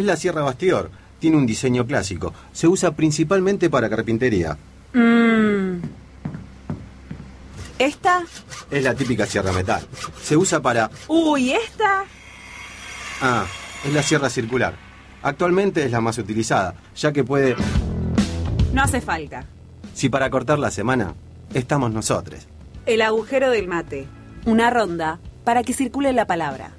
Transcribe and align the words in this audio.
Es 0.00 0.06
la 0.06 0.16
sierra 0.16 0.40
Bastior. 0.40 0.90
Tiene 1.18 1.36
un 1.36 1.44
diseño 1.44 1.86
clásico. 1.86 2.32
Se 2.54 2.66
usa 2.66 2.92
principalmente 2.92 3.68
para 3.68 3.90
carpintería. 3.90 4.56
Mm. 4.94 5.82
¿Esta? 7.78 8.24
Es 8.70 8.82
la 8.82 8.94
típica 8.94 9.26
sierra 9.26 9.52
metal. 9.52 9.86
Se 10.22 10.38
usa 10.38 10.62
para... 10.62 10.90
Uy, 11.06 11.52
¿esta? 11.52 12.04
Ah, 13.20 13.44
es 13.86 13.92
la 13.92 14.02
sierra 14.02 14.30
circular. 14.30 14.72
Actualmente 15.22 15.84
es 15.84 15.90
la 15.90 16.00
más 16.00 16.16
utilizada, 16.16 16.76
ya 16.96 17.12
que 17.12 17.22
puede... 17.22 17.54
No 18.72 18.82
hace 18.82 19.02
falta. 19.02 19.44
Si 19.92 20.08
para 20.08 20.30
cortar 20.30 20.58
la 20.58 20.70
semana, 20.70 21.12
estamos 21.52 21.92
nosotros. 21.92 22.48
El 22.86 23.02
agujero 23.02 23.50
del 23.50 23.68
mate. 23.68 24.06
Una 24.46 24.70
ronda 24.70 25.18
para 25.44 25.62
que 25.62 25.74
circule 25.74 26.14
la 26.14 26.26
palabra. 26.26 26.70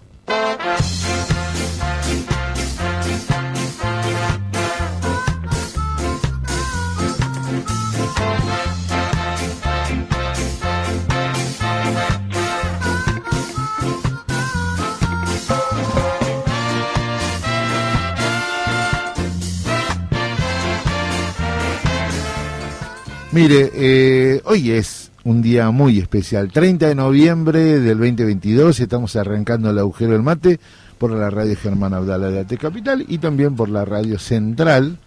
Mire, 23.34 23.72
eh, 23.74 24.42
hoy 24.44 24.72
es 24.72 25.10
un 25.24 25.42
día 25.42 25.72
muy 25.72 26.00
especial, 26.00 26.52
30 26.52 26.90
de 26.90 26.96
noviembre 26.96 27.80
del 27.80 27.98
2022, 27.98 28.82
estamos 28.82 29.16
arrancando 29.16 29.70
el 29.70 29.80
agujero 29.80 30.12
del 30.12 30.22
mate 30.22 30.60
por 30.98 31.12
la 31.12 31.30
radio 31.30 31.56
Germán 31.56 31.94
Abdala 31.94 32.30
de 32.30 32.42
AT 32.42 32.58
Capital 32.58 33.06
y 33.08 33.20
también 33.20 33.56
por 33.56 33.70
la 33.70 33.86
radio 33.86 34.20
central 34.20 34.98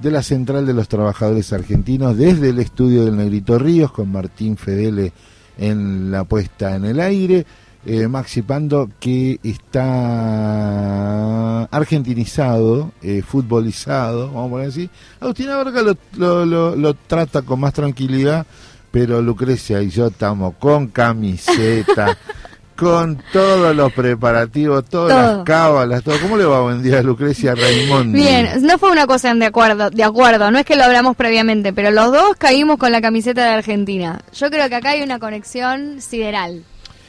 de 0.00 0.10
la 0.10 0.24
Central 0.24 0.66
de 0.66 0.74
los 0.74 0.88
Trabajadores 0.88 1.52
Argentinos 1.52 2.16
desde 2.16 2.48
el 2.48 2.58
estudio 2.58 3.04
del 3.04 3.16
Negrito 3.16 3.60
Ríos 3.60 3.92
con 3.92 4.10
Martín 4.10 4.56
Fedele 4.56 5.12
en 5.56 6.10
la 6.10 6.24
puesta 6.24 6.74
en 6.74 6.84
el 6.84 6.98
aire. 6.98 7.46
Eh, 7.90 8.06
Maxi 8.06 8.42
Pando 8.42 8.90
que 9.00 9.40
está 9.42 11.62
argentinizado, 11.64 12.92
eh, 13.00 13.22
futbolizado, 13.26 14.26
vamos 14.26 14.46
a 14.46 14.50
poner 14.50 14.68
así. 14.68 14.90
Agustín 15.18 15.48
Abarca 15.48 15.80
lo, 15.80 15.96
lo, 16.18 16.44
lo, 16.44 16.76
lo, 16.76 16.92
trata 16.92 17.40
con 17.40 17.60
más 17.60 17.72
tranquilidad, 17.72 18.44
pero 18.90 19.22
Lucrecia 19.22 19.80
y 19.80 19.88
yo 19.88 20.08
estamos 20.08 20.56
con 20.58 20.88
camiseta, 20.88 22.14
con 22.76 23.22
todos 23.32 23.74
los 23.74 23.90
preparativos, 23.94 24.84
todas 24.84 25.16
Todo. 25.16 25.36
las 25.38 25.44
cábalas, 25.46 26.04
todo. 26.04 26.20
¿Cómo 26.20 26.36
le 26.36 26.44
va 26.44 26.60
buen 26.60 26.82
día 26.82 27.02
Lucrecia 27.02 27.54
Raimondi? 27.54 28.20
Bien, 28.20 28.66
no 28.66 28.76
fue 28.76 28.92
una 28.92 29.06
cosa 29.06 29.32
de 29.32 29.46
acuerdo, 29.46 29.88
de 29.88 30.04
acuerdo, 30.04 30.50
no 30.50 30.58
es 30.58 30.66
que 30.66 30.76
lo 30.76 30.84
hablamos 30.84 31.16
previamente, 31.16 31.72
pero 31.72 31.90
los 31.90 32.12
dos 32.12 32.36
caímos 32.36 32.76
con 32.76 32.92
la 32.92 33.00
camiseta 33.00 33.44
de 33.44 33.54
Argentina. 33.54 34.20
Yo 34.34 34.50
creo 34.50 34.68
que 34.68 34.74
acá 34.74 34.90
hay 34.90 35.00
una 35.00 35.18
conexión 35.18 36.02
sideral. 36.02 36.64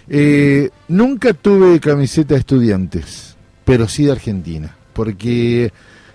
Eh, 0.09 0.69
nunca 0.87 1.33
tuve 1.33 1.79
camiseta 1.79 2.33
de 2.33 2.39
estudiantes, 2.39 3.35
pero 3.63 3.87
sí 3.87 4.05
de 4.05 4.11
Argentina, 4.13 4.75
porque 4.93 5.71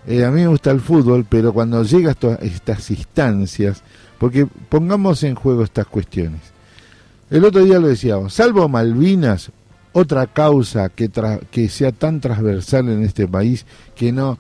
eh, 0.07 0.25
a 0.25 0.31
mí 0.31 0.41
me 0.43 0.49
gusta 0.49 0.71
el 0.73 0.81
fútbol, 0.81 1.25
pero 1.29 1.53
cuando 1.53 1.83
llega 1.85 2.11
a 2.13 2.35
estas 2.45 2.91
instancias, 2.91 3.83
porque 4.19 4.47
pongamos 4.69 5.23
en 5.23 5.35
juego 5.37 5.63
estas 5.63 5.87
cuestiones. 5.87 6.41
El 7.31 7.45
otro 7.45 7.65
día 7.65 7.79
lo 7.79 7.89
decíamos, 7.89 8.35
salvo 8.35 8.69
Malvinas, 8.69 9.51
otra 9.93 10.27
causa 10.27 10.89
que, 10.89 11.11
tra- 11.11 11.41
que 11.51 11.69
sea 11.69 11.93
tan 11.93 12.21
transversal 12.21 12.89
en 12.89 13.05
este 13.05 13.29
país 13.29 13.65
que 13.95 14.11
no 14.11 14.39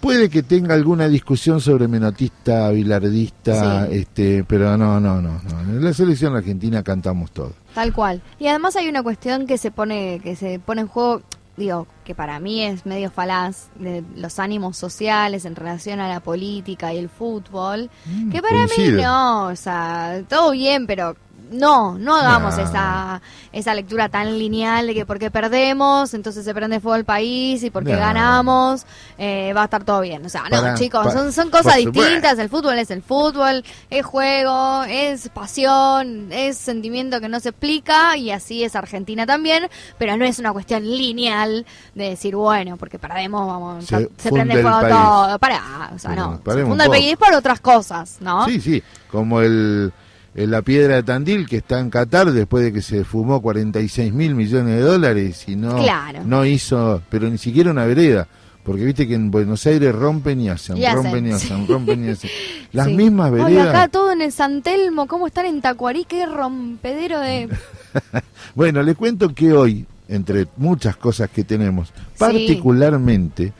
puede 0.00 0.28
que 0.28 0.42
tenga 0.42 0.74
alguna 0.74 1.08
discusión 1.08 1.60
sobre 1.60 1.86
menotista, 1.88 2.70
bilardista, 2.70 3.86
Sí. 3.86 3.98
este, 3.98 4.44
pero 4.44 4.76
no, 4.76 5.00
no, 5.00 5.22
no, 5.22 5.40
no. 5.42 5.60
En 5.60 5.82
la 5.84 5.92
selección 5.94 6.34
argentina 6.36 6.82
cantamos 6.82 7.30
todo. 7.30 7.52
Tal 7.76 7.92
cual. 7.92 8.22
Y 8.38 8.46
además 8.46 8.74
hay 8.76 8.88
una 8.88 9.02
cuestión 9.02 9.46
que 9.46 9.58
se 9.58 9.70
pone, 9.70 10.18
que 10.22 10.34
se 10.34 10.58
pone 10.58 10.80
en 10.80 10.86
juego, 10.88 11.20
digo, 11.58 11.86
que 12.06 12.14
para 12.14 12.40
mí 12.40 12.62
es 12.62 12.86
medio 12.86 13.10
falaz, 13.10 13.68
de 13.74 14.02
los 14.16 14.38
ánimos 14.38 14.78
sociales 14.78 15.44
en 15.44 15.54
relación 15.54 16.00
a 16.00 16.08
la 16.08 16.20
política 16.20 16.94
y 16.94 16.96
el 16.96 17.10
fútbol, 17.10 17.90
que 18.32 18.40
para 18.40 18.66
mí 18.66 18.92
no, 18.92 19.48
o 19.48 19.56
sea, 19.56 20.22
todo 20.26 20.52
bien, 20.52 20.86
pero 20.86 21.16
no, 21.50 21.98
no 21.98 22.16
hagamos 22.16 22.56
No. 22.56 22.62
esa, 22.64 23.22
esa 23.52 23.74
lectura 23.74 24.08
tan 24.08 24.38
lineal 24.38 24.86
de 24.86 24.94
que 24.94 25.06
porque 25.06 25.30
perdemos, 25.30 26.14
entonces 26.14 26.44
se 26.44 26.54
prende 26.54 26.80
fuego 26.80 26.96
el 26.96 27.04
país 27.04 27.62
y 27.62 27.70
porque 27.70 27.92
No. 27.92 27.98
ganamos, 27.98 28.86
eh, 29.18 29.52
va 29.54 29.62
a 29.62 29.64
estar 29.64 29.84
todo 29.84 30.00
bien. 30.00 30.24
O 30.26 30.28
sea, 30.28 30.44
no, 30.50 30.74
chicos, 30.76 31.12
son, 31.12 31.32
son 31.32 31.50
cosas 31.50 31.76
distintas, 31.76 32.38
el 32.38 32.48
fútbol 32.48 32.78
es 32.78 32.90
el 32.90 33.02
fútbol, 33.02 33.64
es 33.90 34.04
juego, 34.04 34.84
es 34.84 35.28
pasión, 35.30 36.28
es 36.32 36.56
sentimiento 36.56 37.20
que 37.20 37.28
no 37.28 37.40
se 37.40 37.50
explica 37.50 38.16
y 38.16 38.30
así 38.30 38.64
es 38.64 38.74
Argentina 38.76 39.26
también, 39.26 39.68
pero 39.98 40.16
no 40.16 40.24
es 40.24 40.38
una 40.38 40.52
cuestión 40.52 40.84
lineal 40.84 41.64
de 41.94 42.10
decir, 42.10 42.36
bueno, 42.36 42.76
porque 42.76 42.98
perdemos, 42.98 43.46
vamos, 43.46 43.84
Se 43.86 44.08
se, 44.16 44.30
prende 44.30 44.60
fuego 44.62 44.80
todo. 44.80 45.38
Pará, 45.38 45.90
o 45.94 45.98
sea, 45.98 46.10
Sí, 46.10 46.16
no, 46.16 46.40
se 46.44 46.64
funda 46.64 46.84
el 46.84 46.90
país 46.90 47.16
por 47.16 47.32
otras 47.34 47.60
cosas, 47.60 48.16
¿no? 48.20 48.44
Sí, 48.46 48.60
sí, 48.60 48.82
como 49.10 49.40
el, 49.40 49.92
el- 50.36 50.50
la 50.52 50.62
piedra 50.62 50.94
de 50.96 51.02
Tandil 51.02 51.48
que 51.48 51.56
está 51.56 51.80
en 51.80 51.90
Qatar 51.90 52.30
después 52.30 52.62
de 52.62 52.72
que 52.72 52.82
se 52.82 53.02
fumó 53.04 53.42
46 53.42 54.12
mil 54.12 54.34
millones 54.36 54.76
de 54.76 54.80
dólares 54.82 55.44
y 55.48 55.56
no, 55.56 55.76
Claro. 55.82 56.20
no 56.24 56.44
hizo, 56.44 57.02
pero 57.10 57.28
ni 57.28 57.38
siquiera 57.38 57.72
una 57.72 57.84
vereda. 57.86 58.28
Porque 58.62 58.84
viste 58.84 59.06
que 59.06 59.14
en 59.14 59.30
Buenos 59.30 59.64
Aires 59.66 59.94
rompen 59.94 60.40
y 60.40 60.48
hacen, 60.48 60.76
Y 60.76 60.84
hacen, 60.84 61.04
rompen 61.04 61.26
y 61.28 61.30
hacen, 61.30 61.68
rompen 61.68 62.04
y 62.04 62.08
hacen. 62.10 62.30
Las 62.72 62.88
Sí. 62.88 62.94
mismas 62.94 63.30
veredas. 63.30 63.68
acá 63.68 63.86
todo 63.88 64.10
en 64.12 64.20
el 64.22 64.32
San 64.32 64.60
Telmo, 64.62 65.06
¿cómo 65.06 65.28
están 65.28 65.46
en 65.46 65.60
Tacuarí? 65.60 66.04
Qué 66.04 66.26
rompedero 66.26 67.20
de... 67.20 67.48
Bueno, 68.56 68.82
le 68.82 68.94
cuento 68.96 69.32
que 69.34 69.52
hoy, 69.52 69.86
entre 70.08 70.46
muchas 70.56 70.96
cosas 70.96 71.30
que 71.30 71.44
tenemos, 71.44 71.92
particularmente, 72.18 73.52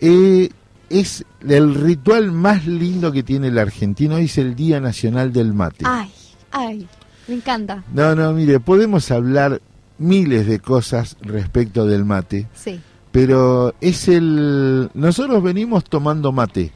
eh, 0.00 0.48
es 0.90 1.24
el 1.48 1.74
ritual 1.74 2.32
más 2.32 2.66
lindo 2.66 3.12
que 3.12 3.22
tiene 3.22 3.48
el 3.48 3.58
argentino, 3.58 4.16
hoy 4.16 4.24
es 4.24 4.36
el 4.38 4.54
Día 4.54 4.80
Nacional 4.80 5.32
del 5.32 5.54
Mate. 5.54 5.84
Ay, 5.86 6.10
ay, 6.50 6.88
me 7.28 7.36
encanta. 7.36 7.84
No, 7.94 8.14
no, 8.14 8.32
mire, 8.32 8.60
podemos 8.60 9.10
hablar 9.10 9.62
miles 9.98 10.46
de 10.46 10.58
cosas 10.58 11.16
respecto 11.20 11.86
del 11.86 12.04
mate, 12.04 12.48
Sí, 12.54 12.80
pero 13.12 13.74
es 13.80 14.08
el... 14.08 14.90
Nosotros 14.94 15.42
venimos 15.42 15.84
tomando 15.84 16.32
mate 16.32 16.72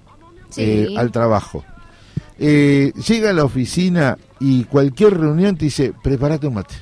sí. 0.50 0.62
eh, 0.62 0.94
al 0.96 1.10
trabajo. 1.10 1.64
Eh, 2.38 2.92
llega 3.06 3.30
a 3.30 3.32
la 3.32 3.44
oficina 3.44 4.18
y 4.40 4.64
cualquier 4.64 5.18
reunión 5.18 5.56
te 5.56 5.66
dice, 5.66 5.92
prepárate 6.02 6.46
un 6.46 6.54
mate. 6.54 6.74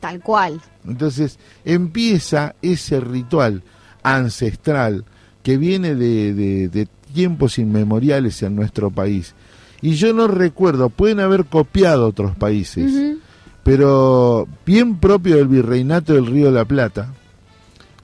Tal 0.00 0.20
cual. 0.20 0.60
Entonces 0.84 1.38
empieza 1.64 2.56
ese 2.62 2.98
ritual 3.00 3.62
ancestral 4.02 5.04
que 5.42 5.56
viene 5.56 5.94
de, 5.94 6.34
de- 6.34 6.68
de 6.68 6.88
tiempos 7.12 7.58
inmemoriales 7.58 8.42
en 8.42 8.56
nuestro 8.56 8.90
país. 8.90 9.34
Y 9.80 9.94
yo 9.94 10.12
no 10.14 10.28
recuerdo, 10.28 10.88
pueden 10.90 11.20
haber 11.20 11.44
copiado 11.44 12.06
otros 12.06 12.36
países, 12.36 13.16
pero 13.62 14.46
bien 14.66 14.96
propio 14.96 15.36
del 15.36 15.48
virreinato 15.48 16.14
del 16.14 16.26
Río 16.26 16.46
de 16.46 16.52
la 16.52 16.64
Plata, 16.64 17.12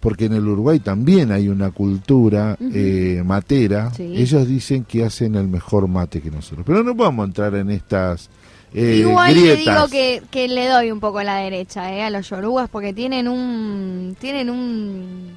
porque 0.01 0.27
en 0.27 0.35
el 0.35 0.47
Uruguay 0.47 0.79
también 0.81 1.33
hay 1.33 1.49
una 1.49 1.71
cultura 1.71 2.57
Ujú. 2.61 2.71
eh, 2.75 3.23
matera, 3.25 3.93
Sí. 3.95 4.13
ellos 4.17 4.47
dicen 4.47 4.85
que 4.85 5.05
hacen 5.05 5.35
el 5.35 5.49
mejor 5.49 5.89
mate 5.89 6.21
que 6.21 6.31
nosotros. 6.31 6.65
Pero 6.67 6.83
no 6.85 6.97
podemos 6.97 7.27
entrar 7.27 7.55
en 7.55 7.71
estas 7.71 8.29
eh, 8.75 8.99
Igual 9.01 9.35
le 9.35 9.57
digo 9.57 9.89
que, 9.91 10.23
que 10.31 10.47
le 10.47 10.67
doy 10.69 10.91
un 10.93 11.01
poco 11.01 11.19
a 11.21 11.25
la 11.25 11.37
derecha, 11.39 11.91
eh, 11.95 12.03
a 12.03 12.11
los 12.11 12.29
yorugas, 12.29 12.69
porque 12.69 12.93
tienen 12.93 13.27
un... 13.27 14.15
Tienen 14.21 14.51
un... 14.51 15.31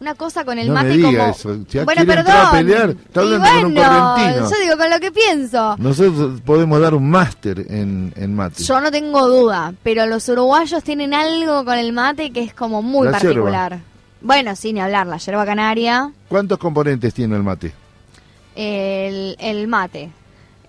Una 0.00 0.14
cosa 0.14 0.44
con 0.44 0.58
el 0.58 0.66
No 0.68 0.74
me 0.74 0.82
mate 0.82 0.92
diga 0.96 1.08
como... 1.10 1.30
eso, 1.32 1.84
bueno, 1.84 2.04
perdón. 2.06 2.34
a 2.36 2.50
pelear, 2.50 2.90
está 2.90 3.22
Y 3.22 3.24
hablando 3.24 3.48
con 3.48 3.64
un 3.66 3.74
bueno, 3.74 3.90
correntino. 4.14 4.50
yo 4.50 4.56
digo 4.62 4.76
con 4.76 4.90
lo 4.90 5.00
que 5.00 5.12
pienso. 5.12 5.76
Nosotros 5.78 6.40
podemos 6.42 6.80
dar 6.80 6.94
un 6.94 7.08
máster 7.08 7.60
en, 7.70 8.12
en 8.16 8.34
mate. 8.34 8.62
Yo 8.62 8.80
no 8.80 8.90
tengo 8.90 9.26
duda, 9.28 9.72
pero 9.82 10.04
los 10.06 10.28
uruguayos 10.28 10.82
tienen 10.82 11.14
algo 11.14 11.64
con 11.64 11.78
el 11.78 11.92
mate 11.92 12.32
que 12.32 12.42
es 12.42 12.52
como 12.54 12.82
muy 12.82 13.06
La 13.06 13.12
particular. 13.12 13.78
Bueno, 14.20 14.56
sin 14.56 14.78
hablar, 14.78 15.06
la 15.06 15.16
yerba 15.18 15.46
canaria, 15.46 16.10
¿Cuántos 16.28 16.58
componentes 16.58 17.14
tiene 17.14 17.36
el 17.36 17.42
mate? 17.42 17.72
el, 18.56 19.36
el 19.38 19.66
mate, 19.68 20.10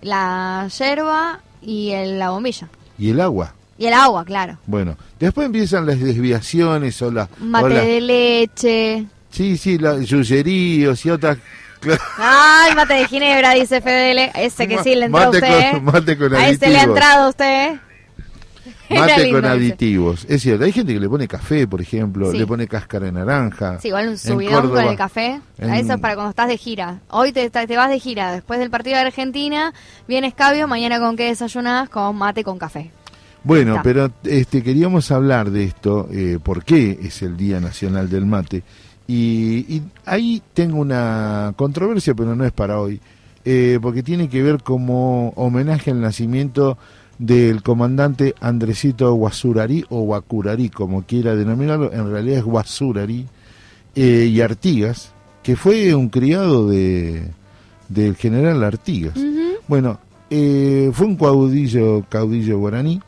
la 0.02 0.68
yerba 0.78 1.40
y 1.62 1.90
el- 1.90 2.18
la 2.18 2.30
bombilla. 2.30 2.68
Y 2.98 3.10
el 3.10 3.20
agua. 3.20 3.52
Y 3.78 3.86
el 3.86 3.92
agua, 3.94 4.24
claro. 4.24 4.58
Bueno, 4.66 4.96
después 5.20 5.46
empiezan 5.46 5.84
las 5.84 6.00
desviaciones 6.00 7.00
o 7.02 7.10
las... 7.10 7.28
Mate 7.38 7.64
o 7.66 7.68
de 7.68 8.00
leche. 8.00 9.06
Sí, 9.36 9.56
sí, 9.56 9.78
los 9.78 10.06
yuyeríos 10.06 11.04
y 11.04 11.10
otras... 11.10 11.38
Ay, 12.18 12.74
mate 12.74 12.94
de 12.94 13.06
ginebra, 13.06 13.50
dice 13.52 13.80
Fedele. 13.80 14.32
Ese 14.34 14.66
que 14.66 14.82
sí 14.82 14.94
le 14.94 15.06
entró 15.06 15.26
Mate 15.26 15.36
usted. 15.36 15.70
con- 15.72 15.84
mate 15.84 16.16
con 16.18 16.34
a 16.34 16.48
ese 16.48 16.68
le 16.70 16.78
ha 16.78 16.82
entrado 16.84 17.28
usted. 17.28 17.74
Era 18.88 19.00
Mate 19.02 19.22
lindo 19.24 19.40
con 19.42 19.50
aditivos. 19.50 20.26
Es 20.28 20.42
cierto, 20.42 20.64
hay 20.64 20.72
gente 20.72 20.94
que 20.94 21.00
le 21.00 21.08
pone 21.08 21.28
café, 21.28 21.66
por 21.68 21.80
ejemplo, 21.80 22.30
Sí. 22.32 22.38
le 22.38 22.46
pone 22.46 22.66
cáscara 22.66 23.06
de 23.06 23.12
naranja. 23.12 23.78
Sí, 23.80 23.88
igual 23.88 24.08
un 24.08 24.18
subidón 24.18 24.70
con 24.70 24.84
el 24.84 24.96
café. 24.96 25.40
en- 25.58 25.74
Eso 25.74 25.94
es 25.94 26.00
para 26.00 26.14
cuando 26.14 26.30
estás 26.30 26.48
de 26.48 26.56
gira. 26.56 27.00
Hoy 27.10 27.32
te, 27.32 27.50
te 27.50 27.76
vas 27.76 27.90
de 27.90 28.00
gira. 28.00 28.32
Después 28.32 28.58
del 28.58 28.70
partido 28.70 28.96
de 28.96 29.02
Argentina, 29.02 29.74
vienes 30.08 30.34
cabio. 30.34 30.66
Mañana 30.68 30.98
con 30.98 31.14
qué 31.16 31.24
desayunás? 31.26 31.88
Con 31.90 32.16
mate 32.16 32.42
con 32.42 32.58
café. 32.58 32.90
Bueno, 33.44 33.80
pero 33.84 34.10
este 34.24 34.62
queríamos 34.62 35.10
hablar 35.12 35.50
de 35.50 35.64
esto, 35.64 36.08
eh, 36.10 36.38
por 36.42 36.64
qué 36.64 36.98
es 37.02 37.22
el 37.22 37.36
Día 37.36 37.60
Nacional 37.60 38.08
del 38.08 38.26
Mate. 38.26 38.64
Y, 39.06 39.76
y 39.76 39.82
ahí 40.04 40.42
tengo 40.52 40.78
una 40.78 41.54
controversia, 41.56 42.14
pero 42.14 42.34
no 42.34 42.44
es 42.44 42.52
para 42.52 42.80
hoy, 42.80 43.00
eh, 43.44 43.78
porque 43.80 44.02
tiene 44.02 44.28
que 44.28 44.42
ver 44.42 44.62
como 44.62 45.30
homenaje 45.36 45.92
al 45.92 46.00
nacimiento 46.00 46.76
del 47.18 47.62
comandante 47.62 48.34
Andresito 48.40 49.12
Guasurari 49.14 49.84
o 49.88 50.02
Guacurari, 50.02 50.68
como 50.68 51.02
quiera 51.02 51.34
denominarlo, 51.34 51.92
en 51.92 52.10
realidad 52.10 52.38
es 52.38 52.44
Guasurari, 52.44 53.26
eh, 53.94 54.30
y 54.30 54.40
Artigas, 54.40 55.12
que 55.42 55.56
fue 55.56 55.94
un 55.94 56.08
criado 56.08 56.68
de, 56.68 57.28
del 57.88 58.16
general 58.16 58.62
Artigas. 58.64 59.14
Bueno, 59.68 59.98
eh, 60.28 60.90
fue 60.92 61.06
un 61.06 61.16
caudillo, 61.16 62.04
caudillo 62.08 62.58
guaraní 62.58 63.00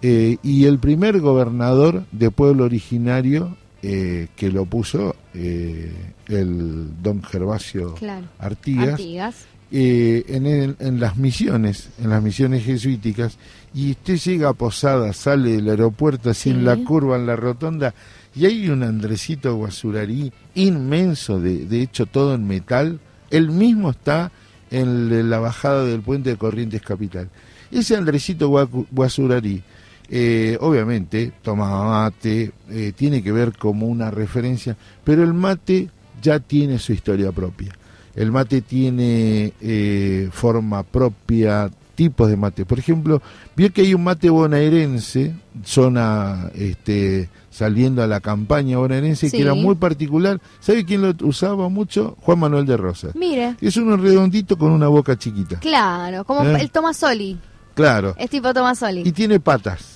eh, 0.00 0.38
y 0.42 0.64
el 0.64 0.78
primer 0.78 1.20
gobernador 1.20 2.04
de 2.10 2.30
pueblo 2.30 2.64
originario 2.64 3.56
eh, 3.86 4.28
que 4.34 4.50
lo 4.50 4.64
puso 4.64 5.14
eh, 5.34 5.92
el 6.28 6.88
don 7.02 7.22
Gervasio 7.22 7.92
Claro. 7.94 8.26
Artigas, 8.38 8.88
Artigas. 8.92 9.34
eh, 9.70 10.24
en, 10.28 10.46
el- 10.46 10.76
en 10.78 11.00
las 11.00 11.16
misiones, 11.18 11.90
en 12.02 12.08
las 12.08 12.22
misiones 12.22 12.64
jesuíticas, 12.64 13.36
y 13.74 13.90
usted 13.90 14.16
llega 14.16 14.48
a 14.48 14.52
Posada, 14.54 15.12
sale 15.12 15.52
del 15.56 15.68
aeropuerto 15.68 16.30
así 16.30 16.48
en 16.50 16.64
la 16.64 16.76
curva, 16.76 17.16
en 17.16 17.26
la 17.26 17.36
rotonda, 17.36 17.92
y 18.34 18.46
hay 18.46 18.68
un 18.70 18.82
Andresito 18.82 19.54
Guasurarí 19.56 20.32
inmenso, 20.54 21.38
de, 21.40 21.66
de 21.66 21.82
hecho 21.82 22.06
todo 22.06 22.34
en 22.34 22.46
metal, 22.46 23.00
él 23.30 23.50
mismo 23.50 23.90
está 23.90 24.32
en 24.70 25.28
la 25.30 25.38
bajada 25.40 25.84
del 25.84 26.00
puente 26.00 26.30
de 26.30 26.36
Corrientes 26.36 26.80
Capital. 26.82 27.28
Ese 27.70 27.96
Andresito 27.96 28.48
Guacu- 28.50 28.86
Guasurarí, 28.90 29.62
eh, 30.08 30.56
obviamente, 30.60 31.32
tomaba 31.42 32.04
mate, 32.04 32.52
eh, 32.70 32.92
tiene 32.94 33.22
que 33.22 33.32
ver 33.32 33.56
como 33.56 33.86
una 33.86 34.10
referencia, 34.10 34.76
pero 35.02 35.22
el 35.22 35.34
mate 35.34 35.88
ya 36.22 36.38
tiene 36.40 36.78
su 36.78 36.92
historia 36.92 37.32
propia. 37.32 37.72
El 38.14 38.30
mate 38.30 38.60
tiene 38.60 39.52
eh, 39.60 40.28
forma 40.32 40.82
propia, 40.84 41.68
tipos 41.94 42.28
de 42.28 42.36
mate. 42.36 42.64
Por 42.64 42.78
ejemplo, 42.78 43.20
vio 43.56 43.72
que 43.72 43.82
hay 43.82 43.94
un 43.94 44.04
mate 44.04 44.30
bonaerense, 44.30 45.34
zona 45.64 46.50
este, 46.54 47.28
saliendo 47.50 48.02
a 48.02 48.06
la 48.06 48.20
campaña 48.20 48.78
bonaerense, 48.78 49.28
Sí. 49.30 49.36
que 49.36 49.42
era 49.42 49.54
muy 49.54 49.74
particular. 49.74 50.40
¿Sabe 50.60 50.84
quién 50.84 51.02
lo 51.02 51.12
usaba 51.26 51.68
mucho? 51.68 52.16
Juan 52.20 52.38
Manuel 52.38 52.66
de 52.66 52.76
Rosas. 52.76 53.14
Mire. 53.16 53.56
Es 53.60 53.76
uno 53.76 53.96
redondito 53.96 54.56
con 54.56 54.70
una 54.70 54.88
boca 54.88 55.16
chiquita. 55.18 55.58
Claro, 55.58 56.24
como 56.24 56.44
¿Eh? 56.44 56.60
el 56.60 56.70
Tomasoli. 56.70 57.36
Claro. 57.74 58.14
Es 58.16 58.30
tipo 58.30 58.54
Tomasoli. 58.54 59.02
Y 59.04 59.10
tiene 59.12 59.40
patas. 59.40 59.93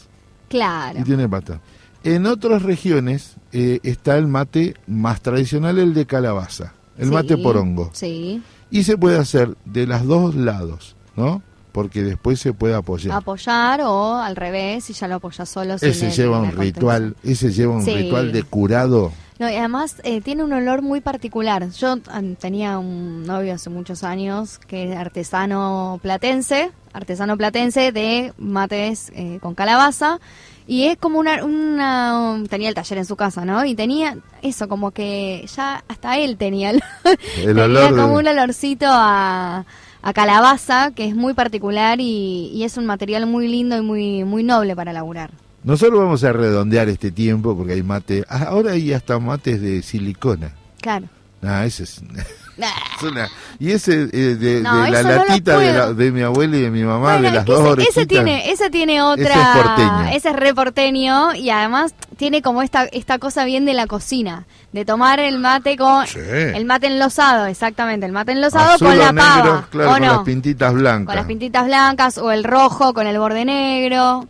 Claro. 0.49 0.99
Y 1.00 1.03
tiene 1.03 1.29
patas. 1.29 1.61
En 2.05 2.27
otras 2.27 2.62
regiones 2.62 3.35
eh, 3.53 3.81
está 3.83 4.17
el 4.17 4.29
mate 4.29 4.75
más 4.87 5.21
tradicional, 5.21 5.79
el 5.79 5.95
de 5.95 6.06
calabaza, 6.06 6.73
el 6.97 7.09
Sí, 7.09 7.15
mate 7.15 7.37
porongo. 7.37 7.91
Sí. 7.93 8.43
Y 8.71 8.85
se 8.85 8.97
puede 8.97 9.19
hacer 9.19 9.56
de 9.65 9.87
los 9.87 10.05
dos 10.05 10.35
lados, 10.35 10.95
¿no? 11.17 11.43
Porque 11.73 12.03
después 12.03 12.41
se 12.41 12.53
puede 12.53 12.75
apoyar. 12.75 13.17
Apoyar 13.17 13.81
o 13.83 14.15
al 14.17 14.37
revés, 14.37 14.85
si 14.85 14.93
ya 14.93 15.06
lo 15.09 15.17
apoyas 15.17 15.49
solo. 15.49 15.75
ese 15.75 16.11
lleva 16.11 16.41
un 16.41 16.53
ritual, 16.53 17.15
ese 17.23 17.53
lleva 17.53 17.75
un 17.75 17.83
Sí. 17.85 17.95
ritual 17.95 18.33
de 18.33 18.43
curado. 18.43 19.12
No, 19.39 19.49
y 19.49 19.55
además 19.55 19.97
eh, 20.03 20.21
tiene 20.21 20.43
un 20.43 20.53
olor 20.53 20.83
muy 20.83 21.00
particular. 21.00 21.71
Yo 21.71 21.99
tenía 22.41 22.79
un 22.79 23.25
novio 23.25 23.55
hace 23.55 23.71
muchos 23.71 24.03
años 24.03 24.59
que 24.59 24.91
es 24.93 24.97
artesano 24.99 26.00
platense, 26.03 26.73
artesano 26.99 27.37
platense 27.37 27.93
de 27.93 28.33
mates 28.39 29.11
eh, 29.15 29.39
con 29.41 29.55
calabaza. 29.55 30.19
Y 30.67 30.85
es 30.85 30.99
como 30.99 31.19
una, 31.19 31.43
una... 31.45 32.43
Tenía 32.50 32.69
el 32.69 32.75
taller 32.75 32.99
en 32.99 33.06
su 33.06 33.17
casa, 33.17 33.45
¿no? 33.47 33.65
Y 33.65 33.75
tenía 33.75 34.19
eso, 34.43 34.69
como 34.69 34.91
que 34.91 35.47
ya 35.56 35.83
hasta 35.89 36.19
él 36.19 36.37
tenía 36.37 36.71
el, 36.71 36.83
El 37.39 37.47
tenía 37.47 37.65
olor 37.65 37.95
de- 37.95 38.00
como 38.03 38.15
un 38.17 38.27
olorcito 38.29 38.85
a, 38.89 39.65
a 40.03 40.12
calabaza 40.12 40.91
que 40.95 41.06
es 41.06 41.15
muy 41.17 41.33
particular 41.33 42.00
y, 42.00 42.50
y 42.53 42.65
es 42.65 42.77
un 42.77 42.85
material 42.85 43.25
muy 43.27 43.49
lindo 43.49 43.79
y 43.79 43.81
muy, 43.81 44.25
muy 44.25 44.43
noble 44.43 44.77
para 44.77 44.93
laburar. 44.93 45.31
Nosotros 45.65 45.99
vamos 45.99 46.23
a 46.23 46.33
redondear 46.33 46.89
este 46.91 47.11
tiempo 47.11 47.56
porque 47.56 47.73
hay 47.73 47.83
mate. 47.83 48.25
ah, 48.29 48.45
Ahora 48.49 48.73
hay 48.73 48.93
hasta 48.93 49.19
mates 49.19 49.61
de 49.62 49.81
silicona. 49.83 50.53
Claro. 50.83 51.06
Ah, 51.43 51.65
ese 51.65 51.85
es, 51.85 52.03
es 52.66 53.02
una- 53.02 53.28
y 53.60 53.70
ese 53.72 54.08
eh, 54.12 54.37
de, 54.37 54.60
No, 54.62 54.82
de 54.82 54.90
la 54.90 55.02
no 55.02 55.08
latita 55.25 55.58
de, 55.58 55.72
la- 55.72 55.93
de 55.93 56.10
mi 56.12 56.22
abuela 56.22 56.56
y 56.56 56.62
de 56.62 56.70
mi 56.70 56.82
mamá, 56.82 57.14
Bueno, 57.14 57.22
de 57.22 57.31
las 57.32 57.44
dos 57.44 57.60
ese, 57.60 57.69
orejitas. 57.69 57.96
ese 57.96 58.06
tiene, 58.06 58.50
ese 58.50 58.70
tiene 58.70 59.02
otra. 59.02 59.25
Ese 59.25 59.40
es 59.40 59.49
porteño. 59.64 60.08
ese 60.12 60.28
es 60.31 60.37
re 60.37 60.55
porteño 60.55 61.34
y 61.34 61.50
además 61.50 61.94
tiene 62.16 62.43
como 62.43 62.62
esta, 62.62 62.84
esta 62.87 63.19
cosa 63.19 63.44
bien 63.44 63.64
de 63.64 63.75
la 63.75 63.87
cocina, 63.87 64.46
de 64.72 64.84
tomar 64.84 65.20
el 65.20 65.38
mate 65.38 65.76
con 65.76 66.06
Sí. 66.06 66.19
el 66.20 66.64
mate 66.64 66.88
enlosado, 66.88 67.46
exactamente, 67.46 68.06
el 68.06 68.12
mate 68.12 68.32
enlosado 68.32 68.72
Azul 68.75 68.88
con 68.88 68.99
la 68.99 69.12
negro, 69.12 69.25
pava, 69.25 69.69
claro, 69.70 69.90
¿o 69.90 69.93
con 69.94 70.02
no? 70.02 70.12
las 70.14 70.19
pintitas 70.25 70.75
blancas. 70.75 71.06
Con 71.06 71.16
las 71.16 71.26
pintitas 71.26 71.64
blancas 71.66 72.19
o 72.19 72.31
el 72.32 72.43
rojo 72.44 72.93
con 72.93 73.06
el 73.06 73.19
borde 73.19 73.44
negro. 73.44 74.26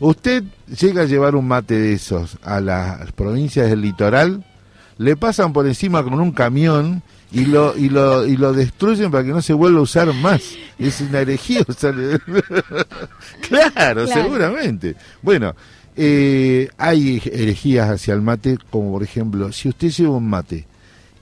Usted 0.00 0.42
llega 0.80 1.02
a 1.02 1.04
llevar 1.04 1.36
un 1.36 1.46
mate 1.46 1.74
de 1.78 1.92
esos 1.92 2.38
a 2.42 2.60
las 2.60 3.12
provincias 3.12 3.68
del 3.70 3.82
litoral, 3.82 4.42
le 4.98 5.16
pasan 5.16 5.52
por 5.52 5.66
encima 5.66 6.02
con 6.02 6.14
un 6.14 6.32
camión 6.32 7.02
y 7.32 7.46
lo 7.46 7.76
y 7.76 7.88
lo 7.88 8.26
y 8.26 8.36
lo 8.36 8.52
destruyen 8.52 9.10
para 9.10 9.24
que 9.24 9.30
no 9.30 9.40
se 9.42 9.52
vuelva 9.54 9.78
a 9.80 9.82
usar 9.82 10.12
más. 10.14 10.42
Es 10.78 11.00
una 11.00 11.20
herejía 11.20 11.60
usar- 11.66 11.94
claro, 13.48 14.04
Claro. 14.04 14.06
seguramente. 14.06 14.94
Bueno, 15.22 15.54
eh, 15.96 16.68
hay 16.78 17.22
herejías 17.24 17.90
hacia 17.90 18.14
el 18.14 18.22
mate, 18.22 18.58
como 18.70 18.92
por 18.92 19.02
ejemplo, 19.02 19.52
si 19.52 19.68
usted 19.68 19.88
lleva 19.90 20.16
un 20.16 20.28
mate 20.28 20.66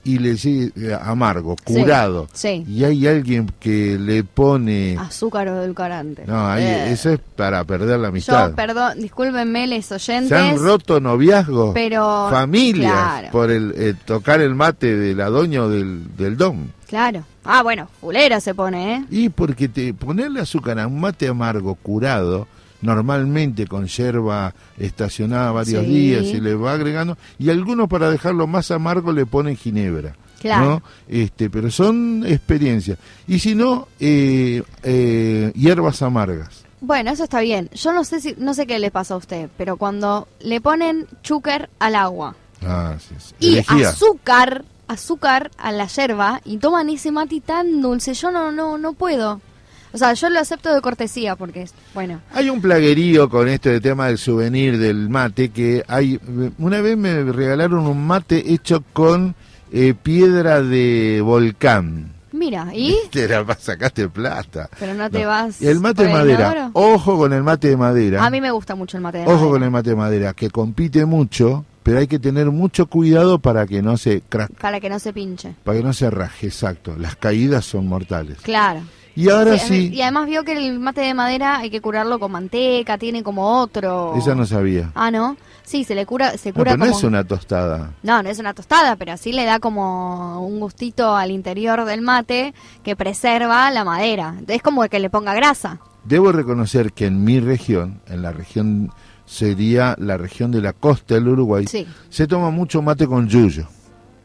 y 0.04 0.18
le 0.18 0.36
llega 0.36 0.98
amargo, 1.04 1.56
Sí, 1.66 1.74
curado, 1.74 2.28
sí. 2.32 2.64
y 2.68 2.84
hay 2.84 3.06
alguien 3.06 3.50
que 3.60 3.98
le 3.98 4.24
pone... 4.24 4.96
Azúcar 4.98 5.48
o 5.48 5.62
edulcorante. 5.62 6.24
No, 6.26 6.46
ahí, 6.48 6.64
Eh, 6.64 6.92
eso 6.92 7.10
es 7.10 7.20
para 7.36 7.62
perder 7.64 7.98
la 8.00 8.08
amistad. 8.08 8.50
Yo, 8.50 8.56
perdón, 8.56 9.00
discúlpenme 9.00 9.66
les 9.66 9.90
oyentes. 9.92 10.28
Se 10.28 10.36
han 10.36 10.58
roto 10.58 11.00
noviazgos, 11.00 11.74
pero- 11.74 12.28
familias, 12.30 12.92
claro. 12.92 13.28
por 13.32 13.50
el 13.50 13.74
eh, 13.76 13.94
tocar 14.04 14.40
el 14.40 14.54
mate 14.54 14.96
de 14.96 15.14
la 15.14 15.28
doña 15.28 15.62
o 15.64 15.68
del, 15.68 16.16
del 16.16 16.36
don. 16.36 16.72
Claro. 16.88 17.22
Ah, 17.44 17.62
bueno, 17.62 17.88
fulera 18.00 18.40
se 18.40 18.54
pone, 18.54 18.96
¿eh? 18.96 19.04
Y 19.10 19.28
porque 19.30 19.68
te 19.68 19.94
ponerle 19.94 20.40
azúcar 20.40 20.78
a 20.78 20.86
un 20.86 21.00
mate 21.00 21.28
amargo 21.28 21.74
curado, 21.76 22.46
normalmente 22.82 23.66
con 23.66 23.86
yerba 23.86 24.54
estacionada 24.78 25.52
varios 25.52 25.84
Sí. 25.84 25.90
días, 25.90 26.26
se 26.28 26.40
le 26.40 26.54
va 26.54 26.72
agregando, 26.72 27.16
y 27.38 27.50
algunos 27.50 27.88
para 27.88 28.10
dejarlo 28.10 28.46
más 28.46 28.70
amargo 28.70 29.12
le 29.12 29.26
ponen 29.26 29.56
ginebra. 29.56 30.14
Claro. 30.40 30.64
¿no? 30.64 30.82
Este, 31.06 31.50
pero 31.50 31.70
son 31.70 32.24
experiencias. 32.26 32.98
Y 33.28 33.38
si 33.40 33.54
no, 33.54 33.88
eh, 34.00 34.62
eh, 34.82 35.52
hierbas 35.54 36.00
amargas. 36.00 36.64
Bueno, 36.80 37.10
eso 37.10 37.24
está 37.24 37.40
bien. 37.40 37.68
Yo 37.74 37.92
no 37.92 38.04
sé 38.04 38.22
si 38.22 38.34
no 38.38 38.54
sé 38.54 38.66
qué 38.66 38.78
le 38.78 38.90
pasa 38.90 39.12
a 39.12 39.16
usted, 39.18 39.50
pero 39.58 39.76
cuando 39.76 40.28
le 40.40 40.62
ponen 40.62 41.06
chúquer 41.22 41.68
al 41.78 41.94
agua 41.94 42.36
Ah, 42.62 42.94
sí, 42.98 43.14
sí. 43.18 43.34
y 43.78 43.82
azúcar, 43.84 44.64
azúcar 44.88 45.50
a 45.58 45.72
la 45.72 45.86
yerba 45.88 46.40
y 46.46 46.56
toman 46.56 46.88
ese 46.88 47.12
mate 47.12 47.42
tan 47.42 47.82
dulce, 47.82 48.14
yo 48.14 48.30
no 48.30 48.50
no 48.50 48.78
no 48.78 48.94
puedo. 48.94 49.42
O 49.92 49.98
sea, 49.98 50.12
yo 50.14 50.30
lo 50.30 50.38
acepto 50.38 50.72
de 50.74 50.80
cortesía 50.80 51.36
porque 51.36 51.62
es 51.62 51.74
bueno. 51.94 52.20
Hay 52.32 52.48
un 52.50 52.60
plaguerío 52.60 53.28
con 53.28 53.48
esto 53.48 53.68
de 53.70 53.80
tema 53.80 54.06
del 54.06 54.18
souvenir 54.18 54.78
del 54.78 55.08
mate 55.08 55.50
que 55.50 55.84
hay 55.88 56.20
una 56.58 56.80
vez 56.80 56.96
me 56.96 57.24
regalaron 57.24 57.86
un 57.86 58.06
mate 58.06 58.52
hecho 58.52 58.84
con 58.92 59.34
eh, 59.72 59.94
piedra 60.00 60.62
de 60.62 61.20
volcán. 61.24 62.12
Mira, 62.32 62.68
¿y? 62.74 62.96
Te 63.10 63.26
la 63.28 63.44
sacaste 63.58 64.08
plata. 64.08 64.68
Pero 64.78 64.94
no 64.94 65.10
te 65.10 65.26
vas 65.26 65.60
Y 65.60 65.66
el 65.66 65.80
mate 65.80 66.04
de 66.04 66.12
madera. 66.12 66.70
Ojo 66.72 67.18
con 67.18 67.32
el 67.32 67.42
mate 67.42 67.68
de 67.68 67.76
madera. 67.76 68.24
A 68.24 68.30
mí 68.30 68.40
me 68.40 68.50
gusta 68.50 68.74
mucho 68.74 68.96
el 68.96 69.02
mate 69.02 69.18
de 69.18 69.24
Ojo 69.24 69.32
madera. 69.34 69.50
con 69.50 69.62
el 69.64 69.70
mate 69.70 69.90
de 69.90 69.96
madera, 69.96 70.32
que 70.32 70.50
compite 70.50 71.04
mucho, 71.04 71.64
pero 71.82 71.98
hay 71.98 72.06
que 72.06 72.18
tener 72.18 72.50
mucho 72.50 72.86
cuidado 72.86 73.40
para 73.40 73.66
que 73.66 73.82
no 73.82 73.96
se 73.96 74.22
crack, 74.22 74.52
para 74.52 74.78
que 74.80 74.88
no 74.88 74.98
se 75.00 75.12
pinche. 75.12 75.54
para 75.64 75.78
que 75.78 75.84
no 75.84 75.92
se 75.92 76.08
raje, 76.10 76.46
exacto. 76.46 76.94
Las 76.96 77.16
caídas 77.16 77.64
son 77.64 77.88
mortales. 77.88 78.38
Claro. 78.42 78.82
Y 79.16 79.28
ahora 79.28 79.58
Sí, 79.58 79.88
sí, 79.88 79.94
Y 79.94 80.02
además 80.02 80.26
vio 80.26 80.44
que 80.44 80.52
el 80.52 80.78
mate 80.78 81.00
de 81.00 81.14
madera 81.14 81.58
hay 81.58 81.70
que 81.70 81.80
curarlo 81.80 82.18
con 82.18 82.32
manteca, 82.32 82.96
tiene 82.98 83.22
como 83.22 83.60
otro. 83.60 84.14
esa 84.16 84.34
no 84.34 84.46
sabía. 84.46 84.90
Ah, 84.94 85.10
¿no? 85.10 85.36
Sí, 85.64 85.84
se 85.84 85.94
le 85.94 86.04
cura, 86.06 86.36
se 86.36 86.50
No, 86.50 86.54
cura 86.54 86.72
pero 86.72 86.76
no 86.78 86.84
como... 86.86 86.98
es 86.98 87.04
una 87.04 87.24
tostada. 87.24 87.92
No, 88.02 88.22
no 88.22 88.28
es 88.28 88.38
una 88.38 88.54
tostada, 88.54 88.96
pero 88.96 89.12
así 89.12 89.32
le 89.32 89.44
da 89.44 89.58
como 89.60 90.44
un 90.46 90.58
gustito 90.60 91.14
al 91.14 91.30
interior 91.30 91.84
del 91.84 92.00
mate 92.02 92.54
que 92.82 92.96
preserva 92.96 93.70
la 93.70 93.84
madera. 93.84 94.34
Es 94.48 94.62
como 94.62 94.82
que 94.88 94.98
le 94.98 95.10
ponga 95.10 95.34
grasa. 95.34 95.78
Debo 96.04 96.32
reconocer 96.32 96.92
que 96.92 97.06
en 97.06 97.22
mi 97.24 97.40
región, 97.40 98.00
en 98.08 98.22
la 98.22 98.32
región 98.32 98.90
sería 99.26 99.94
la 99.98 100.16
región 100.16 100.50
de 100.50 100.60
la 100.60 100.72
costa 100.72 101.14
del 101.14 101.28
Uruguay, 101.28 101.66
Sí. 101.68 101.86
se 102.08 102.26
toma 102.26 102.50
mucho 102.50 102.82
mate 102.82 103.06
con 103.06 103.28
yuyo. 103.28 103.68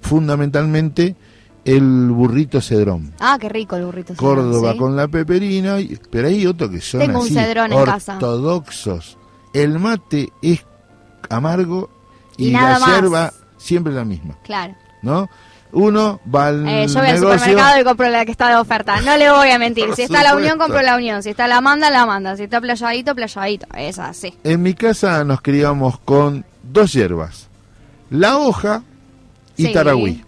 Fundamentalmente 0.01 1.15
el 1.65 2.09
burrito 2.11 2.61
cedrón. 2.61 3.13
Ah, 3.19 3.37
qué 3.39 3.49
rico 3.49 3.75
el 3.75 3.85
burrito. 3.85 4.15
Córdoba 4.15 4.73
¿sí? 4.73 4.77
con 4.77 4.95
la 4.95 5.07
peperina, 5.07 5.79
y- 5.79 5.99
pero 6.09 6.27
hay 6.27 6.45
otros 6.45 6.69
que 6.69 6.79
son 6.81 6.99
Tengo 7.01 7.19
un 7.19 7.25
así, 7.25 7.33
cedrón 7.33 7.73
en 7.73 7.83
casa. 7.85 8.13
ortodoxos. 8.13 9.17
El 9.53 9.79
mate 9.79 10.31
es 10.41 10.63
amargo 11.29 11.89
y, 12.37 12.51
la 12.51 12.79
más. 12.79 12.85
yerba 12.95 13.33
siempre 13.57 13.93
la 13.93 14.05
misma, 14.05 14.37
Claro. 14.43 14.75
¿no? 15.01 15.27
Uno 15.71 16.21
va 16.33 16.47
al 16.47 16.65
Eh, 16.67 16.87
yo 16.87 16.99
voy 17.01 17.09
al 17.09 17.17
supermercado 17.19 17.81
y 17.81 17.83
compro 17.83 18.09
la 18.09 18.23
que 18.23 18.31
está 18.31 18.47
de 18.49 18.55
oferta. 18.55 19.01
No 19.01 19.17
le 19.17 19.29
voy 19.29 19.49
a 19.49 19.59
mentir. 19.59 19.87
Si 19.95 20.03
está 20.03 20.23
la 20.23 20.35
unión, 20.35 20.57
compro 20.57 20.81
la 20.81 20.95
unión. 20.95 21.21
Si 21.21 21.31
está 21.31 21.47
la 21.47 21.59
manda, 21.59 21.89
la 21.89 22.05
manda. 22.05 22.37
Si 22.37 22.43
está 22.43 22.61
playadito, 22.61 23.13
playadito. 23.13 23.67
Es 23.75 23.99
así. 23.99 24.33
En 24.45 24.61
mi 24.61 24.73
casa 24.73 25.23
nos 25.25 25.41
criamos 25.41 25.99
con 25.99 26.45
dos 26.63 26.93
hierbas, 26.93 27.47
la 28.09 28.37
hoja 28.37 28.83
y 29.57 29.65
Sí. 29.65 29.73
taragüí. 29.73 30.23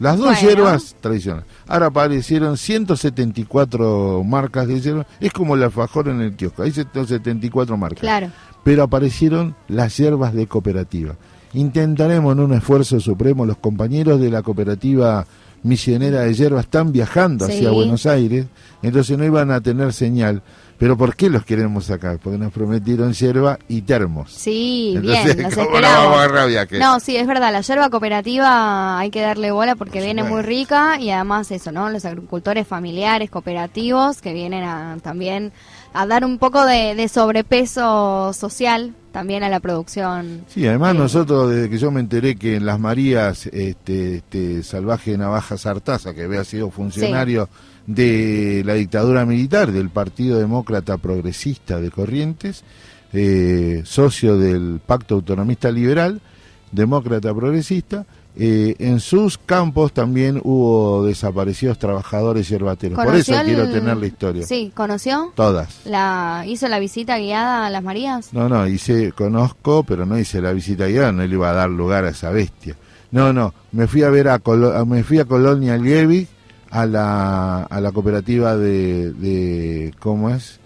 Las 0.00 0.16
dos 0.18 0.26
Bueno. 0.28 0.40
hierbas 0.40 0.96
tradicionales. 1.00 1.46
Ahora 1.68 1.86
aparecieron 1.86 2.56
174 2.56 4.22
marcas 4.24 4.66
de 4.66 4.80
hierbas. 4.80 5.06
Es 5.20 5.32
como 5.32 5.54
el 5.54 5.62
alfajor 5.62 6.08
en 6.08 6.20
el 6.20 6.34
kiosco. 6.34 6.62
Hay 6.62 6.72
174 6.72 7.76
marcas. 7.76 8.00
Claro. 8.00 8.28
Pero 8.64 8.82
aparecieron 8.82 9.54
las 9.68 9.96
hierbas 9.96 10.34
de 10.34 10.46
cooperativa. 10.46 11.14
Intentaremos 11.52 12.32
en 12.34 12.40
un 12.40 12.52
esfuerzo 12.54 13.00
supremo, 13.00 13.44
los 13.46 13.56
compañeros 13.58 14.20
de 14.20 14.30
la 14.30 14.42
cooperativa 14.42 15.26
misionera 15.62 16.20
de 16.20 16.32
hierbas 16.34 16.64
están 16.64 16.92
viajando 16.92 17.46
Sí. 17.46 17.52
hacia 17.52 17.70
Buenos 17.70 18.06
Aires, 18.06 18.46
entonces 18.82 19.18
no 19.18 19.24
iban 19.24 19.50
a 19.50 19.60
tener 19.60 19.92
señal. 19.92 20.42
Pero 20.80 20.96
¿por 20.96 21.14
qué 21.14 21.28
los 21.28 21.44
queremos 21.44 21.84
sacar? 21.84 22.18
Porque 22.18 22.38
nos 22.38 22.50
prometieron 22.52 23.12
hierba 23.12 23.58
y 23.68 23.82
termos. 23.82 24.32
Sí, 24.32 24.94
Entonces, 24.96 25.36
bien. 25.36 25.42
Los 25.44 25.54
¿cómo 25.54 25.66
no 25.68 25.76
esperamos. 25.76 26.04
vamos 26.04 26.18
a 26.18 26.24
agarrar 26.24 26.48
viaje? 26.48 26.78
No, 26.78 27.00
sí, 27.00 27.16
es 27.18 27.26
verdad, 27.26 27.52
la 27.52 27.60
yerba 27.60 27.90
cooperativa 27.90 28.98
hay 28.98 29.10
que 29.10 29.20
darle 29.20 29.50
bola 29.50 29.76
porque 29.76 29.98
Por 29.98 30.04
viene 30.06 30.24
muy 30.24 30.40
rica 30.40 30.98
y 30.98 31.10
además 31.10 31.50
eso, 31.50 31.70
¿no? 31.70 31.90
Los 31.90 32.06
agricultores 32.06 32.66
familiares, 32.66 33.28
cooperativos, 33.28 34.22
que 34.22 34.32
vienen 34.32 34.64
a, 34.64 34.96
también 35.02 35.52
a 35.92 36.06
dar 36.06 36.24
un 36.24 36.38
poco 36.38 36.64
de, 36.64 36.94
de 36.94 37.08
sobrepeso 37.08 38.32
social 38.32 38.94
también 39.12 39.42
a 39.42 39.48
la 39.50 39.60
producción. 39.60 40.44
Sí, 40.48 40.66
además 40.66 40.94
Eh, 40.94 40.98
nosotros, 40.98 41.50
desde 41.50 41.68
que 41.68 41.76
yo 41.78 41.90
me 41.90 42.00
enteré 42.00 42.36
que 42.36 42.56
en 42.56 42.64
Las 42.64 42.80
Marías, 42.80 43.46
este, 43.48 44.16
este 44.16 44.62
Salvaje 44.62 45.18
Navaja 45.18 45.58
Sartaza, 45.58 46.14
que 46.14 46.24
había 46.24 46.44
sido 46.44 46.70
funcionario 46.70 47.48
de 47.94 48.62
la 48.64 48.74
dictadura 48.74 49.26
militar 49.26 49.72
del 49.72 49.90
Partido 49.90 50.38
Demócrata 50.38 50.96
Progresista 50.98 51.80
de 51.80 51.90
Corrientes, 51.90 52.62
eh, 53.12 53.82
socio 53.84 54.38
del 54.38 54.80
Pacto 54.84 55.16
Autonomista 55.16 55.70
Liberal, 55.72 56.20
demócrata 56.70 57.34
progresista, 57.34 58.06
eh, 58.36 58.76
en 58.78 59.00
sus 59.00 59.38
campos 59.38 59.92
también 59.92 60.40
hubo 60.44 61.04
desaparecidos 61.04 61.80
trabajadores 61.80 62.48
yerbateros. 62.48 62.94
Por 62.94 63.12
eso 63.16 63.32
¿Conoció 63.32 63.42
quiero 63.44 63.68
tener 63.72 63.96
la 63.96 64.06
historia. 64.06 64.46
Sí, 64.46 64.70
¿conoció? 64.72 65.32
Todas. 65.34 65.80
La, 65.84 66.44
¿Hizo 66.46 66.68
la 66.68 66.78
visita 66.78 67.18
guiada 67.18 67.66
a 67.66 67.70
las 67.70 67.82
Marías? 67.82 68.32
No, 68.32 68.48
no, 68.48 68.68
hice, 68.68 69.10
conozco, 69.10 69.82
pero 69.82 70.06
no 70.06 70.16
hice 70.16 70.40
la 70.40 70.52
visita 70.52 70.86
guiada, 70.86 71.10
no 71.10 71.26
le 71.26 71.34
iba 71.34 71.50
a 71.50 71.54
dar 71.54 71.70
lugar 71.70 72.04
a 72.04 72.10
esa 72.10 72.30
bestia. 72.30 72.76
No, 73.10 73.32
no, 73.32 73.52
me 73.72 73.88
fui 73.88 74.04
a 74.04 74.10
ver 74.10 74.28
a, 74.28 74.38
Colo- 74.38 74.86
me 74.86 75.02
fui 75.02 75.18
a 75.18 75.24
Colonia 75.24 75.76
Liebig, 75.76 76.28
a 76.70 76.86
la, 76.86 77.62
a 77.64 77.80
la 77.80 77.92
cooperativa 77.92 78.56
de, 78.56 79.12
de, 79.12 79.94
¿cómo 79.98 80.30
es? 80.30 80.60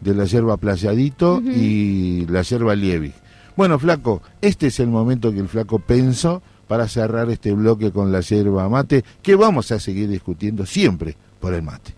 De 0.00 0.14
la 0.14 0.24
yerba 0.24 0.56
Playadito 0.56 1.40
y 1.40 2.26
la 2.26 2.42
yerba 2.42 2.74
Liebig. 2.74 3.14
Bueno, 3.56 3.78
flaco, 3.78 4.22
este 4.40 4.68
es 4.68 4.78
el 4.78 4.86
momento 4.86 5.32
que 5.32 5.40
el 5.40 5.48
flaco 5.48 5.80
pensó 5.80 6.40
para 6.68 6.86
cerrar 6.86 7.28
este 7.30 7.52
bloque 7.52 7.90
con 7.90 8.12
la 8.12 8.20
yerba 8.20 8.68
mate, 8.68 9.04
que 9.22 9.34
vamos 9.34 9.72
a 9.72 9.80
seguir 9.80 10.08
discutiendo 10.08 10.64
siempre 10.66 11.16
por 11.40 11.54
el 11.54 11.62
mate. 11.62 11.94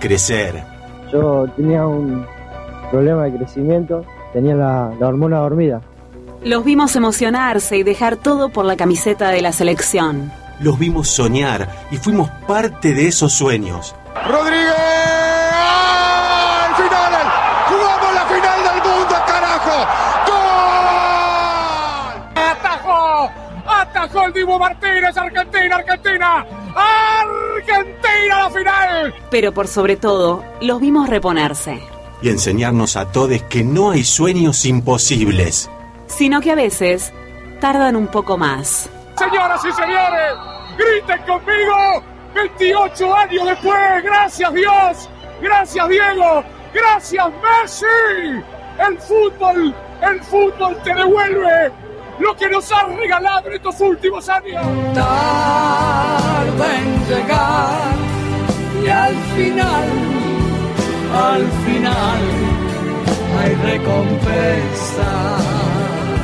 Crecer. 0.00 0.64
Yo 1.12 1.46
tenía 1.56 1.86
un 1.86 2.26
problema 2.90 3.24
de 3.24 3.36
crecimiento, 3.36 4.04
tenía 4.32 4.56
la, 4.56 4.92
la 4.98 5.06
hormona 5.08 5.38
dormida. 5.38 5.80
Los 6.42 6.64
vimos 6.64 6.96
emocionarse 6.96 7.76
y 7.76 7.82
dejar 7.84 8.16
todo 8.16 8.48
por 8.48 8.64
la 8.64 8.76
camiseta 8.76 9.28
de 9.28 9.42
la 9.42 9.52
selección. 9.52 10.32
Los 10.60 10.78
vimos 10.78 11.08
soñar 11.08 11.68
y 11.90 11.96
fuimos 11.98 12.30
parte 12.48 12.94
de 12.94 13.08
esos 13.08 13.32
sueños. 13.32 13.94
Rodríguez. 14.26 14.74
¡Al 15.52 16.74
final! 16.76 17.12
¡Jugamos 17.68 18.14
la 18.14 18.24
final 18.26 18.62
del 18.62 18.82
mundo, 18.82 19.14
carajo! 19.26 19.86
¡Gol! 21.10 22.42
¡Atajó! 22.42 23.30
¡Atajó 23.66 24.24
el 24.26 24.32
Divo 24.32 24.58
Martínez! 24.58 25.16
¡Argentina, 25.16 25.76
Argentina! 25.76 26.46
¡Argentina 26.74 28.38
la 28.38 28.50
final! 28.50 29.14
Pero 29.30 29.52
por 29.52 29.68
sobre 29.68 29.96
todo, 29.96 30.44
los 30.60 30.80
vimos 30.80 31.08
reponerse. 31.08 31.80
Y 32.22 32.28
enseñarnos 32.28 32.96
a 32.96 33.10
todos 33.10 33.42
que 33.44 33.62
no 33.64 33.90
hay 33.90 34.04
sueños 34.04 34.64
imposibles. 34.64 35.70
Sino 36.06 36.40
que 36.40 36.50
a 36.50 36.56
veces 36.56 37.12
tardan 37.60 37.96
un 37.96 38.08
poco 38.08 38.36
más. 38.36 38.90
Señoras 39.16 39.60
y 39.64 39.72
señores, 39.72 40.32
griten 40.76 41.22
conmigo. 41.26 42.02
28 42.34 43.14
años 43.14 43.46
después, 43.46 44.04
gracias 44.04 44.54
Dios, 44.54 45.08
gracias 45.40 45.88
Diego, 45.88 46.44
gracias 46.72 47.26
Messi. 47.42 48.44
El 48.78 48.98
fútbol, 48.98 49.74
el 50.02 50.22
fútbol 50.22 50.76
te 50.82 50.94
devuelve 50.94 51.72
lo 52.18 52.36
que 52.36 52.48
nos 52.48 52.70
has 52.70 52.88
regalado 52.96 53.48
en 53.48 53.54
estos 53.54 53.80
últimos 53.80 54.28
años. 54.28 54.64
tarda 54.94 56.78
en 56.78 57.06
llegar 57.08 58.09
y 58.84 58.88
al 58.88 59.14
final, 59.36 59.88
al 61.14 61.42
final 61.66 62.20
hay 63.38 63.54
recompensa. 63.54 65.38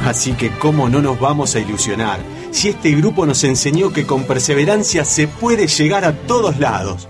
Así 0.06 0.32
que 0.32 0.50
cómo 0.50 0.88
no 0.88 1.02
nos 1.02 1.18
vamos 1.18 1.54
a 1.56 1.60
ilusionar 1.60 2.20
si 2.52 2.68
este 2.68 2.92
grupo 2.92 3.26
nos 3.26 3.42
enseñó 3.44 3.92
que 3.92 4.06
con 4.06 4.24
perseverancia 4.24 5.04
se 5.04 5.28
puede 5.28 5.66
llegar 5.66 6.04
a 6.04 6.12
todos 6.12 6.58
lados. 6.58 7.08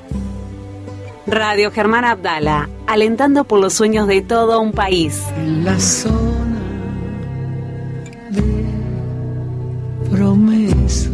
Radio 1.27 1.71
Germán 1.71 2.05
Abdala, 2.05 2.69
alentando 2.87 3.45
por 3.45 3.61
los 3.61 3.75
sueños 3.75 4.07
de 4.07 4.23
todo 4.23 4.61
un 4.61 4.73
país. 4.73 5.23
En 5.37 5.65
la 5.65 5.79
zona 5.79 6.61
de 8.31 8.65
promesa. 10.11 11.11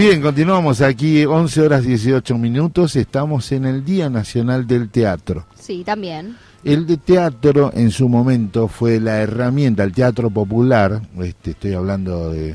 Bien, 0.00 0.22
continuamos 0.22 0.80
aquí, 0.80 1.26
11 1.26 1.60
horas 1.60 1.84
18 1.84 2.38
minutos, 2.38 2.96
estamos 2.96 3.52
en 3.52 3.66
el 3.66 3.84
Día 3.84 4.08
Nacional 4.08 4.66
del 4.66 4.88
Teatro. 4.88 5.44
Sí, 5.60 5.84
también. 5.84 6.38
El 6.64 6.86
de 6.86 6.96
teatro 6.96 7.70
en 7.74 7.90
su 7.90 8.08
momento 8.08 8.66
fue 8.66 8.98
la 8.98 9.18
herramienta, 9.18 9.84
el 9.84 9.92
teatro 9.92 10.30
popular, 10.30 11.02
este, 11.20 11.50
estoy 11.50 11.74
hablando 11.74 12.32
de, 12.32 12.54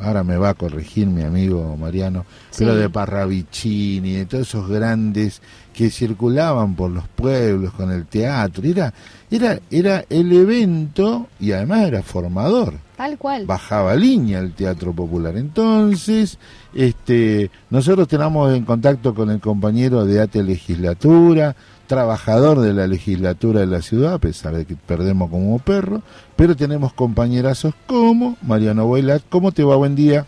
ahora 0.00 0.24
me 0.24 0.38
va 0.38 0.48
a 0.48 0.54
corregir 0.54 1.06
mi 1.06 1.20
amigo 1.20 1.76
Mariano, 1.76 2.24
pero 2.56 2.74
de 2.74 2.88
Parravicini, 2.88 4.14
de 4.14 4.24
todos 4.24 4.48
esos 4.48 4.66
grandes 4.66 5.42
que 5.76 5.90
circulaban 5.90 6.74
por 6.74 6.90
los 6.90 7.06
pueblos 7.06 7.70
con 7.74 7.92
el 7.92 8.06
teatro, 8.06 8.64
era, 8.66 8.94
era, 9.30 9.60
era 9.70 10.04
el 10.08 10.32
evento 10.32 11.26
y 11.38 11.52
además 11.52 11.86
era 11.86 12.02
formador 12.02 12.72
Tal 12.96 13.18
cual. 13.18 13.44
bajaba 13.44 13.94
línea 13.94 14.38
el 14.38 14.54
teatro 14.54 14.94
popular. 14.94 15.36
Entonces, 15.36 16.38
este, 16.72 17.50
nosotros 17.68 18.08
tenemos 18.08 18.54
en 18.54 18.64
contacto 18.64 19.14
con 19.14 19.30
el 19.30 19.38
compañero 19.38 20.06
de 20.06 20.22
ATE 20.22 20.42
Legislatura, 20.44 21.54
trabajador 21.86 22.60
de 22.60 22.72
la 22.72 22.86
legislatura 22.86 23.60
de 23.60 23.66
la 23.66 23.82
ciudad, 23.82 24.14
a 24.14 24.18
pesar 24.18 24.54
de 24.56 24.64
que 24.64 24.76
perdemos 24.76 25.28
como 25.28 25.58
perro, 25.58 26.00
pero 26.36 26.56
tenemos 26.56 26.94
compañerazos 26.94 27.74
como 27.86 28.38
Mariano 28.40 28.86
Boilat. 28.86 29.24
¿Cómo 29.28 29.52
te 29.52 29.62
va? 29.62 29.76
Buen 29.76 29.94
día. 29.94 30.24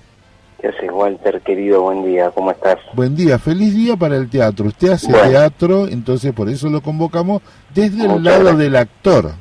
¿Qué 0.61 0.69
haces, 0.69 0.91
Walter, 0.93 1.41
querido? 1.43 1.83
Buen 1.83 2.05
día, 2.05 2.31
¿cómo 2.35 2.51
estás? 2.51 2.79
Buen 2.95 3.15
día, 3.15 3.39
feliz 3.39 3.75
día 3.75 3.97
para 3.97 4.17
el 4.17 4.29
teatro. 4.29 4.67
Usted 4.67 4.91
hace 4.91 5.11
Bueno. 5.11 5.31
teatro, 5.31 5.87
entonces 5.87 6.33
por 6.33 6.49
eso 6.49 6.69
lo 6.69 6.81
convocamos 6.81 7.43
desde 7.73 8.03
el 8.07 8.25
lado 8.25 8.41
gracias. 8.41 8.59
del 8.59 8.77
actor. 8.77 9.33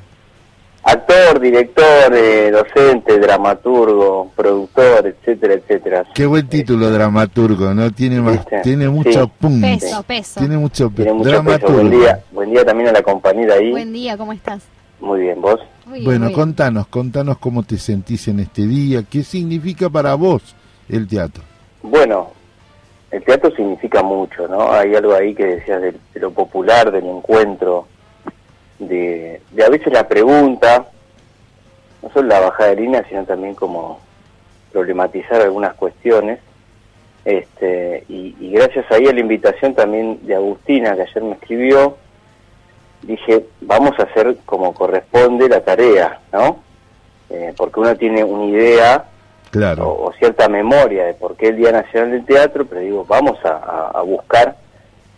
Actor, 0.83 1.39
director, 1.41 2.13
eh, 2.15 2.51
docente, 2.51 3.19
dramaturgo, 3.19 4.31
productor, 4.35 5.07
etcétera, 5.07 5.55
etcétera. 5.55 6.05
Qué 6.13 6.25
buen 6.25 6.47
título, 6.47 6.89
dramaturgo, 6.91 7.73
¿no? 7.73 7.91
Tiene 7.91 8.21
más, 8.21 8.37
¿Viste? 8.37 8.61
tiene 8.61 8.87
mucho 8.87 9.23
Sí. 9.25 9.31
punto. 9.41 9.67
Peso, 9.67 10.03
peso. 10.03 10.39
Tiene 10.39 10.57
mucho 10.57 10.89
Tiene 10.95 11.03
peso. 11.11 11.15
mucho 11.15 11.29
peso. 11.29 11.43
Dramaturgo. 11.43 11.73
Buen 11.81 11.89
día, 11.89 12.23
buen 12.31 12.49
día 12.51 12.63
también 12.63 12.89
a 12.89 12.91
la 12.93 13.01
compañera 13.01 13.55
ahí. 13.55 13.71
Buen 13.71 13.91
día, 13.91 14.15
¿cómo 14.17 14.31
estás? 14.33 14.61
Muy 15.01 15.21
bien, 15.21 15.41
¿vos? 15.41 15.59
Muy 15.85 15.95
bien, 15.99 16.05
Bueno, 16.05 16.19
muy 16.25 16.27
bien. 16.29 16.39
contanos, 16.39 16.87
contanos 16.87 17.37
cómo 17.39 17.63
te 17.63 17.77
sentís 17.77 18.27
en 18.29 18.39
este 18.39 18.65
día, 18.67 19.03
qué 19.09 19.23
significa 19.23 19.89
para 19.89 20.13
vos 20.15 20.55
el 20.89 21.07
teatro. 21.07 21.43
Bueno, 21.81 22.31
el 23.11 23.23
teatro 23.23 23.51
significa 23.55 24.03
mucho, 24.03 24.47
¿no? 24.47 24.71
Hay 24.71 24.95
algo 24.95 25.13
ahí 25.13 25.33
que 25.33 25.45
decías 25.45 25.81
de, 25.81 25.95
lo 26.15 26.31
popular, 26.31 26.91
del 26.91 27.05
encuentro, 27.05 27.87
de, 28.79 29.41
de 29.51 29.63
a 29.63 29.69
veces 29.69 29.91
la 29.91 30.07
pregunta, 30.07 30.87
no 32.01 32.09
solo 32.11 32.27
la 32.27 32.39
bajada 32.39 32.69
de 32.71 32.81
línea, 32.81 33.05
sino 33.07 33.23
también 33.23 33.55
como 33.55 33.99
problematizar 34.71 35.41
algunas 35.41 35.73
cuestiones. 35.75 36.39
Este, 37.25 38.05
y, 38.07 38.35
y 38.39 38.51
gracias 38.51 38.85
ahí 38.91 39.07
a 39.07 39.13
la 39.13 39.19
invitación 39.19 39.73
también 39.73 40.25
de 40.25 40.35
Agustina, 40.35 40.95
que 40.95 41.01
ayer 41.01 41.23
me 41.23 41.33
escribió, 41.33 41.97
dije, 43.01 43.45
vamos 43.61 43.97
a 43.99 44.03
hacer 44.03 44.37
como 44.45 44.73
corresponde 44.73 45.49
la 45.49 45.61
tarea, 45.61 46.19
¿no? 46.31 46.59
Eh, 47.29 47.53
porque 47.57 47.79
uno 47.79 47.95
tiene 47.95 48.23
una 48.23 48.45
idea 48.45 49.05
Claro, 49.57 49.89
o, 49.89 50.09
o 50.09 50.13
cierta 50.13 50.47
memoria 50.47 51.05
de 51.05 51.13
por 51.13 51.35
qué 51.35 51.47
el 51.49 51.57
Día 51.57 51.71
Nacional 51.71 52.11
del 52.11 52.25
Teatro, 52.25 52.65
pero 52.65 52.81
digo, 52.81 53.05
vamos 53.07 53.37
a, 53.45 53.49
a- 53.49 53.91
a 53.99 54.01
buscar 54.01 54.55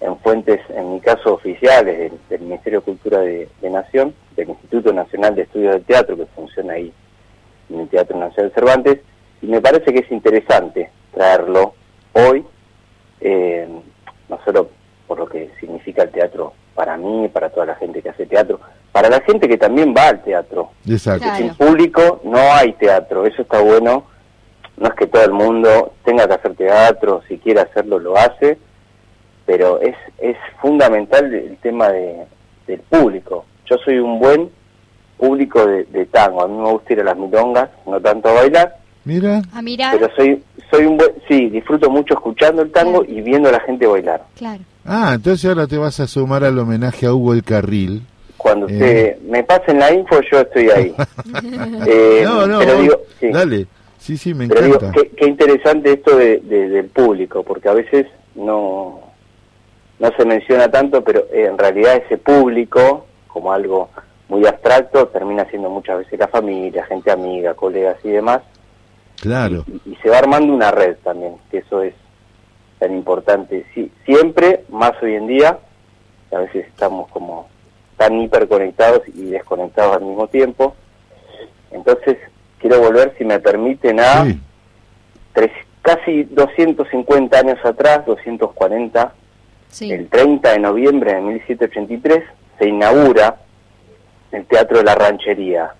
en 0.01 0.17
fuentes, 0.19 0.59
en 0.69 0.93
mi 0.93 0.99
caso 1.01 1.33
oficiales, 1.33 1.97
del, 1.97 2.13
del 2.29 2.41
Ministerio 2.41 2.79
de 2.79 2.85
Cultura 2.85 3.19
de, 3.19 3.49
de 3.61 3.69
Nación, 3.69 4.13
del 4.35 4.49
Instituto 4.49 4.93
Nacional 4.93 5.35
de 5.35 5.41
Estudios 5.41 5.73
del 5.73 5.83
Teatro, 5.83 6.15
que 6.15 6.25
funciona 6.27 6.73
ahí 6.73 6.93
en 7.69 7.81
el 7.81 7.89
Teatro 7.89 8.17
Nacional 8.17 8.51
Cervantes, 8.53 8.99
y 9.41 9.47
me 9.47 9.59
parece 9.61 9.91
que 9.93 9.99
es 9.99 10.11
interesante 10.11 10.89
traerlo 11.13 11.73
hoy, 12.13 12.45
eh, 13.21 13.67
no 14.29 14.39
solo 14.45 14.69
por 15.07 15.19
lo 15.19 15.25
que 15.27 15.49
significa 15.59 16.03
el 16.03 16.09
teatro 16.11 16.53
para 16.75 16.95
mí, 16.97 17.27
para 17.33 17.49
toda 17.49 17.65
la 17.65 17.75
gente 17.75 18.01
que 18.01 18.09
hace 18.09 18.25
teatro, 18.25 18.59
para 18.91 19.09
la 19.09 19.19
gente 19.21 19.47
que 19.49 19.57
también 19.57 19.93
va 19.95 20.07
al 20.09 20.23
teatro, 20.23 20.69
exacto. 20.87 21.23
Claro. 21.23 21.37
sin 21.37 21.55
público 21.55 22.21
no 22.23 22.37
hay 22.53 22.73
teatro, 22.73 23.25
eso 23.25 23.41
está 23.41 23.59
bueno. 23.59 24.05
No 24.79 24.87
es 24.87 24.93
que 24.95 25.07
todo 25.07 25.23
el 25.25 25.33
mundo 25.33 25.93
tenga 26.05 26.25
que 26.27 26.33
hacer 26.33 26.55
teatro, 26.55 27.21
si 27.27 27.37
quiere 27.37 27.61
hacerlo 27.61 27.99
lo 27.99 28.15
hace, 28.17 28.57
pero 29.45 29.79
es, 29.81 29.95
es 30.19 30.37
fundamental 30.61 31.33
el 31.33 31.57
tema 31.57 31.89
de, 31.89 32.23
del 32.67 32.79
público. 32.81 33.45
Yo 33.69 33.75
soy 33.83 33.97
un 33.99 34.19
buen 34.19 34.49
público 35.17 35.65
de, 35.65 35.83
de 35.85 36.05
tango, 36.05 36.43
a 36.43 36.47
mí 36.47 36.57
me 36.57 36.69
gusta 36.71 36.93
ir 36.93 37.01
a 37.01 37.03
las 37.03 37.17
milongas, 37.17 37.69
no 37.85 37.99
tanto 37.99 38.29
a 38.29 38.33
bailar, 38.33 38.75
Mira, 39.05 39.41
A 39.53 39.61
mirar, 39.61 39.97
pero 39.97 40.13
soy 40.15 40.43
soy 40.69 40.85
un 40.85 40.97
buen, 40.97 41.09
sí, 41.27 41.49
disfruto 41.49 41.89
mucho 41.89 42.13
escuchando 42.13 42.61
el 42.61 42.71
tango 42.71 43.03
y 43.05 43.21
viendo 43.21 43.49
a 43.49 43.53
la 43.53 43.59
gente 43.61 43.87
bailar. 43.87 44.23
claro. 44.37 44.61
ah, 44.85 45.13
entonces 45.15 45.49
ahora 45.49 45.65
te 45.67 45.77
vas 45.77 45.99
a 45.99 46.05
sumar 46.07 46.43
al 46.43 46.59
homenaje 46.59 47.05
a 47.07 47.13
Hugo 47.13 47.33
el 47.33 47.43
Carril. 47.43 48.03
Cuando 48.37 48.67
Eh. 48.69 48.73
usted 48.73 49.17
me 49.23 49.43
pasen 49.43 49.79
la 49.79 49.91
info, 49.93 50.19
yo 50.31 50.39
estoy 50.41 50.69
ahí. 50.69 50.95
Eh, 51.87 52.21
no, 52.23 52.45
no, 52.45 52.59
pero 52.59 52.73
vos- 52.73 52.81
digo, 52.83 53.01
sí. 53.19 53.29
dale. 53.31 53.67
Sí, 53.99 54.17
sí, 54.17 54.33
me 54.33 54.47
Pero 54.47 54.61
digo, 54.61 54.79
qué, 54.93 55.09
qué 55.09 55.25
interesante 55.27 55.91
esto 55.93 56.15
de, 56.17 56.37
de- 56.39 56.69
del 56.69 56.85
público, 56.87 57.43
porque 57.43 57.69
a 57.69 57.73
veces 57.73 58.07
no, 58.33 59.01
no 59.99 60.11
se 60.17 60.25
menciona 60.25 60.71
tanto, 60.71 61.03
pero 61.03 61.25
eh, 61.31 61.45
en 61.45 61.57
realidad 61.57 61.97
ese 61.97 62.17
público, 62.17 63.05
como 63.27 63.51
algo 63.51 63.89
muy 64.29 64.45
abstracto, 64.47 65.07
termina 65.09 65.45
siendo 65.49 65.69
muchas 65.69 65.99
veces 65.99 66.17
la 66.17 66.27
familia, 66.27 66.85
gente 66.85 67.11
amiga, 67.11 67.53
colegas 67.53 67.97
y 68.03 68.09
demás, 68.09 68.41
Claro, 69.21 69.65
y, 69.67 69.91
y 69.91 69.95
se 69.97 70.09
va 70.09 70.19
armando 70.19 70.53
una 70.53 70.71
red 70.71 70.95
también, 71.03 71.35
que 71.51 71.57
eso 71.57 71.81
es 71.83 71.93
tan 72.79 72.93
importante. 72.95 73.65
Sí, 73.75 73.91
siempre, 74.05 74.63
más 74.69 74.93
hoy 75.03 75.15
en 75.15 75.27
día, 75.27 75.59
a 76.31 76.37
veces 76.37 76.65
estamos 76.67 77.09
como 77.11 77.49
tan 77.97 78.17
hiperconectados 78.21 79.01
y 79.13 79.25
desconectados 79.25 79.97
al 79.97 80.03
mismo 80.05 80.27
tiempo. 80.27 80.73
Entonces, 81.71 82.17
quiero 82.59 82.79
volver, 82.79 83.13
si 83.17 83.25
me 83.25 83.39
permiten, 83.39 83.99
a 83.99 84.25
sí, 84.25 84.39
tres- 85.33 85.51
casi 85.81 86.23
250 86.25 87.39
años 87.39 87.57
atrás, 87.63 88.05
240, 88.05 89.13
Sí. 89.69 89.91
el 89.91 90.07
30 90.09 90.51
de 90.51 90.59
noviembre 90.59 91.13
de 91.13 91.21
1783, 91.21 92.23
se 92.57 92.67
inaugura 92.67 93.37
el 94.31 94.45
Teatro 94.45 94.79
de 94.79 94.83
la 94.83 94.95
Ranchería. 94.95 95.71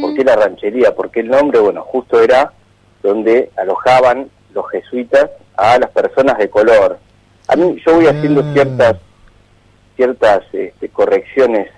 ¿Por 0.00 0.14
qué 0.14 0.24
la 0.24 0.34
ranchería? 0.34 0.92
Porque 0.92 1.20
el 1.20 1.28
nombre, 1.28 1.60
bueno, 1.60 1.82
justo 1.82 2.20
era 2.20 2.52
donde 3.00 3.50
alojaban 3.56 4.28
los 4.52 4.68
jesuitas 4.70 5.30
a 5.56 5.78
las 5.78 5.90
personas 5.90 6.36
de 6.36 6.50
color. 6.50 6.98
A 7.46 7.54
mí 7.54 7.80
yo 7.86 7.94
voy 7.94 8.06
haciendo 8.08 8.40
Ah. 8.40 8.50
ciertas 8.52 8.96
ciertas 9.94 10.42
este, 10.52 10.88
correcciones, 10.88 11.68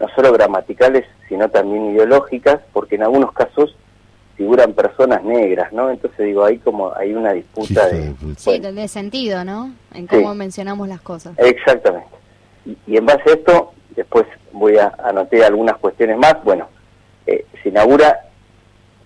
no 0.00 0.08
solo 0.14 0.32
gramaticales, 0.32 1.04
sino 1.28 1.48
también 1.48 1.86
ideológicas, 1.92 2.60
porque 2.72 2.94
en 2.96 3.02
algunos 3.02 3.32
casos 3.32 3.74
figuran 4.36 4.72
personas 4.72 5.24
negras, 5.24 5.72
¿no? 5.72 5.90
Entonces 5.90 6.26
digo, 6.26 6.44
hay 6.44 6.58
como 6.58 6.94
hay 6.94 7.12
una 7.12 7.32
disputa 7.32 7.88
de... 7.88 8.14
Sí, 8.36 8.50
bueno, 8.50 8.72
de, 8.72 8.86
sentido, 8.88 9.44
¿no? 9.44 9.72
En 9.92 10.08
Sí. 10.08 10.16
cómo 10.16 10.34
mencionamos 10.34 10.86
las 10.88 11.00
cosas. 11.00 11.34
Exactamente. 11.38 12.08
Y, 12.64 12.76
y 12.86 12.96
en 12.96 13.06
base 13.06 13.28
a 13.28 13.32
esto, 13.32 13.72
después 13.96 14.26
voy 14.52 14.78
a 14.78 14.92
anotar 15.02 15.42
algunas 15.42 15.76
cuestiones 15.78 16.16
más. 16.18 16.36
Bueno, 16.44 16.68
eh, 17.26 17.44
se 17.62 17.70
inaugura, 17.70 18.20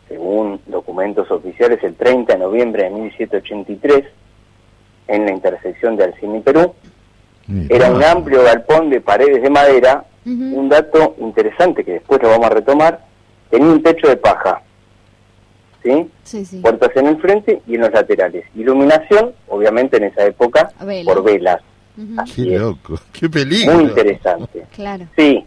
según 0.09 0.61
documentos 0.67 1.31
oficiales, 1.31 1.83
el 1.83 1.95
30 1.95 2.35
de 2.35 2.39
noviembre 2.39 2.85
de 2.85 2.91
1783, 2.91 4.05
en 5.09 5.25
la 5.25 5.33
intersección 5.33 5.97
de 5.97 6.05
Alcina 6.05 6.37
y 6.37 6.41
Perú. 6.41 6.75
Era 7.69 7.91
un 7.91 8.03
amplio 8.03 8.43
galpón 8.45 8.89
de 8.91 9.01
paredes 9.01 9.43
de 9.43 9.51
madera. 9.51 10.05
Un 10.25 10.69
dato 10.69 11.17
interesante 11.19 11.85
que 11.85 11.93
después 11.95 12.23
lo 12.23 12.29
vamos 12.29 12.47
a 12.47 12.51
retomar, 12.51 13.05
tenía 13.51 13.69
un 13.69 13.83
techo 13.83 14.07
de 14.09 14.17
paja. 14.17 14.63
¿Sí? 15.83 16.09
Sí, 16.23 16.45
sí. 16.45 16.61
Puertas 16.61 16.91
en 16.95 17.07
el 17.09 17.21
frente 17.21 17.61
y 17.67 17.75
en 17.75 17.81
los 17.81 17.93
laterales. 17.93 18.45
Iluminación, 18.55 19.33
obviamente 19.49 19.97
en 19.97 20.05
esa 20.05 20.25
época, 20.25 20.71
Vela. 20.81 21.13
por 21.13 21.25
velas. 21.25 21.61
Qué 22.37 22.55
es. 22.55 22.61
loco, 22.61 22.95
qué 23.13 23.29
peligro. 23.29 23.75
Muy 23.75 23.85
interesante. 23.85 24.65
Claro. 24.75 25.07
Sí, 25.17 25.45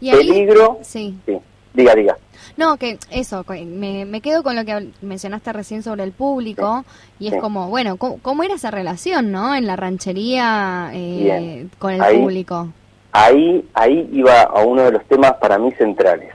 Y 0.00 0.10
ahí, 0.10 0.16
peligro. 0.28 0.78
sí. 0.82 1.18
Sí, 1.26 1.36
diga, 1.74 1.94
diga. 1.96 2.16
No, 2.56 2.76
que 2.76 2.96
eso, 3.10 3.44
me, 3.66 4.04
me 4.06 4.20
quedo 4.20 4.42
con 4.44 4.54
lo 4.56 4.64
que 4.64 4.90
mencionaste 5.02 5.52
recién 5.52 5.82
sobre 5.82 6.04
el 6.04 6.12
público 6.12 6.84
y 7.18 7.26
es 7.26 7.34
Sí. 7.34 7.40
como, 7.40 7.68
bueno, 7.68 7.96
¿cómo, 7.96 8.18
cómo 8.22 8.44
era 8.44 8.54
esa 8.54 8.70
relación, 8.70 9.32
no? 9.32 9.54
En 9.54 9.66
la 9.66 9.74
ranchería 9.76 10.90
eh, 10.94 11.66
con 11.80 11.92
el 11.92 12.00
Ahí- 12.00 12.18
público. 12.20 12.68
Ahí, 13.18 13.66
ahí 13.72 14.08
iba 14.12 14.42
a 14.42 14.60
uno 14.62 14.82
de 14.82 14.92
los 14.92 15.04
temas 15.06 15.32
para 15.34 15.58
mí 15.58 15.72
centrales. 15.72 16.34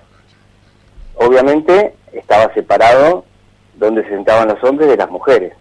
Obviamente 1.15 1.93
estaba 2.11 2.51
separado 2.53 3.25
donde 3.75 4.03
se 4.03 4.09
sentaban 4.09 4.47
los 4.47 4.63
hombres 4.63 4.89
de 4.89 4.97
las 4.97 5.09
mujeres. 5.09 5.53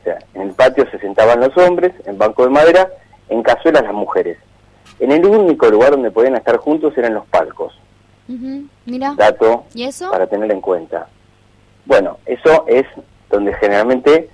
O 0.00 0.04
sea, 0.04 0.18
en 0.34 0.42
el 0.42 0.52
patio 0.52 0.88
se 0.90 0.98
sentaban 0.98 1.40
los 1.40 1.56
hombres, 1.58 1.92
en 2.06 2.16
banco 2.18 2.44
de 2.44 2.50
madera, 2.50 2.88
en 3.28 3.42
cazuelas 3.42 3.82
las 3.84 3.92
mujeres. 3.92 4.38
En 4.98 5.12
el 5.12 5.24
único 5.26 5.68
lugar 5.68 5.90
donde 5.90 6.10
podían 6.10 6.36
estar 6.36 6.56
juntos 6.56 6.96
eran 6.96 7.14
los 7.14 7.26
palcos. 7.26 7.78
Mira, 8.86 9.14
Dato 9.16 9.64
¿y 9.74 9.84
eso? 9.84 10.10
para 10.10 10.26
tener 10.26 10.50
en 10.50 10.60
cuenta. 10.62 11.06
Bueno, 11.84 12.18
eso 12.24 12.64
es 12.66 12.86
donde 13.30 13.52
generalmente 13.54 14.30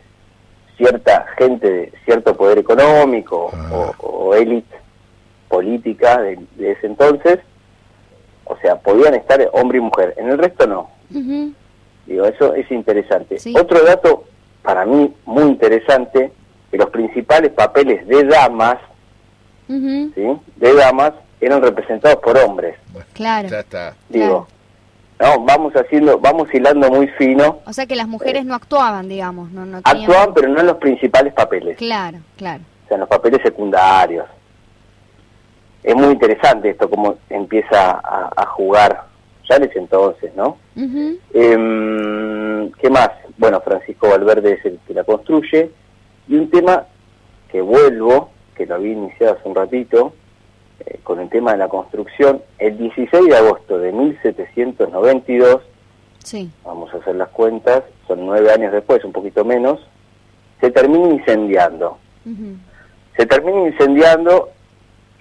cierta 0.76 1.26
gente 1.36 1.68
de 1.68 1.92
cierto 2.04 2.36
poder 2.36 2.58
económico 2.58 3.50
Ah. 3.52 3.92
o, 3.98 4.06
o 4.06 4.34
élite 4.34 4.76
política 5.48 6.20
de, 6.20 6.38
de 6.56 6.72
ese 6.72 6.86
entonces, 6.86 7.38
o 8.44 8.56
sea, 8.58 8.76
podían 8.76 9.14
estar 9.14 9.40
hombre 9.52 9.78
y 9.78 9.80
mujer. 9.82 10.14
En 10.16 10.28
el 10.30 10.38
resto 10.38 10.66
no. 10.66 10.90
Digo, 12.06 12.24
eso 12.26 12.54
es 12.54 12.70
interesante. 12.70 13.38
Sí. 13.38 13.54
Otro 13.58 13.82
dato 13.84 14.24
para 14.62 14.84
mí 14.86 15.14
muy 15.26 15.44
interesante, 15.44 16.32
que 16.70 16.76
los 16.78 16.90
principales 16.90 17.52
papeles 17.52 18.06
de 18.06 18.24
damas, 18.24 18.78
¿sí? 19.66 20.26
De 20.56 20.74
damas 20.74 21.12
eran 21.40 21.62
representados 21.62 22.18
por 22.18 22.36
hombres. 22.38 22.76
Claro. 23.12 23.48
Ya 23.48 23.60
está. 23.60 23.94
Digo, 24.08 24.46
no, 25.20 25.40
vamos 25.44 25.72
haciendo, 25.74 26.18
vamos 26.18 26.48
hilando 26.52 26.90
muy 26.90 27.08
fino. 27.08 27.60
O 27.66 27.72
sea 27.72 27.86
que 27.86 27.96
las 27.96 28.08
mujeres 28.08 28.44
no 28.44 28.54
actuaban, 28.54 29.08
digamos, 29.08 29.50
no, 29.50 29.64
no 29.66 29.82
tenían... 29.82 30.10
Actúan, 30.10 30.34
pero 30.34 30.48
no 30.48 30.60
en 30.60 30.66
los 30.66 30.76
principales 30.76 31.32
papeles, 31.34 31.76
Claro, 31.76 32.18
claro. 32.36 32.62
o 32.84 32.88
sea, 32.88 32.94
en 32.94 33.00
los 33.00 33.08
papeles 33.08 33.40
secundarios. 33.42 34.26
Es 35.82 35.94
muy 35.94 36.12
interesante 36.12 36.70
esto, 36.70 36.90
cómo 36.90 37.16
empieza 37.30 37.92
a, 37.92 38.30
a 38.36 38.46
jugar 38.46 39.04
ya 39.48 39.56
en 39.56 39.64
ese 39.64 39.78
entonces, 39.78 40.34
¿no? 40.34 40.58
Em, 41.32 42.70
¿Qué 42.72 42.90
más? 42.90 43.10
Bueno, 43.38 43.60
Francisco 43.60 44.08
Valverde 44.10 44.52
es 44.54 44.64
el 44.64 44.78
que 44.86 44.94
la 44.94 45.04
construye. 45.04 45.70
Y 46.28 46.34
un 46.34 46.50
tema 46.50 46.84
que 47.50 47.60
vuelvo, 47.60 48.30
que 48.54 48.66
lo 48.66 48.74
había 48.74 48.92
iniciado 48.92 49.34
hace 49.34 49.48
un 49.48 49.54
ratito, 49.54 50.12
eh, 50.84 50.98
con 51.02 51.20
el 51.20 51.28
tema 51.30 51.52
de 51.52 51.58
la 51.58 51.68
construcción, 51.68 52.42
el 52.58 52.76
16 52.76 53.26
de 53.26 53.36
agosto 53.36 53.78
de 53.78 53.92
1792, 53.92 55.62
Sí. 56.24 56.50
vamos 56.64 56.92
a 56.92 56.98
hacer 56.98 57.14
las 57.16 57.28
cuentas, 57.30 57.84
son 58.06 58.26
nueve 58.26 58.52
años 58.52 58.72
después, 58.72 59.02
un 59.04 59.12
poquito 59.12 59.44
menos, 59.44 59.80
se 60.60 60.70
termina 60.70 61.08
incendiando. 61.08 61.96
Se 63.16 63.24
termina 63.24 63.68
incendiando, 63.68 64.50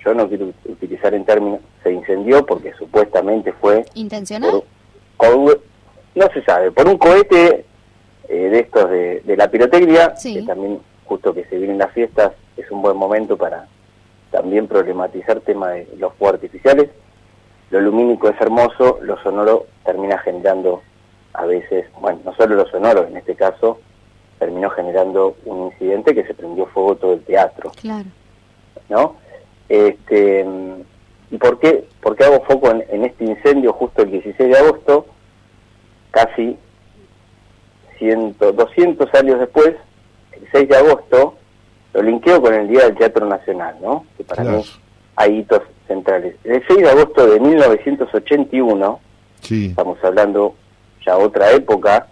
yo 0.04 0.14
no 0.14 0.28
quiero 0.28 0.52
utilizar 0.66 1.14
en 1.14 1.26
términos, 1.26 1.60
se 1.84 1.92
incendió 1.92 2.46
porque 2.46 2.74
supuestamente 2.74 3.52
fue 3.54 3.86
¿Intencional? 3.96 4.52
por, 4.52 4.64
con- 5.18 5.58
no 6.16 6.28
se 6.34 6.42
sabe, 6.44 6.72
por 6.72 6.88
un 6.88 6.98
cohete 6.98 7.66
eh, 8.30 8.36
de 8.50 8.60
estos 8.60 8.90
de, 8.90 9.22
de 9.22 9.38
la 9.38 9.50
pirotecnia, 9.50 10.16
Sí. 10.16 10.36
que 10.36 10.42
también 10.44 10.80
justo 11.06 11.34
que 11.34 11.46
se 11.46 11.58
vienen 11.58 11.78
las 11.78 11.92
fiestas 11.92 12.34
es 12.58 12.70
un 12.72 12.82
buen 12.82 12.98
momento 12.98 13.38
para 13.38 13.68
también 14.32 14.68
problematizar 14.68 15.40
tema 15.42 15.70
de 15.72 15.88
los 15.98 16.14
fuegos 16.16 16.36
artificiales. 16.36 16.90
Lo 17.70 17.80
lumínico 17.82 18.30
es 18.30 18.40
hermoso, 18.42 19.00
lo 19.02 19.18
sonoro 19.22 19.68
termina 19.86 20.18
generando 20.20 20.82
a 21.34 21.46
veces, 21.46 21.86
bueno, 22.02 22.20
no 22.26 22.34
solo 22.36 22.56
lo 22.56 22.66
sonoro, 22.68 23.06
en 23.08 23.18
este 23.18 23.36
caso 23.36 23.80
terminó 24.40 24.70
generando 24.72 25.36
un 25.46 25.68
incidente 25.68 26.14
que 26.14 26.26
se 26.26 26.34
prendió 26.34 26.66
fuego 26.68 26.96
todo 26.96 27.14
el 27.14 27.22
teatro. 27.24 27.72
Claro. 27.80 28.06
¿no? 28.90 29.16
Este, 29.70 30.46
¿Y 31.30 31.38
por 31.38 31.60
qué, 31.60 31.86
por 32.02 32.16
qué 32.16 32.24
hago 32.24 32.42
foco 32.46 32.72
en, 32.72 32.84
en 32.90 33.04
este 33.06 33.26
incendio 33.26 33.74
justo 33.74 34.02
el 34.04 34.12
16 34.12 34.50
de 34.50 34.58
agosto? 34.58 35.06
Casi 36.12 36.58
100, 38.00 38.36
200 38.40 39.14
años 39.16 39.40
después, 39.40 39.76
el 40.32 40.48
6 40.52 40.70
de 40.70 40.78
agosto, 40.78 41.36
lo 41.94 42.02
linkeo 42.02 42.42
con 42.42 42.54
el 42.54 42.68
Día 42.68 42.86
del 42.86 42.96
Teatro 42.96 43.26
Nacional, 43.26 43.76
¿no? 43.82 44.06
Que 44.18 44.24
para 44.24 44.44
Claro. 44.44 44.58
mí 44.60 44.64
hay 45.18 45.40
hitos 45.40 45.64
centrales. 45.88 46.36
El 46.44 46.64
6 46.68 46.80
de 46.80 46.90
agosto 46.90 47.28
de 47.28 47.40
1981, 47.40 49.00
Sí. 49.42 49.68
estamos 49.68 50.02
hablando 50.04 50.56
ya 51.06 51.18
otra 51.18 51.52
época, 51.52 52.08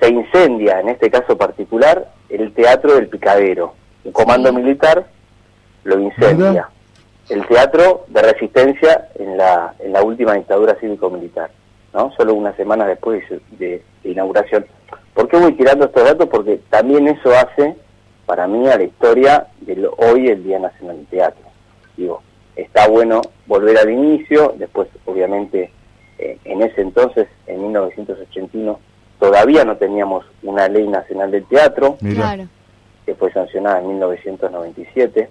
se 0.00 0.08
incendia, 0.08 0.80
en 0.80 0.88
este 0.90 1.10
caso 1.10 1.36
particular, 1.38 2.10
el 2.28 2.52
Teatro 2.52 2.94
del 2.94 3.08
Picadero. 3.08 3.74
Un 4.04 4.12
comando 4.12 4.48
Sí. 4.50 4.56
militar 4.56 5.06
lo 5.84 5.98
incendia. 5.98 6.50
Mira. 6.50 6.70
El 7.28 7.46
teatro 7.46 8.04
de 8.08 8.22
resistencia 8.22 9.08
en 9.16 9.36
la, 9.36 9.74
en 9.78 9.92
la 9.92 10.02
última 10.02 10.34
dictadura 10.34 10.74
cívico-militar, 10.80 11.50
¿no? 11.94 12.12
Solo 12.16 12.34
unas 12.34 12.56
semanas 12.56 12.88
después 12.88 13.20
de, 13.20 13.28
su- 13.28 13.56
de- 13.56 13.82
de 14.02 14.10
inauguración. 14.10 14.66
¿Por 15.14 15.28
qué 15.28 15.36
voy 15.36 15.52
tirando 15.52 15.84
estos 15.86 16.04
datos? 16.04 16.28
Porque 16.28 16.60
también 16.70 17.06
eso 17.06 17.30
hace, 17.30 17.76
para 18.26 18.46
mí, 18.48 18.66
a 18.68 18.76
la 18.76 18.82
historia 18.84 19.46
de 19.60 19.88
hoy, 19.98 20.28
el 20.28 20.42
Día 20.42 20.58
Nacional 20.58 20.96
del 20.96 21.06
Teatro. 21.06 21.44
Digo, 21.96 22.20
está 22.56 22.88
bueno 22.88 23.20
volver 23.46 23.78
al 23.78 23.90
inicio, 23.90 24.54
después, 24.56 24.88
obviamente, 25.04 25.70
eh, 26.18 26.38
en 26.44 26.62
ese 26.62 26.80
entonces, 26.80 27.28
en 27.46 27.62
1981, 27.62 28.78
todavía 29.20 29.64
no 29.64 29.76
teníamos 29.76 30.24
una 30.42 30.66
ley 30.68 30.88
nacional 30.88 31.30
del 31.30 31.44
teatro, 31.44 31.96
Mira. 32.00 32.24
Que 33.06 33.14
fue 33.14 33.32
sancionada 33.32 33.78
en 33.80 33.88
1997. 33.88 35.30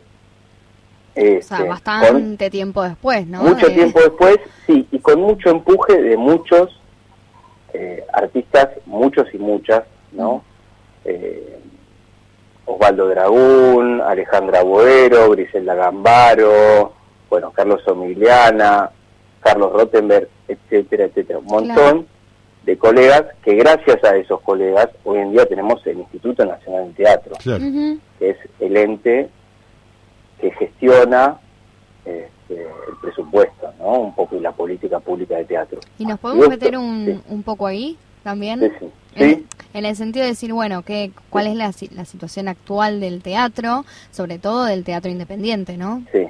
O 1.15 1.41
sea, 1.41 1.57
Este, 1.57 1.63
bastante 1.67 2.49
tiempo 2.49 2.83
después, 2.83 3.27
¿no? 3.27 3.43
mucho 3.43 3.67
Eh, 3.67 3.71
tiempo 3.73 3.99
después, 3.99 4.37
sí, 4.67 4.87
y 4.91 4.99
con 4.99 5.19
mucho 5.21 5.49
empuje 5.49 6.01
de 6.01 6.15
muchos 6.17 6.79
eh, 7.73 8.03
artistas, 8.13 8.69
muchos 8.85 9.27
y 9.33 9.37
muchas, 9.37 9.83
¿no? 10.11 10.43
Eh, 11.05 11.59
Osvaldo 12.65 13.07
Dragún, 13.07 14.01
Alejandra 14.01 14.63
Boero, 14.63 15.29
Griselda 15.31 15.73
Gambaro, 15.75 16.93
bueno, 17.29 17.51
Carlos 17.51 17.81
Omigliana, 17.87 18.91
Carlos 19.41 19.71
Rottenberg, 19.73 20.27
etcétera, 20.47 21.05
etcétera. 21.05 21.39
Un 21.39 21.45
montón 21.45 21.75
Claro. 21.75 22.05
de 22.65 22.77
colegas 22.77 23.23
que 23.43 23.55
gracias 23.55 24.03
a 24.03 24.15
esos 24.17 24.41
colegas 24.41 24.87
hoy 25.03 25.19
en 25.19 25.31
día 25.31 25.45
tenemos 25.45 25.85
el 25.87 25.99
Instituto 25.99 26.45
Nacional 26.45 26.85
del 26.85 26.95
Teatro 26.95 27.35
Claro. 27.41 27.63
que 28.19 28.29
es 28.31 28.37
el 28.59 28.77
ente 28.77 29.29
que 30.39 30.51
gestiona 30.51 31.37
este, 32.05 32.61
el 32.63 32.95
presupuesto, 33.01 33.71
¿no? 33.79 33.99
Un 33.99 34.15
poco 34.15 34.35
y 34.35 34.39
la 34.39 34.51
política 34.51 34.99
pública 34.99 35.35
de 35.37 35.45
teatro. 35.45 35.79
Y 35.97 36.05
nos 36.05 36.19
podemos 36.19 36.45
Y 36.47 36.49
esto- 36.49 36.65
meter 36.65 36.77
un, 36.77 37.05
sí. 37.05 37.21
un 37.33 37.43
poco 37.43 37.67
ahí 37.67 37.97
también. 38.23 38.59
Sí, 38.79 38.85
sí. 39.17 39.45
En, 39.73 39.85
el 39.85 39.95
sentido 39.95 40.23
de 40.23 40.31
decir, 40.31 40.51
bueno, 40.53 40.81
¿qué, 40.83 41.11
¿cuál 41.29 41.47
es 41.47 41.55
la, 41.55 41.71
la 41.95 42.05
situación 42.05 42.47
actual 42.47 42.99
del 42.99 43.21
teatro, 43.21 43.85
sobre 44.11 44.39
todo 44.39 44.65
del 44.65 44.83
teatro 44.83 45.11
independiente, 45.11 45.77
¿no? 45.77 46.03
sí. 46.11 46.25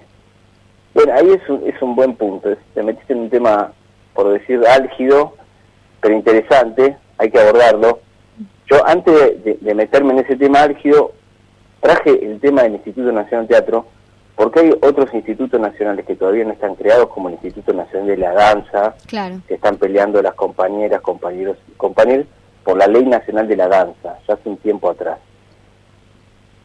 Bueno, 0.92 1.14
ahí 1.14 1.30
es 1.30 1.48
un, 1.48 1.62
es 1.70 1.80
un 1.84 1.96
buen 1.96 2.16
punto. 2.16 2.50
te 2.74 2.82
metiste 2.84 3.14
en 3.14 3.20
un 3.20 3.30
tema 3.30 3.72
por 4.14 4.34
decir 4.34 4.60
álgido, 4.68 5.36
pero 6.02 6.16
interesante, 6.16 6.98
hay 7.20 7.30
que 7.30 7.40
abordarlo. 7.40 8.00
Yo 8.70 8.86
antes 8.86 9.44
de, 9.44 9.60
de 9.62 9.74
meterme 9.76 10.14
en 10.14 10.20
ese 10.20 10.36
tema 10.36 10.64
álgido, 10.64 11.14
traje 11.80 12.10
el 12.26 12.40
tema 12.40 12.64
del 12.64 12.74
Instituto 12.74 13.12
Nacional 13.12 13.48
de 13.48 13.54
Teatro, 13.54 13.86
porque 14.40 14.62
hay 14.62 14.70
otros 14.70 15.14
institutos 15.14 15.60
nacionales 15.60 16.06
que 16.06 16.16
todavía 16.16 16.46
no 16.46 16.54
están 16.54 16.76
creados, 16.76 17.10
como 17.10 17.28
el 17.28 17.34
Instituto 17.34 17.74
Nacional 17.74 18.08
de 18.08 18.16
la 18.16 18.32
Danza, 18.32 18.96
Claro. 19.06 19.42
que 19.46 19.56
están 19.56 19.76
peleando 19.76 20.22
las 20.22 20.34
compañeras, 20.34 21.02
compañeros 21.02 21.58
y 21.68 21.74
compañeros 21.74 22.26
por 22.64 22.78
la 22.78 22.88
Ley 22.88 23.06
Nacional 23.06 23.50
de 23.50 23.58
la 23.58 23.68
Danza, 23.68 24.18
ya 24.26 24.36
hace 24.36 24.48
un 24.48 24.56
tiempo 24.56 24.90
atrás. 24.90 25.20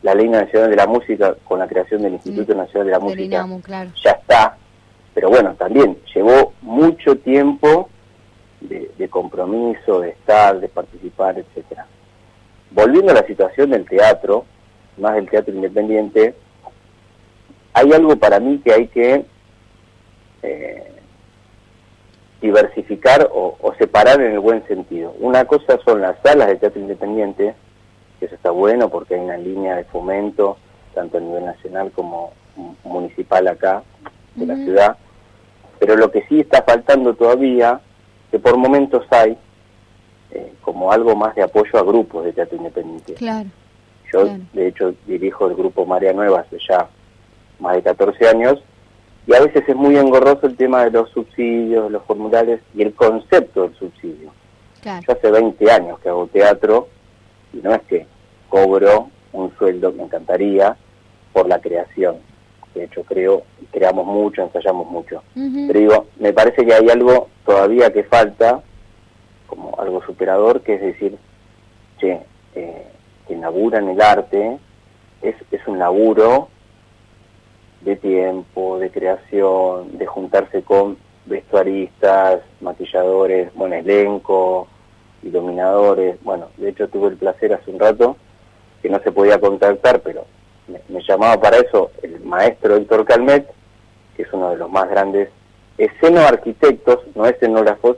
La 0.03 0.15
Ley 0.15 0.29
Nacional 0.29 0.71
de 0.71 0.77
la 0.77 0.87
Música, 0.87 1.35
con 1.43 1.59
la 1.59 1.67
creación 1.67 2.03
del 2.03 2.13
Instituto 2.13 2.55
Nacional 2.55 2.87
de 2.87 2.93
la 2.93 3.01
Música, 3.01 3.45
claro. 3.65 3.91
ya 4.05 4.11
está, 4.13 4.57
pero 5.13 5.31
bueno, 5.31 5.57
también 5.59 5.99
llevó 6.15 6.53
mucho 6.63 7.17
tiempo 7.17 7.89
de, 8.61 8.89
de 8.97 9.09
compromiso, 9.09 9.99
de 9.99 10.11
estar, 10.11 10.61
de 10.61 10.69
participar, 10.69 11.41
etcétera. 11.41 11.89
Volviendo 12.71 13.11
a 13.11 13.17
la 13.17 13.27
situación 13.27 13.71
del 13.71 13.85
teatro, 13.85 14.45
más 14.97 15.17
del 15.17 15.29
teatro 15.29 15.53
independiente, 15.53 16.37
hay 17.75 17.93
algo 17.93 18.17
para 18.17 18.41
mí 18.41 18.59
que 18.65 18.73
hay 18.73 18.87
que 18.89 19.25
eh, 20.43 20.91
diversificar 22.41 23.29
o, 23.33 23.57
o 23.61 23.75
separar 23.75 24.21
en 24.21 24.33
el 24.33 24.41
buen 24.41 24.67
sentido. 24.67 25.15
Una 25.19 25.45
cosa 25.45 25.79
son 25.85 26.01
las 26.01 26.17
salas 26.23 26.49
de 26.49 26.57
teatro 26.57 26.81
independiente, 26.81 27.55
que 28.19 28.27
eso 28.27 28.35
está 28.35 28.51
bueno 28.51 28.89
porque 28.91 29.15
hay 29.15 29.21
una 29.21 29.37
línea 29.37 29.77
de 29.77 29.85
fomento, 29.85 30.57
tanto 30.95 31.19
a 31.19 31.21
nivel 31.21 31.45
nacional 31.47 31.91
como 31.93 32.33
mu- 32.57 32.75
municipal 32.85 33.47
acá, 33.49 33.83
de 34.35 34.47
la 34.47 34.57
ciudad, 34.57 34.97
pero 35.79 35.97
lo 35.97 36.11
que 36.11 36.23
sí 36.29 36.41
está 36.41 36.63
faltando 36.63 37.15
todavía, 37.15 37.81
que 38.31 38.39
por 38.39 38.57
momentos 38.57 39.07
hay, 39.11 39.37
eh, 40.33 40.53
como 40.63 40.91
algo 40.93 41.15
más 41.15 41.35
de 41.37 41.43
apoyo 41.43 41.79
a 41.79 41.83
grupos 41.83 42.25
de 42.25 42.33
teatro 42.33 42.57
independiente. 42.57 43.15
Claro. 43.15 43.49
Yo, 44.13 44.23
Claro. 44.23 44.43
de 44.53 44.67
hecho, 44.69 44.95
dirijo 45.07 45.47
el 45.49 45.55
grupo 45.57 45.87
María 45.87 46.13
Nueva 46.13 46.41
hace 46.41 46.59
ya 46.69 46.89
más 47.59 47.77
de 47.77 47.83
14 47.83 48.29
años 48.29 48.63
y 49.27 49.35
a 49.35 49.41
veces 49.41 49.67
es 49.67 49.77
muy 49.77 49.97
engorroso 49.97 50.47
el 50.47 50.57
tema 50.57 50.85
de 50.85 50.91
los 50.91 51.11
subsidios, 51.11 51.91
los 51.91 52.03
formularios 52.05 52.61
y 52.75 52.83
el 52.83 52.95
concepto 52.95 53.63
del 53.63 53.75
subsidio. 53.75 54.33
Claro. 54.83 55.03
Yo 55.07 55.15
hace 55.15 55.31
20 55.31 55.71
años 55.71 55.99
que 56.01 56.11
hago 56.11 56.27
teatro 56.27 56.89
y 57.53 57.59
no 57.59 57.75
es 57.75 57.83
que 57.83 58.07
cobro 58.49 59.09
un 59.33 59.51
sueldo, 59.57 59.93
me 59.93 60.03
encantaría, 60.03 60.77
por 61.33 61.49
la 61.49 61.61
creación. 61.61 62.17
De 62.75 62.85
hecho, 62.85 63.03
creo, 63.05 63.45
creamos 63.73 64.07
mucho, 64.07 64.43
ensayamos 64.43 64.87
mucho. 64.91 65.23
Pero 65.35 65.79
digo, 65.79 66.07
me 66.19 66.33
parece 66.33 66.65
que 66.65 66.75
hay 66.75 66.89
algo 66.89 67.29
todavía 67.47 67.93
que 67.93 68.05
falta, 68.05 68.63
como 69.47 69.75
algo 69.79 70.05
superador, 70.05 70.61
que 70.61 70.75
es 70.75 70.81
decir, 70.81 71.17
che, 71.99 72.21
eh, 72.55 72.87
quien 73.27 73.41
labura 73.41 73.79
en 73.79 73.89
el 73.89 74.01
arte 74.01 74.59
es, 75.23 75.35
es 75.51 75.67
un 75.67 75.79
laburo 75.79 76.49
de 77.85 77.97
tiempo, 77.97 78.79
de 78.79 78.91
creación, 78.91 79.99
de 79.99 80.07
juntarse 80.07 80.63
con 80.63 80.97
vestuaristas, 81.27 82.41
maquilladores, 82.61 83.53
buen 83.55 83.73
elenco, 83.73 84.69
iluminadores. 85.23 86.23
Bueno, 86.23 86.49
de 86.57 86.71
hecho 86.71 86.89
tuve 86.89 87.09
el 87.09 87.17
placer 87.17 87.53
hace 87.53 87.71
un 87.71 87.79
rato 87.79 88.17
que 88.83 88.89
no 88.89 89.01
se 89.01 89.13
podía 89.13 89.39
contactar, 89.39 90.01
pero 90.01 90.27
me, 90.69 90.81
me 90.89 91.03
llamaba 91.03 91.41
para 91.41 91.59
eso 91.59 91.91
el 92.03 92.21
maestro 92.21 92.77
Héctor 92.77 93.05
Calmet, 93.05 93.47
que 94.17 94.23
es 94.23 94.33
uno 94.33 94.51
de 94.51 94.57
los 94.57 94.71
más 94.71 94.89
grandes 94.89 95.29
escenoarquitectos, 95.79 97.01
no 97.15 97.27
escenógrafos, 97.27 97.97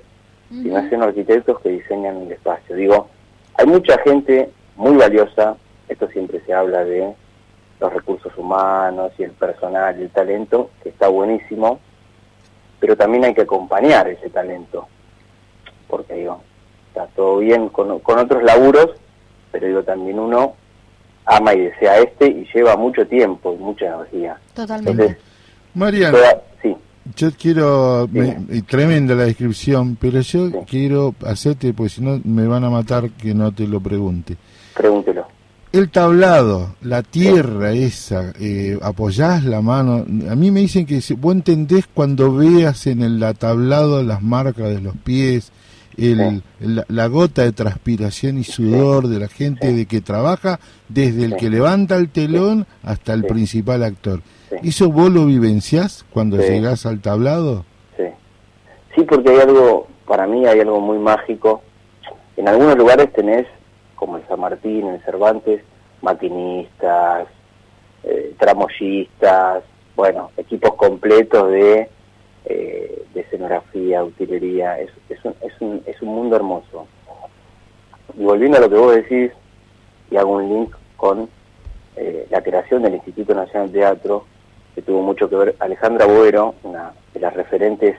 sino 0.49 0.79
escenoarquitectos 0.79 1.61
que 1.61 1.71
diseñan 1.71 2.23
el 2.23 2.33
espacio. 2.33 2.77
Digo, 2.77 3.09
hay 3.55 3.67
mucha 3.67 3.99
gente 3.99 4.51
muy 4.77 4.97
valiosa, 4.97 5.57
esto 5.89 6.09
siempre 6.09 6.41
se 6.47 6.53
habla 6.53 6.85
de 6.85 7.13
los 7.81 7.93
recursos 7.93 8.33
humanos 8.37 9.13
y 9.19 9.25
el 9.25 9.33
personal 9.33 9.99
y 9.99 10.03
el 10.05 10.11
talento, 10.11 10.71
que 10.83 10.89
está 10.91 11.09
buenísimo, 11.09 11.79
pero 12.81 12.97
también 12.97 13.25
hay 13.25 13.35
que 13.35 13.43
acompañar 13.43 14.09
ese 14.09 14.31
talento, 14.31 14.87
porque 15.89 16.15
digo, 16.15 16.41
está 16.89 17.07
todo 17.09 17.39
bien 17.39 17.69
con, 17.69 17.99
con 18.01 18.19
otros 18.19 18.43
laburos, 18.43 18.91
pero 19.53 19.67
digo, 19.67 19.83
también 19.83 20.19
uno 20.19 20.55
ama 21.27 21.55
y 21.55 21.61
desea 21.63 21.99
este 21.99 22.27
y 22.29 22.47
lleva 22.55 22.77
mucho 22.77 23.07
tiempo 23.07 23.53
y 23.53 23.57
mucha 23.63 23.87
energía. 23.87 24.39
Totalmente. 24.55 24.91
Entonces, 25.03 25.25
Mariano, 25.75 26.17
toda- 26.19 26.43
sí, 26.63 26.77
yo 27.17 27.29
quiero, 27.39 28.09
me- 28.11 28.37
y 28.51 28.63
tremenda 28.63 29.15
la 29.15 29.25
descripción, 29.25 29.97
pero 30.01 30.21
yo 30.21 30.51
quiero 30.67 31.15
hacerte, 31.27 31.73
porque 31.75 31.91
si 31.91 32.01
no 32.03 32.21
me 32.25 32.47
van 32.47 32.65
a 32.65 32.71
matar 32.71 33.11
que 33.11 33.35
no 33.35 33.53
te 33.53 33.67
lo 33.67 33.81
pregunte. 33.81 34.37
pregúntelo. 34.75 35.27
El 35.73 35.91
tablado, 35.91 36.75
la 36.81 37.03
tierra 37.03 37.73
esa, 37.73 38.33
eh, 38.41 38.79
apoyás 38.81 39.45
la 39.45 39.61
mano. 39.61 40.07
A 40.31 40.35
mí 40.35 40.51
me 40.51 40.61
dicen 40.61 40.87
que 40.87 41.03
vos 41.19 41.35
entendés 41.35 41.87
cuando 41.93 42.35
veas 42.35 42.87
en 42.87 43.03
el 43.03 43.23
tablado 43.37 44.03
las 44.03 44.23
marcas 44.23 44.69
de 44.69 44.81
los 44.81 44.97
pies, 44.97 45.53
el, 45.99 46.43
la, 46.61 46.85
la 46.89 47.07
gota 47.09 47.43
de 47.43 47.53
transpiración 47.53 48.39
y 48.39 48.45
sudor 48.45 49.09
de 49.09 49.19
la 49.19 49.29
gente 49.29 49.73
de 49.73 49.87
que 49.87 50.01
trabaja 50.01 50.61
desde 50.89 51.25
el 51.25 51.37
que 51.37 51.51
levanta 51.51 51.97
el 51.97 52.09
telón 52.11 52.67
hasta 52.83 53.13
el 53.13 53.25
principal 53.25 53.83
actor. 53.83 54.23
¿Eso 54.63 54.91
vos 54.91 55.11
lo 55.11 55.27
vivenciás 55.27 56.05
cuando 56.11 56.39
llegás 56.39 56.87
al 56.87 57.01
tablado? 57.01 57.65
Sí. 57.97 58.05
Sí, 58.95 59.03
porque 59.03 59.31
hay 59.31 59.41
algo, 59.41 59.89
para 60.07 60.27
mí 60.27 60.47
hay 60.47 60.61
algo 60.61 60.81
muy 60.81 60.99
mágico. 60.99 61.63
En 62.37 62.49
algunos 62.49 62.77
lugares 62.77 63.13
tenés, 63.13 63.47
como 63.97 64.19
el 64.19 64.27
San 64.29 64.41
Martín, 64.41 64.87
el 64.87 65.03
Cervantes, 65.03 65.63
maquinistas, 66.03 67.27
eh, 68.05 68.35
tramoyistas, 68.39 69.65
bueno, 69.97 70.31
equipos 70.37 70.75
completos 70.75 71.51
de, 71.51 71.89
eh, 72.45 73.05
de 73.13 73.21
escenografía, 73.21 74.05
utilería. 74.05 74.79
Es, 74.79 74.91
es, 75.09 75.25
un, 75.25 75.35
es, 75.41 75.61
un, 75.61 75.83
es 75.87 76.01
un 76.03 76.09
mundo 76.09 76.37
hermoso. 76.37 76.87
Y 78.17 78.23
volviendo 78.23 78.59
a 78.59 78.61
lo 78.61 78.71
que 78.71 78.77
vos 78.77 78.95
decís, 78.95 79.33
y 80.11 80.17
hago 80.17 80.37
un 80.37 80.49
link 80.49 80.75
con 80.97 81.29
eh, 81.97 82.27
la 82.31 82.43
creación 82.43 82.83
del 82.83 82.95
Instituto 82.95 83.35
Nacional 83.35 83.73
de 83.73 83.81
Teatro, 83.81 84.25
que 84.75 84.83
tuvo 84.83 85.03
mucho 85.03 85.29
que 85.29 85.37
ver 85.37 85.57
Alejandra 85.59 86.07
Boero, 86.07 86.55
una 86.63 86.93
de 87.13 87.21
las 87.21 87.35
referentes 87.35 87.97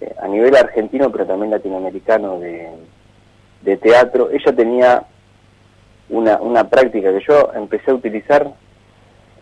eh, 0.00 0.14
a 0.20 0.28
nivel 0.28 0.54
argentino, 0.54 1.10
pero 1.10 1.26
también 1.26 1.50
latinoamericano 1.50 2.38
de, 2.38 2.68
de 3.62 3.76
teatro. 3.78 4.28
Ella 4.30 4.54
tenía 4.54 5.04
una, 6.08 6.36
una 6.40 6.68
práctica 6.68 7.12
que 7.12 7.24
yo 7.26 7.50
empecé 7.54 7.90
a 7.90 7.94
utilizar 7.94 8.52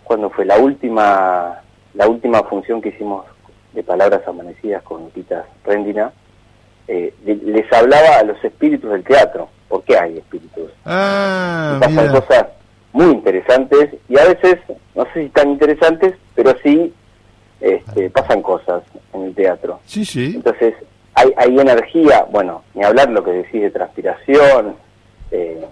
cuando 0.05 0.31
fue 0.31 0.45
la 0.45 0.59
última 0.59 1.61
la 1.95 2.09
última 2.09 2.43
función 2.45 2.81
que 2.81 2.89
hicimos 2.89 3.27
de 3.75 3.83
Palabras 3.83 4.23
Amanecidas 4.27 4.83
con 4.83 5.03
Lupita 5.03 5.45
Rendina, 5.65 6.11
eh, 6.89 7.13
le- 7.25 7.37
les 7.37 7.71
hablaba 7.73 8.19
a 8.19 8.23
los 8.23 8.43
espíritus 8.43 8.91
del 8.91 9.05
teatro. 9.05 9.49
¿Por 9.69 9.83
qué 9.85 9.99
hay 9.99 10.19
espíritus? 10.19 10.71
Ah, 10.87 11.75
y 11.77 11.81
pasan 11.81 12.07
mira. 12.09 12.21
cosas 12.21 12.47
muy 12.93 13.07
interesantes 13.13 13.91
y 14.09 14.19
a 14.19 14.25
veces, 14.25 14.59
no 14.95 15.05
sé 15.13 15.25
si 15.25 15.29
tan 15.31 15.51
interesantes, 15.51 16.15
pero 16.35 16.55
sí 16.63 16.93
este, 17.61 18.11
pasan 18.11 18.43
cosas 18.43 18.83
en 19.13 19.25
el 19.25 19.35
teatro. 19.35 19.81
Sí, 19.87 20.05
sí. 20.05 20.33
Entonces, 20.35 20.75
hay, 21.15 21.33
hay 21.37 21.59
energía, 21.59 22.27
bueno, 22.31 22.63
ni 22.75 22.85
hablar 22.85 23.11
lo 23.11 23.23
que 23.23 23.31
decís 23.33 23.61
de 23.63 23.71
transpiración, 23.71 24.77
eh, 25.31 25.65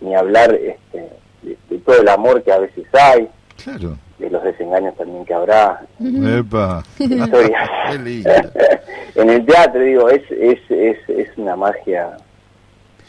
ni 0.00 0.14
hablar 0.14 0.54
este, 0.54 1.08
de, 1.42 1.56
de 1.70 1.78
todo 1.78 2.00
el 2.00 2.08
amor 2.08 2.42
que 2.42 2.52
a 2.52 2.58
veces 2.58 2.84
hay, 2.92 3.28
Claro. 3.62 3.96
de 4.18 4.30
los 4.30 4.42
desengaños 4.42 4.96
también 4.96 5.24
que 5.24 5.34
habrá, 5.34 5.84
Epa. 6.00 6.82
historias. 6.98 7.68
Qué 7.90 7.98
lindo. 7.98 8.30
en 9.14 9.30
el 9.30 9.46
teatro, 9.46 9.80
digo, 9.80 10.08
es, 10.08 10.22
es, 10.30 10.58
es, 10.70 10.98
es 11.08 11.28
una 11.38 11.56
magia. 11.56 12.16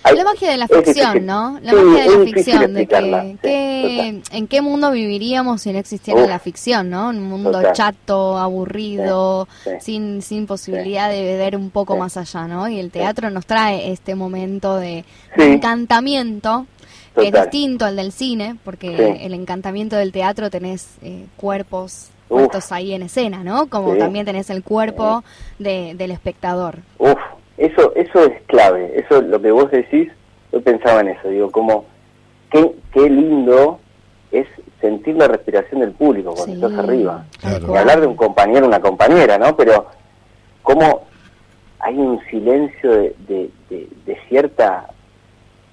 Hay- 0.04 0.16
La 0.18 0.24
magia 0.24 0.52
de 0.52 0.58
la 0.58 0.68
ficción. 0.68 1.26
¿no? 1.26 1.60
La 1.64 1.72
Sí, 1.72 1.78
magia 1.78 2.04
de 2.04 2.18
la 2.20 2.26
ficción, 2.26 2.74
de 2.76 2.86
que, 2.88 3.42
sí, 3.42 4.22
en 4.38 4.48
qué 4.48 4.62
mundo 4.62 4.92
viviríamos 4.92 5.64
si 5.64 5.74
no 5.74 5.80
existiera 5.80 6.22
Uf. 6.22 6.30
la 6.30 6.38
ficción, 6.38 6.92
¿no? 6.92 7.10
Un 7.10 7.24
mundo 7.24 7.52
Total. 7.54 7.74
chato, 7.74 8.38
aburrido, 8.38 9.48
Sí, 9.64 9.70
sí. 9.72 9.76
sin 9.80 10.22
sin 10.22 10.46
posibilidad 10.46 11.10
de 11.10 11.38
ver 11.38 11.56
un 11.58 11.72
poco 11.72 11.94
Sí. 11.96 12.00
más 12.02 12.18
allá, 12.18 12.48
¿no? 12.48 12.68
Y 12.68 12.80
el 12.80 12.92
teatro 12.92 13.32
nos 13.32 13.48
trae 13.48 13.92
este 13.92 14.14
momento 14.14 14.76
de, 14.78 15.06
Sí. 15.36 15.42
de 15.42 15.54
encantamiento 15.54 16.68
que 17.16 17.22
es 17.28 17.32
Total. 17.32 17.50
distinto 17.50 17.86
al 17.86 17.96
del 17.96 18.12
cine, 18.12 18.56
porque 18.64 18.96
Sí. 18.98 19.24
el 19.26 19.34
encantamiento 19.34 19.96
del 19.96 20.12
teatro 20.12 20.50
tenés 20.50 20.98
eh, 21.02 21.26
cuerpos 21.38 22.12
Uf. 22.30 22.40
puestos 22.42 22.72
ahí 22.72 22.94
en 22.94 23.04
escena, 23.04 23.44
¿no? 23.44 23.68
Como 23.68 23.94
Sí. 23.94 24.00
también 24.00 24.26
tenés 24.26 24.50
el 24.50 24.64
cuerpo 24.64 25.24
de, 25.60 25.94
del 25.96 26.12
espectador. 26.12 26.80
Uf, 26.98 27.18
eso, 27.58 27.94
eso 27.96 28.26
es 28.26 28.42
clave. 28.48 29.00
Eso, 29.00 29.22
lo 29.22 29.42
que 29.42 29.52
vos 29.52 29.72
decís, 29.72 30.10
yo 30.52 30.62
pensaba 30.62 31.02
en 31.02 31.10
eso. 31.10 31.30
Digo, 31.30 31.52
como, 31.52 31.86
qué, 32.52 32.72
qué 32.94 33.10
lindo 33.10 33.80
es 34.32 34.48
sentir 34.82 35.16
la 35.16 35.28
respiración 35.28 35.80
del 35.82 35.92
público 35.92 36.34
cuando 36.34 36.56
Sí, 36.56 36.62
estás 36.74 36.78
arriba. 36.86 37.26
Claro. 37.40 37.68
Ni 37.70 37.78
hablar 37.78 38.02
de 38.02 38.08
un 38.08 38.16
compañero, 38.16 38.68
una 38.68 38.80
compañera, 38.82 39.38
¿no? 39.38 39.56
Pero, 39.56 39.88
cómo 40.62 41.04
hay 41.80 41.96
un 41.98 42.20
silencio 42.30 42.92
de, 42.92 43.16
de, 43.28 43.50
de- 43.70 43.88
de 44.06 44.18
cierta 44.28 44.88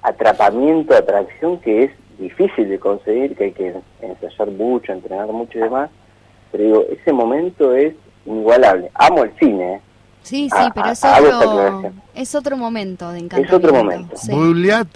atrapamiento, 0.02 0.94
atracción 0.94 1.58
que 1.60 1.84
es 1.84 1.90
difícil 2.18 2.68
de 2.68 2.78
conseguir, 2.78 3.34
que 3.36 3.44
hay 3.44 3.52
que 3.52 3.74
ensayar 4.00 4.50
mucho, 4.50 4.92
entrenar 4.92 5.28
mucho 5.28 5.58
y 5.58 5.62
demás, 5.62 5.90
pero 6.50 6.64
digo, 6.64 6.84
ese 6.90 7.12
momento 7.12 7.74
es 7.74 7.94
inigualable. 8.26 8.90
Amo 8.94 9.24
el 9.24 9.32
cine, 9.38 9.74
¿eh? 9.74 9.80
Sí, 10.22 10.48
sí, 10.48 10.68
pero 10.72 10.86
ah, 10.86 10.92
es 10.92 11.04
otro, 11.04 11.92
es 12.14 12.56
momento 12.56 13.10
de 13.10 13.18
encantamiento. 13.18 13.56
otro 13.56 13.74
momento. 13.74 14.16
sí. 14.16 14.30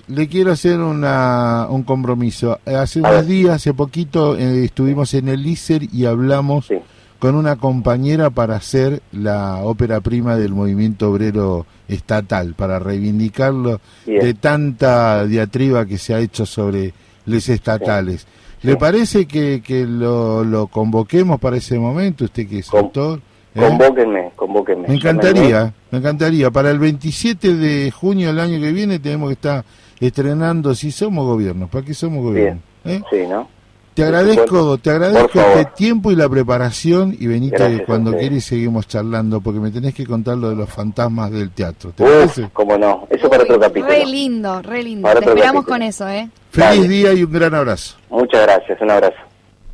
Le 0.06 0.28
quiero 0.28 0.52
hacer 0.52 0.78
una, 0.78 1.66
un 1.68 1.82
compromiso. 1.82 2.60
Hace 2.64 3.00
A 3.00 3.02
unos 3.02 3.12
ver. 3.16 3.24
días, 3.26 3.54
hace 3.56 3.74
poquito, 3.74 4.36
eh, 4.36 4.64
estuvimos 4.66 5.12
en 5.14 5.26
el 5.28 5.44
ISER 5.44 5.82
y 5.92 6.06
hablamos 6.06 6.66
Sí. 6.66 6.76
Con 7.18 7.35
una 7.35 7.57
compañera 7.57 8.31
para 8.31 8.57
hacer 8.57 9.02
la 9.12 9.59
ópera 9.64 10.00
prima 10.00 10.37
del 10.37 10.52
movimiento 10.52 11.11
obrero 11.11 11.66
estatal, 11.88 12.55
para 12.55 12.79
reivindicarlo 12.79 13.81
Bien. 14.07 14.20
de 14.22 14.35
tanta 14.35 15.24
diatriba 15.26 15.87
que 15.87 15.98
se 15.98 16.14
ha 16.14 16.18
hecho 16.20 16.44
sobre 16.46 16.92
les 17.26 17.48
estatales. 17.48 18.26
¿Le 18.62 18.72
Sí. 18.72 18.79
parece 18.79 19.26
que, 19.26 19.62
que 19.64 19.87
lo, 19.87 20.42
lo 20.44 20.66
convoquemos 20.66 21.38
para 21.40 21.57
ese 21.57 21.79
momento? 21.79 22.24
Usted 22.24 22.48
que 22.48 22.59
es 22.61 22.68
Con- 22.68 22.81
autor. 22.85 23.20
¿eh? 23.55 23.61
Convóquenme, 23.61 24.31
convóquenme. 24.35 24.88
Me 24.88 24.94
encantaría, 24.94 25.72
me 25.90 25.98
encantaría. 25.98 26.50
Para 26.50 26.70
el 26.70 26.79
27 26.79 27.55
de 27.55 27.90
junio 27.90 28.29
del 28.29 28.40
año 28.40 28.61
que 28.61 28.72
viene 28.72 28.98
tenemos 28.98 29.29
que 29.29 29.35
estar 29.35 29.64
estrenando 30.00 30.74
Si 30.74 30.90
Somos 30.90 31.24
Gobierno. 31.26 31.68
¿Para 31.68 31.85
qué 31.85 31.94
somos 31.94 32.22
gobierno? 32.22 32.61
¿Eh? 32.85 33.00
Sí, 33.11 33.26
¿no? 33.29 33.48
Te 33.96 34.04
agradezco, 34.04 34.76
te 34.76 34.90
agradezco 34.90 35.40
este 35.40 35.64
tiempo 35.74 36.12
y 36.12 36.16
la 36.16 36.28
preparación 36.28 37.16
y 37.18 37.26
venite 37.26 37.56
Gracias 37.56 37.82
cuando 37.87 38.12
quieras 38.12 38.37
y 38.37 38.40
seguimos 38.42 38.87
charlando 38.87 39.40
porque 39.40 39.59
me 39.59 39.70
tenés 39.70 39.94
que 39.94 40.04
contar 40.06 40.37
lo 40.37 40.50
de 40.50 40.54
los 40.54 40.68
fantasmas 40.68 41.30
del 41.30 41.50
teatro. 41.50 41.92
¿Te 41.92 42.02
Uf, 42.02 42.11
parece? 42.11 42.50
cómo 42.52 42.76
no. 42.76 43.06
Eso 43.09 43.30
para 43.30 43.42
Uy, 43.44 43.48
otro 43.48 43.59
capítulo. 43.61 43.90
Re 43.92 44.04
lindo, 44.04 44.61
re 44.61 44.82
lindo. 44.82 45.02
Para 45.09 45.20
Te 45.20 45.26
esperamos 45.26 45.64
capítulo. 45.64 45.74
con 45.74 45.82
eso, 45.82 46.09
¿eh? 46.11 46.28
Feliz 46.50 46.68
Dale. 46.82 46.88
día 46.88 47.12
y 47.14 47.24
un 47.24 47.32
gran 47.32 47.54
abrazo. 47.54 47.96
Muchas 48.11 48.42
gracias, 48.42 48.78
un 48.82 48.90
abrazo. 48.90 49.16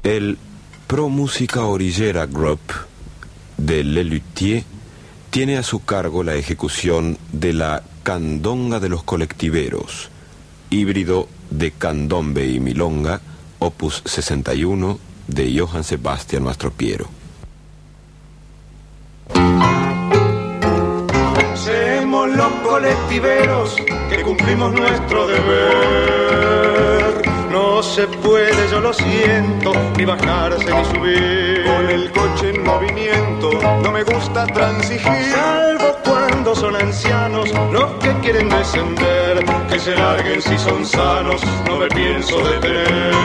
El 0.04 0.38
Pro 0.86 1.08
Música 1.08 1.64
Orillera 1.64 2.26
Group 2.26 2.60
de 3.56 3.82
Lelutier 3.82 4.62
tiene 5.30 5.56
a 5.58 5.64
su 5.64 5.84
cargo 5.84 6.22
la 6.22 6.36
ejecución 6.36 7.18
de 7.32 7.54
la 7.54 7.82
Candonga 8.04 8.78
de 8.78 8.88
los 8.88 9.02
Colectiveros, 9.02 10.10
híbrido 10.70 11.26
de 11.50 11.72
candombe 11.72 12.46
y 12.46 12.60
milonga, 12.60 13.20
opus 13.62 14.02
61 14.04 14.98
de 15.28 15.58
Johann 15.58 15.84
Sebastian 15.84 16.42
Mastropiero. 16.42 17.06
Somos 21.54 22.28
los 22.36 22.52
colectiveros 22.64 23.76
que 24.10 24.22
cumplimos 24.22 24.72
nuestro 24.72 25.28
deber. 25.28 27.22
No 27.50 27.82
se 27.82 28.06
puede, 28.06 28.68
yo 28.70 28.80
lo 28.80 28.92
siento, 28.92 29.72
ni 29.96 30.04
bajarse 30.04 30.64
ni 30.64 30.84
subir. 30.86 31.64
Con 31.64 31.88
el 31.88 32.10
coche 32.10 32.50
en 32.50 32.64
movimiento, 32.64 33.50
no 33.82 33.92
me 33.92 34.02
gusta 34.02 34.46
transigir. 34.46 35.32
Salvo 35.32 36.11
son 36.54 36.76
ancianos 36.76 37.50
los 37.70 37.90
que 38.02 38.12
quieren 38.20 38.48
descender. 38.48 39.44
Que 39.68 39.78
se 39.78 39.94
larguen 39.94 40.42
si 40.42 40.58
son 40.58 40.84
sanos, 40.84 41.42
no 41.66 41.78
me 41.78 41.88
pienso 41.88 42.38
detener. 42.44 43.22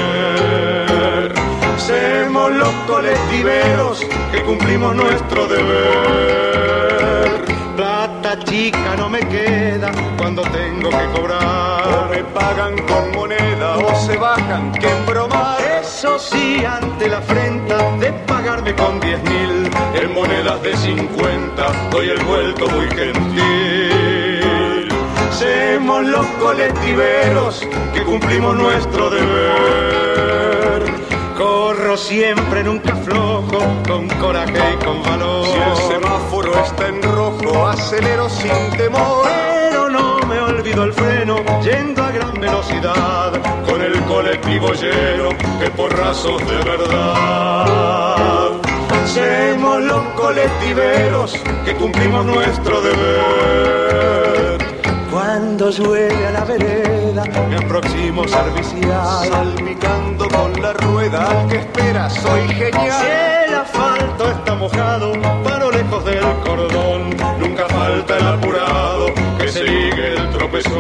Somos 1.78 2.52
los 2.52 2.74
colectiveros 2.86 4.06
que 4.32 4.42
cumplimos 4.44 4.96
nuestro 4.96 5.48
deber. 5.48 7.46
Plata 7.76 8.40
chica 8.44 8.96
no 8.98 9.10
me 9.10 9.20
queda 9.20 9.92
cuando 10.18 10.42
tengo 10.44 10.90
que 10.90 11.06
cobrar. 11.16 12.08
O 12.08 12.10
me 12.10 12.24
pagan 12.24 12.76
con 12.88 13.12
moneda 13.12 13.78
o 13.78 13.96
se 13.96 14.18
bajan 14.18 14.72
que 14.74 14.90
en 14.90 15.06
broma. 15.06 15.58
Eso 15.82 16.18
sí, 16.20 16.64
ante 16.66 17.08
la 17.08 17.20
afrenta 17.20 17.78
de 17.98 18.12
pagarme 18.12 18.74
con 18.76 19.00
diez 19.00 19.22
mil. 19.24 19.67
En 20.00 20.14
monedas 20.14 20.62
de 20.62 20.78
50 20.78 21.90
doy 21.90 22.10
el 22.10 22.24
vuelto 22.24 22.70
muy 22.70 22.88
gentil. 22.88 24.88
Somos 25.32 26.06
los 26.06 26.24
colectiveros 26.40 27.68
que 27.96 28.04
cumplimos 28.04 28.56
nuestro 28.56 29.10
deber. 29.10 30.84
Corro 31.36 31.98
siempre, 31.98 32.64
nunca 32.64 32.96
flojo, 32.98 33.58
con 33.88 34.08
coraje 34.20 34.74
y 34.74 34.76
con 34.86 35.02
valor. 35.02 35.48
Si 35.48 35.54
el 35.54 35.76
semáforo 35.94 36.54
está 36.64 36.90
en 36.90 37.02
rojo, 37.02 37.68
acelero 37.68 38.30
sin 38.30 38.70
temor. 38.78 39.26
Pero 39.26 39.90
no 39.90 40.20
me 40.28 40.40
olvido 40.40 40.84
el 40.84 40.94
freno, 40.94 41.38
yendo 41.64 42.04
a 42.04 42.12
gran 42.12 42.40
velocidad, 42.40 43.32
con 43.68 43.82
el 43.82 44.00
colectivo 44.04 44.74
lleno, 44.74 45.30
que 45.60 45.72
porrazos 45.72 46.38
de 46.48 46.58
verdad. 46.64 48.67
Somos 49.08 49.82
los 49.84 50.04
colectiveros 50.16 51.34
que 51.64 51.74
cumplimos 51.76 52.26
nuestro 52.26 52.82
deber. 52.82 54.58
Cuando 55.10 55.70
llueve 55.70 56.28
a 56.28 56.32
la 56.32 56.44
vereda, 56.44 57.24
me 57.50 57.56
aproximo 57.56 58.28
servicial. 58.28 59.28
Salpicando 59.30 60.28
con 60.28 60.62
la 60.62 60.74
rueda, 60.74 61.26
al 61.30 61.48
que 61.48 61.56
espera 61.58 62.10
soy 62.10 62.50
genial. 62.50 62.92
Si 63.02 63.08
el 63.48 63.56
asfalto 63.56 64.30
está 64.30 64.56
mojado, 64.56 65.14
paro 65.44 65.72
lejos 65.72 66.04
del 66.04 66.20
cordón. 66.44 67.10
Nunca 67.40 67.66
falta 67.70 68.18
el 68.18 68.28
apurado 68.28 69.08
que 69.40 69.48
sigue 69.48 70.16
el 70.18 70.30
tropezón. 70.32 70.78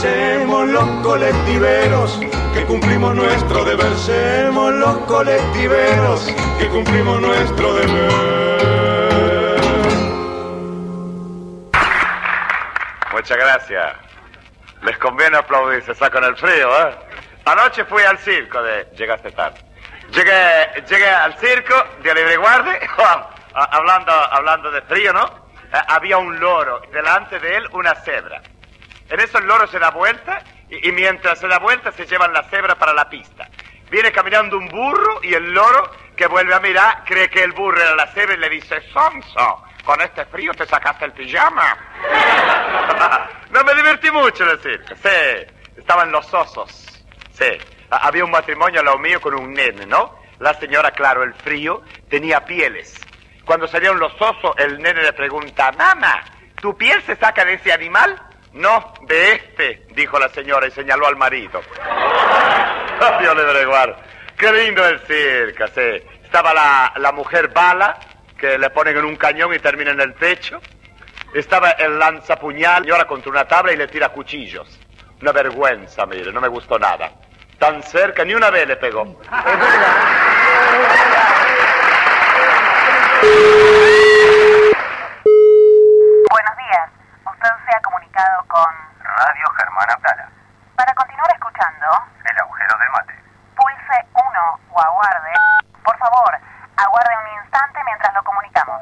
Semos 0.00 0.68
los 0.68 0.88
colectiveros 1.02 2.20
cumplimos 2.66 3.14
nuestro 3.14 3.64
deber. 3.64 3.94
Semos 3.94 4.72
los 4.74 4.96
colectiveros 5.06 6.26
que 6.58 6.68
cumplimos 6.68 7.20
nuestro 7.20 7.74
deber. 7.74 9.60
Muchas 13.12 13.38
gracias. 13.38 13.96
Les 14.82 14.98
conviene 14.98 15.38
aplaudir, 15.38 15.82
se 15.82 15.94
sacan 15.94 16.24
el 16.24 16.36
frío, 16.36 16.68
¿eh? 16.88 16.94
Anoche 17.46 17.84
fui 17.84 18.02
al 18.02 18.18
circo 18.18 18.62
de... 18.62 18.86
Llegaste 18.96 19.30
tarde. 19.32 19.58
Llegué, 20.12 20.84
llegué 20.88 21.08
al 21.08 21.34
circo 21.38 21.74
de 22.02 22.14
Libre 22.14 22.36
Guardia, 22.36 22.80
hablando, 23.54 24.12
hablando 24.12 24.70
de 24.70 24.82
frío, 24.82 25.12
¿no? 25.12 25.24
Eh, 25.72 25.78
había 25.88 26.18
un 26.18 26.38
loro, 26.38 26.82
delante 26.92 27.38
de 27.38 27.56
él 27.56 27.68
una 27.72 27.94
cebra. 27.94 28.42
En 29.08 29.20
eso 29.20 29.38
el 29.38 29.46
loro 29.46 29.66
se 29.66 29.78
da 29.78 29.90
vuelta 29.90 30.42
y, 30.70 30.90
mientras 30.92 31.38
se 31.38 31.48
da 31.48 31.58
vuelta 31.58 31.92
se 31.92 32.06
llevan 32.06 32.32
la 32.32 32.42
cebra 32.44 32.74
para 32.76 32.92
la 32.92 33.08
pista. 33.08 33.48
Viene 33.90 34.10
caminando 34.12 34.56
un 34.58 34.68
burro 34.68 35.20
y 35.22 35.34
el 35.34 35.52
loro 35.52 35.90
que 36.16 36.26
vuelve 36.26 36.54
a 36.54 36.60
mirar 36.60 37.02
cree 37.04 37.28
que 37.28 37.42
el 37.42 37.52
burro 37.52 37.80
era 37.80 37.94
la 37.94 38.06
cebra 38.08 38.34
y 38.34 38.38
le 38.38 38.48
dice, 38.48 38.80
Sonso, 38.92 39.62
con 39.84 40.00
este 40.00 40.24
frío 40.26 40.52
te 40.54 40.66
sacaste 40.66 41.04
el 41.04 41.12
pijama. 41.12 41.76
no 43.50 43.64
me 43.64 43.74
divertí 43.74 44.10
mucho 44.10 44.44
en 44.44 44.50
el 44.50 44.60
circo. 44.60 44.94
Sí, 44.96 45.46
estaban 45.76 46.10
los 46.10 46.32
osos. 46.32 47.04
Sí, 47.32 47.46
ha- 47.90 48.06
había 48.06 48.24
un 48.24 48.30
matrimonio 48.30 48.80
al 48.80 48.86
lado 48.86 48.98
mío 48.98 49.20
con 49.20 49.34
un 49.34 49.52
nene, 49.52 49.86
¿no? 49.86 50.18
La 50.40 50.54
señora, 50.54 50.90
claro, 50.90 51.22
el 51.22 51.34
frío, 51.34 51.82
tenía 52.08 52.44
pieles. 52.44 53.00
Cuando 53.44 53.68
salieron 53.68 53.98
los 53.98 54.12
osos, 54.20 54.54
el 54.58 54.78
nene 54.80 55.02
le 55.02 55.12
pregunta, 55.12 55.70
mamá, 55.72 56.24
¿tu 56.60 56.76
piel 56.76 57.02
se 57.02 57.16
saca 57.16 57.44
de 57.44 57.54
ese 57.54 57.72
animal? 57.72 58.20
No, 58.54 58.94
de 59.02 59.34
este, 59.34 59.82
dijo 59.90 60.16
la 60.18 60.28
señora 60.28 60.68
y 60.68 60.70
señaló 60.70 61.08
al 61.08 61.16
marido. 61.16 61.60
Dios 63.20 63.36
le 63.36 63.44
breguar. 63.44 63.96
Qué 64.36 64.52
lindo 64.52 64.86
el 64.86 65.00
circo, 65.00 65.66
sí. 65.74 66.02
Estaba 66.22 66.54
la, 66.54 66.92
la 66.96 67.10
mujer 67.10 67.48
bala, 67.48 67.98
que 68.38 68.56
le 68.56 68.70
ponen 68.70 68.96
en 68.96 69.04
un 69.04 69.16
cañón 69.16 69.52
y 69.54 69.58
termina 69.58 69.90
en 69.90 70.00
el 70.00 70.14
pecho. 70.14 70.60
Estaba 71.34 71.70
el 71.72 71.98
lanzapuñal, 71.98 72.84
señora 72.84 73.06
contra 73.06 73.30
una 73.30 73.44
tabla 73.44 73.72
y 73.72 73.76
le 73.76 73.88
tira 73.88 74.10
cuchillos. 74.10 74.78
Una 75.20 75.32
vergüenza, 75.32 76.06
mire, 76.06 76.32
no 76.32 76.40
me 76.40 76.46
gustó 76.48 76.78
nada. 76.78 77.10
Tan 77.58 77.82
cerca, 77.82 78.24
ni 78.24 78.34
una 78.34 78.50
vez 78.50 78.68
le 78.68 78.76
pegó. 78.76 79.04
Buenos 86.30 86.56
días. 86.56 86.90
Usted 87.26 87.48
se 87.66 87.76
ha 87.76 87.80
comunicado 87.82 88.03
con 88.46 88.70
Radio 89.02 89.50
Germán 89.56 89.90
Abdala, 89.90 90.28
Para 90.76 90.94
continuar 90.94 91.28
escuchando, 91.32 91.86
el 92.24 92.38
agujero 92.38 92.78
del 92.78 92.90
mate. 92.90 93.14
pulse 93.56 94.06
1 94.14 94.60
o 94.70 94.80
aguarde. 94.80 95.32
Por 95.82 95.98
favor, 95.98 96.38
aguarde 96.76 97.10
un 97.18 97.42
instante 97.42 97.80
mientras 97.84 98.14
lo 98.14 98.22
comunicamos. 98.22 98.80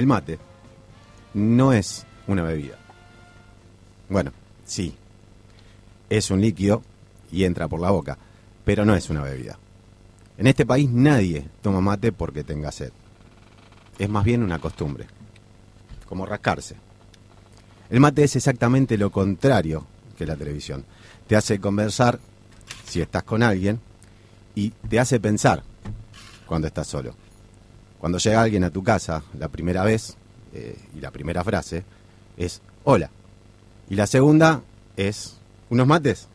El 0.00 0.06
mate 0.06 0.38
no 1.34 1.74
es 1.74 2.06
una 2.26 2.42
bebida. 2.42 2.78
Bueno, 4.08 4.32
sí. 4.64 4.96
Es 6.08 6.30
un 6.30 6.40
líquido 6.40 6.82
y 7.30 7.44
entra 7.44 7.68
por 7.68 7.80
la 7.80 7.90
boca, 7.90 8.16
pero 8.64 8.86
no 8.86 8.94
es 8.96 9.10
una 9.10 9.22
bebida. 9.22 9.58
En 10.38 10.46
este 10.46 10.64
país 10.64 10.88
nadie 10.88 11.46
toma 11.60 11.82
mate 11.82 12.12
porque 12.12 12.44
tenga 12.44 12.72
sed. 12.72 12.92
Es 13.98 14.08
más 14.08 14.24
bien 14.24 14.42
una 14.42 14.58
costumbre, 14.58 15.06
como 16.08 16.24
rascarse. 16.24 16.76
El 17.90 18.00
mate 18.00 18.24
es 18.24 18.36
exactamente 18.36 18.96
lo 18.96 19.12
contrario 19.12 19.84
que 20.16 20.24
la 20.24 20.36
televisión. 20.36 20.82
Te 21.26 21.36
hace 21.36 21.60
conversar 21.60 22.18
si 22.86 23.02
estás 23.02 23.24
con 23.24 23.42
alguien 23.42 23.78
y 24.54 24.70
te 24.70 24.98
hace 24.98 25.20
pensar 25.20 25.62
cuando 26.46 26.68
estás 26.68 26.86
solo. 26.86 27.14
Cuando 28.00 28.18
llega 28.18 28.42
alguien 28.42 28.64
a 28.64 28.70
tu 28.70 28.82
casa 28.82 29.22
la 29.38 29.48
primera 29.48 29.84
vez, 29.84 30.16
eh, 30.52 30.76
y 30.96 31.00
la 31.00 31.10
primera 31.10 31.44
frase 31.44 31.84
es 32.36 32.62
hola. 32.84 33.10
Y 33.88 33.94
la 33.94 34.06
segunda 34.06 34.62
es 34.96 35.36
unos 35.68 35.86
mates. 35.86 36.26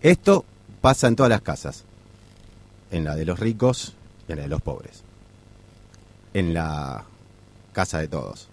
Esto 0.00 0.44
pasa 0.80 1.08
en 1.08 1.16
todas 1.16 1.30
las 1.30 1.42
casas, 1.42 1.84
en 2.90 3.04
la 3.04 3.16
de 3.16 3.24
los 3.24 3.40
ricos 3.40 3.94
y 4.28 4.32
en 4.32 4.38
la 4.38 4.44
de 4.44 4.48
los 4.48 4.62
pobres, 4.62 5.02
en 6.34 6.54
la 6.54 7.04
casa 7.72 7.98
de 7.98 8.08
todos. 8.08 8.48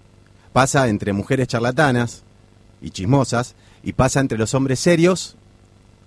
Pasa 0.53 0.87
entre 0.87 1.13
mujeres 1.13 1.47
charlatanas 1.47 2.23
y 2.81 2.89
chismosas 2.89 3.55
y 3.83 3.93
pasa 3.93 4.19
entre 4.19 4.37
los 4.37 4.53
hombres 4.53 4.79
serios 4.79 5.35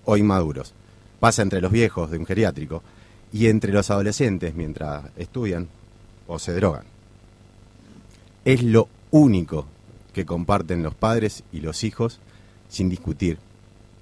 o 0.04 0.16
inmaduros. 0.16 0.74
Pasa 1.20 1.42
entre 1.42 1.60
los 1.60 1.70
viejos 1.70 2.10
de 2.10 2.18
un 2.18 2.26
geriátrico 2.26 2.82
y 3.32 3.48
entre 3.48 3.72
los 3.72 3.90
adolescentes 3.90 4.54
mientras 4.54 5.04
estudian 5.16 5.68
o 6.26 6.38
se 6.38 6.54
drogan. 6.54 6.84
Es 8.44 8.62
lo 8.62 8.88
único 9.10 9.66
que 10.12 10.24
comparten 10.24 10.82
los 10.82 10.94
padres 10.94 11.44
y 11.52 11.60
los 11.60 11.84
hijos 11.84 12.20
sin 12.68 12.88
discutir 12.88 13.38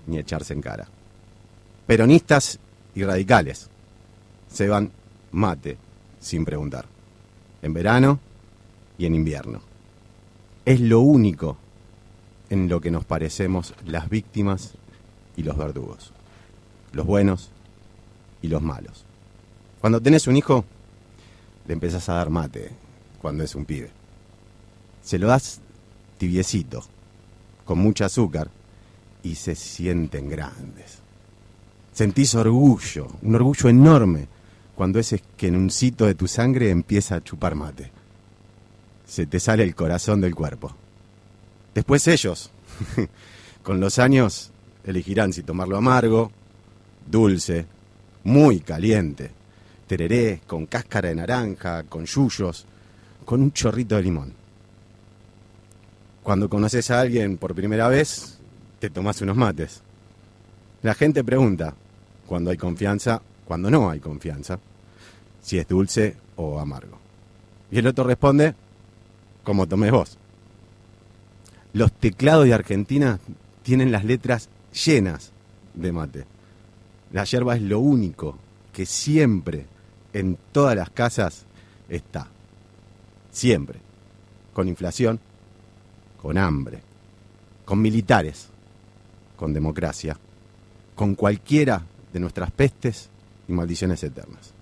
ni 0.06 0.18
echarse 0.18 0.52
en 0.52 0.62
cara. 0.62 0.88
Peronistas 1.86 2.58
y 2.94 3.04
radicales 3.04 3.68
se 4.48 4.68
van 4.68 4.90
mate 5.32 5.76
sin 6.20 6.44
preguntar, 6.44 6.86
en 7.62 7.72
verano 7.72 8.18
y 8.98 9.06
en 9.06 9.14
invierno. 9.14 9.60
Es 10.64 10.80
lo 10.80 11.00
único 11.00 11.56
en 12.50 12.68
lo 12.68 12.80
que 12.80 12.90
nos 12.90 13.04
parecemos 13.04 13.74
las 13.84 14.08
víctimas 14.08 14.74
y 15.36 15.42
los 15.42 15.56
verdugos, 15.56 16.12
los 16.92 17.06
buenos 17.06 17.50
y 18.42 18.48
los 18.48 18.62
malos. 18.62 19.05
Cuando 19.87 20.03
tenés 20.03 20.26
un 20.26 20.37
hijo, 20.37 20.64
le 21.68 21.74
empezás 21.74 22.09
a 22.09 22.14
dar 22.14 22.28
mate 22.28 22.72
cuando 23.22 23.45
es 23.45 23.55
un 23.55 23.64
pibe. 23.64 23.89
Se 25.01 25.16
lo 25.16 25.28
das 25.28 25.61
tibiecito, 26.18 26.82
con 27.64 27.78
mucho 27.78 28.05
azúcar, 28.05 28.51
y 29.22 29.37
se 29.37 29.55
sienten 29.55 30.28
grandes. 30.28 30.99
Sentís 31.93 32.34
orgullo, 32.34 33.07
un 33.22 33.37
orgullo 33.37 33.68
enorme, 33.68 34.26
cuando 34.74 34.99
ese 34.99 35.22
esquenuncito 35.22 36.05
de 36.05 36.16
tu 36.16 36.26
sangre 36.26 36.70
empieza 36.70 37.14
a 37.14 37.22
chupar 37.22 37.55
mate. 37.55 37.93
Se 39.07 39.26
te 39.26 39.39
sale 39.39 39.62
el 39.62 39.76
corazón 39.76 40.20
del 40.20 40.34
cuerpo. 40.34 40.74
Después 41.76 42.09
ellos, 42.09 42.51
con 43.62 43.78
los 43.78 44.01
años, 44.01 44.51
elegirán 44.82 45.32
si 45.32 45.45
tomarlo 45.45 45.76
amargo, 45.76 46.32
dulce, 47.09 47.66
muy 48.24 48.59
caliente, 48.59 49.30
tereré, 49.87 50.41
con 50.47 50.66
cáscara 50.66 51.09
de 51.09 51.14
naranja, 51.14 51.84
con 51.84 52.05
yuyos, 52.05 52.66
con 53.24 53.43
un 53.43 53.53
chorrito 53.53 53.97
de 53.97 54.03
limón. 54.03 54.32
Cuando 56.22 56.49
conoces 56.49 56.91
a 56.91 57.01
alguien 57.01 57.37
por 57.37 57.55
primera 57.55 57.89
vez, 57.89 58.39
te 58.78 58.91
tomas 58.91 59.20
unos 59.20 59.37
mates. 59.37 59.82
La 60.82 60.95
gente 60.95 61.22
pregunta, 61.22 61.74
cuando 62.26 62.51
hay 62.51 62.57
confianza, 62.57 63.22
cuando 63.45 63.70
no 63.70 63.91
hay 63.91 64.01
confianza, 64.01 64.59
si 65.41 65.59
es 65.59 65.68
dulce 65.68 66.16
o 66.37 66.59
amargo. 66.59 66.99
Y 67.70 67.78
el 67.78 67.87
otro 67.87 68.05
responde, 68.05 68.55
como 69.45 69.66
tomes 69.66 69.93
vos. 69.93 70.18
Los 71.72 71.93
teclados 71.93 72.47
de 72.47 72.55
Argentina 72.55 73.20
tienen 73.62 73.93
las 73.93 74.05
letras 74.05 74.49
llenas 74.72 75.32
de 75.74 75.93
mate. 75.93 76.24
La 77.12 77.24
yerba 77.24 77.55
es 77.55 77.62
lo 77.62 77.78
único 77.78 78.37
que 78.72 78.87
siempre 78.87 79.66
en 80.18 80.38
todas 80.50 80.74
las 80.74 80.88
casas 80.90 81.44
está. 81.88 82.28
Siempre. 83.30 83.78
Con 84.54 84.68
inflación, 84.68 85.20
con 86.22 86.38
hambre, 86.38 86.80
con 87.66 87.82
militares, 87.82 88.48
con 89.36 89.52
democracia, 89.52 90.16
con 90.94 91.14
cualquiera 91.14 91.82
de 92.10 92.20
nuestras 92.20 92.50
pestes 92.50 93.10
y 93.46 93.52
maldiciones 93.52 94.02
eternas. 94.02 94.54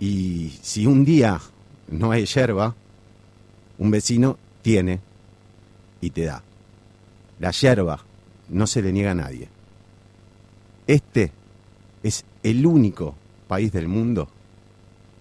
Y 0.00 0.58
si 0.62 0.86
un 0.86 1.04
día 1.04 1.38
no 1.88 2.12
hay 2.12 2.24
yerba, 2.24 2.74
un 3.76 3.90
vecino 3.90 4.38
tiene 4.62 5.00
y 6.00 6.08
te 6.08 6.24
da. 6.24 6.42
La 7.38 7.50
yerba 7.50 8.02
no 8.48 8.66
se 8.66 8.80
le 8.80 8.92
niega 8.92 9.10
a 9.10 9.14
nadie. 9.14 9.48
Este 10.86 11.32
es 12.02 12.24
el 12.42 12.64
único 12.64 13.14
país 13.46 13.72
del 13.72 13.88
mundo 13.88 14.28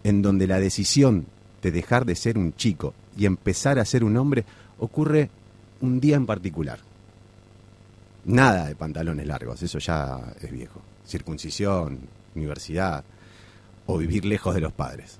en 0.03 0.21
donde 0.21 0.47
la 0.47 0.59
decisión 0.59 1.25
de 1.61 1.71
dejar 1.71 2.05
de 2.05 2.15
ser 2.15 2.37
un 2.37 2.55
chico 2.55 2.93
y 3.17 3.25
empezar 3.25 3.79
a 3.79 3.85
ser 3.85 4.03
un 4.03 4.17
hombre 4.17 4.45
ocurre 4.77 5.31
un 5.81 5.99
día 5.99 6.15
en 6.15 6.27
particular. 6.27 6.79
Nada 8.25 8.67
de 8.67 8.75
pantalones 8.75 9.25
largos, 9.25 9.63
eso 9.63 9.79
ya 9.79 10.19
es 10.41 10.51
viejo. 10.51 10.79
Circuncisión, 11.07 11.99
universidad 12.35 13.03
o 13.87 13.97
vivir 13.97 14.25
lejos 14.25 14.53
de 14.53 14.61
los 14.61 14.73
padres. 14.73 15.19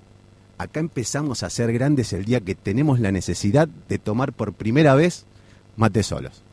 Acá 0.58 0.80
empezamos 0.80 1.42
a 1.42 1.50
ser 1.50 1.74
grandes 1.74 2.14
el 2.14 2.26
día 2.26 2.42
que 2.42 2.56
tenemos 2.56 3.00
la 3.00 3.12
necesidad 3.12 3.68
de 3.68 3.98
tomar 3.98 4.34
por 4.34 4.54
primera 4.54 4.94
vez 4.94 5.26
mate 5.78 6.04
solos. 6.04 6.44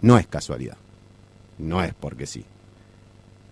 No 0.00 0.18
es 0.18 0.26
casualidad. 0.26 0.76
No 1.58 1.82
es 1.82 1.92
porque 1.94 2.26
sí 2.26 2.44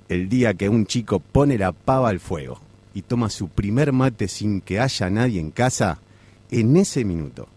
el 0.09 0.29
día 0.29 0.55
que 0.55 0.69
un 0.69 0.87
chico 0.87 1.19
pone 1.21 1.59
la 1.59 1.73
pava 1.73 2.09
al 2.09 2.21
fuego 2.21 2.61
y 2.95 3.03
toma 3.03 3.31
su 3.31 3.49
primer 3.49 3.93
mate 3.93 4.29
sin 4.29 4.61
que 4.61 4.81
haya 4.81 5.11
nadie 5.11 5.41
en 5.41 5.51
casa, 5.51 5.99
en 6.51 6.77
ese 6.77 7.05
minuto 7.05 7.49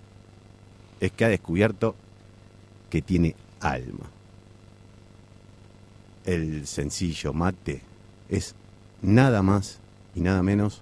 es 1.00 1.12
que 1.12 1.26
ha 1.26 1.30
descubierto 1.30 1.95
que 2.89 3.02
tiene 3.02 3.36
alma. 3.60 4.10
El 6.26 6.66
sencillo 6.66 7.34
mate 7.34 7.82
es 8.30 8.56
nada 9.02 9.41
más 9.41 9.80
y 10.16 10.22
nada 10.22 10.41
menos 10.41 10.82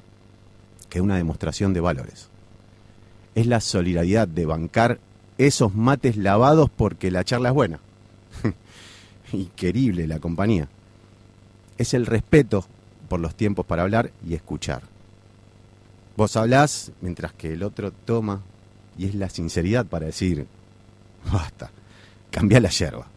que 0.90 1.02
una 1.02 1.18
demostración 1.18 1.74
de 1.74 1.82
valores. 1.82 2.30
Es 3.34 3.48
la 3.48 3.60
solidaridad 3.60 4.28
de 4.28 4.46
bancar 4.46 5.00
esos 5.38 5.76
mates 5.76 6.16
lavados 6.16 6.70
porque 6.70 7.12
la 7.12 7.26
charla 7.26 7.50
es 7.50 7.56
buena. 7.56 7.80
Inquerible 9.34 10.08
la 10.08 10.20
compañía 10.20 10.70
es 11.78 11.94
el 11.94 12.06
respeto 12.06 12.66
por 13.10 13.20
los 13.20 13.36
tiempos 13.36 13.66
para 13.66 13.84
hablar 13.84 14.12
y 14.26 14.34
escuchar. 14.34 14.84
Vos 16.18 16.36
hablás 16.38 16.92
mientras 17.02 17.34
que 17.34 17.54
el 17.54 17.64
otro 17.64 17.92
toma 17.92 18.42
y 18.98 19.06
es 19.06 19.16
la 19.16 19.30
sinceridad 19.30 19.86
para 19.86 20.06
decir, 20.06 20.48
basta, 21.32 21.72
cambia 22.32 22.60
la 22.60 22.70
yerba. 22.70 23.08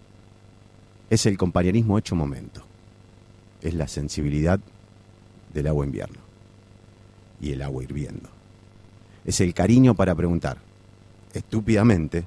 Es 1.09 1.27
el 1.27 1.39
compañerismo 1.39 1.99
hecho 1.99 2.17
momento. 2.17 2.63
Es 3.63 3.75
la 3.75 3.89
sensibilidad 3.89 4.61
del 5.53 5.67
agua 5.69 5.87
invierno 5.87 6.19
y 7.41 7.53
el 7.53 7.63
agua 7.63 7.85
hirviendo. 7.85 8.29
Es 9.25 9.41
el 9.41 9.55
cariño 9.55 9.95
para 9.95 10.15
preguntar, 10.15 10.59
estúpidamente, 11.33 12.25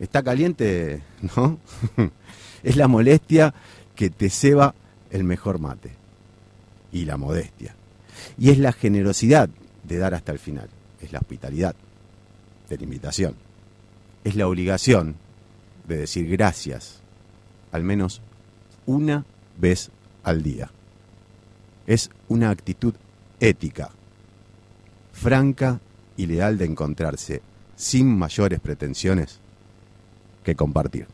¿está 0.00 0.22
caliente? 0.22 1.02
¿No? 1.36 1.58
es 2.62 2.76
la 2.76 2.88
molestia 2.88 3.54
que 3.94 4.10
te 4.10 4.30
ceba 4.30 4.74
el 5.10 5.24
mejor 5.24 5.58
mate 5.58 5.90
y 6.92 7.04
la 7.04 7.16
modestia. 7.16 7.74
Y 8.38 8.50
es 8.50 8.58
la 8.58 8.72
generosidad 8.72 9.48
de 9.84 9.98
dar 9.98 10.14
hasta 10.14 10.32
el 10.32 10.38
final, 10.38 10.68
es 11.00 11.12
la 11.12 11.18
hospitalidad 11.18 11.74
de 12.68 12.76
la 12.76 12.82
invitación, 12.82 13.34
es 14.24 14.34
la 14.34 14.48
obligación 14.48 15.16
de 15.86 15.98
decir 15.98 16.28
gracias 16.28 17.00
al 17.72 17.84
menos 17.84 18.22
una 18.86 19.24
vez 19.58 19.90
al 20.22 20.42
día. 20.42 20.70
Es 21.86 22.10
una 22.28 22.50
actitud 22.50 22.94
ética, 23.38 23.90
franca 25.12 25.80
y 26.16 26.26
leal 26.26 26.58
de 26.58 26.64
encontrarse 26.64 27.42
sin 27.76 28.16
mayores 28.16 28.60
pretensiones 28.60 29.40
que 30.42 30.54
compartir. 30.54 31.06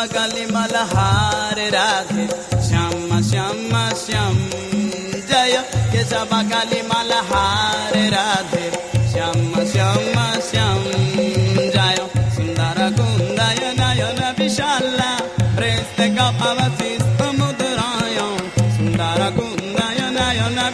केशवकलि 0.00 0.46
मलहार 0.46 1.56
राधे 1.58 2.26
श्याम 2.68 3.22
श्याम 3.22 3.94
श्याम 3.94 4.34
केशवकलि 5.92 6.82
मलहार 6.82 7.92
राधे 7.96 8.70
श्याम 9.12 9.66
श्याम 9.66 10.40
श्याम 10.40 10.84
जय। 11.74 12.10
सुन्दर 12.16 12.96
कुन्दय 12.96 13.74
नयन 13.78 14.34
विशाल। 14.38 14.98
प्रेस्त 15.56 16.00
कपवसिस्त 16.00 17.22
मुद्राय। 17.40 18.16
सुन्दर 18.76 19.36
कुन्दय 19.36 20.00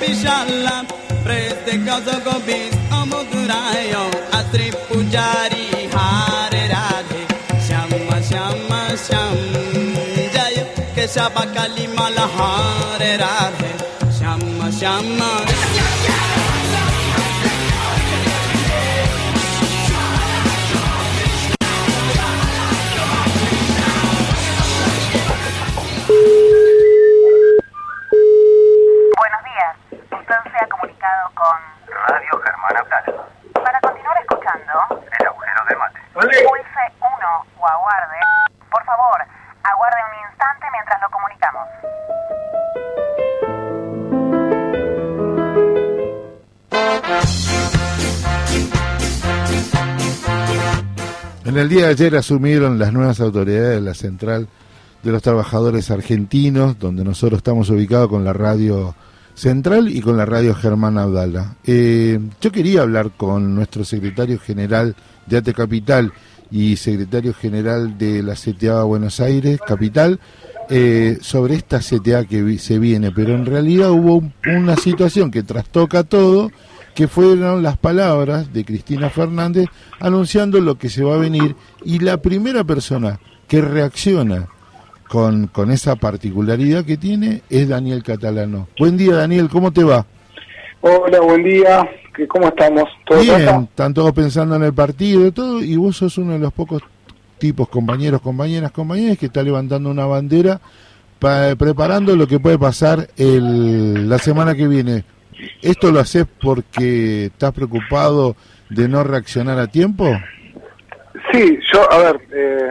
विशाल। 0.01 0.69
प्रेस्त 1.13 1.67
कजगोबिस्त 1.69 2.75
मुद्राय 2.75 2.76
श्यामा 11.13 11.45
काली 11.55 11.87
माला 11.87 12.25
हार 12.35 13.03
राधे 13.21 13.73
Shyam 14.19 14.41
Shyam 14.79 15.19
día 51.77 51.89
ayer 51.89 52.17
asumieron 52.17 52.79
las 52.79 52.93
nuevas 52.93 53.21
autoridades 53.21 53.77
de 53.77 53.81
la 53.81 53.95
Central 53.95 54.49
de 55.03 55.13
los 55.13 55.23
Trabajadores 55.23 55.91
Argentinos, 55.91 56.79
donde 56.79 57.05
nosotros 57.05 57.39
estamos 57.39 57.69
ubicados 57.71 58.09
con 58.09 58.25
la 58.25 58.33
radio 58.33 58.95
central 59.35 59.89
y 59.89 60.01
con 60.01 60.17
la 60.17 60.25
radio 60.25 60.55
Germán 60.55 60.97
Abdala. 60.99 61.57
Eh, 61.67 62.19
yo 62.41 62.51
quería 62.51 62.83
hablar 62.83 63.11
con 63.17 63.55
nuestro 63.55 63.85
secretario 63.85 64.39
general 64.39 64.97
de 65.27 65.37
ATE 65.37 65.53
Capital 65.53 66.13
y 66.51 66.77
secretario 66.77 67.35
general 67.35 67.99
de 67.99 68.23
la 68.23 68.35
CTA 68.35 68.83
Buenos 68.85 69.21
Aires, 69.21 69.61
Capital, 69.67 70.19
eh, 70.71 71.19
sobre 71.21 71.57
esta 71.57 71.81
CTA 71.81 72.25
que 72.25 72.43
vi- 72.43 72.59
se 72.59 72.79
viene, 72.79 73.11
pero 73.13 73.35
en 73.35 73.45
realidad 73.45 73.91
hubo 73.91 74.17
un- 74.17 74.33
una 74.47 74.77
situación 74.77 75.31
que 75.31 75.43
trastoca 75.43 76.03
todo, 76.05 76.51
que 76.97 77.07
fueron 77.09 77.63
las 77.63 77.77
palabras 77.77 78.53
de 78.55 78.65
Cristina 78.65 79.11
Fernández 79.11 79.67
anunciando 80.01 80.61
lo 80.61 80.77
que 80.79 80.89
se 80.89 81.05
va 81.05 81.15
a 81.15 81.19
venir 81.19 81.55
y 81.85 81.99
la 81.99 82.17
primera 82.17 82.65
persona 82.65 83.21
que 83.47 83.61
reacciona 83.61 84.49
con, 85.09 85.47
con 85.49 85.71
esa 85.71 85.95
particularidad 85.97 86.85
que 86.87 86.97
tiene 86.97 87.43
es 87.51 87.69
Daniel 87.69 88.03
Catalano. 88.03 88.67
Buen 88.79 88.97
día 88.97 89.15
Daniel, 89.15 89.49
¿cómo 89.51 89.73
te 89.73 89.85
va? 89.85 90.07
Hola, 90.81 91.21
buen 91.21 91.45
día. 91.45 91.87
¿Qué- 92.15 92.27
¿Cómo 92.27 92.49
estamos? 92.49 92.85
¿Todo 93.07 93.21
Bien, 93.21 93.45
pasa? 93.45 93.61
están 93.61 93.93
todos 93.93 94.13
pensando 94.13 94.57
en 94.57 94.63
el 94.63 94.73
partido 94.73 95.27
y 95.27 95.33
todo, 95.33 95.61
y 95.63 95.77
vos 95.77 95.99
sos 95.99 96.17
uno 96.17 96.33
de 96.33 96.39
los 96.39 96.53
pocos 96.55 96.81
tipos, 97.37 97.69
compañeros, 97.69 98.23
compañeras, 98.23 98.73
compañeras, 98.73 99.19
que 99.19 99.27
está 99.27 99.43
levantando 99.43 99.91
una 99.91 100.07
bandera 100.07 100.63
pa- 101.19 101.55
preparando 101.57 102.17
lo 102.17 102.27
que 102.27 102.41
puede 102.41 102.59
pasar 102.59 103.07
el, 103.19 104.09
la 104.09 104.17
semana 104.19 104.55
que 104.55 104.67
viene. 104.67 105.05
¿Esto 105.63 105.91
lo 105.91 106.01
haces 106.01 106.27
porque 106.43 107.27
estás 107.27 107.53
preocupado 107.53 108.37
de 108.71 108.89
no 108.89 109.05
reaccionar 109.05 109.59
a 109.59 109.67
tiempo? 109.67 110.07
Sí, 111.33 111.59
yo, 111.73 111.91
a 111.93 111.99
ver, 111.99 112.21
eh, 112.33 112.71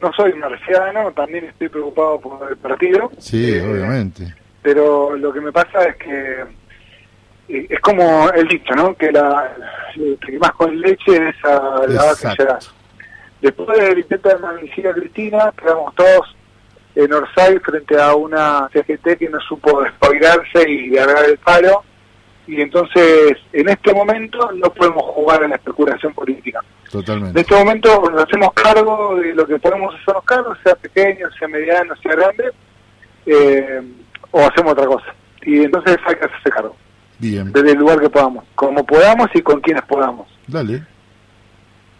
no 0.00 0.12
soy 0.12 0.32
marciano, 0.34 1.10
también 1.12 1.44
estoy 1.46 1.68
preocupado 1.68 2.20
por 2.20 2.50
el 2.50 2.56
partido, 2.56 3.10
Sí, 3.18 3.58
obviamente. 3.58 4.34
pero 4.62 5.16
lo 5.16 5.32
que 5.32 5.40
me 5.40 5.52
pasa 5.52 5.84
es 5.88 5.96
que 5.96 6.44
eh, 7.48 7.66
es 7.68 7.80
como 7.80 8.30
el 8.30 8.46
dicho, 8.48 8.74
¿no? 8.74 8.94
Que 8.94 9.10
la 9.12 9.54
que 9.94 10.38
más 10.38 10.52
con 10.52 10.78
leche 10.80 11.28
es 11.28 11.44
a 11.44 11.82
la 11.88 12.04
vaca. 12.04 12.58
Después 13.40 13.78
del 13.78 13.98
intento 13.98 14.28
de 14.30 14.38
magnicidio 14.38 14.90
a 14.90 14.94
Cristina, 14.94 15.52
quedamos 15.60 15.94
todos 15.94 16.34
en 16.94 17.12
Orsay 17.12 17.58
frente 17.58 18.00
a 18.00 18.14
una 18.14 18.68
CGT 18.72 19.18
que 19.18 19.28
no 19.28 19.40
supo 19.40 19.82
despabilarse 19.82 20.68
y 20.68 20.90
largar 20.90 21.24
el 21.24 21.38
palo. 21.38 21.82
Y 22.46 22.60
entonces, 22.60 23.38
en 23.52 23.68
este 23.70 23.94
momento, 23.94 24.50
no 24.52 24.68
podemos 24.70 25.02
jugar 25.14 25.42
a 25.44 25.48
la 25.48 25.54
especulación 25.56 26.12
política. 26.12 26.60
En 26.84 26.90
Totalmente. 26.90 27.40
este 27.40 27.54
momento 27.54 28.10
nos 28.10 28.22
hacemos 28.22 28.52
cargo 28.52 29.16
de 29.16 29.34
lo 29.34 29.46
que 29.46 29.58
podemos 29.58 29.94
hacernos 29.94 30.24
cargo, 30.24 30.54
sea 30.62 30.74
pequeño, 30.74 31.26
sea 31.38 31.48
mediano, 31.48 31.94
sea 31.96 32.12
grande, 32.14 32.50
eh, 33.26 33.80
o 34.30 34.40
hacemos 34.40 34.72
otra 34.72 34.86
cosa. 34.86 35.06
Y 35.42 35.64
entonces 35.64 35.96
hay 36.06 36.14
que 36.16 36.24
hacerse 36.26 36.50
cargo, 36.50 36.76
Bien, 37.18 37.50
desde 37.52 37.72
el 37.72 37.78
lugar 37.78 37.98
que 38.00 38.10
podamos, 38.10 38.44
como 38.54 38.84
podamos 38.84 39.28
y 39.34 39.40
con 39.42 39.60
quienes 39.60 39.82
podamos. 39.84 40.28
dale. 40.46 40.82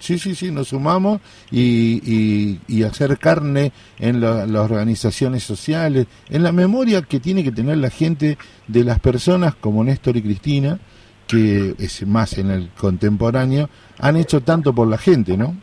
Sí, 0.05 0.19
sí, 0.19 0.35
sí, 0.35 0.51
nos 0.51 0.69
sumamos 0.69 1.23
y, 1.51 1.99
y, 2.05 2.61
y 2.69 2.83
hacer 2.83 3.17
carne 3.17 3.73
en 3.99 4.21
la- 4.21 4.45
las 4.45 4.71
organizaciones 4.71 5.45
sociales, 5.45 6.07
en 6.29 6.43
la 6.43 6.53
memoria 6.53 7.01
que 7.01 7.21
tiene 7.21 7.43
que 7.43 7.51
tener 7.53 7.79
la 7.79 7.89
gente 7.89 8.37
de 8.69 8.85
las 8.85 8.99
personas 9.01 9.55
como 9.55 9.83
Néstor 9.83 10.19
y 10.19 10.23
Cristina, 10.23 10.79
que 11.27 11.75
es 11.79 12.07
más 12.07 12.37
en 12.37 12.51
el 12.51 12.69
contemporáneo, 12.77 13.71
han 13.99 14.17
hecho 14.19 14.43
tanto 14.43 14.75
por 14.75 14.89
la 14.89 14.99
gente, 14.99 15.39
¿no? 15.39 15.57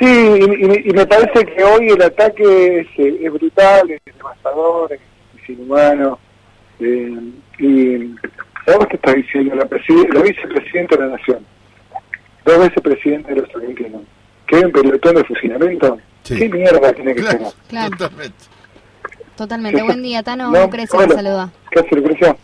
Sí, 0.00 0.06
y, 0.06 0.88
y- 0.88 0.92
me 0.94 1.04
parece 1.06 1.44
que 1.44 1.62
hoy 1.64 1.88
el 1.88 2.00
ataque 2.00 2.78
es, 2.80 2.86
eh, 2.96 3.28
brutal, 3.28 3.90
es 3.90 4.00
devastador, 4.06 4.90
es, 4.90 5.00
inhumano. 5.50 6.18
eh, 6.80 7.12
y 7.58 8.14
¿sabes 8.64 8.86
qué 8.88 8.96
está 8.96 9.12
diciendo 9.12 9.54
la, 9.54 9.64
la 9.64 10.22
vicepresidenta 10.22 10.96
de 10.96 11.02
la 11.02 11.16
Nación? 11.18 11.57
Dos 12.48 12.58
veces 12.60 12.82
presidente 12.82 13.34
de 13.34 13.42
los 13.42 13.54
argentinos. 13.54 14.00
¿Qué 14.46 14.58
en 14.60 14.72
pelotón 14.72 15.16
de 15.16 15.24
fusilamiento? 15.24 15.98
¿Qué 16.24 16.48
mierda 16.48 16.94
tiene 16.94 17.14
que 17.14 17.22
ser? 17.22 17.42
Claro. 17.68 17.94
Totalmente. 19.36 19.82
Buen 19.82 20.02
día, 20.02 20.22
Tano. 20.22 20.50
No, 20.50 20.62
Lucrecia 20.62 20.98
hola. 20.98 21.14
saluda. 21.14 21.50
¿Qué 21.70 21.80
hace 21.80 21.94
Lucrecia? 21.94 22.34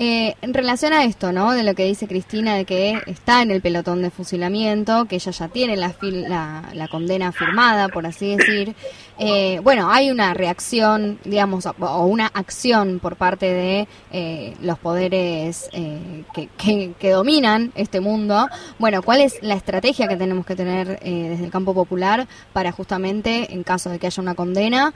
Eh, 0.00 0.36
en 0.42 0.54
relación 0.54 0.92
a 0.92 1.02
esto, 1.02 1.32
¿no? 1.32 1.50
De 1.52 1.64
lo 1.64 1.74
que 1.74 1.84
dice 1.84 2.06
Cristina, 2.06 2.54
de 2.54 2.64
que 2.64 3.00
está 3.06 3.42
en 3.42 3.50
el 3.50 3.60
pelotón 3.60 4.00
de 4.00 4.10
fusilamiento, 4.12 5.06
que 5.06 5.16
ella 5.16 5.32
ya 5.32 5.48
tiene 5.48 5.76
la, 5.76 5.92
fil- 5.92 6.28
la, 6.28 6.86
condena 6.86 7.32
firmada, 7.32 7.88
por 7.88 8.06
así 8.06 8.36
decir. 8.36 8.76
Eh, 9.18 9.58
bueno, 9.64 9.90
hay 9.90 10.12
una 10.12 10.34
reacción, 10.34 11.18
digamos, 11.24 11.66
o- 11.66 12.06
una 12.06 12.26
acción 12.28 13.00
por 13.00 13.16
parte 13.16 13.46
de 13.52 13.88
eh, 14.12 14.54
los 14.62 14.78
poderes 14.78 15.68
eh, 15.72 16.22
que, 16.32 16.48
que, 16.56 16.92
que 16.96 17.10
dominan 17.10 17.72
este 17.74 17.98
mundo. 18.00 18.46
Bueno, 18.78 19.02
¿cuál 19.02 19.20
es 19.20 19.42
la 19.42 19.54
estrategia 19.54 20.06
que 20.06 20.14
tenemos 20.16 20.46
que 20.46 20.54
tener 20.54 21.00
eh, 21.02 21.26
desde 21.30 21.46
el 21.46 21.50
campo 21.50 21.74
popular 21.74 22.28
para 22.52 22.70
justamente, 22.70 23.52
en 23.52 23.64
caso 23.64 23.90
de 23.90 23.98
que 23.98 24.06
haya 24.06 24.22
una 24.22 24.36
condena, 24.36 24.94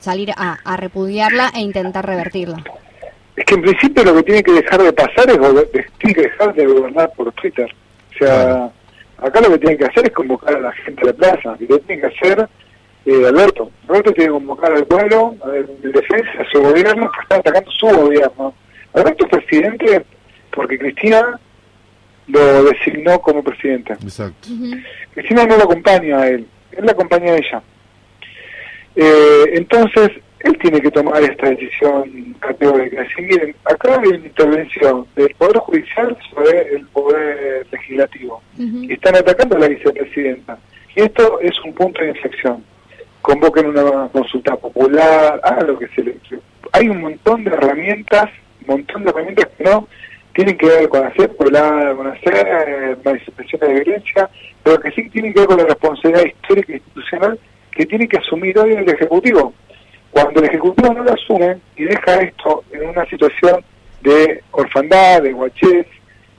salir 0.00 0.32
a 0.34 0.76
repudiarla 0.78 1.52
e 1.54 1.60
intentar 1.60 2.06
revertirla? 2.06 2.64
Es 3.36 3.44
que 3.44 3.54
en 3.54 3.62
principio 3.62 4.04
lo 4.04 4.14
que 4.14 4.22
tiene 4.22 4.42
que 4.42 4.52
dejar 4.52 4.82
de 4.82 4.92
pasar 4.92 5.30
es 5.30 5.38
tiene 5.98 6.14
que 6.14 6.22
dejar 6.22 6.54
de 6.54 6.66
gobernar 6.66 7.12
por 7.14 7.30
Twitter. 7.32 7.72
O 8.14 8.18
sea, 8.18 8.70
acá 9.18 9.40
lo 9.40 9.50
que 9.50 9.58
tiene 9.58 9.76
que 9.76 9.84
hacer 9.84 10.06
es 10.06 10.12
convocar 10.12 10.56
a 10.56 10.60
la 10.60 10.72
gente 10.72 11.02
a 11.02 11.06
la 11.06 11.12
plaza. 11.12 11.56
Y 11.60 11.66
lo 11.66 11.78
tiene 11.80 12.00
que 12.00 12.06
hacer 12.06 12.48
eh, 13.06 13.26
Alberto. 13.26 13.70
Alberto 13.88 14.12
tiene 14.12 14.28
que 14.28 14.38
convocar 14.38 14.72
al 14.72 14.86
pueblo 14.86 15.36
a 15.44 15.48
ver, 15.48 15.66
en 15.82 15.92
defensa 15.92 16.30
de 16.38 16.46
su 16.50 16.60
gobierno 16.60 17.10
que 17.12 17.20
está 17.20 17.36
atacando 17.36 17.70
su 17.70 17.86
gobierno. 17.86 18.54
Alberto 18.94 19.26
es 19.26 19.30
presidente 19.30 20.06
porque 20.50 20.78
Cristina 20.78 21.38
lo 22.26 22.64
designó 22.64 23.20
como 23.20 23.44
presidente. 23.44 23.92
Exacto. 23.92 24.48
Cristina 25.14 25.44
no 25.44 25.56
lo 25.56 25.64
acompaña 25.64 26.20
a 26.20 26.28
él, 26.28 26.46
él 26.72 26.86
la 26.86 26.92
acompaña 26.92 27.32
a 27.32 27.36
ella. 27.36 27.62
Eh, 28.96 29.44
entonces, 29.52 30.10
él 30.40 30.58
tiene 30.58 30.80
que 30.80 30.90
tomar 30.90 31.22
esta 31.22 31.50
decisión 31.50 32.34
categórica. 32.40 33.02
Decir, 33.02 33.26
miren, 33.26 33.54
acá 33.64 34.00
hay 34.00 34.08
una 34.08 34.26
intervención 34.26 35.06
del 35.16 35.34
Poder 35.36 35.58
Judicial 35.58 36.16
sobre 36.30 36.74
el 36.74 36.86
Poder 36.88 37.66
Legislativo. 37.70 38.42
Y 38.58 38.92
están 38.92 39.16
atacando 39.16 39.56
a 39.56 39.60
la 39.60 39.68
vicepresidenta. 39.68 40.58
Y 40.94 41.02
esto 41.02 41.40
es 41.40 41.52
un 41.64 41.72
punto 41.74 42.02
de 42.02 42.08
inflexión. 42.10 42.64
Convoquen 43.22 43.66
una 43.66 44.08
consulta 44.08 44.56
popular, 44.56 45.40
hagan 45.42 45.66
lo 45.66 45.78
que 45.78 45.88
se 45.88 46.02
les... 46.02 46.16
Hay 46.72 46.88
un 46.88 47.00
montón 47.00 47.44
de 47.44 47.50
herramientas, 47.50 48.30
un 48.60 48.76
montón 48.76 49.04
de 49.04 49.10
herramientas 49.10 49.48
que 49.56 49.64
no 49.64 49.88
tienen 50.36 50.58
que 50.58 50.66
ver 50.66 50.88
con 50.88 51.04
hacer 51.04 51.34
colada, 51.34 51.94
con 51.94 52.06
hacer 52.08 52.46
eh, 52.46 52.96
manifestaciones 53.02 53.68
de 53.68 53.84
violencia, 53.84 54.30
pero 54.62 54.78
que 54.78 54.90
sí 54.90 55.08
tienen 55.08 55.32
que 55.32 55.40
ver 55.40 55.48
con 55.48 55.56
la 55.56 55.64
responsabilidad 55.64 56.26
histórica 56.26 56.72
e 56.72 56.76
institucional 56.76 57.40
que 57.72 57.86
tiene 57.86 58.06
que 58.06 58.18
asumir 58.18 58.58
hoy 58.58 58.72
el 58.74 58.88
Ejecutivo. 58.88 59.54
Cuando 60.22 60.40
el 60.40 60.46
Ejecutivo 60.46 60.94
no 60.94 61.02
lo 61.04 61.12
asume 61.12 61.58
y 61.76 61.84
deja 61.84 62.14
esto 62.22 62.64
en 62.72 62.88
una 62.88 63.04
situación 63.04 63.62
de 64.00 64.42
orfandad, 64.52 65.20
de 65.22 65.32
guachez, 65.32 65.86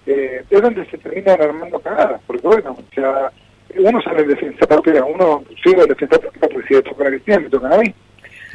eh, 0.08 0.44
es 0.50 0.62
donde 0.62 0.84
se 0.90 0.98
terminan 0.98 1.40
armando 1.40 1.80
cagadas, 1.80 2.20
porque 2.26 2.48
bueno, 2.48 2.72
o 2.72 2.96
sea, 2.96 3.32
uno 3.78 4.02
sale 4.02 4.22
en 4.22 4.30
defensa 4.30 4.66
propia, 4.66 5.04
uno 5.06 5.44
sigue 5.64 5.82
en 5.82 5.90
defensa 5.90 6.18
propia 6.18 6.42
porque 6.42 6.68
si 6.68 6.74
le 6.74 6.82
toca 6.82 7.04
a 7.04 7.08
Cristina, 7.10 7.40
me 7.40 7.50
tocan 7.50 7.74
a 7.74 7.78
mí. 7.78 7.94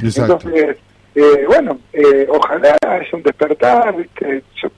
Exacto. 0.02 0.38
Entonces, 0.42 0.76
eh, 1.14 1.44
bueno, 1.46 1.78
eh, 1.92 2.26
ojalá 2.28 2.76
haya 2.88 3.06
un 3.12 3.22
despertar, 3.22 3.96
¿viste? 3.96 4.42
Yo 4.60 4.68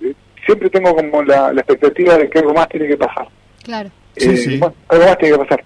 eh, 0.00 0.14
siempre 0.46 0.70
tengo 0.70 0.94
como 0.94 1.22
la, 1.24 1.52
la 1.52 1.60
expectativa 1.60 2.16
de 2.16 2.30
que 2.30 2.38
algo 2.38 2.54
más 2.54 2.68
tiene 2.70 2.88
que 2.88 2.96
pasar. 2.96 3.28
Claro. 3.64 3.90
Sí, 4.16 4.30
Eh, 4.30 4.36
sí. 4.36 4.58
bueno, 4.58 4.74
algo 4.88 5.04
más 5.04 5.18
tiene 5.18 5.36
que 5.36 5.44
pasar. 5.44 5.64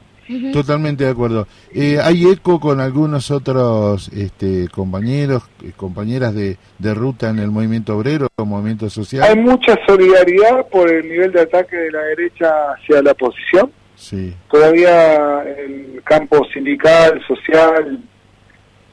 Totalmente 0.53 1.05
de 1.05 1.11
acuerdo. 1.11 1.47
Eh, 1.72 1.99
hay 2.03 2.27
eco 2.27 2.59
con 2.61 2.81
algunos 2.81 3.31
otros 3.31 4.09
este, 4.09 4.68
compañeros, 4.68 5.45
eh, 5.62 5.72
compañeras 5.77 6.35
de, 6.35 6.57
de 6.79 6.95
ruta 6.95 7.31
en 7.31 7.39
el 7.39 7.51
movimiento 7.51 7.97
obrero, 7.97 8.29
movimiento 8.37 8.91
social. 8.91 9.22
Hay 9.22 9.37
mucha 9.37 9.79
solidaridad 9.87 10.66
por 10.68 10.91
el 10.91 11.09
nivel 11.09 11.33
de 11.33 11.43
ataque 11.43 11.77
de 11.77 11.91
la 11.91 12.03
derecha 12.03 12.72
hacia 12.72 13.03
la 13.03 13.12
oposición. 13.12 13.70
Sí. 13.95 14.35
Todavía 14.51 15.43
el 15.43 16.03
campo 16.05 16.45
sindical, 16.53 17.22
social, 17.27 18.01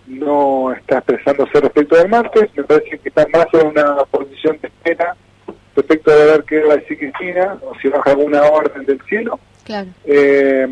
no 0.08 0.74
está 0.74 1.00
expresándose 1.00 1.60
respecto 1.60 1.96
del 1.96 2.10
martes. 2.10 2.50
Me 2.56 2.64
parece 2.64 3.00
que 3.00 3.10
está 3.10 3.26
más 3.34 3.48
en 3.54 3.68
una 3.68 3.96
posición 4.06 4.58
de 4.62 4.68
espera 4.68 5.16
respecto 5.76 6.12
de 6.12 6.26
ver 6.26 6.44
qué 6.44 6.64
va 6.64 6.74
a 6.74 6.78
decir 6.78 6.98
Cristina 6.98 7.58
o 7.62 7.74
si 7.80 7.88
baja 7.90 8.12
alguna 8.12 8.44
orden 8.44 8.86
del 8.86 9.02
cielo. 9.08 9.40
Claro. 9.64 9.90
Eh, 10.06 10.68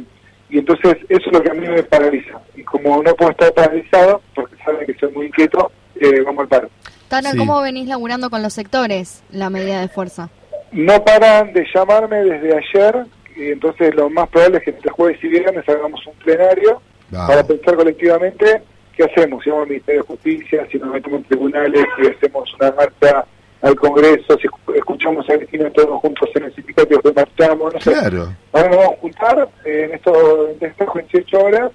y 0.52 0.60
entonces 0.60 0.98
eso 1.10 1.28
es 1.28 1.32
lo 1.34 1.42
que 1.42 1.50
a 1.50 1.54
mí 1.54 1.68
me 1.68 1.82
paraliza. 1.84 2.40
Y 2.56 2.64
como 2.64 3.02
no 3.02 3.16
puedo 3.16 3.32
estar 3.32 3.54
paralizado, 3.54 4.22
porque 4.36 4.56
saben 4.64 4.86
que 4.86 4.94
soy 4.96 5.12
muy 5.14 5.28
inquieto, 5.28 5.72
eh, 5.96 6.22
vamos 6.26 6.42
al 6.44 6.48
paro. 6.50 6.70
Tana, 7.08 7.32
Sí. 7.32 7.38
¿cómo 7.38 7.62
venís 7.62 7.88
laburando 7.88 8.30
con 8.30 8.42
los 8.44 8.54
sectores 8.54 9.24
la 9.32 9.50
medida 9.50 9.82
de 9.82 9.88
fuerza? 9.88 10.30
No 10.72 11.04
paran 11.04 11.52
de 11.54 11.66
llamarme 11.74 12.24
desde 12.24 12.56
ayer, 12.58 13.06
y 13.36 13.52
entonces 13.52 13.94
lo 13.96 14.10
más 14.10 14.30
probable 14.30 14.58
es 14.60 14.64
que 14.64 14.70
entre 14.72 14.92
jueves 14.92 15.24
y 15.24 15.28
viernes 15.28 15.68
hagamos 15.68 16.06
un 16.08 16.14
plenario 16.16 16.82
para 17.12 17.44
pensar 17.44 17.76
colectivamente 17.76 18.62
qué 18.96 19.04
hacemos, 19.04 19.44
si 19.44 19.50
vamos 19.50 19.64
al 19.64 19.70
Ministerio 19.70 20.02
de 20.02 20.08
Justicia, 20.08 20.68
si 20.72 20.78
nos 20.78 20.90
metemos 20.94 21.20
en 21.20 21.26
tribunales, 21.26 21.86
si 22.02 22.08
hacemos 22.08 22.54
una 22.60 22.72
marcha 22.72 23.26
al 23.62 23.76
Congreso, 23.76 24.38
si 24.40 24.48
escu- 24.48 24.76
escuchamos 24.76 25.30
a 25.30 25.38
Cristina 25.38 25.70
todos 25.72 26.00
juntos 26.02 26.30
en 26.36 26.44
el 26.46 26.56
sindicato 26.56 27.00
que 27.00 27.12
marchamos, 27.14 27.74
no 27.74 27.80
sé. 27.80 27.92
Claro. 27.92 28.34
Ahora 28.54 28.68
nos 28.70 28.78
vamos 28.78 28.94
a 28.94 29.02
juntar 29.02 29.50
eh, 29.66 29.86
en, 29.90 29.94
esto, 29.96 30.50
en 30.50 30.68
estas 30.68 30.88
48 30.90 31.40
horas. 31.40 31.72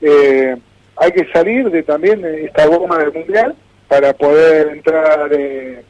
Eh, 0.00 0.56
hay 0.96 1.12
que 1.12 1.26
salir 1.32 1.70
de 1.70 1.82
también 1.82 2.22
de 2.22 2.44
esta 2.44 2.66
goma 2.66 2.98
del 2.98 3.12
Mundial 3.12 3.54
para 3.88 4.12
poder 4.12 4.68
entrar 4.68 5.28
eh, 5.32 5.82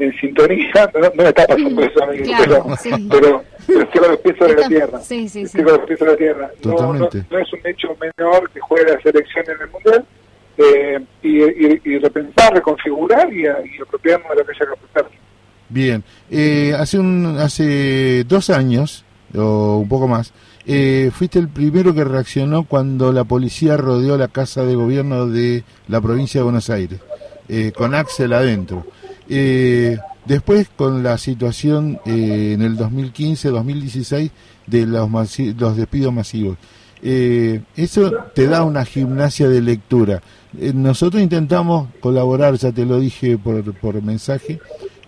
en 0.00 0.12
sintonía. 0.18 0.90
No, 0.94 1.00
no 1.00 1.10
me 1.14 1.28
está 1.28 1.46
pasando 1.46 1.82
eso 1.82 2.02
a 2.02 2.06
mí, 2.08 2.18
Claro, 2.18 2.64
pero, 2.64 2.76
sí. 2.76 3.08
pero, 3.10 3.42
pero 3.66 3.82
estoy 3.82 4.00
con 4.00 4.10
los 4.10 4.20
pies 4.20 4.36
sobre 4.38 4.54
la 4.54 4.68
tierra. 4.68 5.00
Sí, 5.00 5.28
sí, 5.28 5.40
sí. 5.46 5.58
Estoy 5.58 5.62
con 5.64 5.72
los 5.74 5.86
pies 5.86 5.98
sobre 6.00 6.10
la 6.12 6.18
tierra. 6.18 6.50
No, 6.64 6.70
no, 6.70 6.76
Totalmente. 6.76 7.22
no 7.30 7.38
es 7.38 7.52
un 7.52 7.60
hecho 7.66 7.96
menor 8.00 8.50
que 8.50 8.60
juegue 8.60 8.92
la 8.92 9.00
selección 9.00 9.44
en 9.48 9.62
el 9.62 9.68
Mundial. 9.70 10.04
Eh, 10.58 11.00
y, 11.22 11.98
repensar, 11.98 12.54
reconfigurar 12.54 13.32
y, 13.32 13.46
apropiarnos 13.46 14.30
de 14.30 14.36
lo 14.36 14.44
que 14.44 14.52
haya 14.52 14.66
que 14.66 14.72
apropiarse. 14.72 15.18
Bien, 15.70 16.04
eh, 16.30 16.74
hace 16.78 16.98
un, 16.98 17.38
hace 17.38 18.24
dos 18.24 18.50
años 18.50 19.04
o 19.34 19.78
un 19.78 19.88
poco 19.88 20.08
más, 20.08 20.32
eh, 20.66 21.10
fuiste 21.12 21.38
el 21.38 21.48
primero 21.48 21.94
que 21.94 22.04
reaccionó 22.04 22.64
cuando 22.64 23.12
la 23.12 23.24
policía 23.24 23.76
rodeó 23.76 24.16
la 24.16 24.28
casa 24.28 24.64
de 24.64 24.74
gobierno 24.74 25.26
de 25.26 25.64
la 25.88 26.00
provincia 26.00 26.40
de 26.40 26.44
Buenos 26.44 26.70
Aires, 26.70 27.00
eh, 27.48 27.72
con 27.74 27.94
Axel 27.94 28.32
adentro. 28.32 28.84
Eh, 29.28 29.98
después 30.24 30.68
con 30.74 31.02
la 31.02 31.18
situación 31.18 32.00
eh, 32.06 32.52
en 32.54 32.62
el 32.62 32.76
2015-2016 32.76 34.30
de 34.66 34.86
los, 34.86 35.10
los 35.58 35.76
despidos 35.76 36.12
masivos. 36.12 36.58
Eh, 37.02 37.60
eso 37.76 38.10
te 38.34 38.46
da 38.46 38.64
una 38.64 38.84
gimnasia 38.84 39.48
de 39.48 39.60
lectura. 39.60 40.20
Eh, 40.58 40.72
nosotros 40.74 41.22
intentamos 41.22 41.88
colaborar, 42.00 42.54
ya 42.54 42.72
te 42.72 42.84
lo 42.84 42.98
dije 42.98 43.36
por, 43.38 43.74
por 43.78 44.02
mensaje, 44.02 44.58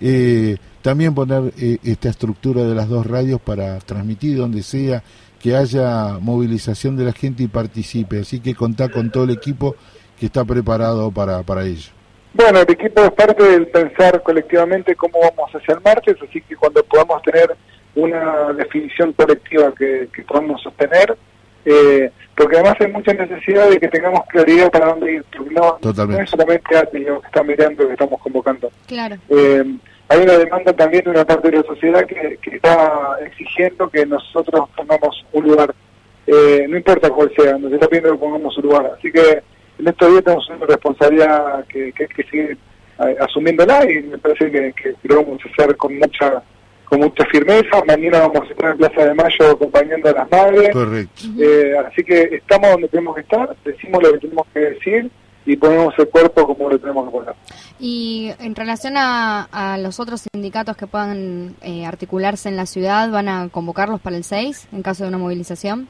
eh, 0.00 0.56
también 0.82 1.14
poner 1.14 1.52
eh, 1.58 1.78
esta 1.84 2.08
estructura 2.08 2.62
de 2.64 2.74
las 2.74 2.88
dos 2.88 3.06
radios 3.06 3.40
para 3.40 3.78
transmitir 3.78 4.36
donde 4.36 4.62
sea, 4.62 5.02
que 5.40 5.56
haya 5.56 6.18
movilización 6.20 6.96
de 6.96 7.04
la 7.04 7.12
gente 7.12 7.42
y 7.42 7.48
participe. 7.48 8.20
Así 8.20 8.40
que 8.40 8.54
contá 8.54 8.88
con 8.88 9.10
todo 9.10 9.24
el 9.24 9.30
equipo 9.30 9.74
que 10.18 10.26
está 10.26 10.44
preparado 10.44 11.10
para, 11.10 11.42
para 11.42 11.64
ello. 11.64 11.90
Bueno, 12.34 12.60
el 12.60 12.70
equipo 12.70 13.02
es 13.02 13.10
parte 13.12 13.42
del 13.42 13.66
pensar 13.68 14.22
colectivamente 14.22 14.94
cómo 14.94 15.18
vamos 15.20 15.50
hacia 15.52 15.74
el 15.74 15.80
martes, 15.80 16.16
así 16.22 16.40
que 16.42 16.54
cuando 16.54 16.84
podamos 16.84 17.20
tener 17.22 17.56
una 17.96 18.52
definición 18.52 19.12
colectiva 19.14 19.72
que, 19.76 20.08
que 20.14 20.22
podamos 20.22 20.62
sostener, 20.62 21.16
eh, 21.64 22.10
porque 22.36 22.56
además 22.56 22.76
hay 22.80 22.92
mucha 22.92 23.12
necesidad 23.12 23.68
de 23.68 23.78
que 23.78 23.88
tengamos 23.88 24.24
claridad 24.28 24.70
para 24.70 24.86
dónde 24.86 25.14
ir, 25.14 25.24
porque 25.36 25.54
no, 25.54 25.78
es 26.18 26.30
solamente 26.30 26.76
Atilio 26.76 27.20
que 27.20 27.26
está 27.26 27.42
mirando 27.42 27.86
que 27.86 27.92
estamos 27.92 28.20
convocando. 28.20 28.70
Claro. 28.86 29.16
Eh, 29.28 29.64
hay 30.08 30.20
una 30.22 30.38
demanda 30.38 30.72
también 30.72 31.04
de 31.04 31.10
una 31.10 31.24
parte 31.24 31.50
de 31.50 31.58
la 31.58 31.62
sociedad 31.62 32.04
que, 32.06 32.38
que 32.42 32.56
está 32.56 33.16
exigiendo 33.24 33.88
que 33.88 34.04
nosotros 34.06 34.68
pongamos 34.74 35.24
un 35.32 35.44
lugar, 35.44 35.74
eh, 36.26 36.66
no 36.68 36.76
importa 36.76 37.10
cuál 37.10 37.32
sea, 37.36 37.58
nos 37.58 37.72
está 37.72 37.86
pidiendo 37.86 38.12
que 38.12 38.18
pongamos 38.18 38.56
un 38.56 38.64
lugar. 38.64 38.92
Así 38.98 39.12
que 39.12 39.42
en 39.78 39.88
estos 39.88 40.10
días 40.10 40.24
tenemos 40.24 40.48
una 40.50 40.66
responsabilidad 40.66 41.64
que, 41.66 41.92
que 41.92 42.02
hay 42.04 42.08
que 42.08 42.22
seguir 42.24 42.58
eh, 43.06 43.16
asumiéndola 43.20 43.90
y 43.90 44.02
me 44.02 44.18
parece 44.18 44.50
que, 44.50 44.72
que 44.72 44.94
lo 45.04 45.22
vamos 45.22 45.40
a 45.44 45.48
hacer 45.62 45.76
con 45.76 45.98
mucha 45.98 46.42
con 46.90 47.00
mucha 47.00 47.24
firmeza. 47.26 47.82
Mañana 47.86 48.18
vamos 48.18 48.42
a 48.42 48.52
estar 48.52 48.72
en 48.72 48.78
Plaza 48.78 49.04
de 49.04 49.14
Mayo 49.14 49.50
acompañando 49.52 50.08
a 50.08 50.12
las 50.12 50.30
madres. 50.30 50.70
Correcto. 50.72 51.22
Eh, 51.38 51.72
así 51.86 52.02
que 52.02 52.22
estamos 52.32 52.72
donde 52.72 52.88
tenemos 52.88 53.14
que 53.14 53.20
estar, 53.20 53.56
decimos 53.64 54.02
lo 54.02 54.12
que 54.12 54.18
tenemos 54.18 54.46
que 54.52 54.60
decir 54.60 55.10
y 55.46 55.56
ponemos 55.56 55.94
el 55.98 56.08
cuerpo 56.08 56.46
como 56.46 56.68
lo 56.68 56.78
tenemos 56.80 57.06
que 57.06 57.10
poner. 57.12 57.34
Y 57.78 58.32
en 58.40 58.56
relación 58.56 58.96
a, 58.96 59.44
a 59.52 59.78
los 59.78 60.00
otros 60.00 60.26
sindicatos 60.32 60.76
que 60.76 60.88
puedan 60.88 61.54
eh, 61.62 61.86
articularse 61.86 62.48
en 62.48 62.56
la 62.56 62.66
ciudad, 62.66 63.08
¿van 63.10 63.28
a 63.28 63.48
convocarlos 63.50 64.00
para 64.00 64.16
el 64.16 64.24
6 64.24 64.68
en 64.72 64.82
caso 64.82 65.04
de 65.04 65.10
una 65.10 65.18
movilización? 65.18 65.88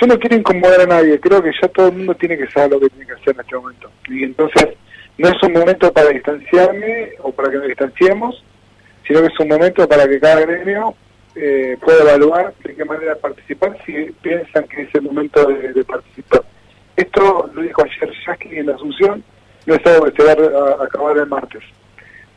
Yo 0.00 0.06
no 0.06 0.18
quiero 0.18 0.36
incomodar 0.36 0.80
a 0.80 0.86
nadie, 0.86 1.20
creo 1.20 1.42
que 1.42 1.52
ya 1.60 1.68
todo 1.68 1.88
el 1.88 1.96
mundo 1.96 2.14
tiene 2.14 2.38
que 2.38 2.50
saber 2.50 2.70
lo 2.70 2.80
que 2.80 2.88
tiene 2.88 3.06
que 3.06 3.12
hacer 3.12 3.34
en 3.34 3.40
este 3.40 3.54
momento. 3.56 3.90
Y 4.08 4.24
entonces 4.24 4.68
no 5.18 5.28
es 5.28 5.42
un 5.42 5.52
momento 5.52 5.92
para 5.92 6.08
distanciarme 6.08 7.10
o 7.22 7.30
para 7.30 7.50
que 7.50 7.58
nos 7.58 7.66
distanciemos, 7.68 8.42
sino 9.06 9.20
que 9.20 9.26
es 9.26 9.40
un 9.40 9.48
momento 9.48 9.88
para 9.88 10.06
que 10.08 10.20
cada 10.20 10.40
gremio 10.40 10.94
eh, 11.34 11.76
pueda 11.80 12.02
evaluar 12.02 12.54
de 12.62 12.74
qué 12.74 12.84
manera 12.84 13.14
participar 13.16 13.76
si 13.84 13.92
piensan 14.20 14.64
que 14.68 14.82
es 14.82 14.94
el 14.94 15.02
momento 15.02 15.44
de, 15.46 15.72
de 15.72 15.84
participar. 15.84 16.42
Esto 16.96 17.50
lo 17.54 17.62
dijo 17.62 17.82
ayer 17.82 18.12
Jackie 18.26 18.58
en 18.58 18.66
la 18.66 18.74
Asunción, 18.74 19.24
no 19.66 19.74
es 19.74 19.86
algo 19.86 20.06
que 20.06 20.22
se 20.22 20.24
va 20.24 20.32
a, 20.32 20.82
a 20.82 20.84
acabar 20.84 21.16
el 21.16 21.26
martes. 21.26 21.62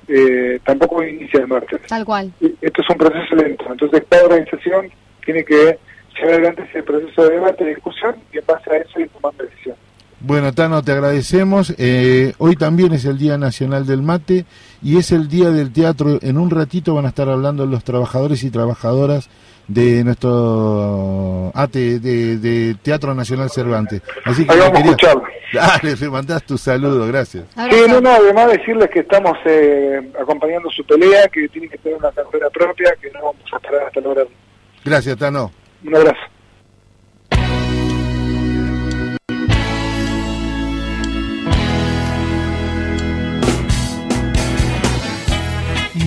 Eh, 0.08 0.60
tampoco 0.64 1.04
inicia 1.04 1.40
el 1.40 1.48
martes. 1.48 1.82
Tal 1.88 2.06
cual. 2.06 2.32
Esto 2.62 2.82
es 2.82 2.90
un 2.90 2.98
proceso 2.98 3.36
lento, 3.36 3.66
entonces 3.70 4.04
cada 4.08 4.26
organización 4.26 4.92
tiene 5.26 5.44
que 5.44 5.78
llevar 6.16 6.34
adelante 6.36 6.68
ese 6.70 6.84
proceso 6.84 7.24
de 7.24 7.36
debate, 7.36 7.64
de 7.64 7.76
discusión 7.76 8.16
y 8.32 8.38
en 8.38 8.46
base 8.46 8.72
a 8.72 8.78
eso 8.78 9.00
ir 9.00 9.10
tomando 9.10 9.44
decisiones. 9.44 9.85
Bueno, 10.26 10.54
Tano, 10.54 10.82
te 10.82 10.92
agradecemos. 10.92 11.74
Eh, 11.78 12.34
hoy 12.40 12.56
también 12.56 12.94
es 12.94 13.06
el 13.06 13.18
Día 13.20 13.38
Nacional 13.38 13.86
del 13.86 14.02
Mate 14.02 14.46
y 14.82 14.98
es 14.98 15.12
el 15.12 15.28
Día 15.28 15.52
del 15.52 15.72
Teatro. 15.72 16.18
En 16.22 16.40
un 16.40 16.50
ratito 16.50 16.96
van 16.96 17.06
a 17.06 17.10
estar 17.10 17.30
hablando 17.30 17.66
los 17.68 17.84
trabajadores 17.84 18.44
y 18.44 18.50
trabajadoras 18.50 19.30
de 19.68 20.04
nuestro 20.04 21.52
ATE, 21.54 22.00
de, 22.00 22.38
de 22.38 22.76
Teatro 22.82 23.14
Nacional 23.14 23.52
Cervantes. 23.52 24.02
Así 24.24 24.46
que 24.46 24.54
Ahí 24.54 24.60
vamos 24.60 24.74
a 24.74 24.78
quería- 24.78 24.92
escucharlo. 24.92 25.24
Dale, 25.54 25.96
le 25.96 26.10
mandás 26.10 26.44
tu 26.44 26.58
saludo, 26.58 27.06
gracias. 27.08 27.46
Sí, 27.54 27.78
no, 27.88 28.02
no, 28.02 28.10
además 28.10 28.52
decirles 28.52 28.90
que 28.92 29.02
estamos 29.02 29.38
eh, 29.46 30.12
acompañando 30.20 30.70
su 30.72 30.84
pelea, 30.86 31.28
que 31.28 31.48
tienen 31.50 31.70
que 31.70 31.78
tener 31.78 31.98
una 32.00 32.12
carrera 32.12 32.50
propia, 32.50 32.94
que 33.00 33.12
no 33.12 33.20
vamos 33.26 33.36
a 33.54 33.58
esperar 33.58 33.84
hasta 33.88 34.02
lograrlo. 34.02 34.32
Gracias, 34.84 35.16
Tano. 35.18 35.52
Un 35.86 35.96
abrazo. 35.96 36.18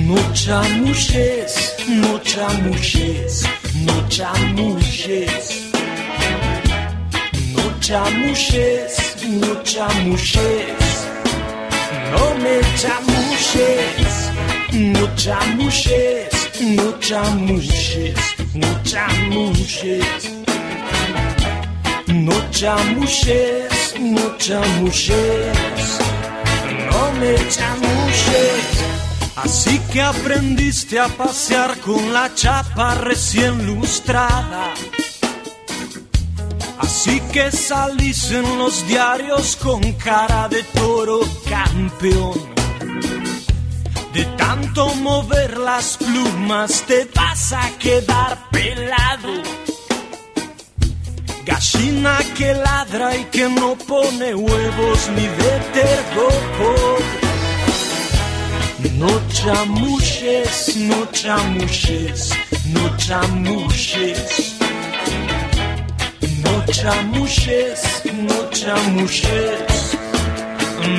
No 0.09 0.17
chamuches, 0.33 1.75
no 1.87 2.19
chamuches, 2.21 3.45
no 3.85 4.09
chamuches. 4.09 5.71
No 7.55 7.65
chamuches, 7.79 9.23
no 9.43 9.63
chamuches. 9.63 11.07
No 12.11 12.25
me 12.43 12.57
chamuches, 12.81 14.31
no 14.73 15.07
chamuches, 15.15 16.33
no 16.59 16.93
chamuches, 17.01 18.17
no 18.55 18.83
chamuches. 18.85 20.39
no 22.09 22.41
chamuches, 22.51 23.95
no 23.99 24.37
chamuches, 24.39 25.99
no 26.91 27.13
me 27.21 27.37
chamuches. 27.51 28.78
Así 29.45 29.78
que 29.93 30.03
aprendiste 30.03 30.99
a 30.99 31.09
pasear 31.09 31.78
con 31.78 32.12
la 32.12 32.34
chapa 32.34 32.95
recién 32.95 33.66
lustrada. 33.66 34.74
Así 36.78 37.20
que 37.32 37.53
salís 37.53 38.30
en 38.32 38.59
los 38.59 38.86
diarios 38.89 39.57
con 39.57 39.80
cara 39.93 40.49
de 40.49 40.62
toro 40.64 41.20
campeón. 41.49 42.39
De 44.12 44.24
tanto 44.36 44.95
mover 44.97 45.59
las 45.59 45.97
plumas 45.99 46.82
te 46.89 47.09
vas 47.14 47.53
a 47.53 47.70
quedar 47.78 48.51
pelado. 48.51 49.43
Gallina 51.45 52.18
que 52.36 52.55
ladra 52.55 53.16
y 53.16 53.24
que 53.26 53.49
no 53.49 53.76
pone 53.76 54.34
huevos 54.34 55.11
ni 55.14 55.26
de 55.26 55.61
tergopor. 55.72 57.28
No 58.81 59.09
chamuches, 59.29 60.76
no 60.76 61.05
chamuches, 61.07 62.33
no 62.72 62.97
chamuches. 62.97 64.55
No 66.45 66.64
chamuches, 66.66 67.83
no 68.12 68.49
chamuches. 68.51 69.97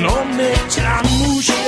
No 0.02 0.24
me 0.26 0.52
chamuches. 0.68 1.59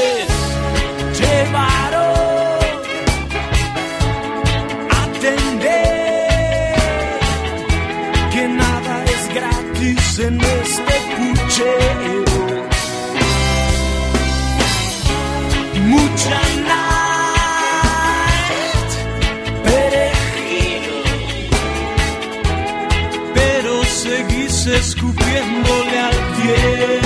Escupiéndole 25.33 25.99
al 25.99 26.15
viento. 26.37 27.02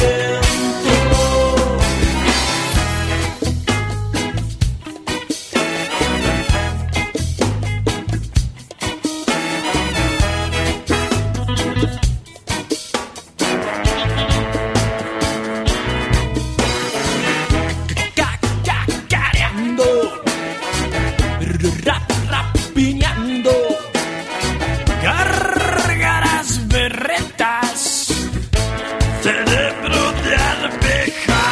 Cerebro 29.26 30.02
de 30.24 30.34
almeja, 30.52 31.44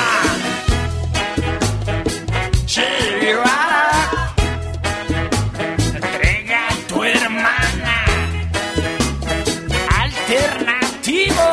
Che 2.72 2.86
entrega 5.98 6.60
a 6.68 6.74
tu 6.88 6.96
hermana, 7.02 7.96
alternativo, 10.04 11.46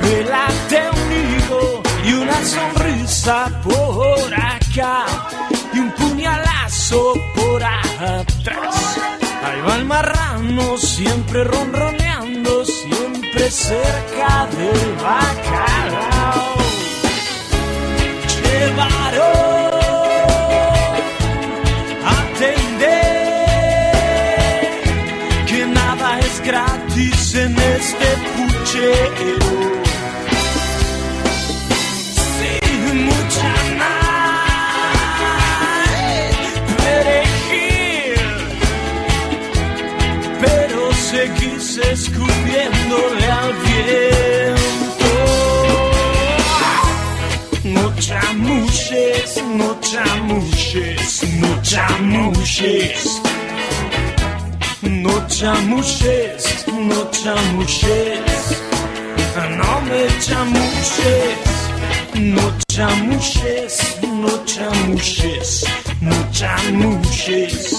pelate 0.00 0.80
un 0.98 1.08
higo 1.20 1.82
y 2.08 2.12
una 2.14 2.38
sonrisa 2.54 3.38
por 3.62 4.32
acá 4.34 5.04
y 5.74 5.78
un 5.78 5.90
puñalazo 5.92 7.02
por 7.36 7.62
atrás. 7.62 8.76
Ahí 9.44 9.60
va 9.66 9.74
el 9.76 9.84
marrano 9.84 10.78
siempre 10.78 11.44
ronroneando, 11.44 11.71
este 27.82 28.10
puchero. 28.32 29.52
Mucha 33.08 33.52
night, 33.80 34.36
perejil, 36.82 38.20
pero 40.40 40.80
seguís 41.10 41.68
escupiéndole 41.78 43.26
al 43.40 43.52
viento. 43.64 45.12
No 47.64 47.84
chamuches, 47.98 49.30
no 49.60 49.68
chamuches. 49.80 51.10
No 54.82 55.26
chamuches, 55.28 56.42
no 56.88 57.10
chamuches. 57.10 58.62
No 59.58 59.80
me 59.82 60.06
chamuches, 60.20 61.38
no 62.14 62.46
chamuches, 62.68 64.00
no 64.02 64.44
chamuches, 64.44 65.64
no 66.00 66.30
chamuches. 66.32 67.74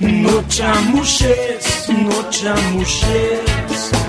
No 0.00 0.42
chamuches, 0.48 1.88
no 1.88 2.30
chamuches. 2.30 3.99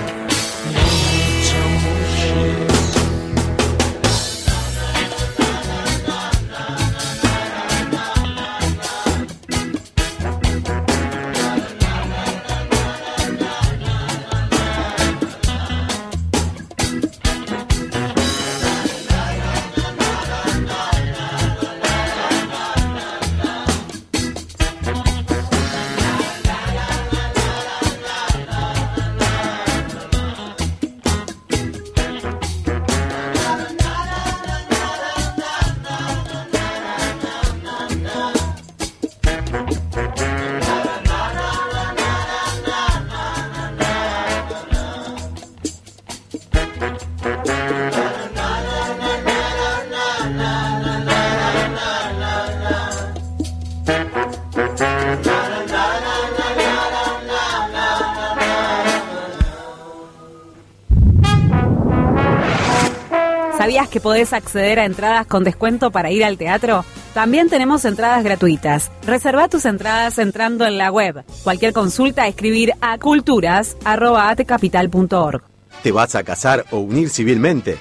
¿Sabías 64.22 64.22
que 64.22 64.22
podés 64.22 64.32
acceder 64.32 64.78
a 64.78 64.84
entradas 64.84 65.26
con 65.26 65.42
descuento 65.44 65.90
para 65.90 66.10
ir 66.10 66.24
al 66.24 66.38
teatro? 66.38 66.84
También 67.14 67.48
tenemos 67.48 67.84
entradas 67.84 68.22
gratuitas. 68.22 68.92
Reserva 69.06 69.48
tus 69.48 69.64
entradas 69.64 70.18
entrando 70.18 70.64
en 70.64 70.78
la 70.78 70.92
web. 70.92 71.24
Cualquier 71.42 71.72
consulta, 71.72 72.28
escribir 72.28 72.72
a 72.80 72.98
culturas.atecapital.org. 72.98 75.42
¿Te 75.82 75.92
vas 75.92 76.14
a 76.14 76.22
casar 76.22 76.64
o 76.70 76.78
unir 76.78 77.10
civilmente? 77.10 77.78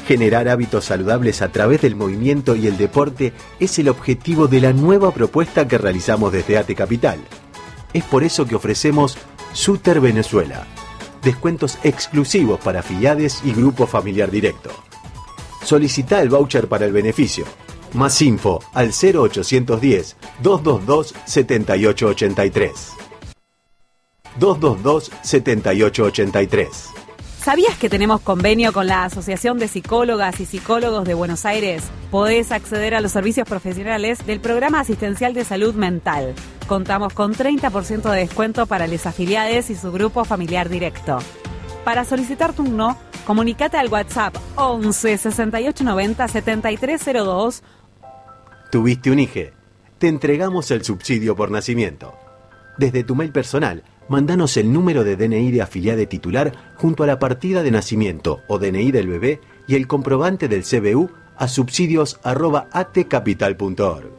Generar 0.07 0.47
hábitos 0.47 0.85
saludables 0.85 1.41
a 1.41 1.51
través 1.51 1.81
del 1.81 1.97
movimiento 1.97 2.55
y 2.55 2.67
el 2.67 2.77
deporte 2.77 3.33
es 3.59 3.77
el 3.77 3.89
objetivo 3.89 4.47
de 4.47 4.61
la 4.61 4.71
nueva 4.71 5.11
propuesta 5.11 5.67
que 5.67 5.77
realizamos 5.77 6.31
desde 6.31 6.57
AT 6.57 6.73
Capital. 6.75 7.19
Es 7.91 8.05
por 8.05 8.23
eso 8.23 8.47
que 8.47 8.55
ofrecemos 8.55 9.17
Suter 9.51 9.99
Venezuela. 9.99 10.65
Descuentos 11.25 11.79
exclusivos 11.83 12.59
para 12.59 12.81
afiliados 12.81 13.41
y 13.43 13.51
grupo 13.51 13.87
familiar 13.87 14.29
directo. 14.29 14.69
Solicita 15.63 16.21
el 16.21 16.29
voucher 16.29 16.67
para 16.67 16.85
el 16.85 16.91
beneficio. 16.93 17.45
Más 17.93 18.21
info 18.21 18.61
al 18.73 18.91
0810 18.91 20.17
222 20.43 21.15
7883. 21.25 22.91
222 24.37 25.11
7883. 25.23 27.04
¿Sabías 27.45 27.77
que 27.77 27.91
tenemos 27.91 28.21
convenio 28.21 28.73
con 28.73 28.87
la 28.87 29.03
Asociación 29.03 29.59
de 29.59 29.67
Psicólogas 29.67 30.39
y 30.39 30.47
Psicólogos 30.47 31.05
de 31.05 31.13
Buenos 31.13 31.45
Aires? 31.45 31.83
Podés 32.09 32.51
acceder 32.51 32.95
a 32.95 33.01
los 33.01 33.11
servicios 33.11 33.47
profesionales 33.47 34.25
del 34.25 34.39
Programa 34.39 34.79
Asistencial 34.79 35.35
de 35.35 35.45
Salud 35.45 35.75
Mental. 35.75 36.33
Contamos 36.65 37.13
con 37.13 37.35
30% 37.35 38.09
de 38.09 38.17
descuento 38.17 38.65
para 38.65 38.87
los 38.87 39.05
afiliados 39.05 39.69
y 39.69 39.75
su 39.75 39.91
grupo 39.91 40.25
familiar 40.25 40.69
directo. 40.69 41.19
Para 41.83 42.03
solicitar 42.03 42.53
turno, 42.53 42.97
comunicate 43.27 43.77
al 43.77 43.89
WhatsApp 43.89 44.35
11 44.55 45.15
68 45.15 45.83
90 45.83 46.27
7302. 46.27 47.61
Tuviste 48.71 49.11
un 49.11 49.19
IGE. 49.19 49.53
Te 49.99 50.07
entregamos 50.07 50.71
el 50.71 50.83
subsidio 50.83 51.35
por 51.35 51.51
nacimiento. 51.51 52.15
Desde 52.79 53.03
tu 53.03 53.13
mail 53.13 53.31
personal, 53.31 53.83
mandanos 54.07 54.55
el 54.57 54.71
número 54.71 55.03
de 55.03 55.15
DNI 55.15 55.49
de 55.51 55.61
afiliado 55.61 56.07
titular 56.07 56.51
junto 56.75 57.03
a 57.03 57.07
la 57.07 57.19
partida 57.19 57.63
de 57.63 57.71
nacimiento 57.71 58.41
o 58.47 58.59
DNI 58.59 58.91
del 58.91 59.07
bebé 59.07 59.39
y 59.67 59.73
el 59.75 59.87
comprobante 59.87 60.47
del 60.47 60.63
CBU 60.63 61.09
a 61.37 61.47
subsidios@atcapital.org. 61.47 64.11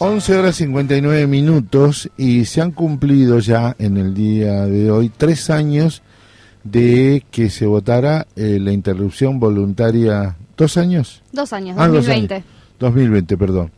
Once 0.00 0.36
horas 0.36 0.56
59 0.56 1.26
minutos 1.26 2.08
y 2.16 2.44
se 2.44 2.60
han 2.60 2.70
cumplido 2.70 3.40
ya 3.40 3.74
en 3.80 3.96
el 3.96 4.14
día 4.14 4.64
de 4.66 4.90
hoy 4.92 5.10
tres 5.14 5.50
años 5.50 6.02
de 6.62 7.24
que 7.32 7.50
se 7.50 7.66
votara 7.66 8.26
eh, 8.36 8.58
la 8.60 8.72
interrupción 8.72 9.40
voluntaria. 9.40 10.36
¿Dos 10.56 10.76
años? 10.76 11.22
Dos 11.32 11.52
años, 11.52 11.76
Ah, 11.78 11.86
dos 11.88 12.06
2020. 12.06 12.34
años. 12.34 12.46
2020, 12.78 13.36
perdón. 13.36 13.70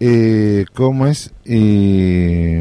Eh, 0.00 0.64
¿Cómo 0.74 1.06
es? 1.06 1.32
Eh, 1.44 2.60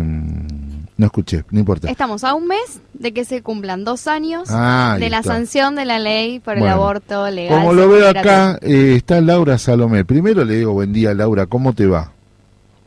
no 0.97 1.05
escuché, 1.05 1.43
no 1.49 1.59
importa. 1.59 1.89
Estamos 1.89 2.23
a 2.23 2.35
un 2.35 2.47
mes 2.47 2.81
de 2.93 3.13
que 3.13 3.25
se 3.25 3.41
cumplan 3.41 3.83
dos 3.83 4.07
años 4.07 4.49
Ah, 4.51 4.95
de 4.99 5.09
la 5.09 5.19
está. 5.19 5.33
sanción 5.33 5.75
de 5.75 5.85
la 5.85 5.97
ley 5.97 6.39
por 6.39 6.57
el 6.57 6.67
aborto 6.67 7.29
legal. 7.31 7.59
Como 7.59 7.73
lo 7.73 7.89
veo 7.89 8.09
acá, 8.09 8.59
eh, 8.61 8.93
está 8.95 9.21
Laura 9.21 9.57
Salomé. 9.57 10.05
Primero 10.05 10.45
le 10.45 10.57
digo 10.57 10.73
buen 10.73 10.93
día, 10.93 11.13
Laura, 11.15 11.47
¿cómo 11.47 11.73
te 11.73 11.87
va? 11.87 12.11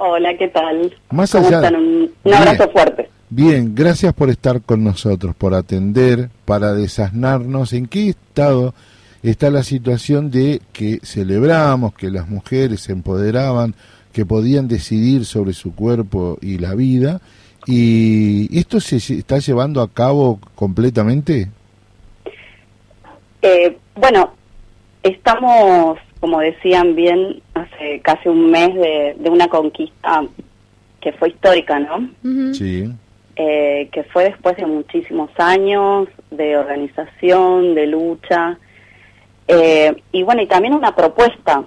Hola, 0.02 0.34
¿qué 0.38 0.48
tal? 0.48 0.94
Más 1.10 1.30
¿Cómo 1.32 1.46
allá- 1.46 1.58
están? 1.58 1.76
Un, 1.76 1.84
un 1.84 2.10
Bien. 2.24 2.36
abrazo 2.36 2.70
fuerte. 2.70 3.10
Bien, 3.28 3.74
gracias 3.74 4.14
por 4.14 4.30
estar 4.30 4.62
con 4.62 4.82
nosotros, 4.82 5.34
por 5.36 5.52
atender, 5.54 6.30
para 6.46 6.72
desasnarnos. 6.72 7.74
¿En 7.74 7.86
qué 7.86 8.08
estado 8.08 8.74
está 9.22 9.50
la 9.50 9.62
situación 9.62 10.30
de 10.30 10.62
que 10.72 11.00
celebramos 11.02 11.92
que 11.94 12.10
las 12.10 12.28
mujeres 12.30 12.80
se 12.80 12.92
empoderaban, 12.92 13.74
que 14.14 14.24
podían 14.24 14.68
decidir 14.68 15.26
sobre 15.26 15.52
su 15.52 15.74
cuerpo 15.74 16.38
y 16.40 16.56
la 16.56 16.74
vida? 16.74 17.20
¿Y 17.66 18.58
esto 18.58 18.80
se 18.80 18.96
está 18.96 19.38
llevando 19.38 19.82
a 19.82 19.90
cabo 19.92 20.40
completamente? 20.54 21.50
Eh, 23.42 23.76
bueno, 23.96 24.32
estamos, 25.02 25.98
como 26.20 26.40
decían 26.40 26.94
bien, 26.94 27.42
hace 27.54 28.00
casi 28.00 28.28
un 28.28 28.50
mes 28.50 28.74
de, 28.74 29.16
de 29.18 29.30
una 29.30 29.48
conquista 29.48 30.24
que 31.00 31.12
fue 31.12 31.30
histórica, 31.30 31.78
¿no? 31.80 32.10
Sí. 32.52 32.90
Eh, 33.36 33.88
que 33.90 34.04
fue 34.04 34.24
después 34.24 34.56
de 34.56 34.66
muchísimos 34.66 35.30
años 35.38 36.08
de 36.30 36.58
organización, 36.58 37.74
de 37.74 37.86
lucha, 37.86 38.58
eh, 39.48 39.96
y 40.12 40.22
bueno, 40.22 40.42
y 40.42 40.46
también 40.46 40.74
una 40.74 40.94
propuesta, 40.94 41.64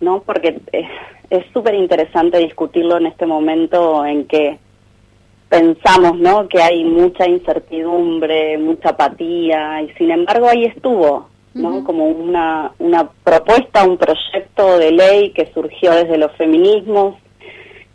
¿no? 0.00 0.20
Porque 0.20 0.60
es 0.70 0.86
es 1.30 1.44
súper 1.52 1.74
interesante 1.74 2.38
discutirlo 2.38 2.96
en 2.96 3.06
este 3.06 3.26
momento 3.26 4.04
en 4.06 4.26
que 4.26 4.58
pensamos, 5.48 6.18
¿no? 6.18 6.48
Que 6.48 6.62
hay 6.62 6.84
mucha 6.84 7.28
incertidumbre, 7.28 8.58
mucha 8.58 8.90
apatía, 8.90 9.82
y 9.82 9.90
sin 9.94 10.10
embargo 10.10 10.48
ahí 10.48 10.64
estuvo, 10.64 11.28
¿no? 11.58 11.84
Como 11.84 12.06
una, 12.06 12.72
una 12.78 13.08
propuesta, 13.24 13.84
un 13.84 13.98
proyecto 13.98 14.78
de 14.78 14.92
ley 14.92 15.30
que 15.30 15.50
surgió 15.52 15.92
desde 15.92 16.16
los 16.18 16.32
feminismos, 16.32 17.16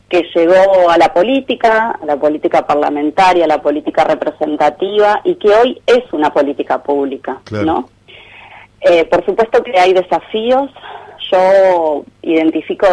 que 0.10 0.24
llegó 0.36 0.90
a 0.90 0.98
la 0.98 1.12
política, 1.14 1.98
a 2.00 2.06
la 2.06 2.18
política 2.18 2.68
parlamentaria, 2.68 3.46
a 3.46 3.48
la 3.48 3.62
política 3.62 4.04
representativa 4.04 5.22
y 5.24 5.36
que 5.36 5.50
hoy 5.50 5.82
es 5.88 6.04
una 6.12 6.32
política 6.32 6.84
pública, 6.84 7.42
Claro. 7.46 7.66
¿no? 7.66 7.90
Eh, 8.82 9.06
por 9.06 9.26
supuesto 9.26 9.64
que 9.64 9.80
hay 9.80 9.94
desafíos. 9.94 10.70
Yo 11.32 12.04
identifico 12.22 12.86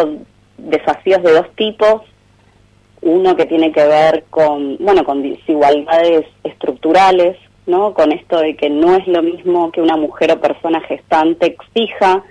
desafíos 0.57 1.21
de 1.21 1.31
dos 1.33 1.47
tipos. 1.55 2.01
Uno 3.01 3.35
que 3.35 3.45
tiene 3.45 3.71
que 3.71 3.85
ver 3.85 4.23
con, 4.29 4.77
bueno, 4.79 5.03
con 5.03 5.21
desigualdades 5.21 6.25
estructurales, 6.43 7.37
¿no? 7.65 7.93
Con 7.93 8.11
esto 8.11 8.39
de 8.39 8.55
que 8.55 8.69
no 8.69 8.95
es 8.95 9.07
lo 9.07 9.21
mismo 9.21 9.71
que 9.71 9.81
una 9.81 9.97
mujer 9.97 10.31
o 10.31 10.39
persona 10.39 10.81
gestante 10.81 11.47
exija 11.47 12.23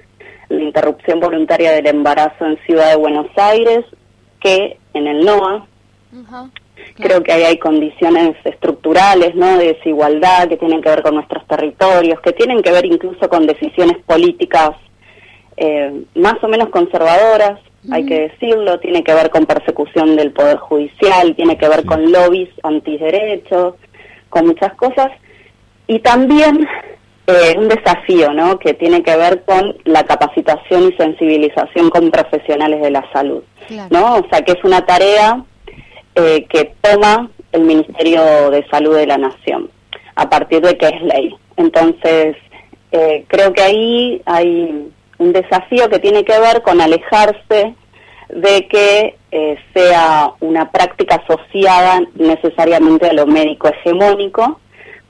la 0.48 0.62
interrupción 0.62 1.20
voluntaria 1.20 1.72
del 1.72 1.86
embarazo 1.86 2.44
en 2.44 2.58
Ciudad 2.66 2.90
de 2.90 2.96
Buenos 2.96 3.26
Aires 3.36 3.84
que 4.40 4.78
en 4.94 5.06
el 5.06 5.24
NOA. 5.24 5.66
Creo 6.96 7.22
que 7.22 7.32
ahí 7.32 7.44
hay 7.44 7.58
condiciones 7.58 8.34
estructurales, 8.44 9.34
¿no? 9.34 9.56
De 9.58 9.74
desigualdad 9.74 10.48
que 10.48 10.56
tienen 10.56 10.82
que 10.82 10.88
ver 10.88 11.02
con 11.02 11.14
nuestros 11.14 11.46
territorios, 11.46 12.20
que 12.20 12.32
tienen 12.32 12.62
que 12.62 12.72
ver 12.72 12.84
incluso 12.84 13.28
con 13.28 13.46
decisiones 13.46 13.98
políticas 14.04 14.72
eh, 15.56 16.04
más 16.14 16.42
o 16.42 16.48
menos 16.48 16.70
conservadoras, 16.70 17.60
hay 17.90 18.04
que 18.04 18.28
decirlo, 18.28 18.78
tiene 18.78 19.02
que 19.04 19.14
ver 19.14 19.30
con 19.30 19.46
persecución 19.46 20.16
del 20.16 20.32
poder 20.32 20.56
judicial, 20.56 21.34
tiene 21.34 21.56
que 21.56 21.68
ver 21.68 21.84
con 21.84 22.10
lobbies 22.10 22.48
antiderechos, 22.62 23.74
con 24.30 24.46
muchas 24.46 24.74
cosas, 24.74 25.10
y 25.90 25.98
también 25.98 26.68
eh, 27.26 27.56
un 27.58 27.66
desafío, 27.66 28.32
¿no? 28.32 28.60
Que 28.60 28.74
tiene 28.74 29.02
que 29.02 29.16
ver 29.16 29.42
con 29.42 29.76
la 29.84 30.04
capacitación 30.04 30.84
y 30.84 30.96
sensibilización 30.96 31.90
con 31.90 32.12
profesionales 32.12 32.80
de 32.80 32.92
la 32.92 33.04
salud, 33.12 33.42
¿no? 33.90 34.18
O 34.18 34.26
sea, 34.30 34.42
que 34.42 34.52
es 34.52 34.62
una 34.62 34.86
tarea 34.86 35.42
eh, 36.14 36.46
que 36.48 36.74
toma 36.80 37.28
el 37.50 37.62
Ministerio 37.62 38.50
de 38.52 38.64
Salud 38.70 38.94
de 38.94 39.08
la 39.08 39.18
Nación 39.18 39.68
a 40.14 40.30
partir 40.30 40.60
de 40.60 40.78
que 40.78 40.86
es 40.86 41.02
ley. 41.02 41.34
Entonces, 41.56 42.36
eh, 42.92 43.24
creo 43.26 43.52
que 43.52 43.62
ahí 43.62 44.22
hay 44.26 44.92
un 45.18 45.32
desafío 45.32 45.88
que 45.88 45.98
tiene 45.98 46.24
que 46.24 46.38
ver 46.38 46.62
con 46.62 46.80
alejarse 46.80 47.74
de 48.28 48.68
que 48.68 49.16
eh, 49.32 49.58
sea 49.74 50.34
una 50.38 50.70
práctica 50.70 51.16
asociada 51.16 52.00
necesariamente 52.14 53.08
a 53.08 53.12
lo 53.12 53.26
médico 53.26 53.66
hegemónico 53.66 54.60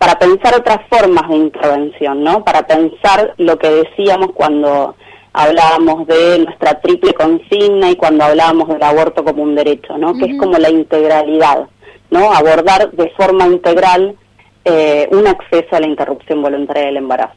para 0.01 0.19
pensar 0.19 0.55
otras 0.55 0.79
formas 0.89 1.29
de 1.29 1.37
intervención, 1.37 2.25
¿no? 2.25 2.43
Para 2.43 2.67
pensar 2.67 3.35
lo 3.37 3.59
que 3.59 3.69
decíamos 3.69 4.29
cuando 4.33 4.97
hablábamos 5.35 6.07
de 6.07 6.39
nuestra 6.39 6.81
triple 6.81 7.13
consigna 7.13 7.91
y 7.91 7.97
cuando 7.97 8.25
hablábamos 8.25 8.69
del 8.69 8.83
aborto 8.83 9.23
como 9.23 9.43
un 9.43 9.55
derecho, 9.55 9.99
¿no? 9.99 10.15
Que 10.15 10.25
es 10.25 10.39
como 10.39 10.57
la 10.57 10.71
integralidad, 10.71 11.69
¿no? 12.11 12.33
Abordar 12.33 12.91
de 12.93 13.11
forma 13.11 13.47
integral 13.47 14.17
eh, 14.65 15.07
un 15.13 15.27
acceso 15.27 15.77
a 15.77 15.81
la 15.81 15.87
interrupción 15.87 16.41
voluntaria 16.41 16.87
del 16.87 16.97
embarazo. 16.97 17.35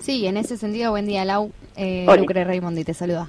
Sí, 0.00 0.26
en 0.26 0.36
ese 0.36 0.56
sentido, 0.56 0.90
buen 0.90 1.06
día, 1.06 1.24
Lau. 1.24 1.52
Eh. 1.76 2.06
Lucre 2.18 2.42
Raimondi 2.42 2.82
te 2.82 2.92
saluda. 2.92 3.28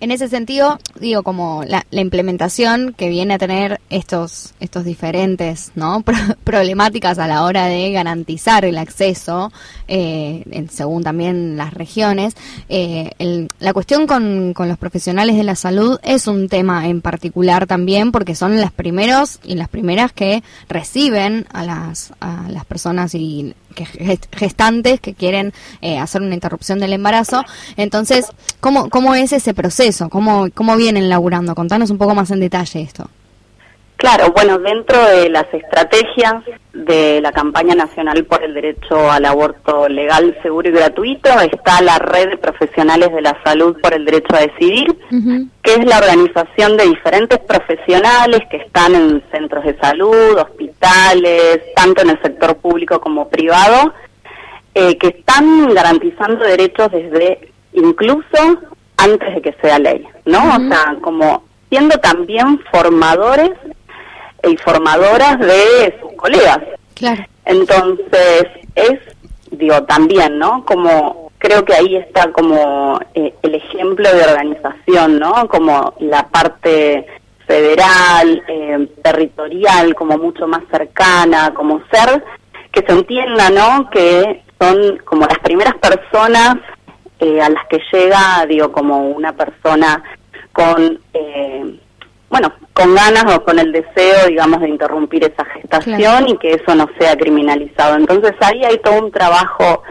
En 0.00 0.12
ese 0.12 0.28
sentido, 0.28 0.78
digo, 1.00 1.24
como 1.24 1.64
la, 1.66 1.84
la 1.90 2.00
implementación 2.00 2.94
que 2.96 3.08
viene 3.08 3.34
a 3.34 3.38
tener 3.38 3.80
estos, 3.90 4.54
estos 4.60 4.84
diferentes 4.84 5.72
¿no? 5.74 6.02
Pro- 6.04 6.14
problemáticas 6.44 7.18
a 7.18 7.26
la 7.26 7.42
hora 7.42 7.66
de 7.66 7.90
garantizar 7.90 8.64
el 8.64 8.78
acceso, 8.78 9.50
eh, 9.88 10.44
en- 10.52 10.70
según 10.70 11.02
también 11.02 11.56
las 11.56 11.74
regiones, 11.74 12.36
eh, 12.68 13.10
el- 13.18 13.48
la 13.58 13.72
cuestión 13.72 14.06
con, 14.06 14.52
con 14.54 14.68
los 14.68 14.78
profesionales 14.78 15.36
de 15.36 15.42
la 15.42 15.56
salud 15.56 15.98
es 16.04 16.28
un 16.28 16.48
tema 16.48 16.86
en 16.88 17.00
particular 17.00 17.66
también, 17.66 18.12
porque 18.12 18.36
son 18.36 18.60
los 18.60 18.70
primeros 18.70 19.40
y 19.42 19.56
las 19.56 19.68
primeras 19.68 20.12
que 20.12 20.44
reciben 20.68 21.46
a 21.52 21.64
las, 21.64 22.12
a 22.20 22.48
las 22.48 22.64
personas 22.66 23.16
y 23.16 23.52
que 23.78 23.86
gest- 23.86 24.26
gestantes 24.36 25.00
que 25.00 25.14
quieren 25.14 25.52
eh, 25.80 25.98
hacer 25.98 26.20
una 26.22 26.34
interrupción 26.34 26.78
del 26.80 26.92
embarazo. 26.92 27.44
Entonces, 27.76 28.26
¿cómo, 28.60 28.88
cómo 28.90 29.14
es 29.14 29.32
ese 29.32 29.54
proceso? 29.54 30.08
¿Cómo, 30.08 30.48
¿Cómo 30.54 30.76
vienen 30.76 31.08
laburando? 31.08 31.54
Contanos 31.54 31.90
un 31.90 31.98
poco 31.98 32.14
más 32.14 32.30
en 32.30 32.40
detalle 32.40 32.80
esto. 32.82 33.08
Claro, 33.98 34.30
bueno, 34.32 34.60
dentro 34.60 34.96
de 35.06 35.28
las 35.28 35.52
estrategias 35.52 36.44
de 36.72 37.20
la 37.20 37.32
campaña 37.32 37.74
nacional 37.74 38.24
por 38.26 38.44
el 38.44 38.54
derecho 38.54 39.10
al 39.10 39.24
aborto 39.24 39.88
legal, 39.88 40.38
seguro 40.40 40.68
y 40.68 40.72
gratuito 40.72 41.28
está 41.40 41.82
la 41.82 41.98
red 41.98 42.28
de 42.28 42.36
profesionales 42.36 43.12
de 43.12 43.22
la 43.22 43.36
salud 43.42 43.76
por 43.82 43.92
el 43.92 44.04
derecho 44.04 44.36
a 44.36 44.42
decidir, 44.42 44.96
que 45.62 45.74
es 45.74 45.84
la 45.84 45.98
organización 45.98 46.76
de 46.76 46.84
diferentes 46.86 47.40
profesionales 47.40 48.42
que 48.48 48.58
están 48.58 48.94
en 48.94 49.20
centros 49.32 49.64
de 49.64 49.76
salud, 49.78 50.36
hospitales, 50.36 51.58
tanto 51.74 52.02
en 52.02 52.10
el 52.10 52.22
sector 52.22 52.56
público 52.58 53.00
como 53.00 53.28
privado, 53.28 53.92
eh, 54.76 54.96
que 54.96 55.08
están 55.08 55.74
garantizando 55.74 56.44
derechos 56.44 56.92
desde 56.92 57.50
incluso 57.72 58.60
antes 58.96 59.34
de 59.34 59.42
que 59.42 59.56
sea 59.60 59.80
ley, 59.80 60.06
¿no? 60.24 60.38
O 60.38 60.68
sea, 60.68 60.96
como 61.00 61.42
siendo 61.68 61.98
también 61.98 62.60
formadores 62.70 63.50
y 64.42 64.56
formadoras 64.56 65.38
de 65.38 65.98
sus 66.00 66.12
colegas. 66.14 66.58
Claro. 66.94 67.24
Entonces, 67.44 68.44
es, 68.74 68.98
digo, 69.50 69.82
también, 69.84 70.38
¿no? 70.38 70.64
Como 70.64 71.30
creo 71.38 71.64
que 71.64 71.74
ahí 71.74 71.96
está 71.96 72.30
como 72.32 73.00
eh, 73.14 73.34
el 73.42 73.54
ejemplo 73.54 74.12
de 74.12 74.22
organización, 74.22 75.18
¿no? 75.18 75.48
Como 75.48 75.94
la 76.00 76.26
parte 76.28 77.06
federal, 77.46 78.42
eh, 78.46 78.88
territorial, 79.02 79.94
como 79.94 80.18
mucho 80.18 80.46
más 80.46 80.62
cercana, 80.70 81.52
como 81.54 81.80
ser, 81.90 82.22
que 82.70 82.82
se 82.82 82.92
entienda, 82.92 83.50
¿no? 83.50 83.88
Que 83.90 84.42
son 84.60 84.98
como 85.04 85.26
las 85.26 85.38
primeras 85.38 85.74
personas 85.76 86.56
eh, 87.20 87.40
a 87.40 87.48
las 87.48 87.66
que 87.68 87.80
llega, 87.92 88.44
digo, 88.46 88.70
como 88.70 89.08
una 89.08 89.32
persona 89.32 90.02
con, 90.52 91.00
eh, 91.14 91.80
bueno, 92.30 92.52
con 92.74 92.94
ganas 92.94 93.24
o 93.34 93.42
con 93.42 93.58
el 93.58 93.72
deseo, 93.72 94.26
digamos, 94.28 94.60
de 94.60 94.68
interrumpir 94.68 95.24
esa 95.24 95.44
gestación 95.46 95.96
Claro. 95.96 96.26
y 96.28 96.38
que 96.38 96.52
eso 96.52 96.74
no 96.74 96.88
sea 96.98 97.16
criminalizado. 97.16 97.96
Entonces 97.96 98.34
ahí 98.40 98.64
hay 98.64 98.78
todo 98.78 98.98
un 99.04 99.10
trabajo 99.10 99.82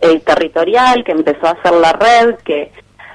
eh, 0.00 0.20
territorial 0.20 1.02
que 1.04 1.12
empezó 1.12 1.46
a 1.48 1.50
hacer 1.50 1.72
la 1.72 1.92
red, 1.92 2.36
que 2.44 2.70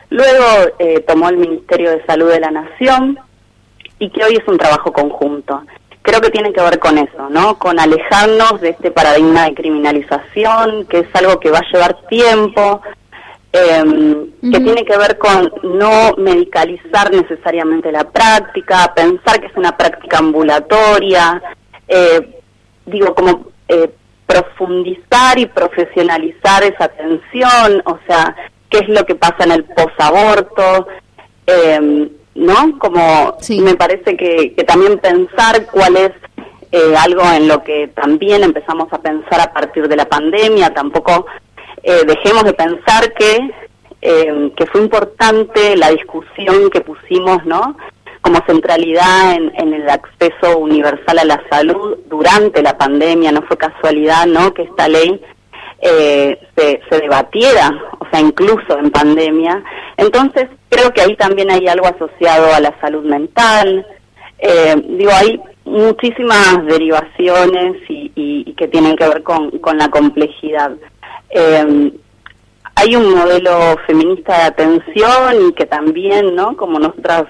luego 0.10 0.46
eh, 0.80 1.00
tomó 1.08 1.30
el 1.30 1.38
Ministerio 1.38 1.92
de 1.92 2.06
Salud 2.06 2.30
de 2.30 2.40
la 2.40 2.52
Nación 2.52 3.18
y 3.98 4.10
que 4.10 4.24
hoy 4.24 4.36
es 4.36 4.48
un 4.48 4.58
trabajo 4.58 4.92
conjunto. 4.92 5.64
Creo 6.02 6.22
que 6.22 6.30
tiene 6.30 6.54
que 6.54 6.62
ver 6.62 6.78
con 6.78 6.98
eso, 7.00 7.30
¿no? 7.32 7.58
Con 7.58 7.80
alejarnos 7.80 8.62
de 8.62 8.70
este 8.70 8.92
paradigma 8.92 9.46
de 9.46 9.56
criminalización, 9.56 10.86
que 10.86 11.00
es 11.00 11.08
algo 11.16 11.40
que 11.40 11.50
va 11.50 11.60
a 11.60 11.72
llevar 11.72 11.98
tiempo, 12.08 12.82
eh, 13.56 14.28
que 14.42 14.60
tiene 14.60 14.84
que 14.84 14.98
ver 14.98 15.18
con 15.18 15.52
no 15.64 16.14
medicalizar 16.18 17.12
necesariamente 17.12 17.92
la 17.92 18.04
práctica, 18.04 18.94
pensar 18.94 19.40
que 19.40 19.48
es 19.48 19.56
una 19.56 19.78
práctica 19.78 20.18
ambulatoria, 20.18 21.42
eh, 21.88 22.42
digo, 22.86 23.16
como 23.16 23.48
eh, 23.70 23.90
profundizar 24.26 25.40
y 25.40 25.46
profesionalizar 25.46 26.64
esa 26.64 26.86
atención, 26.86 27.82
o 27.86 27.98
sea, 28.06 28.36
qué 28.70 28.80
es 28.80 28.90
lo 28.90 29.06
que 29.06 29.16
pasa 29.16 29.46
en 29.46 29.52
el 29.52 29.64
posaborto, 29.64 30.88
eh, 31.48 32.10
¿no? 32.36 32.80
Como 32.80 33.38
me 33.62 33.76
parece 33.76 34.18
que, 34.18 34.54
que 34.54 34.64
también 34.66 35.00
pensar 35.00 35.66
cuál 35.72 35.96
es 35.96 36.12
eh, 36.72 36.96
algo 36.98 37.22
en 37.32 37.48
lo 37.48 37.64
que 37.64 37.88
también 37.88 38.44
empezamos 38.44 38.92
a 38.92 38.98
pensar 38.98 39.40
a 39.40 39.54
partir 39.54 39.88
de 39.88 39.96
la 39.96 40.10
pandemia, 40.10 40.74
tampoco 40.74 41.26
eh, 41.86 42.02
dejemos 42.06 42.44
de 42.44 42.54
pensar 42.54 43.14
que, 43.14 43.32
eh, 44.02 44.52
que 44.58 44.66
fue 44.68 44.82
importante 44.82 45.76
la 45.78 45.90
discusión 45.92 46.70
que 46.72 46.82
pusimos, 46.82 47.46
¿no? 47.46 47.78
Como 48.22 48.40
centralidad 48.48 49.34
en, 49.36 49.52
en 49.56 49.74
el 49.74 49.88
acceso 49.90 50.58
universal 50.58 51.20
a 51.20 51.26
la 51.26 51.42
salud 51.50 51.98
durante 52.08 52.62
la 52.64 52.76
pandemia, 52.78 53.32
no 53.32 53.42
fue 53.44 53.56
casualidad, 53.58 54.26
¿no? 54.26 54.54
Que 54.54 54.64
esta 54.64 54.88
ley 54.88 55.22
eh, 55.82 56.40
se, 56.56 56.82
se 56.90 57.00
debatiera, 57.02 57.70
o 58.00 58.06
sea, 58.10 58.20
incluso 58.20 58.78
en 58.80 58.90
pandemia. 58.90 59.64
Entonces, 59.98 60.46
creo 60.70 60.92
que 60.92 61.02
ahí 61.02 61.16
también 61.16 61.52
hay 61.52 61.68
algo 61.68 61.86
asociado 61.88 62.52
a 62.54 62.60
la 62.60 62.74
salud 62.82 63.04
mental. 63.06 63.86
Eh, 64.40 64.76
digo, 65.00 65.12
hay 65.14 65.40
muchísimas 65.66 66.66
derivaciones 66.66 67.78
y, 67.90 68.12
y- 68.16 68.44
y 68.50 68.54
que 68.54 68.68
tienen 68.68 68.96
que 68.96 69.08
ver 69.08 69.22
con, 69.24 69.52
con 69.60 69.78
la 69.78 69.90
complejidad. 69.90 70.72
Eh, 71.38 71.92
hay 72.76 72.96
un 72.96 73.14
modelo 73.14 73.78
feminista 73.86 74.38
de 74.38 74.44
atención 74.44 75.50
y 75.50 75.54
que 75.54 75.66
también, 75.66 76.34
¿no? 76.34 76.56
Como 76.56 76.80
nosotras 76.80 77.26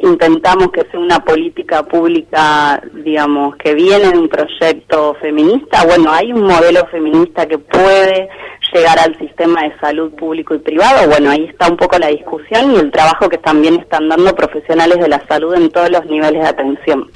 intentamos 0.00 0.70
que 0.70 0.86
sea 0.90 1.00
una 1.00 1.18
política 1.20 1.82
pública, 1.82 2.82
digamos, 2.92 3.56
que 3.56 3.72
viene 3.72 4.12
de 4.12 4.18
un 4.18 4.28
proyecto 4.28 5.14
feminista, 5.20 5.84
bueno, 5.86 6.12
hay 6.12 6.30
un 6.30 6.42
modelo 6.42 6.86
feminista 6.88 7.46
que 7.46 7.56
puede 7.56 8.28
llegar 8.74 8.98
al 8.98 9.16
sistema 9.18 9.62
de 9.62 9.78
salud 9.78 10.12
público 10.14 10.54
y 10.54 10.58
privado, 10.58 11.08
bueno, 11.08 11.30
ahí 11.30 11.46
está 11.46 11.70
un 11.70 11.78
poco 11.78 11.98
la 11.98 12.08
discusión 12.08 12.72
y 12.72 12.76
el 12.76 12.90
trabajo 12.90 13.30
que 13.30 13.38
también 13.38 13.80
están 13.80 14.10
dando 14.10 14.34
profesionales 14.34 14.98
de 14.98 15.08
la 15.08 15.26
salud 15.26 15.54
en 15.54 15.70
todos 15.70 15.90
los 15.90 16.04
niveles 16.04 16.42
de 16.42 16.48
atención. 16.48 17.10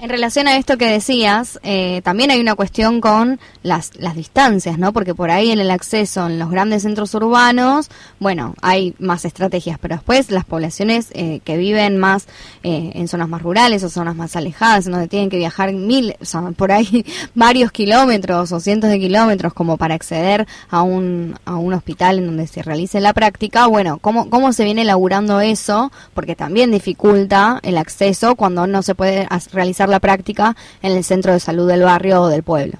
En 0.00 0.10
relación 0.10 0.46
a 0.46 0.56
esto 0.56 0.78
que 0.78 0.86
decías, 0.92 1.58
eh, 1.64 2.02
también 2.04 2.30
hay 2.30 2.40
una 2.40 2.54
cuestión 2.54 3.00
con 3.00 3.40
las, 3.64 3.90
las 3.96 4.14
distancias, 4.14 4.78
¿no? 4.78 4.92
Porque 4.92 5.12
por 5.12 5.28
ahí 5.32 5.50
en 5.50 5.58
el 5.58 5.72
acceso 5.72 6.24
en 6.28 6.38
los 6.38 6.52
grandes 6.52 6.82
centros 6.82 7.12
urbanos, 7.14 7.90
bueno, 8.20 8.54
hay 8.62 8.94
más 9.00 9.24
estrategias, 9.24 9.76
pero 9.80 9.96
después 9.96 10.30
las 10.30 10.44
poblaciones 10.44 11.08
eh, 11.14 11.40
que 11.42 11.56
viven 11.56 11.98
más 11.98 12.28
eh, 12.62 12.92
en 12.94 13.08
zonas 13.08 13.28
más 13.28 13.42
rurales 13.42 13.82
o 13.82 13.88
zonas 13.90 14.14
más 14.14 14.36
alejadas, 14.36 14.84
donde 14.84 15.08
tienen 15.08 15.30
que 15.30 15.36
viajar 15.36 15.72
mil, 15.72 16.14
o 16.20 16.24
sea, 16.24 16.42
por 16.56 16.70
ahí 16.70 17.04
varios 17.34 17.72
kilómetros 17.72 18.52
o 18.52 18.60
cientos 18.60 18.90
de 18.90 19.00
kilómetros 19.00 19.52
como 19.52 19.78
para 19.78 19.96
acceder 19.96 20.46
a 20.70 20.82
un, 20.82 21.34
a 21.44 21.56
un 21.56 21.74
hospital 21.74 22.18
en 22.18 22.26
donde 22.26 22.46
se 22.46 22.62
realice 22.62 23.00
la 23.00 23.14
práctica, 23.14 23.66
bueno, 23.66 23.98
¿cómo, 23.98 24.30
cómo 24.30 24.52
se 24.52 24.62
viene 24.62 24.82
elaborando 24.82 25.40
eso? 25.40 25.90
Porque 26.14 26.36
también 26.36 26.70
dificulta 26.70 27.58
el 27.64 27.76
acceso 27.78 28.36
cuando 28.36 28.68
no 28.68 28.82
se 28.84 28.94
puede 28.94 29.26
as- 29.28 29.50
la 29.88 30.00
práctica 30.00 30.54
en 30.82 30.96
el 30.96 31.04
centro 31.04 31.32
de 31.32 31.40
salud 31.40 31.68
del 31.68 31.82
barrio 31.82 32.22
o 32.22 32.28
del 32.28 32.42
pueblo. 32.42 32.78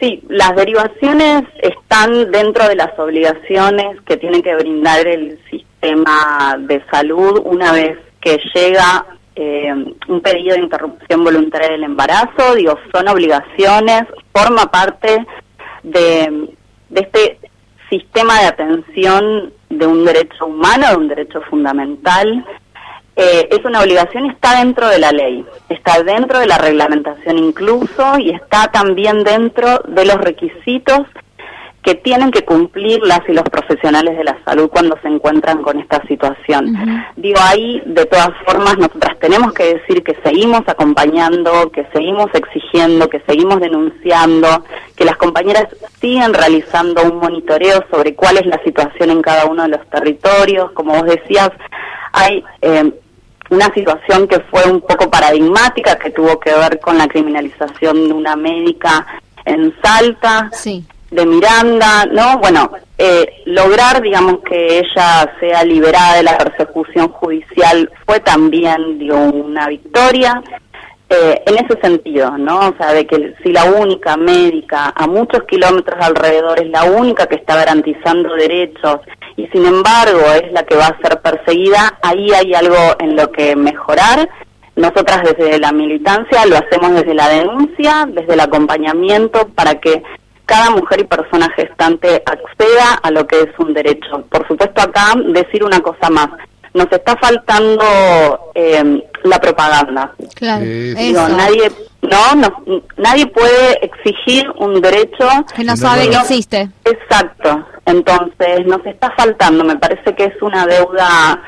Sí, 0.00 0.20
las 0.28 0.56
derivaciones 0.56 1.44
están 1.62 2.32
dentro 2.32 2.66
de 2.66 2.74
las 2.74 2.98
obligaciones 2.98 4.00
que 4.00 4.16
tiene 4.16 4.42
que 4.42 4.54
brindar 4.56 5.06
el 5.06 5.38
sistema 5.48 6.56
de 6.58 6.82
salud 6.90 7.40
una 7.44 7.72
vez 7.72 7.98
que 8.20 8.40
llega 8.52 9.06
eh, 9.36 9.72
un 10.08 10.20
pedido 10.20 10.56
de 10.56 10.62
interrupción 10.62 11.22
voluntaria 11.22 11.70
del 11.70 11.84
embarazo. 11.84 12.54
Digo, 12.56 12.76
son 12.92 13.08
obligaciones, 13.08 14.02
forma 14.34 14.70
parte 14.70 15.24
de, 15.84 16.48
de 16.88 17.00
este 17.00 17.38
sistema 17.88 18.40
de 18.40 18.46
atención 18.46 19.52
de 19.70 19.86
un 19.86 20.04
derecho 20.04 20.46
humano, 20.46 20.88
de 20.88 20.96
un 20.96 21.08
derecho 21.08 21.40
fundamental. 21.42 22.44
Eh, 23.14 23.48
es 23.50 23.64
una 23.64 23.82
obligación 23.82 24.30
está 24.30 24.58
dentro 24.58 24.88
de 24.88 24.98
la 24.98 25.12
ley, 25.12 25.44
está 25.68 26.02
dentro 26.02 26.38
de 26.38 26.46
la 26.46 26.56
reglamentación 26.56 27.38
incluso 27.38 28.18
y 28.18 28.30
está 28.30 28.68
también 28.72 29.22
dentro 29.22 29.80
de 29.86 30.06
los 30.06 30.16
requisitos 30.16 31.00
que 31.82 31.96
tienen 31.96 32.30
que 32.30 32.44
cumplir 32.44 33.00
las 33.02 33.20
y 33.28 33.32
los 33.32 33.44
profesionales 33.44 34.16
de 34.16 34.22
la 34.24 34.38
salud 34.44 34.70
cuando 34.70 34.96
se 35.02 35.08
encuentran 35.08 35.62
con 35.62 35.80
esta 35.80 36.00
situación. 36.06 36.76
Digo, 37.16 37.40
ahí 37.42 37.82
de 37.84 38.04
todas 38.06 38.30
formas 38.46 38.78
nosotras 38.78 39.18
tenemos 39.18 39.52
que 39.52 39.74
decir 39.74 40.02
que 40.04 40.16
seguimos 40.22 40.62
acompañando, 40.68 41.70
que 41.72 41.84
seguimos 41.92 42.26
exigiendo, 42.34 43.08
que 43.08 43.20
seguimos 43.26 43.60
denunciando, 43.60 44.64
que 44.94 45.04
las 45.04 45.16
compañeras 45.16 45.66
siguen 46.00 46.32
realizando 46.34 47.02
un 47.02 47.18
monitoreo 47.18 47.84
sobre 47.90 48.14
cuál 48.14 48.38
es 48.38 48.46
la 48.46 48.62
situación 48.62 49.10
en 49.10 49.20
cada 49.20 49.46
uno 49.46 49.64
de 49.64 49.70
los 49.70 49.90
territorios. 49.90 50.70
Como 50.72 50.94
vos 50.94 51.04
decías, 51.04 51.50
hay 52.12 52.44
eh, 52.60 52.92
una 53.50 53.74
situación 53.74 54.28
que 54.28 54.38
fue 54.50 54.70
un 54.70 54.80
poco 54.82 55.10
paradigmática, 55.10 55.98
que 55.98 56.10
tuvo 56.10 56.38
que 56.38 56.52
ver 56.52 56.78
con 56.78 56.96
la 56.96 57.08
criminalización 57.08 58.08
de 58.08 58.14
una 58.14 58.36
médica 58.36 59.04
en 59.44 59.74
Salta, 59.82 60.48
de 61.12 61.24
Miranda, 61.26 62.06
¿no? 62.06 62.38
Bueno, 62.38 62.70
Eh, 63.04 63.42
lograr, 63.46 64.00
digamos, 64.00 64.42
que 64.48 64.78
ella 64.78 65.28
sea 65.40 65.64
liberada 65.64 66.18
de 66.18 66.22
la 66.22 66.38
persecución 66.38 67.08
judicial 67.08 67.90
fue 68.06 68.20
también, 68.20 68.96
digo, 68.96 69.16
una 69.16 69.66
victoria. 69.66 70.40
Eh, 71.08 71.42
en 71.44 71.54
ese 71.64 71.80
sentido, 71.80 72.38
¿no? 72.38 72.68
O 72.68 72.74
sea, 72.76 72.92
de 72.92 73.04
que 73.04 73.34
si 73.42 73.50
la 73.50 73.64
única 73.64 74.16
médica 74.16 74.92
a 74.94 75.06
muchos 75.08 75.42
kilómetros 75.44 75.98
alrededor 76.00 76.60
es 76.60 76.70
la 76.70 76.84
única 76.84 77.26
que 77.26 77.34
está 77.36 77.56
garantizando 77.56 78.34
derechos 78.34 79.00
y 79.36 79.46
sin 79.48 79.66
embargo 79.66 80.22
es 80.40 80.52
la 80.52 80.62
que 80.62 80.76
va 80.76 80.86
a 80.86 81.02
ser 81.02 81.20
perseguida, 81.20 81.98
ahí 82.02 82.30
hay 82.32 82.54
algo 82.54 82.82
en 83.00 83.16
lo 83.16 83.32
que 83.32 83.56
mejorar. 83.56 84.28
Nosotras 84.76 85.22
desde 85.24 85.58
la 85.58 85.72
militancia 85.72 86.46
lo 86.46 86.56
hacemos 86.56 86.92
desde 86.94 87.14
la 87.14 87.28
denuncia, 87.28 88.06
desde 88.08 88.34
el 88.34 88.40
acompañamiento 88.40 89.48
para 89.48 89.74
que 89.80 90.02
cada 90.46 90.70
mujer 90.70 91.00
y 91.00 91.04
persona 91.04 91.48
gestante 91.56 92.22
acceda 92.26 92.94
a 93.02 93.10
lo 93.10 93.26
que 93.26 93.40
es 93.40 93.58
un 93.58 93.72
derecho. 93.74 94.24
Por 94.30 94.46
supuesto 94.48 94.82
acá 94.82 95.14
decir 95.26 95.64
una 95.64 95.80
cosa 95.80 96.10
más, 96.10 96.28
nos 96.74 96.90
está 96.90 97.16
faltando 97.16 98.50
eh, 98.54 99.02
la 99.24 99.38
propaganda. 99.38 100.12
Claro, 100.34 100.64
Digo, 100.64 101.20
eso. 101.20 101.28
nadie, 101.36 101.70
no, 102.02 102.34
no, 102.34 102.82
nadie 102.96 103.26
puede 103.26 103.84
exigir 103.84 104.50
un 104.56 104.80
derecho 104.80 105.28
Que 105.54 105.64
no 105.64 105.76
sabe 105.76 106.08
que 106.08 106.16
existe. 106.16 106.68
Exacto. 106.84 107.64
Entonces 107.84 108.66
nos 108.66 108.84
está 108.86 109.10
faltando. 109.16 109.64
Me 109.64 109.76
parece 109.76 110.14
que 110.14 110.24
es 110.24 110.42
una 110.42 110.66
deuda 110.66 111.42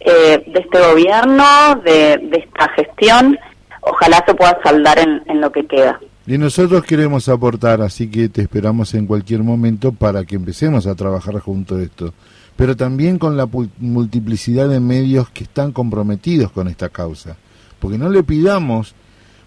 eh, 0.00 0.42
de 0.46 0.60
este 0.60 0.78
gobierno, 0.80 1.76
de, 1.84 2.18
de 2.22 2.38
esta 2.38 2.68
gestión. 2.70 3.38
Ojalá 3.80 4.24
se 4.26 4.34
pueda 4.34 4.58
saldar 4.64 4.98
en, 4.98 5.22
en 5.26 5.40
lo 5.40 5.52
que 5.52 5.66
queda. 5.66 6.00
Y 6.26 6.38
nosotros 6.38 6.84
queremos 6.84 7.28
aportar, 7.28 7.82
así 7.82 8.08
que 8.08 8.30
te 8.30 8.42
esperamos 8.42 8.94
en 8.94 9.06
cualquier 9.06 9.42
momento 9.42 9.92
para 9.92 10.24
que 10.24 10.36
empecemos 10.36 10.86
a 10.86 10.94
trabajar 10.94 11.38
junto 11.40 11.76
a 11.76 11.82
esto. 11.82 12.14
Pero 12.56 12.76
también 12.76 13.18
con 13.18 13.36
la 13.36 13.48
multiplicidad 13.78 14.68
de 14.68 14.80
medios 14.80 15.28
que 15.30 15.44
están 15.44 15.72
comprometidos 15.72 16.50
con 16.50 16.68
esta 16.68 16.88
causa. 16.88 17.36
Porque 17.78 17.98
no 17.98 18.08
le 18.08 18.22
pidamos, 18.22 18.94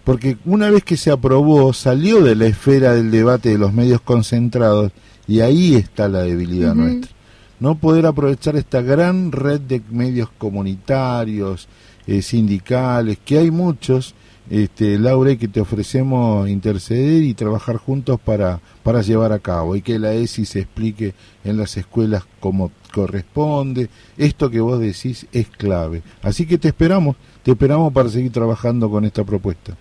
porque 0.04 0.38
una 0.45 0.70
vez 0.70 0.84
que 0.84 0.98
se 0.98 1.10
aprobó, 1.10 1.74
salió 1.74 2.22
de 2.22 2.36
la 2.36 2.45
esfera 2.45 2.94
del 2.94 3.10
debate 3.10 3.49
de 3.49 3.58
los 3.58 3.74
medios 3.74 4.02
concentrados 4.02 4.91
y 5.28 5.40
ahí 5.40 5.76
está 5.76 6.08
la 6.08 6.22
debilidad 6.22 6.76
nuestra. 6.76 7.12
No 7.60 7.76
poder 7.76 8.06
aprovechar 8.06 8.56
esta 8.56 8.82
gran 8.82 9.32
red 9.32 9.62
de 9.62 9.82
medios 9.90 10.30
comunitarios, 10.38 11.68
eh, 12.06 12.22
sindicales, 12.22 13.18
que 13.26 13.40
hay 13.40 13.49
muchos, 13.49 14.14
este, 14.49 14.98
Laura, 14.98 15.32
y 15.32 15.38
que 15.38 15.48
te 15.48 15.60
ofrecemos 15.60 16.48
interceder 16.48 17.24
y 17.24 17.34
trabajar 17.34 17.78
juntos 17.78 18.19
para, 18.24 18.60
para 18.84 19.02
llevar 19.02 19.34
a 19.34 19.40
cabo 19.40 19.76
y 19.76 19.82
que 19.82 19.99
la 19.99 20.14
ESI 20.14 20.45
se 20.45 20.60
explique 20.60 21.14
en 21.44 21.57
las 21.57 21.76
escuelas 21.78 22.24
como 22.40 22.72
corresponde. 22.94 23.90
Esto 24.18 24.49
que 24.49 24.60
vos 24.60 24.80
decís 24.80 25.28
es 25.32 25.48
clave. 25.49 26.02
Así 26.22 26.48
que 26.48 26.57
te 26.57 26.69
esperamos, 26.69 27.15
te 27.44 27.52
esperamos 27.52 27.91
para 27.94 28.10
seguir 28.10 28.32
trabajando 28.32 28.90
con 28.90 29.06
esta 29.06 29.24
propuesta. 29.24 29.74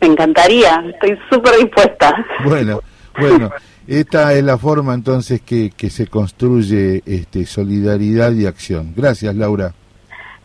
Me 0.00 0.08
encantaría, 0.08 0.84
estoy 0.92 1.18
súper 1.30 1.56
dispuesta. 1.56 2.14
Bueno, 2.44 2.80
bueno, 3.18 3.50
esta 3.86 4.34
es 4.34 4.44
la 4.44 4.58
forma 4.58 4.94
entonces 4.94 5.40
que, 5.40 5.70
que 5.70 5.90
se 5.90 6.06
construye 6.06 7.02
este, 7.06 7.46
solidaridad 7.46 8.32
y 8.32 8.46
acción. 8.46 8.92
Gracias, 8.96 9.34
Laura. 9.34 9.72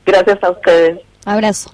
Gracias 0.06 0.44
a 0.44 0.52
ustedes. 0.52 1.00
Abrazo. 1.26 1.72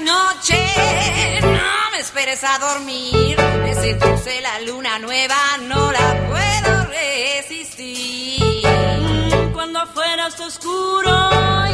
Noche, 0.00 1.40
no 1.42 1.90
me 1.92 1.98
esperes 2.00 2.42
a 2.44 2.58
dormir. 2.58 3.36
Me 3.62 3.74
seduce 3.74 4.40
la 4.40 4.60
luna 4.60 4.98
nueva, 4.98 5.36
no 5.62 5.92
la 5.92 6.28
puedo 6.28 6.86
resistir. 6.86 8.62
Cuando 9.52 9.80
afuera 9.80 10.28
está 10.28 10.46
oscuro 10.46 11.10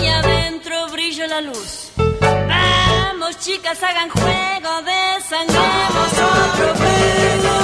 y 0.02 0.06
adentro 0.08 0.88
brilla 0.88 1.26
la 1.26 1.40
luz. 1.40 1.90
Vamos, 2.20 3.38
chicas, 3.38 3.82
hagan 3.82 4.10
juego, 4.10 4.82
desangremos 4.82 6.12
otro 6.12 6.74
juego. 6.74 7.54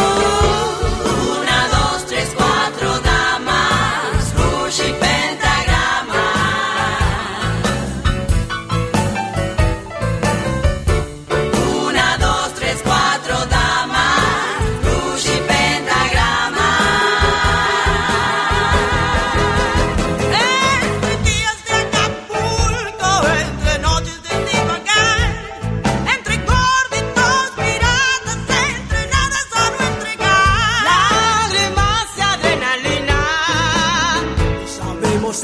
Una, 1.41 1.69
dos, 1.69 2.07
tres, 2.07 2.33
cuatro 2.37 3.02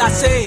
hacer. 0.01 0.38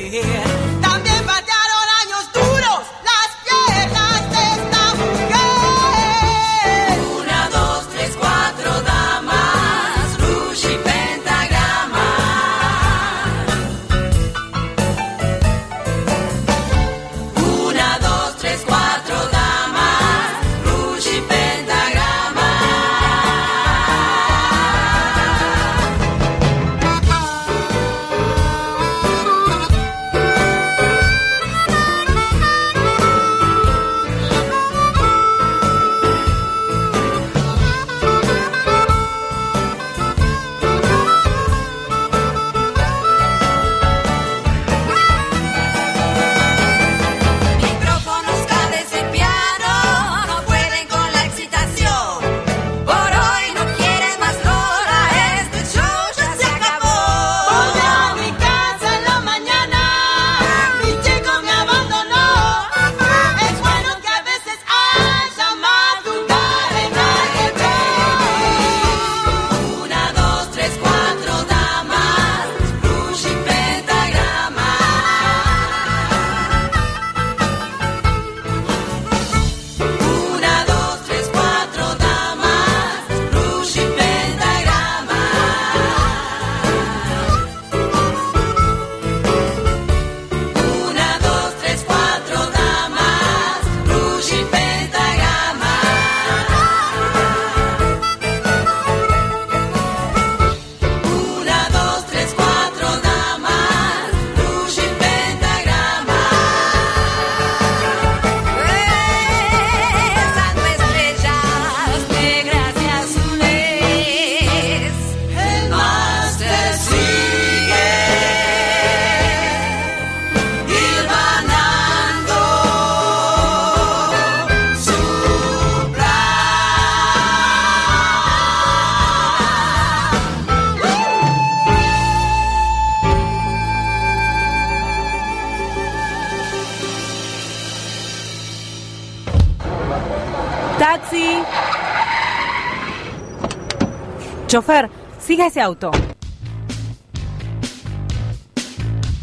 Chofer, 144.52 144.90
siga 145.18 145.48
ese 145.48 145.62
auto. 145.62 145.92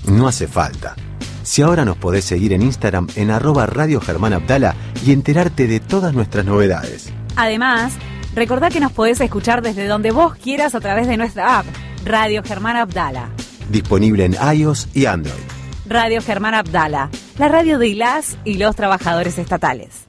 No 0.07 0.27
hace 0.27 0.49
falta. 0.49 0.97
Si 1.43 1.61
ahora 1.61 1.85
nos 1.85 1.99
podés 1.99 2.25
seguir 2.25 2.55
en 2.55 2.63
Instagram 2.63 3.09
en 3.15 3.31
arroba 3.31 3.67
Radio 3.67 4.01
Germán 4.01 4.33
Abdala 4.33 4.75
y 5.05 5.13
enterarte 5.13 5.67
de 5.67 5.81
todas 5.81 6.15
nuestras 6.15 6.47
novedades. 6.47 7.13
Además, 7.37 7.93
recordá 8.35 8.71
que 8.71 8.81
nos 8.81 8.93
podés 8.93 9.21
escuchar 9.21 9.61
desde 9.61 9.87
donde 9.87 10.13
vos 10.13 10.35
quieras 10.35 10.75
a 10.75 10.81
través 10.81 11.07
de 11.07 11.19
nuestra 11.19 11.59
app, 11.59 11.67
Radio 12.07 12.43
Germán 12.43 12.77
Abdala. 12.77 13.29
Disponible 13.69 14.25
en 14.25 14.35
iOS 14.55 14.89
y 14.95 15.05
Android. 15.05 15.35
Radio 15.85 16.23
Germán 16.23 16.55
Abdala, 16.55 17.11
la 17.37 17.49
radio 17.49 17.79
de 17.79 17.89
ILAS 17.89 18.39
y 18.45 18.55
los 18.55 18.75
trabajadores 18.75 19.37
estatales. 19.37 20.07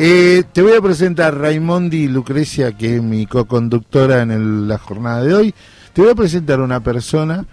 Eh, 0.00 0.44
te 0.52 0.62
voy 0.62 0.74
a 0.74 0.80
presentar 0.80 1.36
Raimondi 1.36 2.06
Lucrecia, 2.08 2.72
que 2.76 2.96
es 2.96 3.02
mi 3.02 3.26
co-conductora 3.26 4.22
en 4.22 4.30
el- 4.30 4.68
la 4.68 4.78
jornada 4.78 5.22
de 5.24 5.34
hoy. 5.34 5.54
Te 5.92 6.02
voy 6.02 6.10
a 6.10 6.14
presentar 6.14 6.60
una 6.60 6.80
persona 6.80 7.44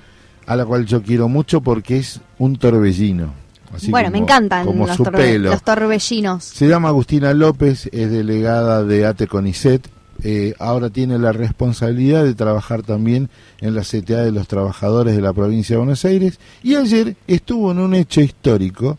a 0.46 0.56
la 0.56 0.64
cual 0.66 0.86
yo 0.86 1.02
quiero 1.02 1.28
mucho 1.28 1.62
porque 1.62 1.98
es 1.98 2.22
un 2.38 2.56
torbellino. 2.58 3.34
así 3.74 3.90
bueno, 3.92 4.10
me 4.12 4.20
encantan 4.20 4.66
como 4.66 4.86
los, 4.88 4.96
su 4.96 5.04
torbe- 5.04 5.18
pelo. 5.18 5.50
los 5.50 5.62
torbellinos. 5.64 6.44
Se 6.46 6.68
llama 6.68 6.90
Agustina 6.90 7.34
López, 7.34 7.90
es 7.92 8.10
delegada 8.12 8.84
de 8.84 9.06
ATE 9.06 9.28
CONICET. 9.28 9.88
eh, 10.24 10.54
ahora 10.60 10.90
tiene 10.90 11.20
la 11.20 11.34
responsabilidad 11.34 12.24
de 12.24 12.36
trabajar 12.36 12.84
también 12.84 13.30
en 13.60 13.76
la 13.76 13.82
CTA 13.84 14.24
de 14.24 14.32
los 14.32 14.48
trabajadores 14.48 15.14
de 15.14 15.22
la 15.22 15.34
provincia 15.34 15.74
de 15.74 15.80
Buenos 15.80 16.06
Aires. 16.06 16.40
Y 16.64 16.76
ayer 16.76 17.18
estuvo 17.28 17.70
en 17.74 17.80
un 17.80 17.94
hecho 17.96 18.22
histórico 18.22 18.98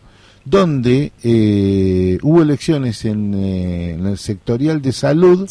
donde 0.49 1.11
eh, 1.23 2.17
hubo 2.21 2.41
elecciones 2.41 3.03
en, 3.03 3.33
eh, 3.33 3.91
en 3.91 4.05
el 4.05 4.17
sectorial 4.17 4.81
de 4.81 4.93
salud 4.93 5.49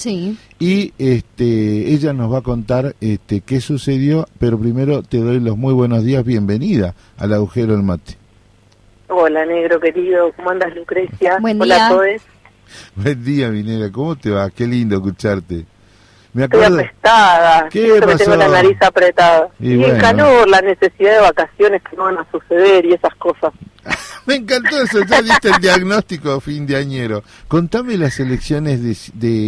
y 0.59 0.93
este, 0.99 1.93
ella 1.93 2.15
nos 2.15 2.33
va 2.33 2.39
a 2.39 2.43
contar 2.43 2.95
este, 3.01 3.43
qué 3.43 3.61
sucedió, 3.61 4.27
pero 4.39 4.59
primero 4.59 5.03
te 5.03 5.19
doy 5.19 5.39
los 5.41 5.59
muy 5.59 5.75
buenos 5.75 6.03
días, 6.03 6.25
bienvenida 6.25 6.95
al 7.19 7.35
agujero 7.35 7.75
del 7.75 7.83
mate. 7.83 8.15
Hola, 9.09 9.45
negro 9.45 9.79
querido, 9.81 10.33
¿cómo 10.35 10.51
andas, 10.51 10.75
Lucrecia? 10.75 11.39
Buen 11.41 11.61
Hola 11.61 11.75
día. 11.75 11.87
a 11.87 11.91
todos. 11.91 12.23
Buen 12.95 13.23
día, 13.23 13.51
Minera, 13.51 13.93
¿cómo 13.93 14.17
te 14.17 14.31
va? 14.31 14.49
Qué 14.51 14.67
lindo 14.67 14.97
escucharte. 14.97 15.67
Me 16.37 16.45
Estoy 16.45 16.61
acuerdo. 16.61 16.79
apestada, 16.81 17.69
¿Qué 17.71 17.81
siento 17.85 18.07
que 18.07 18.13
pasó? 18.13 18.25
tengo 18.25 18.37
la 18.37 18.49
nariz 18.49 18.77
apretada. 18.83 19.49
Y 19.59 19.75
Y, 19.75 19.85
el 19.85 19.99
calor, 19.99 20.49
la 20.49 20.61
necesidad 20.61 21.15
de 21.15 21.21
vacaciones 21.21 21.83
que 21.89 21.97
no 21.97 22.05
van 22.05 22.19
a 22.19 22.27
suceder 22.31 22.85
y 22.85 22.93
esas 22.93 23.15
cosas. 23.15 23.53
Me 24.27 24.35
encantó 24.35 24.79
eso, 24.83 24.99
ya 25.09 25.23
diste 25.23 25.49
el 25.49 25.61
diagnóstico 25.63 26.39
fin 26.41 26.67
de 26.67 26.77
añero. 26.77 27.23
Contame 27.49 27.97
las 27.97 28.21
elecciones 28.21 28.83
de, 28.83 28.97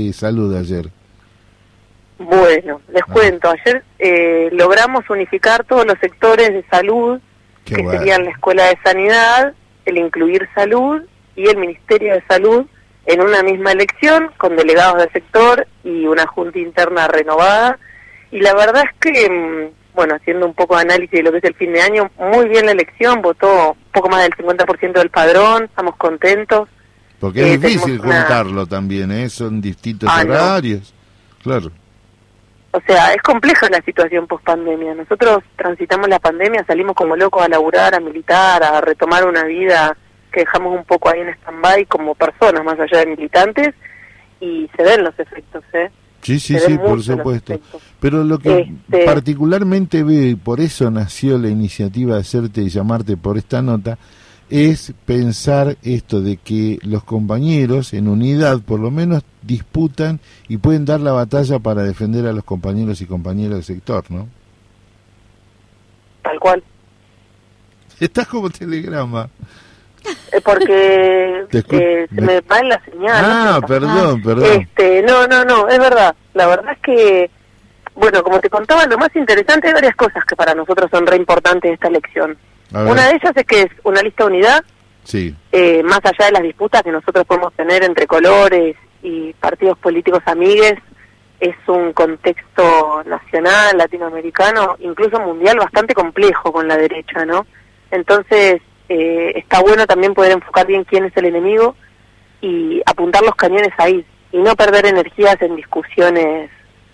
de 0.07 0.13
salud 0.15 0.55
ayer. 0.57 0.89
Bueno, 2.19 2.81
les 2.93 3.03
Ah. 3.03 3.13
cuento, 3.13 3.49
ayer 3.51 3.85
eh, 3.99 4.49
logramos 4.53 5.09
unificar 5.11 5.65
todos 5.65 5.85
los 5.87 5.99
sectores 6.01 6.49
de 6.53 6.65
salud, 6.71 7.21
Qué 7.65 7.75
que 7.77 7.83
bueno. 7.83 7.99
serían 7.99 8.25
la 8.25 8.31
Escuela 8.31 8.65
de 8.65 8.79
Sanidad, 8.83 9.53
el 9.85 9.99
Incluir 9.99 10.49
Salud 10.55 11.03
y 11.37 11.49
el 11.49 11.57
Ministerio 11.59 12.15
de 12.15 12.25
Salud, 12.29 12.67
en 13.09 13.23
una 13.23 13.43
misma 13.43 13.73
elección, 13.73 14.31
con 14.37 14.55
delegados 14.55 14.99
del 14.99 15.11
sector 15.13 15.67
y 15.83 16.07
una 16.07 16.27
junta 16.27 16.59
interna 16.59 17.09
renovada. 17.09 17.79
Y 18.31 18.41
la 18.41 18.53
verdad 18.55 18.85
es 18.85 18.91
que, 19.01 19.31
mm, 19.31 19.95
bueno, 19.97 20.15
haciendo 20.15 20.45
un 20.47 20.53
poco 20.55 20.77
de 20.77 20.83
análisis 20.83 21.11
de 21.13 21.23
lo 21.23 21.33
que 21.33 21.39
es 21.39 21.45
el 21.45 21.55
fin 21.55 21.73
de 21.73 21.81
año, 21.81 22.11
muy 22.19 22.47
bien 22.49 22.67
la 22.67 22.73
elección, 22.73 23.23
votó 23.23 23.71
un 23.73 23.93
poco 23.93 24.11
más 24.11 24.23
del 24.23 24.35
50% 24.35 25.01
del 25.01 25.09
padrón, 25.11 25.65
estamos 25.65 25.97
contentos. 25.97 26.69
Porque 27.19 27.41
Eh, 27.41 27.55
es 27.55 27.61
difícil 27.63 27.81
tenemos 27.99 28.07
una- 28.07 28.21
juntarlo 28.21 28.67
también, 28.67 29.11
¿eh? 29.11 29.29
Son 29.31 29.61
distintos 29.61 30.09
Ah, 30.13 30.23
no. 30.25 30.35
horarios. 30.35 30.95
Claro. 31.43 31.71
O 32.73 32.81
sea, 32.87 33.15
es 33.15 33.23
compleja 33.23 33.67
la 33.71 33.81
situación 33.81 34.27
post 34.27 34.45
pandemia. 34.45 34.95
Nosotros 34.95 35.39
transitamos 35.57 36.09
la 36.09 36.19
pandemia, 36.19 36.63
salimos 36.67 36.95
como 36.95 37.17
locos 37.17 37.43
a 37.43 37.49
laburar, 37.49 37.95
a 37.95 38.01
militar, 38.01 38.63
a 38.63 38.81
retomar 38.83 39.27
una 39.27 39.45
vida 39.45 39.97
que 40.33 40.41
dejamos 40.41 40.77
un 40.77 40.85
poco 40.85 41.09
ahí 41.09 41.21
en 41.21 41.29
stand-by 41.31 41.87
como 41.87 42.15
personas 42.15 42.65
más 42.65 42.79
allá 42.79 43.01
de 43.01 43.07
militantes 43.07 43.75
y 44.41 44.69
se 44.77 44.83
ven 44.83 45.05
los 45.05 45.19
efectos, 45.19 45.65
¿eh? 45.73 45.91
Sí, 46.23 46.39
sí, 46.41 46.59
sí, 46.59 46.77
por 46.79 47.03
supuesto. 47.03 47.59
Pero 48.01 48.25
lo 48.25 48.39
que 48.39 48.61
Este- 48.91 49.05
particularmente 49.05 50.03
veo, 50.03 50.27
y 50.31 50.35
por 50.35 50.61
eso 50.61 50.91
nació 50.91 51.39
la 51.39 51.49
iniciativa 51.49 52.15
de 52.17 52.21
hacerte 52.21 52.61
y 52.63 52.69
llamarte 52.69 53.17
por 53.17 53.39
esta 53.39 53.63
nota, 53.63 53.99
es 54.51 54.95
pensar 55.05 55.77
esto 55.83 56.21
de 56.21 56.39
que 56.39 56.79
los 56.83 57.05
compañeros 57.05 57.93
en 57.93 58.09
unidad 58.09 58.61
por 58.63 58.81
lo 58.81 58.91
menos 58.91 59.23
disputan 59.43 60.21
y 60.49 60.57
pueden 60.57 60.85
dar 60.87 61.01
la 61.01 61.13
batalla 61.13 61.59
para 61.59 61.83
defender 61.83 62.27
a 62.27 62.33
los 62.33 62.45
compañeros 62.45 63.01
y 63.01 63.07
compañeras 63.07 63.55
del 63.55 63.65
sector, 63.65 64.05
¿no? 64.11 64.27
Tal 66.23 66.39
cual. 66.41 66.63
Estás 68.01 68.27
como 68.27 68.49
telegrama. 68.51 69.29
Eh, 70.33 70.41
porque 70.43 71.45
eh, 71.53 72.07
se 72.15 72.21
me 72.21 72.41
va 72.43 72.63
la 72.63 72.83
señal. 72.85 73.25
Ah, 73.25 73.59
no 73.61 73.61
sé. 73.61 73.67
perdón, 73.67 74.23
perdón. 74.23 74.61
Este, 74.61 75.03
no, 75.03 75.27
no, 75.27 75.45
no, 75.45 75.69
es 75.69 75.79
verdad. 75.79 76.15
La 76.35 76.47
verdad 76.47 76.73
es 76.73 76.79
que, 76.81 77.31
bueno, 77.95 78.23
como 78.23 78.41
te 78.41 78.51
contaba, 78.51 78.87
lo 78.87 78.99
más 78.99 79.15
interesante 79.17 79.69
hay 79.69 79.75
varias 79.75 79.97
cosas 79.97 80.25
que 80.25 80.37
para 80.37 80.55
nosotros 80.55 80.91
son 80.91 81.07
re 81.07 81.17
importantes 81.17 81.71
de 81.71 81.75
esta 81.75 81.89
elección. 81.89 82.37
Una 82.73 83.09
de 83.09 83.15
ellas 83.17 83.33
es 83.35 83.47
que 83.47 83.63
es 83.63 83.71
una 83.85 84.03
lista 84.03 84.25
de 84.25 84.31
unidad, 84.31 84.63
Sí. 85.05 85.35
eh, 85.53 85.83
más 85.83 86.01
allá 86.05 86.27
de 86.27 86.33
las 86.33 86.43
disputas 86.43 86.83
que 86.83 86.93
nosotros 86.93 87.25
podemos 87.27 87.55
tener 87.55 87.83
entre 87.83 88.07
colores 88.07 88.77
y 89.03 89.33
partidos 89.35 89.79
políticos 89.79 90.23
amigues, 90.27 90.75
es 91.41 91.57
un 91.67 91.93
contexto 91.95 93.03
nacional, 93.07 93.79
latinoamericano, 93.79 94.77
incluso 94.81 95.19
mundial, 95.21 95.57
bastante 95.59 95.95
complejo 95.95 96.53
con 96.53 96.69
la 96.69 96.77
derecha, 96.77 97.25
¿no? 97.25 97.47
Entonces, 97.91 98.61
eh, 98.89 99.33
está 99.37 99.61
bueno 99.61 99.87
también 99.87 100.15
poder 100.15 100.33
enfocar 100.33 100.67
bien 100.67 100.85
quién 100.85 101.05
es 101.05 101.17
el 101.17 101.27
enemigo 101.27 101.77
y 102.41 102.81
apuntar 102.87 103.23
los 103.23 103.35
cañones 103.35 103.73
ahí, 103.79 104.05
y 104.33 104.39
no 104.39 104.55
perder 104.55 104.87
energías 104.87 105.41
en 105.41 105.57
discusiones 105.57 106.51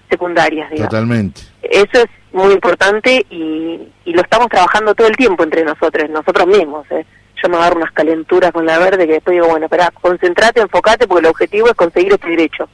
secundarias, 0.09 0.71
digamos. 0.71 0.91
Totalmente. 0.91 1.41
Eso 1.63 2.03
es 2.03 2.07
muy 2.33 2.53
importante 2.53 3.27
y, 3.31 3.89
y 4.05 4.13
lo 4.13 4.23
estamos 4.23 4.49
trabajando 4.49 4.95
todo 4.95 5.07
el 5.09 5.17
tiempo 5.17 5.43
entre 5.43 5.65
nosotros, 5.65 6.09
nosotros 6.11 6.47
mismos. 6.47 6.87
¿eh? 6.91 7.05
Yo 7.43 7.49
me 7.49 7.57
agarro 7.57 7.77
unas 7.77 7.93
calenturas 7.93 8.53
con 8.53 8.67
la 8.67 8.79
verde 8.79 9.07
que 9.07 9.15
después 9.15 9.35
digo, 9.35 9.49
bueno, 9.49 9.67
espera, 9.67 9.91
concentrate, 10.01 10.61
enfocate, 10.61 11.07
porque 11.07 11.27
el 11.27 11.31
objetivo 11.31 11.69
es 11.69 11.75
conseguir 11.75 12.13
este 12.13 12.29
derecho. 12.29 12.69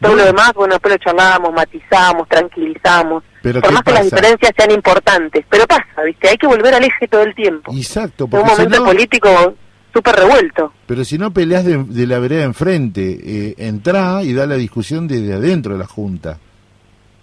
Todo 0.00 0.14
lo 0.14 0.24
demás, 0.24 0.52
bueno, 0.54 0.74
después 0.74 0.94
lo 0.94 0.98
charlamos, 0.98 1.52
matizamos, 1.52 2.28
tranquilizamos. 2.28 3.24
Pero 3.42 3.60
Por 3.60 3.68
¿qué 3.70 3.74
más 3.74 3.82
que 3.84 3.92
las 3.92 4.04
diferencias 4.04 4.52
sean 4.56 4.70
importantes. 4.70 5.44
Pero 5.48 5.66
pasa, 5.66 6.02
¿viste? 6.04 6.28
Hay 6.28 6.36
que 6.36 6.46
volver 6.46 6.74
al 6.74 6.84
eje 6.84 7.08
todo 7.08 7.22
el 7.22 7.34
tiempo. 7.34 7.72
Exacto, 7.74 8.24
Es 8.24 8.26
un 8.26 8.30
porque 8.30 8.48
si 8.50 8.52
momento 8.52 8.78
no, 8.78 8.84
político 8.84 9.54
súper 9.92 10.14
revuelto. 10.16 10.72
pero 10.86 11.04
si 11.04 11.18
no 11.18 11.32
peleas 11.32 11.64
de, 11.64 11.82
de 11.84 12.06
la 12.06 12.18
vereda 12.18 12.44
enfrente, 12.44 13.18
eh, 13.24 13.54
entrá 13.58 14.22
y 14.22 14.32
da 14.34 14.46
la 14.46 14.54
discusión 14.56 15.08
desde 15.08 15.34
adentro 15.34 15.72
de 15.72 15.78
la 15.80 15.86
Junta. 15.86 16.38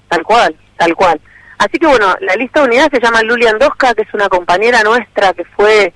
Tal 0.10 0.24
cual, 0.24 0.56
tal 0.78 0.96
cual. 0.96 1.20
Así 1.58 1.78
que 1.80 1.88
bueno, 1.88 2.14
la 2.22 2.36
lista 2.36 2.62
de 2.62 2.68
unidad 2.68 2.90
se 2.92 3.00
llama 3.00 3.22
Luli 3.22 3.48
Andosca, 3.48 3.94
que 3.94 4.02
es 4.02 4.14
una 4.14 4.28
compañera 4.28 4.84
nuestra 4.84 5.32
que 5.34 5.46
fue 5.46 5.94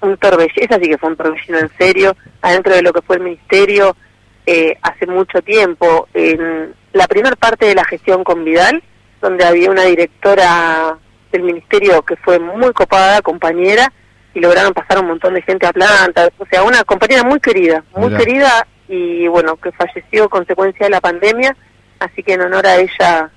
un 0.00 0.16
torbellino, 0.16 0.52
esa 0.56 0.78
sí 0.78 0.88
que 0.88 0.98
fue 0.98 1.10
un 1.10 1.16
torbellino 1.16 1.58
en 1.58 1.70
serio, 1.76 2.16
adentro 2.42 2.74
de 2.74 2.82
lo 2.82 2.92
que 2.92 3.02
fue 3.02 3.16
el 3.16 3.22
ministerio 3.22 3.94
eh, 4.46 4.76
hace 4.82 5.06
mucho 5.06 5.42
tiempo. 5.42 6.08
En 6.14 6.74
la 6.92 7.06
primera 7.06 7.36
parte 7.36 7.66
de 7.66 7.74
la 7.74 7.84
gestión 7.84 8.24
con 8.24 8.44
Vidal, 8.44 8.82
donde 9.20 9.44
había 9.44 9.70
una 9.70 9.84
directora 9.84 10.96
del 11.32 11.42
ministerio 11.42 12.02
que 12.02 12.16
fue 12.16 12.38
muy 12.38 12.72
copada, 12.72 13.22
compañera, 13.22 13.92
y 14.34 14.40
lograron 14.40 14.74
pasar 14.74 14.98
un 14.98 15.06
montón 15.08 15.34
de 15.34 15.42
gente 15.42 15.66
a 15.66 15.72
planta, 15.72 16.28
o 16.38 16.46
sea, 16.46 16.62
una 16.62 16.82
compañera 16.84 17.22
muy 17.22 17.40
querida, 17.40 17.84
muy 17.96 18.08
Mirá. 18.08 18.18
querida 18.18 18.66
y 18.88 19.26
bueno, 19.28 19.56
que 19.56 19.70
falleció 19.72 20.28
consecuencia 20.28 20.86
de 20.86 20.90
la 20.90 21.00
pandemia, 21.00 21.56
así 22.00 22.22
que 22.22 22.34
en 22.34 22.42
honor 22.42 22.66
a 22.66 22.76
ella 22.76 23.30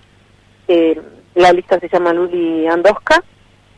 eh, 0.67 0.99
la 1.35 1.53
lista 1.53 1.79
se 1.79 1.87
llama 1.87 2.13
Luli 2.13 2.67
Andosca. 2.67 3.23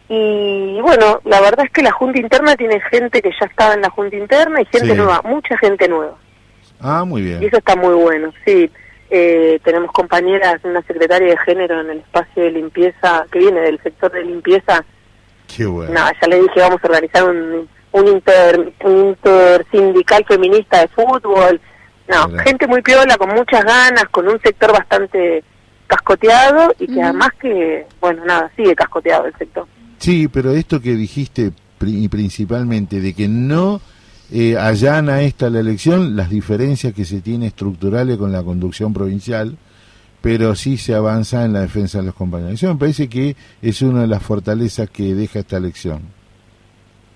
Y 0.08 0.80
bueno, 0.82 1.22
la 1.26 1.40
verdad 1.42 1.66
es 1.66 1.72
que 1.72 1.84
la 1.84 1.92
Junta 1.92 2.20
Interna 2.20 2.56
tiene 2.56 2.80
gente 2.90 3.22
que 3.22 3.30
ya 3.40 3.46
estaba 3.46 3.76
en 3.76 3.82
la 3.82 3.90
Junta 3.92 4.16
Interna 4.16 4.62
y 4.62 4.66
gente 4.66 4.88
Sí. 4.90 4.96
nueva, 4.96 5.22
mucha 5.24 5.56
gente 5.58 5.88
nueva. 5.88 6.16
Ah, 6.82 7.04
muy 7.06 7.22
Y 7.22 7.26
bien. 7.26 7.44
eso 7.44 7.58
está 7.58 7.76
muy 7.76 7.94
bueno, 7.94 8.32
sí. 8.46 8.70
Eh, 9.12 9.60
tenemos 9.64 9.92
compañeras, 9.92 10.60
una 10.64 10.82
secretaria 10.84 11.30
de 11.30 11.38
género 11.40 11.82
en 11.82 11.90
el 11.90 11.98
espacio 12.00 12.44
de 12.44 12.52
limpieza, 12.52 13.26
que 13.32 13.40
viene 13.40 13.60
del 13.62 13.82
sector 13.82 14.12
de 14.12 14.24
limpieza. 14.24 14.86
Qué 15.56 15.66
bueno. 15.66 15.92
Nada, 15.94 16.12
ya 16.22 16.28
le 16.28 16.42
dije, 16.42 16.60
vamos 16.60 16.80
a 16.84 16.88
organizar 16.88 17.24
un, 17.28 17.68
un, 17.92 18.08
inter, 18.08 18.72
un 18.84 18.98
intersindical 19.10 20.24
feminista 20.28 20.82
de 20.82 20.88
fútbol. 20.90 21.60
No, 22.08 22.28
Mira. 22.28 22.44
gente 22.44 22.68
muy 22.68 22.82
piola, 22.82 23.18
con 23.18 23.30
muchas 23.30 23.64
ganas, 23.64 24.06
con 24.12 24.28
un 24.28 24.40
sector 24.42 24.72
bastante 24.72 25.44
cascoteado 25.88 26.74
y 26.80 26.88
que 26.94 27.02
además 27.02 27.30
que, 27.42 27.86
bueno, 28.00 28.24
nada, 28.26 28.52
sigue 28.56 28.76
cascoteado 28.76 29.26
el 29.26 29.34
sector. 29.38 29.66
Sí, 29.98 30.28
pero 30.28 30.52
esto 30.52 30.80
que 30.80 30.92
dijiste 30.92 31.52
pri- 31.80 32.08
principalmente, 32.10 33.00
de 33.02 33.14
que 33.14 33.28
no 33.28 33.82
eh, 34.32 34.58
allana 34.58 35.22
esta 35.22 35.50
la 35.50 35.60
elección, 35.60 36.16
las 36.16 36.30
diferencias 36.30 36.94
que 36.94 37.06
se 37.06 37.22
tiene 37.22 37.48
estructurales 37.48 38.18
con 38.18 38.32
la 38.32 38.44
conducción 38.44 38.94
provincial, 38.94 39.58
pero 40.22 40.56
sí 40.56 40.78
se 40.78 40.94
avanza 40.94 41.46
en 41.46 41.54
la 41.54 41.62
defensa 41.62 42.00
de 42.00 42.06
los 42.06 42.16
compañeros. 42.16 42.54
Eso 42.54 42.74
me 42.74 42.80
parece 42.80 43.10
que 43.10 43.36
es 43.62 43.82
una 43.82 44.02
de 44.02 44.08
las 44.08 44.22
fortalezas 44.22 44.90
que 44.90 45.16
deja 45.16 45.40
esta 45.40 45.58
elección. 45.58 46.02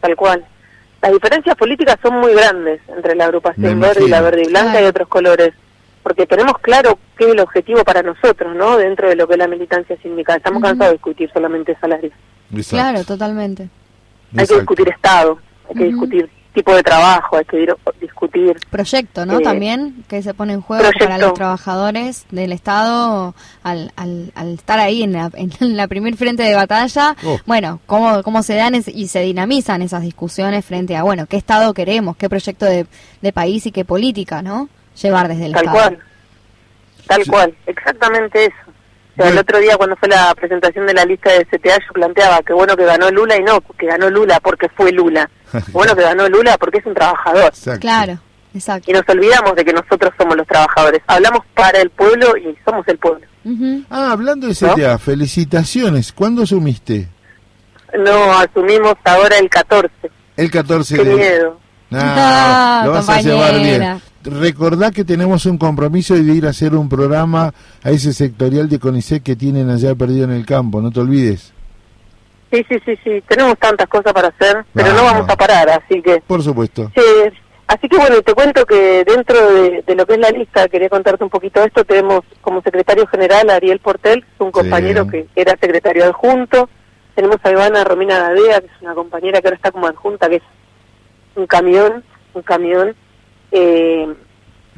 Tal 0.02 0.16
cual. 0.16 0.46
Las 1.02 1.12
diferencias 1.12 1.56
políticas 1.56 1.98
son 2.02 2.20
muy 2.20 2.34
grandes 2.34 2.82
entre 2.88 3.16
la 3.16 3.26
agrupación 3.26 3.80
verde 3.80 4.06
y 4.06 4.10
la 4.10 4.22
verde 4.22 4.44
y 4.46 4.48
blanca 4.48 4.82
y 4.82 4.86
otros 4.86 5.10
colores, 5.10 5.54
porque 6.02 6.26
tenemos 6.26 6.58
claro 6.60 6.98
qué 7.18 7.26
es 7.26 7.32
el 7.32 7.40
objetivo 7.42 7.84
para 7.84 8.02
nosotros, 8.02 8.56
¿no? 8.56 8.78
Dentro 8.78 9.10
de 9.10 9.18
lo 9.18 9.28
que 9.28 9.34
es 9.34 9.40
la 9.40 9.48
militancia 9.48 9.98
sindical. 10.02 10.38
Estamos 10.38 10.64
cansados 10.64 10.92
de 10.92 10.98
discutir 10.98 11.30
solamente 11.34 11.78
salarios. 11.80 12.14
Claro, 12.70 13.04
totalmente. 13.04 13.70
Hay 14.36 14.48
que 14.48 14.56
discutir 14.56 14.90
Estado, 14.90 15.38
hay 15.70 15.76
que 15.76 15.84
discutir 15.86 16.30
tipo 16.54 16.76
de 16.76 16.84
trabajo, 16.84 17.38
hay 17.38 17.46
que 17.46 17.58
dir- 17.66 17.78
discutir... 18.00 18.56
Proyecto, 18.70 19.26
¿no? 19.26 19.40
Eh, 19.40 19.44
También 19.44 20.04
que 20.08 20.22
se 20.22 20.34
pone 20.34 20.54
en 20.54 20.62
juego 20.62 20.84
proyecto. 20.84 21.06
para 21.06 21.18
los 21.18 21.34
trabajadores 21.34 22.26
del 22.32 22.52
Estado 22.52 23.34
al, 23.64 23.92
al, 23.96 24.32
al 24.36 24.54
estar 24.54 24.80
ahí 24.80 25.04
en 25.04 25.14
la, 25.14 25.32
en 25.34 25.52
la 25.76 25.88
primer 25.88 26.16
frente 26.16 26.44
de 26.44 26.54
batalla. 26.56 27.16
Oh. 27.26 27.40
Bueno, 27.46 27.80
cómo, 27.86 28.22
cómo 28.24 28.44
se 28.44 28.56
dan 28.56 28.76
es- 28.76 28.88
y 28.88 29.08
se 29.08 29.22
dinamizan 29.22 29.82
esas 29.82 30.04
discusiones 30.04 30.64
frente 30.64 30.96
a, 30.96 31.04
bueno, 31.04 31.26
qué 31.26 31.38
Estado 31.38 31.74
queremos, 31.74 32.16
qué 32.18 32.30
proyecto 32.30 32.66
de, 32.66 32.86
de 33.22 33.34
país 33.34 33.66
y 33.66 33.72
qué 33.72 33.84
política, 33.86 34.42
¿no? 34.42 34.70
Llevar 35.02 35.28
desde 35.28 35.48
el 35.48 35.54
Tal 35.54 35.66
Estado. 35.66 35.78
cual, 35.90 36.00
tal 37.08 37.26
cual, 37.28 37.56
exactamente 37.66 38.46
eso. 38.46 38.73
O 39.14 39.22
sea, 39.22 39.30
el 39.30 39.38
otro 39.38 39.60
día 39.60 39.78
cuando 39.78 39.96
fue 39.96 40.10
la 40.10 40.34
presentación 40.34 40.88
de 40.88 40.94
la 40.94 41.06
lista 41.06 41.32
de 41.32 41.46
CTA 41.46 41.78
yo 41.78 41.94
planteaba 41.94 42.42
que 42.42 42.54
bueno 42.54 42.76
que 42.76 42.84
ganó 42.84 43.12
Lula 43.12 43.38
y 43.38 43.44
no, 43.44 43.62
que 43.78 43.86
ganó 43.86 44.10
Lula 44.10 44.40
porque 44.40 44.68
fue 44.70 44.92
Lula. 44.92 45.30
bueno 45.72 45.96
que 45.96 46.02
ganó 46.02 46.28
Lula 46.30 46.58
porque 46.58 46.80
es 46.80 46.86
un 46.86 46.96
trabajador. 46.96 47.54
Claro, 47.80 48.18
exacto. 48.56 48.90
Y 48.90 48.94
nos 48.94 49.04
olvidamos 49.08 49.56
de 49.56 49.64
que 49.64 49.74
nosotros 49.74 50.12
somos 50.18 50.36
los 50.36 50.48
trabajadores. 50.48 51.02
Hablamos 51.06 51.42
para 51.54 51.80
el 51.80 51.90
pueblo 51.92 52.36
y 52.38 52.58
somos 52.66 52.88
el 52.88 52.98
pueblo. 52.98 53.28
Ah, 53.90 54.12
hablando 54.12 54.48
de 54.48 54.56
CTA, 54.56 54.98
felicitaciones. 54.98 56.12
¿Cuándo 56.14 56.46
sumiste? 56.46 57.10
No, 57.98 58.34
asumimos 58.40 58.96
ahora 59.04 59.38
el 59.38 59.50
14. 59.50 59.92
El 60.38 60.50
14 60.50 60.96
Qué 60.98 61.04
de... 61.04 61.16
miedo. 61.16 61.60
Ah, 61.92 62.82
No, 62.84 62.88
lo 62.88 62.94
vas 62.94 63.10
a 63.10 63.22
llevar 63.22 63.60
bien. 63.60 64.02
Recordá 64.24 64.92
que 64.92 65.04
tenemos 65.04 65.46
un 65.46 65.58
compromiso 65.58 66.16
de 66.16 66.22
ir 66.22 66.46
a 66.46 66.50
hacer 66.50 66.76
un 66.76 66.90
programa 66.90 67.54
a 67.84 67.92
ese 67.92 68.14
sectorial 68.14 68.70
de 68.70 68.80
CONICET 68.80 69.24
que 69.24 69.36
tienen 69.36 69.70
allá 69.70 69.94
perdido 69.96 70.26
en 70.26 70.32
el 70.32 70.46
campo, 70.46 70.82
no 70.82 70.92
te 70.92 71.00
olvides. 71.00 71.54
Sí, 72.52 72.66
sí, 72.70 72.78
sí, 72.86 72.98
sí. 73.04 73.24
Tenemos 73.28 73.58
tantas 73.58 73.88
cosas 73.88 74.14
para 74.14 74.28
hacer, 74.28 74.64
pero 74.74 74.94
no 74.94 75.04
Vamos. 75.04 75.30
a 75.30 75.36
parar, 75.36 75.70
así 75.70 76.02
que... 76.02 76.22
Por 76.26 76.44
supuesto. 76.44 76.92
Sí, 76.96 77.02
así 77.68 77.90
que 77.90 77.98
bueno, 77.98 78.22
te 78.22 78.34
cuento 78.34 78.66
que 78.66 79.04
dentro 79.04 79.54
de, 79.54 79.84
de 79.86 79.96
lo 79.96 80.06
que 80.06 80.14
es 80.14 80.20
la 80.20 80.30
lista, 80.30 80.68
quería 80.68 80.90
contarte 80.90 81.24
un 81.24 81.30
poquito 81.30 81.60
de 81.60 81.68
esto, 81.68 81.84
tenemos 81.84 82.22
como 82.42 82.62
secretario 82.62 83.08
general 83.08 83.50
a 83.50 83.56
Ariel 83.56 83.80
Portel, 83.80 84.24
un 84.38 84.52
compañero 84.52 85.08
que 85.08 85.28
era 85.36 85.58
secretario 85.60 86.06
adjunto, 86.06 86.70
tenemos 87.16 87.38
a 87.44 87.52
Ivana 87.52 87.84
Romina 87.84 88.20
Gadea, 88.20 88.62
que 88.62 88.68
es 88.68 88.82
una 88.82 88.96
compañera 88.96 89.42
que 89.42 89.48
ahora 89.48 89.58
está 89.58 89.72
como 89.72 89.88
adjunta, 89.88 90.30
que 90.30 90.38
es 90.38 90.44
un 91.36 91.48
camión, 91.48 92.04
un 92.34 92.42
camión. 92.42 92.96
Eh, 93.56 94.12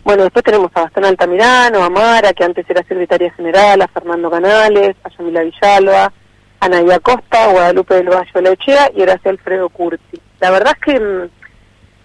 bueno, 0.04 0.24
después 0.24 0.44
tenemos 0.44 0.70
a 0.74 0.82
Bastón 0.82 1.06
Altamirano, 1.06 1.82
a 1.82 1.90
Mara, 1.90 2.34
que 2.34 2.44
antes 2.44 2.70
era 2.70 2.84
secretaria 2.84 3.32
general, 3.32 3.82
a 3.82 3.88
Fernando 3.88 4.30
Canales, 4.30 4.96
a 5.04 5.10
Yamila 5.10 5.42
Villalba, 5.42 6.14
a 6.60 6.70
Nadia 6.70 7.00
Costa, 7.00 7.46
a 7.46 7.52
Guadalupe 7.52 7.96
del 7.96 8.10
Valle 8.10 8.42
Lechea 8.42 8.92
y 8.94 9.00
ahora 9.00 9.20
sí 9.24 9.30
a 9.30 9.32
Alfredo 9.32 9.70
Curti. 9.70 10.20
La 10.42 10.52
verdad 10.52 10.76
es 10.76 10.94
que 10.94 11.00
mm, 11.00 11.24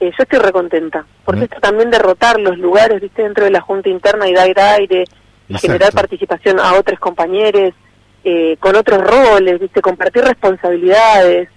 eh, 0.01 0.13
yo 0.17 0.23
estoy 0.23 0.39
recontenta, 0.39 1.05
porque 1.25 1.45
esto 1.45 1.61
también 1.61 1.91
derrotar 1.91 2.41
los 2.41 2.57
lugares, 2.57 3.01
viste, 3.01 3.23
dentro 3.23 3.45
de 3.45 3.51
la 3.51 3.61
Junta 3.61 3.89
Interna 3.89 4.29
y 4.29 4.33
dar 4.33 4.59
aire, 4.59 5.05
y 5.49 5.59
generar 5.59 5.93
participación 5.93 6.61
a 6.61 6.75
otros 6.75 7.01
compañeros, 7.01 7.75
eh, 8.23 8.57
con 8.61 8.77
otros 8.77 9.03
roles, 9.03 9.59
viste, 9.59 9.83
compartir 9.83 10.23
responsabilidades. 10.23 11.49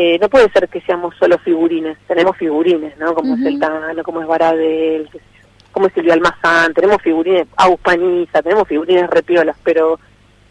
Eh, 0.00 0.16
no 0.20 0.28
puede 0.28 0.48
ser 0.52 0.68
que 0.68 0.80
seamos 0.82 1.12
solo 1.18 1.38
figurines, 1.38 1.98
tenemos 2.06 2.36
figurines, 2.36 2.96
¿no? 2.98 3.14
Como 3.14 3.34
es 3.34 3.44
el 3.44 3.58
Tano, 3.58 4.00
como 4.04 4.20
es 4.20 4.28
Baradel, 4.28 5.08
como 5.72 5.88
es 5.88 5.92
Silvia 5.92 6.14
Almazán, 6.14 6.72
tenemos 6.72 7.02
figurines, 7.02 7.48
Agus 7.56 7.80
Paniza, 7.80 8.40
tenemos 8.40 8.68
figurines 8.68 9.10
repiolas, 9.10 9.56
pero 9.64 9.98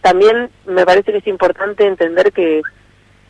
también 0.01 0.49
me 0.65 0.85
parece 0.85 1.13
que 1.13 1.19
es 1.19 1.27
importante 1.27 1.87
entender 1.87 2.33
que 2.33 2.61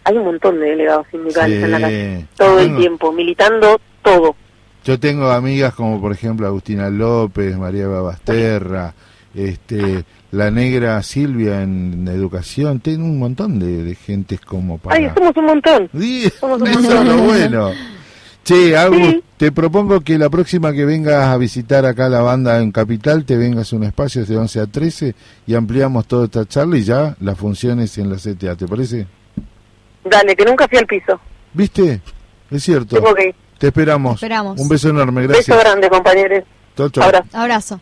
hay 0.06 0.18
un 0.18 0.26
montón 0.26 0.60
de 0.60 0.72
delegados 0.72 1.06
sindicales 1.12 1.60
Sí. 1.60 1.64
en 1.66 1.72
la 1.72 1.80
calle, 1.82 2.26
todo 2.36 2.60
el 2.62 2.76
tiempo, 2.78 3.12
militando 3.12 3.80
todo. 4.02 4.36
Yo 4.86 5.00
tengo 5.00 5.30
amigas 5.30 5.76
como 5.76 6.02
por 6.02 6.14
ejemplo 6.14 6.48
Agustina 6.48 6.90
López, 6.90 7.56
María 7.58 7.88
Babasterra, 7.88 8.92
este, 9.38 10.04
la 10.32 10.50
negra 10.52 11.02
Silvia 11.04 11.62
en 11.62 12.08
educación, 12.08 12.80
tengo 12.80 13.06
un 13.06 13.20
montón 13.20 13.60
de, 13.60 13.84
de 13.84 13.96
gentes 13.96 14.40
como 14.42 14.78
para... 14.80 14.96
Ay, 14.98 15.10
somos 15.16 15.36
un 15.38 15.46
montón. 15.46 15.90
Sí, 15.98 16.30
somos 16.40 16.62
un 16.62 16.68
Eso 16.68 16.82
montón. 16.82 17.08
es 17.08 17.14
lo 17.16 17.22
bueno. 17.24 17.72
Che, 18.44 18.78
Agus, 18.78 19.16
te 19.36 19.52
propongo 19.52 20.00
que 20.02 20.18
la 20.18 20.30
próxima 20.30 20.72
que 20.72 20.86
vengas 20.86 21.26
a 21.28 21.38
visitar 21.38 21.86
acá 21.86 22.08
la 22.08 22.22
banda 22.22 22.60
en 22.62 22.72
Capital, 22.72 23.26
te 23.26 23.36
vengas 23.36 23.74
a 23.74 23.76
un 23.76 23.84
espacio 23.84 24.26
de 24.26 24.38
11 24.38 24.60
a 24.62 24.66
13 24.68 25.16
y 25.46 25.54
ampliamos 25.54 26.08
toda 26.08 26.26
esta 26.26 26.46
charla 26.46 26.78
y 26.78 26.84
ya 26.84 27.16
las 27.20 27.38
funciones 27.38 27.98
en 27.98 28.10
la 28.10 28.16
CTA, 28.16 28.56
¿te 28.56 28.66
parece? 28.66 29.06
Dale, 30.06 30.34
que 30.36 30.46
nunca 30.46 30.66
fui 30.70 30.78
al 30.78 30.86
piso. 30.86 31.20
¿Viste? 31.54 32.02
Es 32.50 32.64
cierto. 32.64 33.04
Te 33.58 33.68
esperamos. 33.68 34.14
Esperamos. 34.14 34.60
Un 34.60 34.70
beso 34.70 34.90
enorme, 34.90 35.24
gracias. 35.24 35.48
Beso 35.48 35.60
grande, 35.60 35.90
compañeros. 35.90 36.44
Chau, 36.78 36.90
chau. 36.90 37.04
Abrazo. 37.04 37.28
Abrazo. 37.34 37.82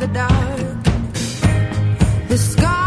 The 0.00 0.06
dark. 0.06 0.84
The 2.28 2.38
scars 2.38 2.79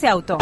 ese 0.00 0.08
auto. 0.08 0.38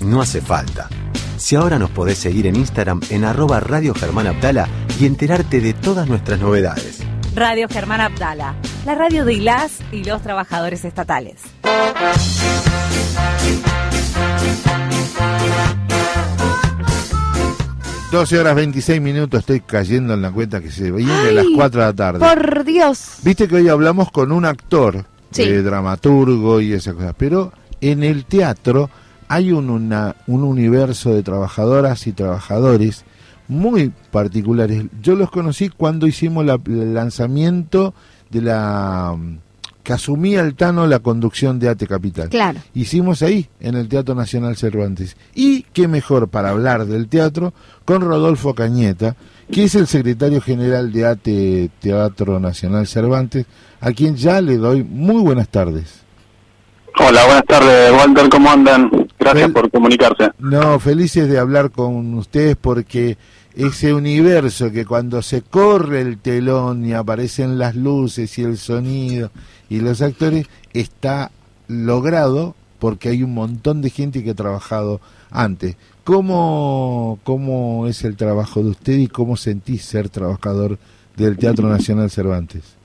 No 0.00 0.22
hace 0.22 0.40
falta. 0.40 0.88
Si 1.36 1.54
ahora 1.54 1.78
nos 1.78 1.90
podés 1.90 2.16
seguir 2.16 2.46
en 2.46 2.56
Instagram 2.56 3.02
en 3.10 3.24
arroba 3.24 3.60
Radio 3.60 3.94
Germán 3.94 4.26
Abdala 4.26 4.66
y 4.98 5.04
enterarte 5.04 5.60
de 5.60 5.74
todas 5.74 6.08
nuestras 6.08 6.40
novedades. 6.40 7.02
Radio 7.34 7.68
Germán 7.68 8.00
Abdala, 8.00 8.54
la 8.86 8.94
radio 8.94 9.26
de 9.26 9.34
ILAS 9.34 9.80
y 9.92 10.04
los 10.04 10.22
trabajadores 10.22 10.86
estatales. 10.86 11.42
12 18.10 18.38
horas 18.38 18.54
26 18.54 19.00
minutos, 19.00 19.40
estoy 19.40 19.60
cayendo 19.60 20.14
en 20.14 20.22
la 20.22 20.30
cuenta 20.30 20.60
que 20.62 20.70
se 20.70 20.90
viene 20.90 21.12
a 21.12 21.32
las 21.32 21.46
Ay, 21.46 21.52
4 21.54 21.80
de 21.80 21.86
la 21.86 21.92
tarde. 21.92 22.18
Por 22.20 22.64
Dios. 22.64 23.16
Viste 23.24 23.48
que 23.48 23.56
hoy 23.56 23.68
hablamos 23.68 24.10
con 24.12 24.30
un 24.30 24.44
actor, 24.44 25.04
Sí. 25.34 25.42
eh, 25.42 25.62
dramaturgo 25.62 26.60
y 26.60 26.72
esas 26.72 26.94
cosas, 26.94 27.14
pero 27.18 27.52
en 27.80 28.02
el 28.02 28.24
teatro 28.24 28.88
hay 29.28 29.52
un, 29.52 29.68
una- 29.70 30.16
un 30.26 30.42
universo 30.44 31.12
de 31.14 31.22
trabajadoras 31.22 32.06
y 32.06 32.12
trabajadores 32.12 33.04
muy 33.48 33.92
particulares. 34.10 34.84
Yo 35.02 35.14
los 35.16 35.30
conocí 35.30 35.68
cuando 35.68 36.06
hicimos 36.06 36.44
la- 36.46 36.60
el 36.66 36.94
lanzamiento 36.94 37.94
de 38.30 38.40
la 38.42 39.14
mm, 39.18 39.38
que 39.82 39.92
asumía 39.92 40.40
el 40.40 40.54
Tano 40.54 40.86
la 40.86 41.00
conducción 41.00 41.58
de 41.58 41.68
Ate 41.68 41.86
Capital. 41.86 42.30
Claro. 42.30 42.58
Hicimos 42.72 43.20
ahí, 43.20 43.48
en 43.60 43.74
el 43.74 43.86
Teatro 43.88 44.14
Nacional 44.14 44.56
Cervantes. 44.56 45.14
Y 45.34 45.64
qué 45.74 45.88
mejor 45.88 46.28
para 46.28 46.48
hablar 46.50 46.86
del 46.86 47.06
teatro 47.08 47.52
con 47.84 48.00
Rodolfo 48.00 48.54
Cañeta, 48.54 49.14
que 49.52 49.64
es 49.64 49.74
el 49.74 49.86
secretario 49.86 50.40
general 50.40 50.90
de 50.90 51.04
ATE 51.04 51.70
Teatro 51.80 52.40
Nacional 52.40 52.86
Cervantes, 52.86 53.44
a 53.84 53.92
quien 53.92 54.16
ya 54.16 54.40
le 54.40 54.56
doy 54.56 54.82
muy 54.82 55.20
buenas 55.20 55.46
tardes. 55.48 56.00
Hola, 56.98 57.26
buenas 57.26 57.44
tardes, 57.44 57.92
Walter, 57.92 58.30
¿cómo 58.30 58.50
andan? 58.50 58.90
Gracias 59.18 59.50
por 59.50 59.70
comunicarse. 59.70 60.30
No, 60.38 60.80
felices 60.80 61.28
de 61.28 61.38
hablar 61.38 61.70
con 61.70 62.14
ustedes 62.14 62.56
porque 62.56 63.18
ese 63.54 63.92
universo 63.92 64.72
que 64.72 64.86
cuando 64.86 65.20
se 65.20 65.42
corre 65.42 66.00
el 66.00 66.16
telón 66.16 66.86
y 66.86 66.94
aparecen 66.94 67.58
las 67.58 67.76
luces 67.76 68.38
y 68.38 68.42
el 68.44 68.56
sonido 68.56 69.30
y 69.68 69.80
los 69.80 70.00
actores 70.00 70.46
está 70.72 71.30
logrado 71.68 72.54
porque 72.78 73.10
hay 73.10 73.22
un 73.22 73.34
montón 73.34 73.82
de 73.82 73.90
gente 73.90 74.24
que 74.24 74.30
ha 74.30 74.34
trabajado 74.34 75.02
antes. 75.30 75.76
¿Cómo, 76.04 77.18
cómo 77.22 77.86
es 77.86 78.02
el 78.04 78.16
trabajo 78.16 78.62
de 78.62 78.70
usted 78.70 78.94
y 78.94 79.08
cómo 79.08 79.36
sentís 79.36 79.84
ser 79.84 80.08
trabajador 80.08 80.78
del 81.16 81.36
Teatro 81.36 81.68
Nacional 81.68 82.10
Cervantes? 82.10 82.82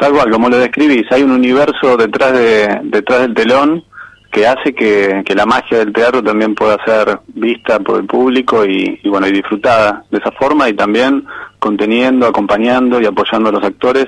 Tal 0.00 0.12
cual, 0.12 0.30
como 0.30 0.48
lo 0.48 0.56
describís, 0.56 1.04
hay 1.12 1.22
un 1.22 1.32
universo 1.32 1.94
detrás 1.98 2.32
de 2.32 2.80
detrás 2.84 3.20
del 3.20 3.34
telón 3.34 3.84
que 4.32 4.46
hace 4.46 4.74
que, 4.74 5.22
que 5.26 5.34
la 5.34 5.44
magia 5.44 5.76
del 5.76 5.92
teatro 5.92 6.22
también 6.22 6.54
pueda 6.54 6.82
ser 6.86 7.18
vista 7.34 7.78
por 7.80 8.00
el 8.00 8.06
público 8.06 8.64
y, 8.64 8.98
y, 9.02 9.08
bueno 9.10 9.26
y 9.26 9.32
disfrutada 9.32 10.06
de 10.10 10.16
esa 10.16 10.32
forma 10.32 10.70
y 10.70 10.72
también 10.72 11.26
conteniendo, 11.58 12.26
acompañando 12.26 12.98
y 12.98 13.04
apoyando 13.04 13.50
a 13.50 13.52
los 13.52 13.62
actores 13.62 14.06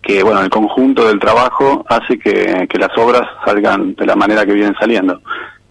que 0.00 0.22
bueno 0.22 0.40
el 0.40 0.50
conjunto 0.50 1.08
del 1.08 1.18
trabajo 1.18 1.84
hace 1.88 2.16
que, 2.16 2.68
que 2.70 2.78
las 2.78 2.96
obras 2.96 3.22
salgan 3.44 3.96
de 3.96 4.06
la 4.06 4.14
manera 4.14 4.46
que 4.46 4.52
vienen 4.52 4.76
saliendo. 4.78 5.20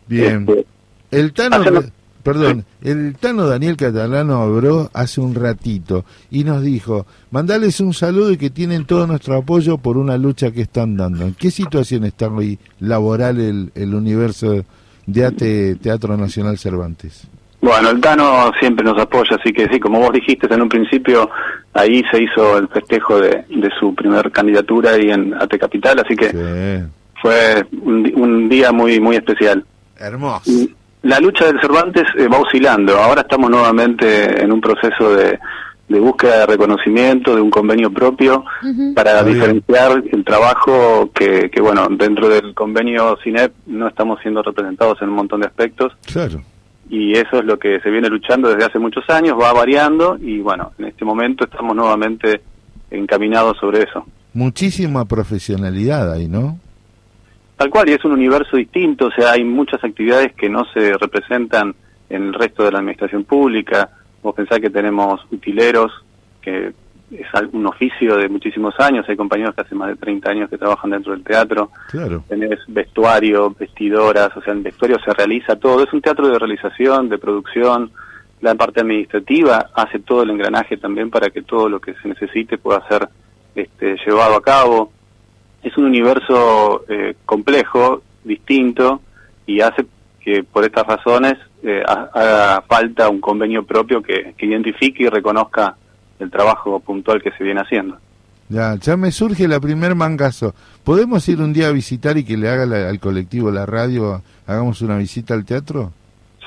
Bien. 0.07 0.45
Este, 0.45 0.65
El 1.11 1.31
Tano, 1.31 1.63
perdón, 2.23 2.65
el 2.81 3.15
Tano 3.15 3.48
Daniel 3.48 3.77
Catalano 3.77 4.41
habló 4.41 4.89
hace 4.93 5.22
un 5.22 5.35
ratito 5.35 6.06
y 6.30 6.43
nos 6.43 6.64
dijo, 6.64 7.06
mandales 7.31 7.80
un 7.80 7.93
saludo 7.93 8.31
y 8.31 8.38
que 8.38 8.49
tienen 8.49 8.85
todo 8.85 9.07
nuestro 9.07 9.35
apoyo 9.38 9.77
por 9.77 9.98
una 9.98 10.18
lucha 10.18 10.52
que 10.52 10.61
están 10.61 10.98
dando. 10.98 11.26
¿En 11.26 11.34
qué 11.34 11.52
situación 11.52 12.06
está 12.06 12.27
hoy 12.27 12.60
laboral 12.80 13.39
el, 13.39 13.72
el 13.76 13.93
universo 13.93 14.64
de 15.06 15.26
ATE 15.26 15.76
Teatro 15.76 16.18
Nacional 16.18 16.57
Cervantes? 16.57 17.27
Bueno, 17.61 17.91
el 17.91 18.02
Tano 18.02 18.52
siempre 18.60 18.84
nos 18.84 18.98
apoya, 18.99 19.35
así 19.39 19.53
que 19.53 19.68
sí, 19.72 19.80
como 19.80 19.99
vos 19.99 20.11
dijiste 20.11 20.52
en 20.52 20.64
un 20.64 20.69
principio, 20.69 21.30
ahí 21.73 22.03
se 22.11 22.23
hizo 22.23 22.57
el 22.57 22.68
festejo 22.69 23.19
de, 23.19 23.45
de 23.49 23.69
su 23.80 23.93
primer 23.93 24.31
candidatura 24.31 24.91
ahí 24.91 25.11
en 25.11 25.34
AT 25.35 25.60
Capital, 25.60 25.99
así 25.99 26.15
que 26.15 26.84
fue 27.22 27.64
un, 27.84 28.11
un 28.15 28.49
día 28.49 28.72
muy 28.72 28.99
muy 28.99 29.15
especial. 29.15 29.64
Hermoso. 29.99 30.52
La 31.03 31.19
lucha 31.19 31.45
del 31.45 31.59
Cervantes 31.59 32.03
eh, 32.17 32.27
va 32.27 32.39
oscilando, 32.39 32.97
ahora 32.97 33.21
estamos 33.21 33.49
nuevamente 33.49 34.41
en 34.43 34.51
un 34.51 34.61
proceso 34.61 35.15
de, 35.15 35.39
de 35.89 35.99
búsqueda 35.99 36.39
de 36.41 36.45
reconocimiento, 36.45 37.35
de 37.35 37.41
un 37.41 37.49
convenio 37.49 37.91
propio, 37.91 38.45
para 38.95 39.23
bien. 39.23 39.33
diferenciar 39.35 40.03
el 40.11 40.23
trabajo 40.23 41.09
que, 41.13 41.49
que, 41.49 41.59
bueno, 41.59 41.87
dentro 41.89 42.29
del 42.29 42.53
convenio 42.53 43.17
CINEP 43.23 43.51
no 43.65 43.87
estamos 43.87 44.19
siendo 44.21 44.43
representados 44.43 45.01
en 45.01 45.09
un 45.09 45.15
montón 45.15 45.41
de 45.41 45.47
aspectos 45.47 45.91
Claro. 46.05 46.43
y 46.89 47.13
eso 47.13 47.39
es 47.39 47.45
lo 47.45 47.57
que 47.57 47.79
se 47.79 47.89
viene 47.89 48.07
luchando 48.07 48.49
desde 48.49 48.65
hace 48.65 48.77
muchos 48.77 49.09
años, 49.09 49.35
va 49.41 49.51
variando 49.53 50.17
y 50.21 50.39
bueno, 50.39 50.71
en 50.77 50.85
este 50.85 51.03
momento 51.03 51.45
estamos 51.45 51.75
nuevamente 51.75 52.41
encaminados 52.91 53.57
sobre 53.57 53.83
eso. 53.83 54.05
Muchísima 54.33 55.05
profesionalidad 55.05 56.13
ahí, 56.13 56.27
¿no? 56.27 56.59
Tal 57.61 57.69
cual, 57.69 57.88
y 57.89 57.93
es 57.93 58.03
un 58.03 58.13
universo 58.13 58.57
distinto, 58.57 59.05
o 59.05 59.11
sea, 59.11 59.33
hay 59.33 59.43
muchas 59.43 59.83
actividades 59.83 60.33
que 60.33 60.49
no 60.49 60.65
se 60.73 60.97
representan 60.97 61.75
en 62.09 62.23
el 62.23 62.33
resto 62.33 62.63
de 62.63 62.71
la 62.71 62.79
administración 62.79 63.23
pública. 63.23 63.88
Vos 64.23 64.33
pensás 64.33 64.59
que 64.59 64.71
tenemos 64.71 65.21
utileros, 65.29 65.91
que 66.41 66.73
es 67.11 67.27
un 67.51 67.67
oficio 67.67 68.17
de 68.17 68.29
muchísimos 68.29 68.73
años, 68.79 69.05
hay 69.07 69.15
compañeros 69.15 69.53
que 69.53 69.61
hace 69.61 69.75
más 69.75 69.89
de 69.89 69.95
30 69.95 70.27
años 70.31 70.49
que 70.49 70.57
trabajan 70.57 70.89
dentro 70.89 71.11
del 71.11 71.23
teatro. 71.23 71.69
Claro. 71.91 72.23
tenés 72.27 72.57
vestuario, 72.67 73.51
vestidoras, 73.51 74.35
o 74.35 74.41
sea, 74.41 74.53
en 74.53 74.63
vestuario 74.63 74.97
se 74.97 75.13
realiza 75.13 75.55
todo. 75.55 75.83
Es 75.83 75.93
un 75.93 76.01
teatro 76.01 76.29
de 76.29 76.39
realización, 76.39 77.09
de 77.09 77.19
producción. 77.19 77.91
La 78.41 78.55
parte 78.55 78.81
administrativa 78.81 79.69
hace 79.75 79.99
todo 79.99 80.23
el 80.23 80.31
engranaje 80.31 80.77
también 80.77 81.11
para 81.11 81.29
que 81.29 81.43
todo 81.43 81.69
lo 81.69 81.79
que 81.79 81.93
se 81.93 82.07
necesite 82.07 82.57
pueda 82.57 82.81
ser 82.88 83.07
este, 83.53 83.97
llevado 84.03 84.38
a 84.38 84.41
cabo. 84.41 84.91
Es 85.63 85.77
un 85.77 85.85
universo 85.85 86.83
eh, 86.89 87.15
complejo, 87.25 88.01
distinto, 88.23 89.01
y 89.45 89.61
hace 89.61 89.85
que 90.19 90.43
por 90.43 90.63
estas 90.65 90.85
razones 90.88 91.38
eh, 91.63 91.81
ha- 91.88 92.09
haga 92.13 92.61
falta 92.63 93.09
un 93.09 93.19
convenio 93.21 93.63
propio 93.65 94.01
que, 94.01 94.33
que 94.38 94.45
identifique 94.45 95.03
y 95.03 95.07
reconozca 95.09 95.75
el 96.19 96.29
trabajo 96.29 96.79
puntual 96.79 97.21
que 97.21 97.31
se 97.31 97.43
viene 97.43 97.61
haciendo. 97.61 97.97
Ya, 98.49 98.75
ya 98.75 98.97
me 98.97 99.11
surge 99.11 99.47
la 99.47 99.59
primer 99.59 99.95
mangazo. 99.95 100.53
¿Podemos 100.83 101.27
ir 101.29 101.39
un 101.41 101.53
día 101.53 101.67
a 101.69 101.71
visitar 101.71 102.17
y 102.17 102.23
que 102.25 102.38
le 102.38 102.49
haga 102.49 102.65
la- 102.65 102.89
al 102.89 102.99
colectivo 102.99 103.49
la 103.51 103.65
radio, 103.65 104.21
hagamos 104.45 104.81
una 104.81 104.97
visita 104.97 105.33
al 105.33 105.45
teatro? 105.45 105.91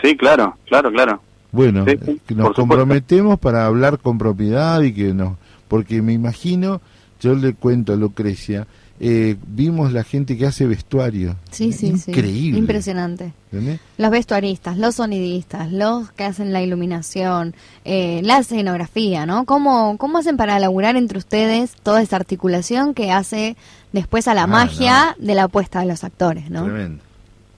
Sí, 0.02 0.16
claro, 0.16 0.56
claro, 0.66 0.90
claro. 0.92 1.20
Bueno, 1.50 1.84
Sí, 1.86 1.92
eh, 1.92 2.16
que 2.26 2.34
nos 2.34 2.52
comprometemos 2.52 3.38
para 3.38 3.64
hablar 3.66 3.98
con 4.00 4.18
propiedad 4.18 4.82
y 4.82 4.92
que 4.92 5.14
no, 5.14 5.38
porque 5.68 6.02
me 6.02 6.12
imagino, 6.12 6.80
yo 7.20 7.34
le 7.34 7.54
cuento 7.54 7.92
a 7.92 7.96
Lucrecia, 7.96 8.66
eh, 9.06 9.36
vimos 9.46 9.92
la 9.92 10.02
gente 10.02 10.38
que 10.38 10.46
hace 10.46 10.66
vestuario. 10.66 11.36
Sí, 11.50 11.72
sí, 11.72 11.96
sí. 11.98 12.10
Increíble. 12.10 12.58
Impresionante. 12.58 13.32
¿entendés? 13.52 13.80
Los 13.98 14.10
vestuaristas, 14.10 14.78
los 14.78 14.94
sonidistas, 14.94 15.70
los 15.70 16.10
que 16.12 16.24
hacen 16.24 16.52
la 16.54 16.62
iluminación, 16.62 17.54
eh, 17.84 18.20
la 18.24 18.38
escenografía, 18.38 19.26
¿no? 19.26 19.44
¿Cómo, 19.44 19.98
¿Cómo 19.98 20.18
hacen 20.18 20.36
para 20.38 20.58
laburar 20.58 20.96
entre 20.96 21.18
ustedes 21.18 21.74
toda 21.82 22.00
esa 22.00 22.16
articulación 22.16 22.94
que 22.94 23.12
hace 23.12 23.56
después 23.92 24.26
a 24.26 24.32
la 24.34 24.44
Ah, 24.44 24.46
magia 24.46 25.16
de 25.18 25.34
la 25.34 25.44
apuesta 25.44 25.80
de 25.80 25.86
los 25.86 26.02
actores, 26.02 26.48
¿no? 26.50 26.64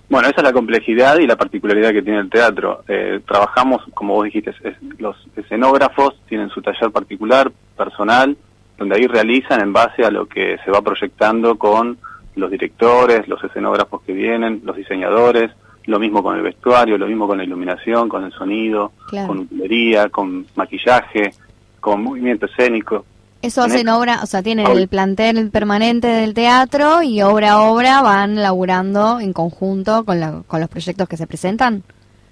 Bueno, 0.09 0.29
esa 0.29 0.37
es 0.41 0.45
la 0.45 0.53
complejidad 0.53 1.19
y 1.19 1.27
la 1.27 1.37
particularidad 1.37 1.91
que 1.93 2.03
tiene 2.03 2.21
el 2.21 2.31
teatro. 2.31 2.85
Eh, 2.87 3.21
trabajamos, 3.27 3.83
como 3.95 4.15
vos 4.15 4.25
dijiste, 4.25 4.51
es- 4.63 4.77
los 4.99 5.17
escenógrafos 5.37 6.15
tienen 6.29 6.49
su 6.51 6.63
taller 6.63 6.91
particular, 6.93 7.51
personal, 7.77 8.37
donde 8.79 8.97
ahí 8.97 9.07
realizan 9.07 9.61
en 9.61 9.73
base 9.73 10.05
a 10.05 10.11
lo 10.11 10.27
que 10.27 10.57
se 10.65 10.71
va 10.71 10.83
proyectando 10.83 11.57
con 11.57 11.99
los 12.35 12.51
directores, 12.51 13.27
los 13.29 13.43
escenógrafos 13.43 14.03
que 14.03 14.13
vienen, 14.13 14.61
los 14.65 14.77
diseñadores, 14.77 15.51
lo 15.87 15.99
mismo 15.99 16.23
con 16.23 16.37
el 16.37 16.43
vestuario, 16.43 16.99
lo 16.99 17.07
mismo 17.07 17.27
con 17.27 17.39
la 17.39 17.45
iluminación, 17.45 18.09
con 18.09 18.25
el 18.25 18.33
sonido, 18.33 18.93
Claro. 19.09 19.29
con 19.29 19.39
utilería, 19.41 20.09
con 20.11 20.45
maquillaje, 20.57 21.33
con 21.81 22.03
movimiento 22.03 22.47
escénico. 22.47 23.05
Eso 23.43 23.65
En 23.65 23.71
hacen 23.71 23.89
obra, 23.89 24.21
o 24.23 24.27
sea, 24.27 24.43
tienen 24.43 24.67
el 24.67 24.89
plantel 24.89 25.51
permanente 25.51 26.09
del 26.09 26.35
teatro 26.35 27.03
y 27.03 27.23
obra 27.23 27.53
a 27.53 27.61
obra 27.63 28.03
van 28.03 28.35
laburando 28.43 29.21
en 29.21 29.33
conjunto 29.33 30.05
con, 30.05 30.19
la- 30.21 30.43
con 30.47 30.61
los 30.61 30.69
proyectos 30.69 31.09
que 31.09 31.17
se 31.17 31.27
presentan. 31.27 31.83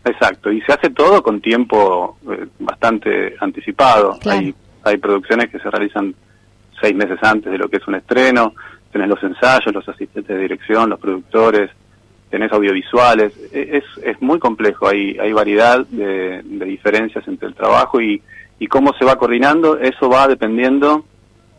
Exacto, 0.04 0.50
y 0.50 0.60
se 0.62 0.72
hace 0.72 0.90
todo 0.90 1.22
con 1.22 1.40
tiempo 1.40 2.18
eh, 2.30 2.46
bastante 2.58 3.36
anticipado. 3.40 4.18
Claro. 4.18 4.40
Hay, 4.40 4.54
hay 4.82 4.96
producciones 4.98 5.48
que 5.50 5.58
se 5.60 5.70
realizan 5.70 6.14
seis 6.84 6.94
meses 6.94 7.18
antes 7.22 7.50
de 7.50 7.56
lo 7.58 7.68
que 7.68 7.78
es 7.78 7.86
un 7.88 7.94
estreno, 7.94 8.52
tenés 8.92 9.08
los 9.08 9.22
ensayos, 9.22 9.72
los 9.74 9.88
asistentes 9.88 10.36
de 10.36 10.42
dirección, 10.42 10.90
los 10.90 11.00
productores, 11.00 11.70
tenés 12.30 12.52
audiovisuales, 12.52 13.32
E- 13.52 13.78
es, 13.78 13.84
es 14.04 14.20
muy 14.20 14.38
complejo, 14.38 14.86
hay, 14.88 15.16
hay 15.18 15.32
variedad 15.32 15.86
de, 15.86 16.42
de 16.44 16.64
diferencias 16.66 17.26
entre 17.26 17.48
el 17.48 17.54
trabajo 17.54 18.00
y, 18.02 18.20
y 18.58 18.66
cómo 18.66 18.92
se 18.98 19.04
va 19.04 19.16
coordinando, 19.16 19.78
eso 19.78 20.10
va 20.10 20.28
dependiendo 20.28 21.04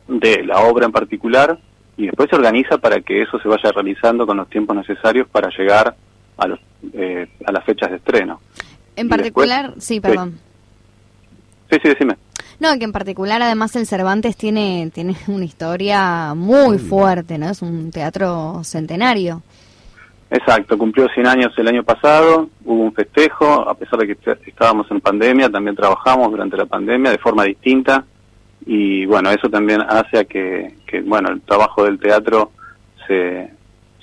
de 0.07 0.43
la 0.45 0.59
obra 0.59 0.85
en 0.85 0.91
particular 0.91 1.57
y 1.97 2.05
después 2.05 2.29
se 2.29 2.35
organiza 2.35 2.77
para 2.77 2.99
que 3.01 3.23
eso 3.23 3.39
se 3.39 3.47
vaya 3.47 3.71
realizando 3.71 4.27
con 4.27 4.37
los 4.37 4.47
tiempos 4.49 4.75
necesarios 4.75 5.27
para 5.29 5.49
llegar 5.57 5.95
a, 6.37 6.47
los, 6.47 6.59
eh, 6.93 7.27
a 7.47 7.51
las 7.51 7.63
fechas 7.63 7.89
de 7.89 7.95
estreno. 7.97 8.41
En 8.95 9.07
Y 9.07 9.09
particular, 9.09 9.65
después- 9.65 9.83
sí, 9.83 9.99
perdón. 9.99 10.37
Sí, 11.71 11.77
sí, 11.81 11.89
decime. 11.89 12.15
No, 12.59 12.77
que 12.79 12.85
en 12.85 12.91
particular 12.91 13.41
además 13.41 13.75
el 13.75 13.85
Cervantes 13.85 14.37
tiene, 14.37 14.89
tiene 14.93 15.15
una 15.27 15.45
historia 15.45 16.33
muy 16.35 16.77
fuerte, 16.79 17.37
¿no? 17.37 17.49
Es 17.49 17.61
un 17.61 17.91
teatro 17.91 18.61
centenario. 18.63 19.41
Exacto, 20.29 20.77
cumplió 20.77 21.07
100 21.09 21.27
años 21.27 21.53
el 21.57 21.67
año 21.67 21.83
pasado, 21.83 22.49
hubo 22.65 22.83
un 22.83 22.93
festejo, 22.93 23.69
a 23.69 23.75
pesar 23.75 23.99
de 23.99 24.07
que 24.07 24.11
est- 24.13 24.47
estábamos 24.47 24.89
en 24.89 24.99
pandemia, 24.99 25.49
también 25.49 25.75
trabajamos 25.75 26.31
durante 26.31 26.57
la 26.57 26.65
pandemia 26.65 27.11
de 27.11 27.19
forma 27.19 27.43
distinta 27.43 28.03
y 28.65 29.05
bueno, 29.05 29.29
eso 29.29 29.49
también 29.49 29.81
hace 29.81 30.17
a 30.19 30.23
que, 30.25 30.77
que, 30.87 31.01
bueno, 31.01 31.29
el 31.29 31.41
trabajo 31.41 31.83
del 31.85 31.99
teatro 31.99 32.51
se, 33.07 33.51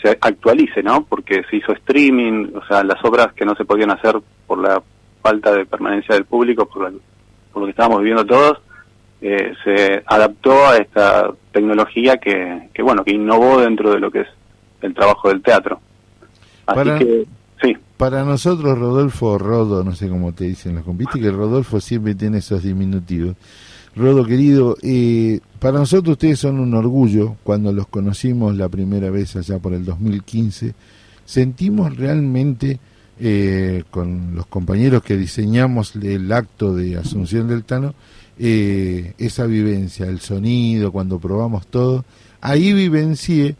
se 0.00 0.10
actualice, 0.20 0.80
¿no? 0.82 1.04
Porque 1.04 1.42
se 1.50 1.56
hizo 1.56 1.72
streaming, 1.72 2.52
o 2.54 2.64
sea, 2.66 2.84
las 2.84 3.04
obras 3.04 3.32
que 3.32 3.44
no 3.44 3.56
se 3.56 3.64
podían 3.64 3.90
hacer 3.90 4.14
por 4.46 4.58
la 4.58 4.80
falta 5.22 5.52
de 5.52 5.66
permanencia 5.66 6.14
del 6.14 6.24
público, 6.24 6.66
por, 6.66 6.84
la- 6.92 6.98
por 7.52 7.60
lo 7.62 7.66
que 7.66 7.70
estábamos 7.70 7.98
viviendo 7.98 8.24
todos, 8.26 8.58
eh, 9.20 9.52
se 9.64 10.02
adaptó 10.06 10.66
a 10.66 10.76
esta 10.78 11.30
tecnología 11.52 12.16
que, 12.16 12.68
que, 12.74 12.82
bueno, 12.82 13.04
que 13.04 13.12
innovó 13.12 13.60
dentro 13.60 13.92
de 13.92 14.00
lo 14.00 14.10
que 14.10 14.20
es 14.22 14.28
el 14.80 14.94
trabajo 14.94 15.28
del 15.28 15.42
teatro. 15.42 15.80
Así 16.66 16.76
Para- 16.76 16.98
que, 16.98 17.24
sí, 17.62 17.76
Para 17.96 18.24
nosotros, 18.24 18.76
Rodolfo, 18.78 19.38
Rodo, 19.38 19.84
no 19.84 19.94
sé 19.94 20.08
cómo 20.08 20.32
te 20.32 20.44
dicen 20.44 20.74
los 20.74 20.84
compiste 20.84 21.20
que 21.20 21.30
Rodolfo 21.30 21.80
siempre 21.80 22.14
tiene 22.16 22.38
esos 22.38 22.62
diminutivos. 22.64 23.36
Rodo, 23.94 24.24
querido, 24.24 24.76
eh, 24.82 25.40
para 25.60 25.78
nosotros 25.78 26.12
ustedes 26.14 26.38
son 26.40 26.58
un 26.58 26.72
orgullo. 26.74 27.36
Cuando 27.44 27.72
los 27.72 27.86
conocimos 27.86 28.56
la 28.56 28.68
primera 28.68 29.10
vez 29.10 29.36
allá 29.36 29.58
por 29.58 29.74
el 29.74 29.84
2015, 29.84 30.72
sentimos 31.24 31.94
realmente, 31.96 32.80
eh, 33.24 33.84
con 33.90 34.34
los 34.34 34.46
compañeros 34.46 35.02
que 35.04 35.16
diseñamos 35.16 35.94
el 35.94 36.32
acto 36.32 36.74
de 36.74 36.96
Asunción 36.96 37.46
del 37.46 37.62
Tano, 37.62 37.94
eh, 38.36 39.14
esa 39.18 39.46
vivencia, 39.46 40.06
el 40.06 40.18
sonido, 40.18 40.90
cuando 40.90 41.20
probamos 41.20 41.68
todo. 41.68 42.04
Ahí 42.40 42.72
vivencié 42.72 43.54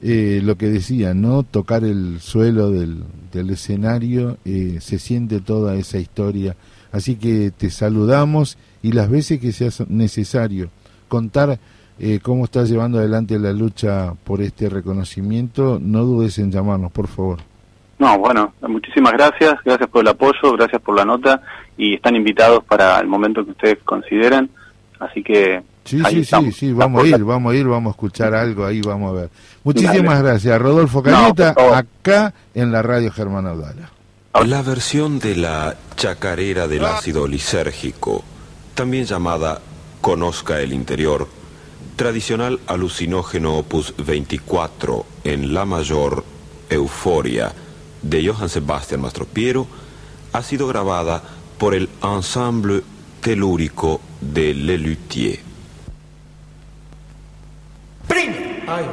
eh, 0.00 0.40
lo 0.42 0.56
que 0.56 0.70
decía, 0.70 1.12
¿no? 1.12 1.42
Tocar 1.42 1.84
el 1.84 2.20
suelo 2.20 2.70
del, 2.70 3.04
del 3.30 3.50
escenario, 3.50 4.38
eh, 4.46 4.78
se 4.80 4.98
siente 4.98 5.40
toda 5.40 5.76
esa 5.76 5.98
historia. 5.98 6.56
Así 6.90 7.16
que 7.16 7.52
te 7.56 7.70
saludamos 7.70 8.56
y 8.82 8.92
las 8.92 9.10
veces 9.10 9.40
que 9.40 9.52
sea 9.52 9.70
necesario 9.88 10.70
contar 11.08 11.60
eh, 11.98 12.20
cómo 12.22 12.46
estás 12.46 12.70
llevando 12.70 12.98
adelante 12.98 13.38
la 13.38 13.52
lucha 13.52 14.14
por 14.24 14.40
este 14.40 14.70
reconocimiento, 14.70 15.78
no 15.78 16.04
dudes 16.04 16.38
en 16.38 16.50
llamarnos, 16.50 16.90
por 16.90 17.06
favor. 17.06 17.51
No, 18.02 18.18
bueno, 18.18 18.52
muchísimas 18.68 19.12
gracias, 19.12 19.54
gracias 19.64 19.88
por 19.88 20.02
el 20.02 20.08
apoyo, 20.08 20.52
gracias 20.56 20.82
por 20.82 20.96
la 20.96 21.04
nota 21.04 21.40
y 21.78 21.94
están 21.94 22.16
invitados 22.16 22.64
para 22.64 22.98
el 22.98 23.06
momento 23.06 23.44
que 23.44 23.52
ustedes 23.52 23.78
consideren, 23.84 24.50
así 24.98 25.22
que 25.22 25.62
Sí, 25.84 26.00
ahí 26.04 26.14
sí, 26.16 26.20
estamos. 26.20 26.54
sí, 26.54 26.66
sí, 26.68 26.72
vamos 26.72 27.02
a 27.02 27.06
ir, 27.06 27.24
vamos 27.24 27.52
a 27.52 27.56
ir, 27.56 27.66
vamos 27.66 27.90
a 27.90 27.94
escuchar 27.94 28.34
algo 28.34 28.64
ahí, 28.66 28.80
vamos 28.82 29.10
a 29.10 29.20
ver. 29.22 29.30
Muchísimas 29.64 30.16
Dale. 30.18 30.28
gracias, 30.30 30.60
Rodolfo 30.60 31.02
No, 31.04 31.34
favor. 31.34 31.74
acá 31.74 32.32
en 32.54 32.70
la 32.70 32.82
radio 32.82 33.10
Germán 33.10 33.46
Audala. 33.46 33.90
La 34.46 34.62
versión 34.62 35.18
de 35.18 35.34
la 35.36 35.74
chacarera 35.96 36.66
del 36.68 36.84
ácido 36.84 37.26
lisérgico, 37.26 38.22
también 38.74 39.04
llamada 39.06 39.60
Conozca 40.00 40.60
el 40.60 40.72
interior, 40.72 41.28
tradicional 41.96 42.58
alucinógeno 42.66 43.58
opus 43.58 43.94
24 44.04 45.04
en 45.24 45.52
La 45.54 45.64
mayor 45.64 46.24
Euforia 46.70 47.52
de 48.02 48.26
Johann 48.26 48.48
Sebastian 48.48 49.00
Mastropiero, 49.00 49.66
ha 50.32 50.42
sido 50.42 50.66
grabada 50.66 51.22
por 51.58 51.74
el 51.74 51.88
ensemble 52.02 52.82
telúrico 53.20 54.00
de 54.20 54.54
Le 54.54 54.78
Luthier. 54.78 55.40
Ay, 58.66 58.86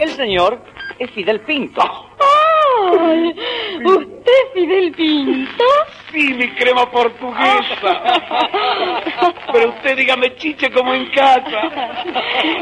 el 0.00 0.10
señor 0.16 0.62
es 0.98 1.10
Fidel 1.10 1.40
Pinto. 1.40 1.82
¡Ay! 1.82 3.34
¿Usted 3.84 4.32
es 4.32 4.52
Fidel 4.54 4.92
Pinto? 4.92 5.64
Sí, 6.10 6.32
mi 6.34 6.48
crema 6.54 6.90
portuguesa. 6.90 8.20
Pero 9.52 9.68
usted 9.70 9.96
dígame 9.96 10.34
chiche 10.36 10.70
como 10.70 10.94
en 10.94 11.10
casa. 11.10 11.60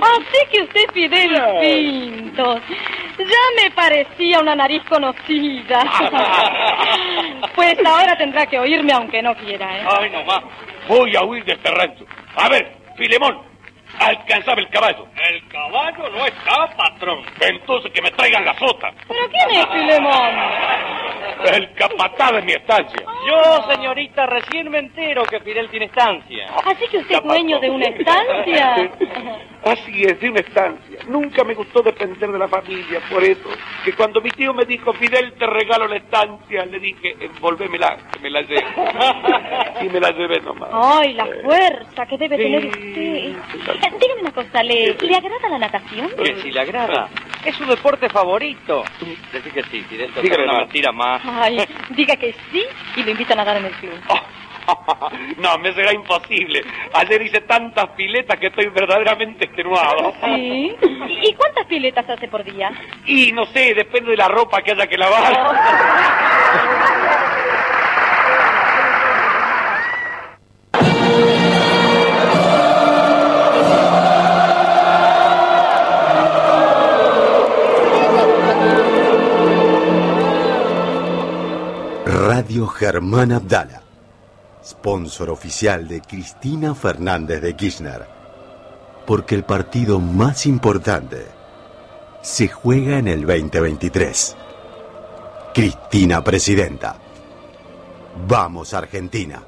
Así 0.03 0.47
que 0.51 0.63
usted 0.63 0.81
es 0.81 0.93
Fidel 0.93 1.43
Pinto. 1.61 2.61
Ya 3.31 3.63
me 3.63 3.71
parecía 3.71 4.41
una 4.41 4.55
nariz 4.55 4.83
conocida. 4.89 5.85
Pues 7.55 7.77
ahora 7.85 8.17
tendrá 8.17 8.47
que 8.47 8.59
oírme 8.59 8.93
aunque 8.93 9.21
no 9.21 9.35
quiera, 9.35 9.79
¿eh? 9.79 9.85
Ay, 9.99 10.11
no 10.11 10.25
más. 10.25 10.41
Voy 10.89 11.15
a 11.15 11.23
huir 11.25 11.45
de 11.45 11.53
este 11.53 11.71
rancho. 11.71 12.07
A 12.37 12.49
ver, 12.49 12.73
Filemón, 12.97 13.39
alcanzaba 13.99 14.61
el 14.61 14.69
caballo. 14.69 15.07
El 15.29 15.47
caballo 15.49 16.09
no 16.11 16.27
está, 16.27 16.67
patrón. 16.77 17.23
Entonces 17.41 17.93
que 17.93 18.01
me 18.01 18.11
traigan 18.13 18.45
la 18.45 18.59
sota. 18.59 18.91
¿Pero 19.09 19.21
quién 19.29 19.61
es 19.61 19.67
Filemón? 19.67 20.35
El 21.53 21.73
capataz 21.75 22.33
de 22.33 22.43
mi 22.43 22.53
estancia. 22.53 23.07
Yo, 23.27 23.73
señorita, 23.75 24.27
recién 24.27 24.71
me 24.71 24.79
entero 24.79 25.25
que 25.25 25.41
Fidel 25.41 25.69
tiene 25.71 25.87
estancia. 25.87 26.47
Así 26.65 26.87
que 26.89 26.99
usted 26.99 27.17
es 27.17 27.23
dueño 27.23 27.59
de 27.61 27.71
una 27.71 27.87
estancia. 27.87 28.91
Así 29.65 30.03
es, 30.03 30.21
de 30.21 30.31
una 30.31 30.41
estancia. 30.41 30.90
Nunca 31.11 31.43
me 31.43 31.55
gustó 31.55 31.83
depender 31.83 32.31
de 32.31 32.39
la 32.39 32.47
familia, 32.47 33.01
por 33.11 33.23
eso, 33.25 33.49
que 33.85 33.93
cuando 33.95 34.21
mi 34.21 34.31
tío 34.31 34.55
me 34.55 34.65
dijo, 34.65 34.93
Fidel, 34.93 35.33
te 35.33 35.45
regalo 35.45 35.89
la 35.89 35.97
estancia, 35.97 36.65
le 36.67 36.79
dije, 36.79 37.17
envolvémela, 37.19 37.97
que 38.13 38.21
me 38.21 38.31
la 38.31 38.43
lleve. 38.43 38.65
y 39.83 39.89
me 39.89 39.99
la 39.99 40.11
llevé 40.13 40.41
nomás. 40.41 40.71
Ay, 40.73 41.15
la 41.15 41.27
fuerza 41.43 42.07
que 42.07 42.17
debe 42.17 42.37
Sí. 42.37 42.43
tener 42.45 42.65
usted. 42.67 42.87
Eh, 42.95 43.35
dígame 44.01 44.21
una 44.23 44.31
cosa, 44.33 44.63
¿le, 44.63 44.95
¿le 45.01 45.17
agrada 45.17 45.49
la 45.51 45.59
natación? 45.59 46.11
Que 46.17 46.37
si 46.43 46.53
le 46.53 46.61
agrada. 46.61 47.09
Es 47.45 47.57
su 47.57 47.65
deporte 47.67 48.09
favorito. 48.09 48.85
Decir 49.33 49.53
que 49.53 49.63
sí, 49.65 49.81
Fidel, 49.83 50.13
te 50.13 50.23
Dígame 50.23 50.45
una 50.45 50.59
mentira 50.61 50.93
más. 50.93 51.23
Ay, 51.25 51.59
diga 51.91 52.15
que 52.17 52.35
sí 52.53 52.63
y 52.97 53.03
lo 53.03 53.11
invita 53.11 53.33
a 53.33 53.37
nadar 53.39 53.57
en 53.57 53.65
el 53.67 53.73
club. 53.73 53.93
no, 55.39 55.59
me 55.59 55.73
será 55.73 55.93
imposible. 55.93 56.63
Ayer 56.95 57.23
hice 57.23 57.41
tantas 57.43 57.89
piletas 57.91 58.39
que 58.39 58.49
estoy 58.49 58.69
verdaderamente 58.69 59.47
extenuado. 59.47 60.13
¿Sí? 60.25 60.77
¿Y 61.23 61.33
cuántas 61.35 61.67
piletas 61.67 62.09
hace 62.09 62.29
por 62.29 62.45
día? 62.45 62.71
Y 63.07 63.33
no 63.33 63.45
sé, 63.47 63.75
depende 63.75 64.13
de 64.13 64.17
la 64.17 64.29
ropa 64.29 64.63
que 64.63 64.73
haya 64.73 64.87
que 64.87 64.97
lavar. 64.97 65.35
Radio 82.05 82.67
Germán 82.67 83.33
Abdala, 83.33 83.83
sponsor 84.65 85.31
oficial 85.31 85.89
de 85.89 86.01
Cristina 86.01 86.75
Fernández 86.75 87.41
de 87.43 87.55
Kirchner. 87.55 88.07
Porque 89.07 89.35
el 89.35 89.45
partido 89.45 89.99
más 89.99 90.47
importante 90.47 91.27
se 92.23 92.49
juega 92.49 92.99
en 92.99 93.09
el 93.09 93.27
2023. 93.27 94.37
Cristina 95.55 96.23
Presidenta. 96.23 96.97
Vamos 98.27 98.75
Argentina. 98.75 99.43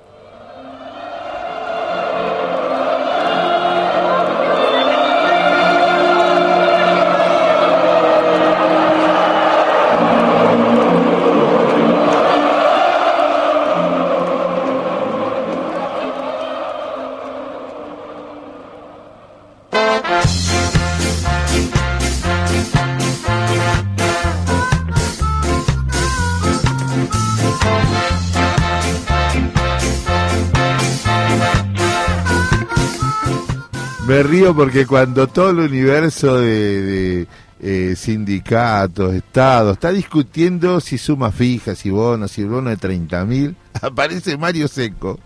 Río 34.43 34.55
porque 34.55 34.87
cuando 34.87 35.29
todo 35.29 35.51
el 35.51 35.61
universo 35.61 36.41
de, 36.41 36.83
de, 36.83 37.27
eh, 37.61 37.97
sindicatos, 37.97 39.15
estados, 39.15 39.75
está 39.75 39.93
discutiendo 39.93 40.81
si 40.81 40.99
suma 40.99 41.31
fija, 41.31 41.75
si 41.75 41.91
bono, 41.91 42.27
si 42.27 42.43
bono 42.45 42.71
de 42.71 42.77
30 42.77 43.25
mil, 43.25 43.57
aparece 43.81 44.37
Mario 44.37 44.69
Seco. 44.69 45.19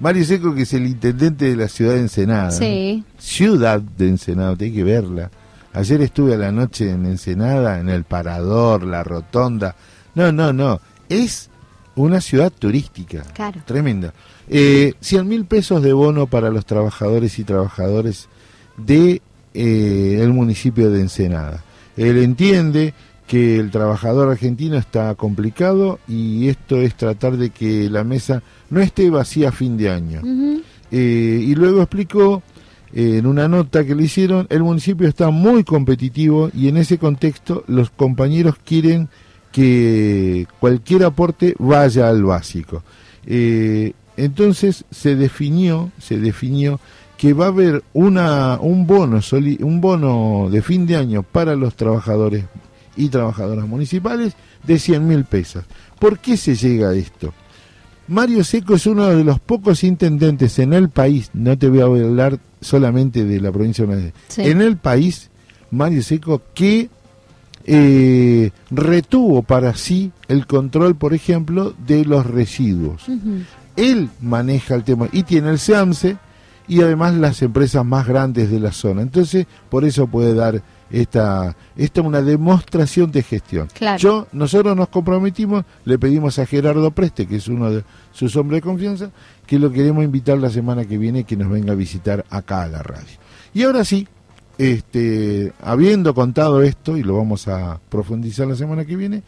Mario 0.00 0.24
Seco, 0.24 0.54
que 0.54 0.62
es 0.62 0.74
el 0.74 0.86
intendente 0.86 1.46
de 1.46 1.56
la 1.56 1.68
ciudad 1.68 1.94
de 1.94 2.00
Ensenada. 2.00 2.50
Sí. 2.50 3.04
¿no? 3.06 3.20
Ciudad 3.22 3.80
de 3.80 4.08
Ensenada, 4.08 4.56
tiene 4.56 4.74
que 4.74 4.84
verla. 4.84 5.30
Ayer 5.72 6.00
estuve 6.00 6.34
a 6.34 6.38
la 6.38 6.50
noche 6.50 6.90
en 6.90 7.06
Ensenada, 7.06 7.78
en 7.78 7.88
el 7.88 8.04
Parador, 8.04 8.82
la 8.82 9.04
Rotonda. 9.04 9.76
No, 10.14 10.32
no, 10.32 10.52
no. 10.52 10.80
Es 11.08 11.50
una 11.94 12.20
ciudad 12.20 12.52
turística. 12.52 13.22
Claro. 13.32 13.60
Tremenda. 13.64 14.12
Eh, 14.48 14.94
100 15.00 15.28
mil 15.28 15.44
pesos 15.44 15.82
de 15.82 15.92
bono 15.92 16.26
para 16.26 16.50
los 16.50 16.66
trabajadores 16.66 17.38
y 17.38 17.44
trabajadores 17.44 18.28
de 18.76 19.22
eh, 19.54 20.18
el 20.20 20.32
municipio 20.32 20.90
de 20.90 21.00
Ensenada. 21.00 21.64
Él 21.96 22.18
entiende 22.18 22.94
que 23.26 23.58
el 23.58 23.70
trabajador 23.70 24.30
argentino 24.30 24.76
está 24.76 25.14
complicado 25.14 25.98
y 26.06 26.48
esto 26.48 26.76
es 26.76 26.94
tratar 26.94 27.36
de 27.36 27.50
que 27.50 27.90
la 27.90 28.04
mesa 28.04 28.42
no 28.70 28.80
esté 28.80 29.10
vacía 29.10 29.48
a 29.48 29.52
fin 29.52 29.76
de 29.76 29.90
año. 29.90 30.22
Eh, 30.92 31.40
y 31.42 31.54
luego 31.54 31.82
explicó 31.82 32.42
eh, 32.92 33.16
en 33.18 33.26
una 33.26 33.48
nota 33.48 33.84
que 33.84 33.94
le 33.94 34.04
hicieron, 34.04 34.46
el 34.48 34.62
municipio 34.62 35.08
está 35.08 35.30
muy 35.30 35.64
competitivo 35.64 36.50
y 36.54 36.68
en 36.68 36.76
ese 36.76 36.98
contexto 36.98 37.64
los 37.66 37.90
compañeros 37.90 38.56
quieren 38.64 39.08
que 39.50 40.46
cualquier 40.60 41.04
aporte 41.04 41.54
vaya 41.58 42.08
al 42.08 42.22
básico. 42.22 42.84
Eh, 43.26 43.92
entonces 44.16 44.84
se 44.90 45.16
definió, 45.16 45.90
se 45.98 46.18
definió 46.18 46.78
que 47.16 47.32
va 47.32 47.46
a 47.46 47.48
haber 47.48 47.82
una, 47.94 48.58
un 48.60 48.86
bono 48.86 49.22
soli- 49.22 49.58
un 49.62 49.80
bono 49.80 50.48
de 50.50 50.60
fin 50.62 50.86
de 50.86 50.96
año 50.96 51.22
para 51.22 51.56
los 51.56 51.74
trabajadores 51.74 52.44
y 52.96 53.08
trabajadoras 53.08 53.66
municipales 53.66 54.34
de 54.66 54.78
100 54.78 55.06
mil 55.06 55.24
pesos. 55.24 55.64
¿Por 55.98 56.18
qué 56.18 56.36
se 56.36 56.54
llega 56.56 56.90
a 56.90 56.94
esto? 56.94 57.32
Mario 58.08 58.44
Seco 58.44 58.74
es 58.74 58.86
uno 58.86 59.06
de 59.06 59.24
los 59.24 59.40
pocos 59.40 59.82
intendentes 59.82 60.58
en 60.58 60.72
el 60.72 60.90
país, 60.90 61.30
no 61.34 61.56
te 61.58 61.68
voy 61.68 61.80
a 61.80 61.84
hablar 61.84 62.38
solamente 62.60 63.24
de 63.24 63.40
la 63.40 63.50
provincia 63.50 63.84
de 63.84 63.94
Buenos 63.94 64.12
Sí. 64.28 64.42
en 64.42 64.60
el 64.60 64.76
país, 64.76 65.28
Mario 65.70 66.02
Seco, 66.02 66.40
que 66.54 66.88
eh, 67.64 68.50
retuvo 68.70 69.42
para 69.42 69.74
sí 69.74 70.12
el 70.28 70.46
control, 70.46 70.94
por 70.96 71.14
ejemplo, 71.14 71.74
de 71.86 72.04
los 72.04 72.24
residuos. 72.26 73.02
Él 73.74 74.08
maneja 74.20 74.74
el 74.76 74.84
tema 74.84 75.08
y 75.12 75.24
tiene 75.24 75.50
el 75.50 75.58
SEAMSE 75.58 76.16
y 76.68 76.80
además 76.80 77.14
las 77.14 77.42
empresas 77.42 77.84
más 77.84 78.06
grandes 78.06 78.50
de 78.50 78.60
la 78.60 78.72
zona. 78.72 79.02
Entonces, 79.02 79.46
por 79.68 79.84
eso 79.84 80.06
puede 80.06 80.34
dar 80.34 80.62
esta, 80.90 81.56
esta 81.76 82.02
una 82.02 82.22
demostración 82.22 83.10
de 83.10 83.22
gestión. 83.22 83.68
Claro. 83.72 83.98
Yo, 83.98 84.26
nosotros 84.32 84.76
nos 84.76 84.88
comprometimos, 84.88 85.64
le 85.84 85.98
pedimos 85.98 86.38
a 86.38 86.46
Gerardo 86.46 86.90
Preste, 86.90 87.26
que 87.26 87.36
es 87.36 87.48
uno 87.48 87.70
de 87.70 87.84
sus 88.12 88.34
hombres 88.36 88.58
de 88.58 88.68
confianza, 88.68 89.10
que 89.46 89.58
lo 89.58 89.70
queremos 89.70 90.04
invitar 90.04 90.38
la 90.38 90.50
semana 90.50 90.84
que 90.84 90.98
viene 90.98 91.24
que 91.24 91.36
nos 91.36 91.50
venga 91.50 91.72
a 91.72 91.76
visitar 91.76 92.24
acá 92.30 92.62
a 92.62 92.68
la 92.68 92.82
radio. 92.82 93.16
Y 93.54 93.62
ahora 93.62 93.84
sí, 93.84 94.06
este, 94.58 95.52
habiendo 95.62 96.14
contado 96.14 96.62
esto, 96.62 96.96
y 96.96 97.02
lo 97.02 97.16
vamos 97.16 97.46
a 97.48 97.80
profundizar 97.88 98.46
la 98.46 98.56
semana 98.56 98.84
que 98.84 98.96
viene, 98.96 99.22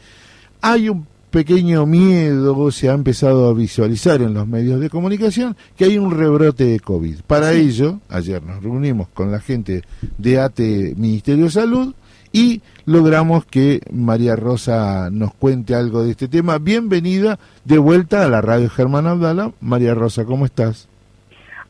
hay 0.61 0.89
un 0.89 1.07
pequeño 1.31 1.87
miedo, 1.87 2.71
se 2.71 2.89
ha 2.89 2.93
empezado 2.95 3.49
a 3.49 3.55
visualizar 3.55 4.21
en 4.23 4.35
los 4.35 4.47
medios 4.47 4.81
de 4.81 4.91
comunicación, 4.91 5.57
que 5.77 5.85
hay 5.85 5.99
un 5.99 6.17
rebrote 6.17 6.65
de 6.65 6.81
COVID. 6.81 7.21
Para 7.27 7.53
ello, 7.53 8.01
ayer 8.09 8.43
nos 8.43 8.63
reunimos 8.63 9.09
con 9.09 9.31
la 9.31 9.41
gente 9.41 9.83
de 10.17 10.41
ATE 10.41 10.95
Ministerio 10.97 11.45
de 11.45 11.51
Salud 11.51 11.95
y 12.33 12.61
logramos 12.85 13.45
que 13.47 13.81
María 13.93 14.37
Rosa 14.37 15.09
nos 15.11 15.33
cuente 15.35 15.75
algo 15.75 16.03
de 16.05 16.11
este 16.13 16.29
tema. 16.29 16.59
Bienvenida 16.59 17.39
de 17.65 17.79
vuelta 17.79 18.25
a 18.25 18.29
la 18.29 18.41
radio 18.41 18.69
Germán 18.71 19.07
Abdala. 19.07 19.53
María 19.61 19.95
Rosa, 19.95 20.25
¿cómo 20.25 20.45
estás? 20.47 20.89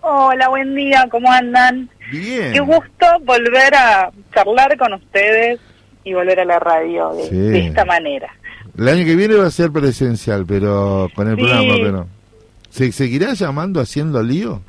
Hola, 0.01 0.49
buen 0.49 0.75
día, 0.75 1.07
¿cómo 1.11 1.31
andan? 1.31 1.91
Bien. 2.11 2.53
Qué 2.53 2.61
gusto 2.61 3.07
volver 3.25 3.75
a 3.75 4.11
charlar 4.35 4.77
con 4.79 4.95
ustedes 4.95 5.61
y 6.05 6.15
volver 6.15 6.41
a 6.41 6.45
la 6.45 6.59
radio 6.59 7.13
de, 7.13 7.25
Sí. 7.29 7.37
de 7.37 7.67
esta 7.67 7.85
manera. 7.85 8.29
El 8.79 8.89
año 8.89 9.05
que 9.05 9.17
viene 9.17 9.35
va 9.35 9.47
a 9.47 9.51
ser 9.51 9.71
presencial, 9.73 10.47
pero 10.47 11.09
con 11.15 11.29
el 11.29 11.37
Sí. 11.37 11.43
programa, 11.43 11.75
pero... 11.83 12.07
¿Se 12.71 12.93
seguirá 12.93 13.33
llamando 13.35 13.81
Haciendo 13.81 14.23
Lío? 14.23 14.63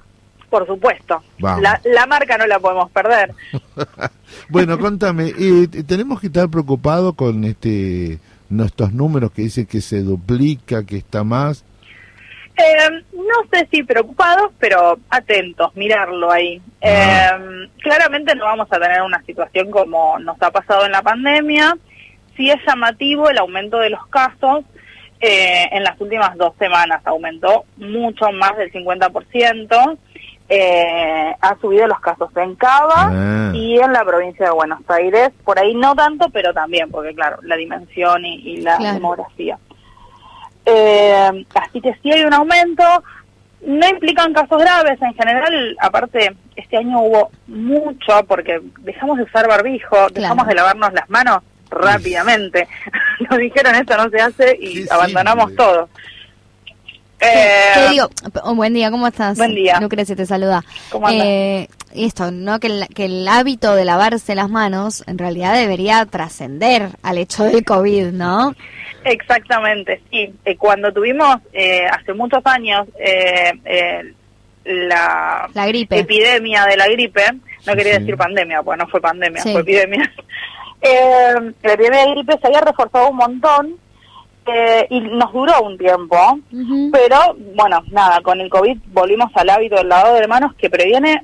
Por 0.49 0.65
supuesto, 0.65 1.21
la, 1.37 1.79
la 1.83 2.05
marca 2.07 2.35
no 2.37 2.47
la 2.47 2.59
podemos 2.59 2.89
perder. 2.91 3.33
Bueno, 4.49 4.77
contame, 4.79 5.33
eh, 5.37 5.67
tenemos 5.87 6.21
que 6.21 6.27
estar 6.27 6.47
preocupados 6.49 7.13
con 7.15 7.43
este 7.43 8.19
nuestros 8.49 8.93
números 8.93 9.31
que 9.31 9.41
dicen 9.43 9.65
que 9.65 9.81
se 9.81 10.01
duplica, 10.01 10.83
que 10.83 10.97
está 10.97 11.23
más. 11.23 11.63
Eh, 12.55 13.03
no 13.13 13.49
sé 13.51 13.67
si 13.71 13.83
preocupados, 13.83 14.51
pero 14.59 14.99
atentos, 15.09 15.75
mirarlo 15.75 16.31
ahí. 16.31 16.61
Ah. 16.83 17.37
Eh, 17.39 17.69
claramente 17.81 18.35
no 18.35 18.45
vamos 18.45 18.67
a 18.71 18.79
tener 18.79 19.01
una 19.01 19.21
situación 19.23 19.71
como 19.71 20.17
nos 20.19 20.39
ha 20.41 20.51
pasado 20.51 20.85
en 20.85 20.91
la 20.91 21.01
pandemia. 21.01 21.75
Sí 22.39 22.49
es 22.49 22.55
llamativo 22.65 23.29
el 23.29 23.37
aumento 23.37 23.79
de 23.79 23.89
los 23.89 24.07
casos. 24.07 24.63
eh, 25.21 25.67
en 25.73 25.83
las 25.83 25.99
últimas 25.99 26.37
dos 26.37 26.53
semanas 26.57 27.01
aumentó 27.03 27.65
mucho 27.75 28.31
más 28.31 28.55
del 28.55 28.71
50%. 28.71 29.97
Eh, 30.47 31.35
ha 31.41 31.57
subido 31.59 31.87
los 31.87 31.99
casos 31.99 32.29
en 32.37 32.55
Cava 32.55 33.09
Ah. 33.11 33.51
y 33.53 33.77
en 33.81 33.91
la 33.91 34.05
provincia 34.05 34.45
de 34.45 34.51
Buenos 34.53 34.79
Aires. 34.87 35.31
Por 35.43 35.59
ahí 35.59 35.75
no 35.75 35.93
tanto, 35.93 36.29
pero 36.31 36.53
también, 36.53 36.89
porque 36.89 37.13
claro, 37.13 37.37
la 37.41 37.57
dimensión 37.57 38.23
y, 38.23 38.35
y 38.35 38.57
la 38.61 38.77
Claro. 38.77 38.93
demografía. 38.93 39.57
Eh, 40.65 41.45
así 41.53 41.81
que 41.81 41.93
sí 42.01 42.11
hay 42.13 42.23
un 42.23 42.33
aumento. 42.33 42.83
No 43.65 43.89
implican 43.89 44.33
casos 44.33 44.57
graves 44.61 45.01
en 45.01 45.13
general. 45.15 45.75
Aparte, 45.81 46.33
este 46.55 46.77
año 46.77 47.01
hubo 47.01 47.29
mucho 47.47 48.23
porque 48.25 48.61
dejamos 48.79 49.17
de 49.17 49.23
usar 49.23 49.49
barbijo, 49.49 49.97
dejamos 50.13 50.47
de 50.47 50.55
lavarnos 50.55 50.93
las 50.93 51.09
manos 51.09 51.39
rápidamente. 51.69 52.67
Nos 53.29 53.39
dijeron 53.39 53.75
esto 53.75 53.95
no 53.97 54.09
se 54.09 54.19
hace 54.21 54.57
y 54.59 54.85
abandonamos 54.89 55.55
todo. 55.55 55.89
Eh, 57.21 57.71
¿Qué 57.73 57.89
digo? 57.89 58.09
Oh, 58.43 58.55
buen 58.55 58.73
día, 58.73 58.89
¿cómo 58.91 59.05
estás? 59.07 59.37
Buen 59.37 59.53
día. 59.53 59.77
Lucrecia 59.81 60.15
te 60.15 60.25
saluda. 60.25 60.63
¿Cómo 60.89 61.07
andas? 61.07 61.25
Eh, 61.27 61.67
esto, 61.93 62.31
¿no? 62.31 62.59
Que 62.61 62.67
el, 62.67 62.87
que 62.95 63.05
el 63.05 63.27
hábito 63.27 63.75
de 63.75 63.83
lavarse 63.83 64.35
las 64.35 64.49
manos 64.49 65.03
en 65.05 65.17
realidad 65.17 65.53
debería 65.53 66.05
trascender 66.05 66.91
al 67.03 67.17
hecho 67.17 67.43
del 67.43 67.65
COVID, 67.65 68.11
¿no? 68.11 68.55
Exactamente, 69.03 70.01
sí. 70.11 70.33
Eh, 70.45 70.55
cuando 70.55 70.93
tuvimos 70.93 71.37
eh, 71.51 71.85
hace 71.87 72.13
muchos 72.13 72.41
años 72.45 72.87
eh, 72.99 73.51
eh, 73.65 74.13
la, 74.63 75.49
La 75.53 75.67
gripe. 75.67 75.99
epidemia 75.99 76.65
de 76.67 76.77
la 76.77 76.87
gripe, 76.87 77.23
no 77.67 77.75
quería 77.75 77.99
decir 77.99 78.15
pandemia, 78.15 78.61
pues 78.63 78.77
no 78.77 78.87
fue 78.87 79.01
pandemia, 79.01 79.41
Sí. 79.41 79.51
fue 79.51 79.61
epidemia. 79.61 80.09
Eh, 80.81 81.33
la 81.63 81.73
epidemia 81.73 82.05
de 82.05 82.11
gripe 82.11 82.37
se 82.39 82.47
había 82.47 82.61
reforzado 82.61 83.09
un 83.09 83.17
montón 83.17 83.75
eh, 84.45 84.87
y 84.89 85.01
nos 85.01 85.31
duró 85.33 85.61
un 85.61 85.77
tiempo, 85.77 86.39
pero 86.91 87.35
bueno, 87.55 87.83
nada, 87.91 88.21
con 88.21 88.39
el 88.39 88.49
COVID 88.49 88.77
volvimos 88.87 89.29
al 89.35 89.49
hábito 89.49 89.75
del 89.75 89.89
lavado 89.89 90.15
de 90.15 90.27
manos 90.27 90.55
que 90.55 90.69
previene 90.69 91.23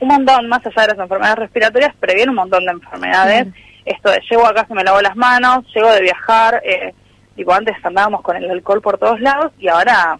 un 0.00 0.08
montón, 0.08 0.48
más 0.48 0.64
allá 0.66 0.82
de 0.82 0.88
las 0.94 0.98
enfermedades 0.98 1.38
respiratorias, 1.38 1.94
previene 2.00 2.30
un 2.30 2.36
montón 2.36 2.64
de 2.64 2.72
enfermedades. 2.72 3.48
Esto 3.84 4.10
de 4.10 4.20
llego 4.30 4.46
a 4.46 4.54
casa, 4.54 4.74
me 4.74 4.84
lavo 4.84 5.00
las 5.02 5.16
manos, 5.16 5.64
llego 5.74 5.90
de 5.90 6.00
viajar, 6.02 6.62
eh, 6.64 6.94
tipo 7.36 7.52
antes 7.52 7.76
andábamos 7.82 8.22
con 8.22 8.36
el 8.36 8.50
alcohol 8.50 8.80
por 8.80 8.98
todos 8.98 9.20
lados 9.20 9.52
y 9.58 9.68
ahora 9.68 10.18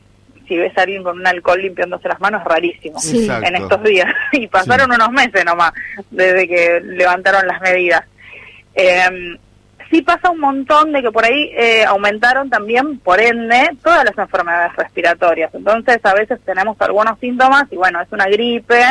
si 0.49 0.57
ves 0.57 0.77
a 0.77 0.83
alguien 0.83 1.03
con 1.03 1.19
un 1.19 1.27
alcohol 1.27 1.61
limpiándose 1.63 2.09
las 2.09 2.21
manos 2.21 2.43
es 2.43 2.49
rarísimo 2.49 2.99
Sí. 2.99 3.29
En 3.31 3.57
estos 3.57 3.83
días. 3.83 4.13
y 4.33 4.47
pasaron 4.49 4.93
unos 4.93 5.11
meses 5.11 5.45
nomás 5.45 5.73
desde 6.11 6.49
que 6.49 6.81
levantaron 6.85 7.47
las 7.47 7.61
medidas. 7.61 8.03
Eh, 8.75 9.37
sí 9.91 10.03
pasa 10.03 10.31
un 10.31 10.41
montón 10.41 10.93
de 10.93 11.03
que 11.03 11.11
por 11.11 11.25
ahí 11.25 11.51
eh, 11.57 11.85
aumentaron 11.85 12.49
también, 12.49 12.99
por 13.01 13.21
ende, 13.21 13.71
todas 13.83 14.05
las 14.05 14.17
enfermedades 14.17 14.75
respiratorias. 14.77 15.55
Entonces, 15.55 15.99
a 16.03 16.15
veces 16.15 16.41
tenemos 16.45 16.77
algunos 16.81 17.19
síntomas 17.19 17.65
y 17.71 17.77
bueno, 17.77 18.01
es 18.01 18.11
una 18.11 18.27
gripe, 18.27 18.83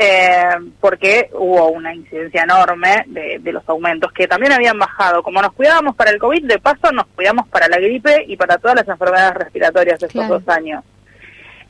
eh, 0.00 0.50
porque 0.80 1.28
hubo 1.32 1.70
una 1.70 1.92
incidencia 1.92 2.44
enorme 2.44 3.04
de, 3.06 3.38
de 3.40 3.52
los 3.52 3.68
aumentos 3.68 4.12
que 4.12 4.28
también 4.28 4.52
habían 4.52 4.78
bajado. 4.78 5.22
Como 5.22 5.42
nos 5.42 5.52
cuidábamos 5.54 5.96
para 5.96 6.10
el 6.10 6.18
COVID, 6.18 6.44
de 6.44 6.58
paso 6.58 6.92
nos 6.92 7.06
cuidamos 7.08 7.48
para 7.48 7.66
la 7.68 7.78
gripe 7.78 8.24
y 8.28 8.36
para 8.36 8.58
todas 8.58 8.76
las 8.76 8.88
enfermedades 8.88 9.34
respiratorias 9.34 9.98
de 9.98 10.06
estos 10.06 10.20
Claro. 10.26 10.38
dos 10.38 10.48
años. 10.56 10.84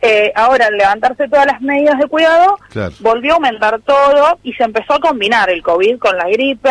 Eh, 0.02 0.30
ahora, 0.36 0.66
al 0.66 0.76
levantarse 0.76 1.26
todas 1.28 1.46
las 1.46 1.60
medidas 1.60 1.98
de 1.98 2.06
cuidado, 2.06 2.58
Claro. 2.70 2.92
volvió 3.00 3.32
a 3.32 3.34
aumentar 3.36 3.80
todo 3.80 4.38
y 4.42 4.52
se 4.52 4.62
empezó 4.64 4.94
a 4.94 5.00
combinar 5.00 5.48
el 5.50 5.62
COVID 5.62 5.98
con 5.98 6.16
la 6.16 6.28
gripe 6.28 6.70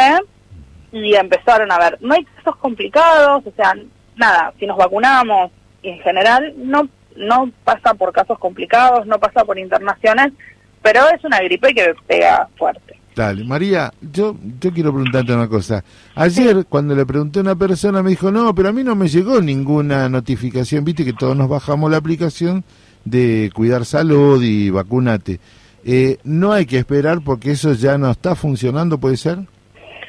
y 0.92 1.16
empezaron 1.16 1.72
a 1.72 1.78
ver, 1.78 1.98
no 2.02 2.14
hay 2.14 2.24
casos 2.24 2.56
complicados, 2.58 3.46
o 3.46 3.52
sea, 3.56 3.74
nada, 4.16 4.54
si 4.60 4.66
nos 4.66 4.78
vacunamos 4.78 5.52
y 5.82 5.90
en 5.90 6.00
general 6.00 6.54
no 6.58 6.90
no 7.18 7.52
pasa 7.64 7.94
por 7.96 8.14
casos 8.14 8.38
complicados, 8.40 9.08
no 9.08 9.20
pasa 9.20 9.44
por 9.44 9.58
internaciones, 9.58 10.34
pero 10.82 11.02
es 11.14 11.24
una 11.24 11.40
gripe 11.40 11.74
que 11.74 11.94
pega 12.06 12.48
fuerte. 12.58 13.00
Dale, 13.16 13.44
María, 13.44 13.92
yo, 14.00 14.38
yo 14.62 14.72
quiero 14.72 14.94
preguntarte 14.94 15.34
una 15.34 15.48
cosa. 15.48 15.84
Ayer, 16.14 16.68
cuando 16.70 16.96
le 16.96 17.04
pregunté 17.04 17.40
a 17.40 17.42
una 17.42 17.56
persona, 17.56 18.04
me 18.04 18.12
dijo, 18.12 18.32
no, 18.32 18.54
pero 18.54 18.70
a 18.70 18.72
mí 18.72 18.84
no 18.84 18.96
me 18.96 19.08
llegó 19.08 19.42
ninguna 19.42 20.08
notificación. 20.08 20.86
Viste 20.86 21.04
que 21.04 21.14
todos 21.14 21.36
nos 21.36 21.50
bajamos 21.50 21.90
la 21.90 21.98
aplicación 21.98 22.64
de 23.06 23.50
cuidar 23.56 23.86
salud 23.86 24.44
y 24.44 24.70
vacunate. 24.70 25.40
Eh, 25.84 26.20
no 26.24 26.52
hay 26.52 26.68
que 26.68 26.78
esperar 26.78 27.22
porque 27.24 27.52
eso 27.52 27.74
ya 27.74 27.98
no 27.98 28.12
está 28.12 28.36
funcionando, 28.36 29.00
¿puede 29.00 29.18
ser? 29.18 29.40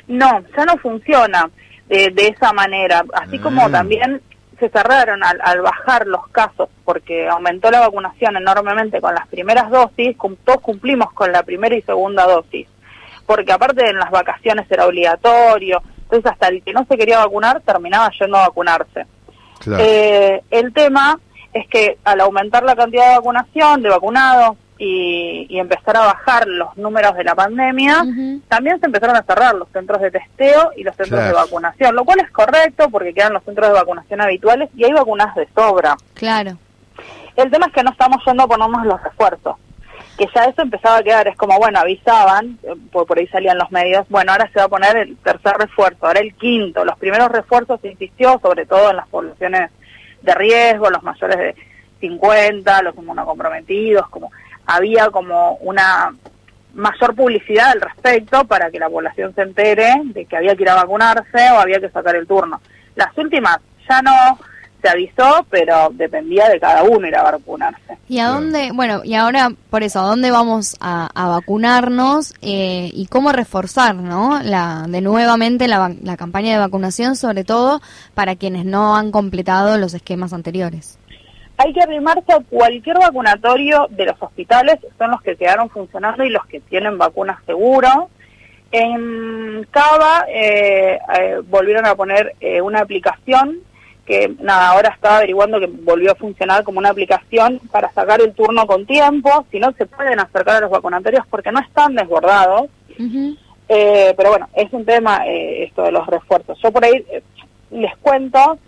No, 0.09 0.43
ya 0.57 0.65
no 0.65 0.77
funciona 0.79 1.49
de, 1.89 2.11
de 2.11 2.29
esa 2.29 2.53
manera, 2.53 3.05
así 3.15 3.39
como 3.39 3.67
Ah. 3.67 3.71
también 3.71 4.21
se 4.59 4.69
cerraron 4.71 5.23
al, 5.23 5.39
al 5.43 5.61
bajar 5.61 6.07
los 6.07 6.27
casos 6.29 6.69
porque 6.85 7.29
aumentó 7.29 7.71
la 7.71 7.81
vacunación 7.81 8.37
enormemente 8.37 9.01
con 9.01 9.15
las 9.15 9.29
primeras 9.29 9.71
dosis, 9.71 10.17
cum- 10.17 10.37
todos 10.45 10.61
cumplimos 10.61 11.13
con 11.13 11.31
la 11.31 11.43
primera 11.45 11.77
y 11.77 11.83
segunda 11.83 12.27
dosis, 12.27 12.67
porque 13.27 13.53
aparte 13.53 13.89
en 13.89 13.99
las 13.99 14.11
vacaciones 14.11 14.67
era 14.71 14.87
obligatorio, 14.87 15.81
entonces 16.03 16.33
hasta 16.33 16.49
el 16.49 16.63
que 16.65 16.73
no 16.73 16.85
se 16.91 16.97
quería 16.99 17.19
vacunar 17.19 17.61
terminaba 17.61 18.11
yendo 18.19 18.37
a 18.39 18.49
vacunarse. 18.49 19.07
Claro. 19.61 19.83
Eh, 19.87 20.43
el 20.51 20.73
tema 20.73 21.21
es 21.53 21.69
que 21.69 21.99
al 22.05 22.21
aumentar 22.21 22.63
la 22.65 22.75
cantidad 22.75 23.11
de 23.11 23.17
vacunación, 23.19 23.83
de 23.83 23.91
vacunados, 23.91 24.57
y, 24.79 25.47
y 25.49 25.59
empezar 25.59 25.97
a 25.97 26.07
bajar 26.07 26.47
los 26.47 26.77
números 26.77 27.15
de 27.17 27.25
la 27.25 27.35
pandemia, 27.35 28.05
también 28.49 28.79
se 28.79 28.87
empezaron 28.87 29.17
a 29.17 29.23
cerrar 29.23 29.55
los 29.55 29.69
centros 29.71 30.01
de 30.01 30.11
testeo 30.11 30.71
y 30.77 30.85
los 30.85 30.95
centros 30.95 31.19
Claro. 31.21 31.27
de 31.37 31.43
vacunación, 31.43 31.97
lo 31.97 32.05
cual 32.05 32.21
es 32.21 32.31
correcto 32.31 32.89
porque 32.91 33.13
quedan 33.13 33.33
los 33.33 33.43
centros 33.45 33.69
de 33.69 33.75
vacunación 33.75 34.21
habituales 34.21 34.71
y 34.77 34.85
hay 34.85 34.93
vacunas 34.93 35.35
de 35.35 35.49
sobra. 35.55 35.97
Claro. 36.15 36.53
El 37.37 37.51
tema 37.51 37.67
es 37.67 37.73
que 37.73 37.83
no 37.83 37.91
estamos 37.91 38.23
yendo 38.27 38.45
a 38.45 38.49
ponernos 38.49 38.85
los 38.87 39.03
refuerzos, 39.03 39.57
que 40.17 40.27
ya 40.35 40.45
eso 40.45 40.63
empezaba 40.63 40.99
a 40.99 41.03
quedar, 41.03 41.29
es 41.29 41.37
como, 41.37 41.57
bueno, 41.59 41.79
avisaban, 41.81 42.59
eh, 42.63 42.75
por, 42.93 43.07
por 43.07 43.19
ahí 43.19 43.27
salían 43.29 43.59
los 43.59 43.71
medios, 43.71 44.07
bueno, 44.09 44.33
ahora 44.33 44.49
se 44.53 44.59
va 44.59 44.65
a 44.67 44.69
poner 44.69 44.97
el 44.97 45.17
tercer 45.19 45.55
refuerzo, 45.57 46.07
ahora 46.07 46.21
el 46.21 46.35
quinto, 46.35 46.85
los 46.85 46.99
primeros 46.99 47.29
refuerzos 47.31 47.81
se 47.81 47.89
insistió 47.93 48.39
sobre 48.43 48.67
todo 48.67 48.91
en 48.91 48.97
las 48.97 49.09
poblaciones 49.09 49.71
de 50.23 50.35
riesgo, 50.35 50.91
los 50.91 51.03
mayores 51.05 51.37
de 51.39 51.55
50, 52.01 52.83
los 52.83 52.97
inmunocomprometidos, 52.97 54.09
como 54.09 54.31
había 54.69 55.09
como 55.11 55.55
una 55.63 56.15
mayor 56.75 57.17
publicidad 57.17 57.71
al 57.71 57.81
respecto 57.81 58.45
para 58.45 58.71
que 58.71 58.79
la 58.79 58.89
población 58.89 59.35
se 59.35 59.43
entere 59.43 59.95
de 60.05 60.27
que 60.27 60.37
había 60.37 60.55
que 60.55 60.63
ir 60.63 60.69
a 60.69 60.77
vacunarse 60.77 61.51
o 61.53 61.59
había 61.59 61.81
que 61.81 61.89
sacar 61.89 62.15
el 62.15 62.27
turno. 62.27 62.61
Las 62.95 63.17
últimas 63.17 63.59
ya 63.89 64.03
no 64.03 64.39
se 64.83 64.89
avisó, 64.89 65.45
pero 65.51 65.89
dependía 65.93 66.49
de 66.49 66.61
cada 66.61 66.85
uno 66.85 67.09
ir 67.09 67.17
a 67.17 67.23
vacunarse. 67.23 67.99
¿Y 68.09 68.21
a 68.21 68.29
dónde, 68.29 68.71
bueno, 68.73 69.01
y 69.03 69.15
ahora 69.15 69.51
por 69.71 69.83
eso, 69.83 70.01
a 70.01 70.05
dónde 70.05 70.31
vamos 70.31 70.77
a, 70.81 71.09
a 71.15 71.29
vacunarnos 71.29 72.35
eh, 72.43 72.91
y 72.93 73.07
cómo 73.07 73.33
reforzar, 73.33 73.97
¿no? 73.97 74.41
La, 74.43 74.85
de 74.87 75.01
nuevamente 75.01 75.67
la, 75.67 75.93
la 76.03 76.17
campaña 76.17 76.53
de 76.53 76.59
vacunación, 76.59 77.17
sobre 77.17 77.43
todo 77.43 77.81
para 78.15 78.37
quienes 78.37 78.67
no 78.67 78.95
han 78.97 79.11
completado 79.11 79.79
los 79.79 79.95
esquemas 79.95 80.33
anteriores. 80.33 80.99
Hay 81.59 81.73
que 81.73 81.83
arrimarse 81.83 82.33
a 82.33 82.41
cualquier 82.41 82.99
vacunatorio 82.99 83.89
de 83.91 84.07
los 84.07 84.17
hospitales, 84.21 84.79
son 84.97 85.11
los 85.11 85.21
que 85.23 85.37
quedaron 85.37 85.69
funcionando 85.69 86.25
y 86.25 86.31
los 86.31 86.47
que 86.47 86.61
tienen 86.61 86.97
vacunas 86.97 87.45
seguro. 87.45 88.09
En 88.71 89.67
Cava 89.71 90.27
eh, 90.29 90.99
eh, 91.19 91.41
volvieron 91.49 91.87
a 91.87 91.95
poner 91.95 92.35
eh, 92.41 92.61
una 92.61 92.81
aplicación 92.81 93.59
que 94.09 94.35
nada, 94.41 94.71
ahora 94.71 94.89
estaba 94.89 95.19
averiguando 95.19 95.61
que 95.61 95.67
volvió 95.67 96.13
a 96.13 96.15
funcionar 96.15 96.65
como 96.65 96.79
una 96.79 96.89
aplicación 96.89 97.61
para 97.71 97.93
sacar 97.93 98.23
el 98.23 98.33
turno 98.33 98.67
con 98.67 98.87
tiempo, 98.87 99.45
si 99.51 99.61
no 99.61 99.71
se 99.73 99.85
pueden 99.85 100.19
acercar 100.19 100.57
a 100.57 100.61
los 100.61 100.71
vacunatorios 100.71 101.27
porque 101.29 101.53
no 101.53 101.61
están 101.61 101.95
desbordados. 101.95 102.71
Eh, 103.69 104.15
pero 104.17 104.31
bueno, 104.31 104.49
es 104.55 104.73
un 104.73 104.87
tema 104.87 105.27
eh, 105.27 105.65
esto 105.65 105.83
de 105.83 105.93
los 105.93 106.07
refuerzos. 106.07 106.59
Yo 106.63 106.73
por 106.73 106.85
ahí 106.85 107.05
eh, 107.11 107.23
les 107.71 107.95
cuento, 107.99 108.59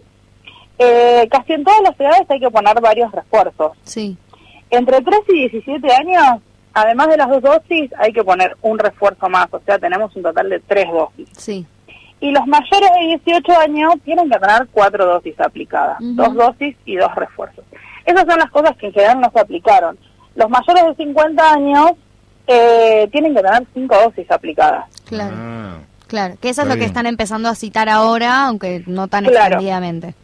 eh, 0.80 1.28
casi 1.30 1.52
en 1.52 1.62
todas 1.64 1.82
las 1.82 1.94
ciudades 1.96 2.22
hay 2.28 2.40
que 2.40 2.50
poner 2.50 2.80
varios 2.80 3.12
refuerzos. 3.12 3.72
Sí. 3.84 4.16
Entre 4.70 5.00
3 5.00 5.20
y 5.28 5.48
17 5.50 5.92
años, 5.92 6.40
además 6.72 7.08
de 7.08 7.16
las 7.18 7.28
dos 7.28 7.42
dosis, 7.42 7.90
hay 7.98 8.12
que 8.12 8.24
poner 8.24 8.56
un 8.62 8.78
refuerzo 8.78 9.28
más, 9.28 9.46
o 9.52 9.60
sea, 9.66 9.78
tenemos 9.78 10.14
un 10.16 10.22
total 10.22 10.48
de 10.48 10.60
tres 10.60 10.86
dosis. 10.90 11.28
Sí. 11.36 11.66
Y 12.20 12.30
los 12.32 12.46
mayores 12.46 12.90
de 12.98 13.18
18 13.24 13.58
años 13.60 13.94
tienen 14.04 14.30
que 14.30 14.38
tener 14.38 14.68
cuatro 14.72 15.04
dosis 15.06 15.38
aplicadas, 15.40 15.96
dos 16.00 16.34
dosis 16.34 16.76
y 16.86 16.96
dos 16.96 17.14
refuerzos. 17.14 17.64
Esas 18.06 18.24
son 18.26 18.38
las 18.38 18.50
cosas 18.50 18.76
que 18.76 18.86
en 18.86 18.92
general 18.92 19.20
no 19.20 19.30
se 19.32 19.40
aplicaron. 19.40 19.98
Los 20.34 20.48
mayores 20.48 20.84
de 20.96 21.04
50 21.04 21.52
años 21.52 21.90
eh, 22.46 23.08
tienen 23.12 23.34
que 23.34 23.42
tener 23.42 23.66
cinco 23.74 23.96
dosis 24.02 24.30
aplicadas. 24.30 24.84
Claro. 25.06 25.34
Ah. 25.38 25.76
Claro, 26.06 26.34
que 26.40 26.48
eso 26.48 26.62
es 26.62 26.68
lo 26.68 26.74
que 26.74 26.84
están 26.86 27.06
empezando 27.06 27.48
a 27.48 27.54
citar 27.54 27.88
ahora, 27.88 28.46
aunque 28.46 28.82
no 28.86 29.06
tan 29.06 29.24
Claro. 29.26 29.44
extendidamente. 29.44 30.14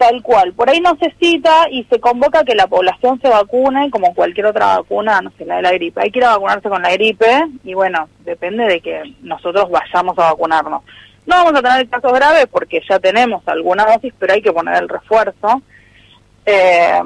Tal 0.00 0.22
cual. 0.22 0.54
Por 0.54 0.70
ahí 0.70 0.80
no 0.80 0.96
se 0.96 1.14
cita 1.20 1.68
y 1.70 1.84
se 1.84 2.00
convoca 2.00 2.42
que 2.42 2.54
la 2.54 2.66
población 2.66 3.20
se 3.20 3.28
vacune 3.28 3.90
como 3.90 4.14
cualquier 4.14 4.46
otra 4.46 4.78
vacuna, 4.78 5.20
no 5.20 5.30
sé, 5.36 5.44
la 5.44 5.56
de 5.56 5.62
la 5.62 5.72
gripe. 5.72 6.00
Hay 6.00 6.10
que 6.10 6.20
ir 6.20 6.24
a 6.24 6.30
vacunarse 6.30 6.70
con 6.70 6.80
la 6.80 6.90
gripe 6.92 7.28
y 7.64 7.74
bueno, 7.74 8.08
depende 8.20 8.64
de 8.64 8.80
que 8.80 9.02
nosotros 9.20 9.70
vayamos 9.70 10.18
a 10.18 10.30
vacunarnos. 10.30 10.84
No 11.26 11.36
vamos 11.44 11.52
a 11.52 11.62
tener 11.62 11.86
casos 11.90 12.14
graves 12.14 12.46
porque 12.50 12.80
ya 12.88 12.98
tenemos 12.98 13.46
alguna 13.46 13.84
dosis, 13.84 14.14
pero 14.18 14.32
hay 14.32 14.40
que 14.40 14.54
poner 14.54 14.82
el 14.82 14.88
refuerzo. 14.88 15.60
Eh, 16.46 17.02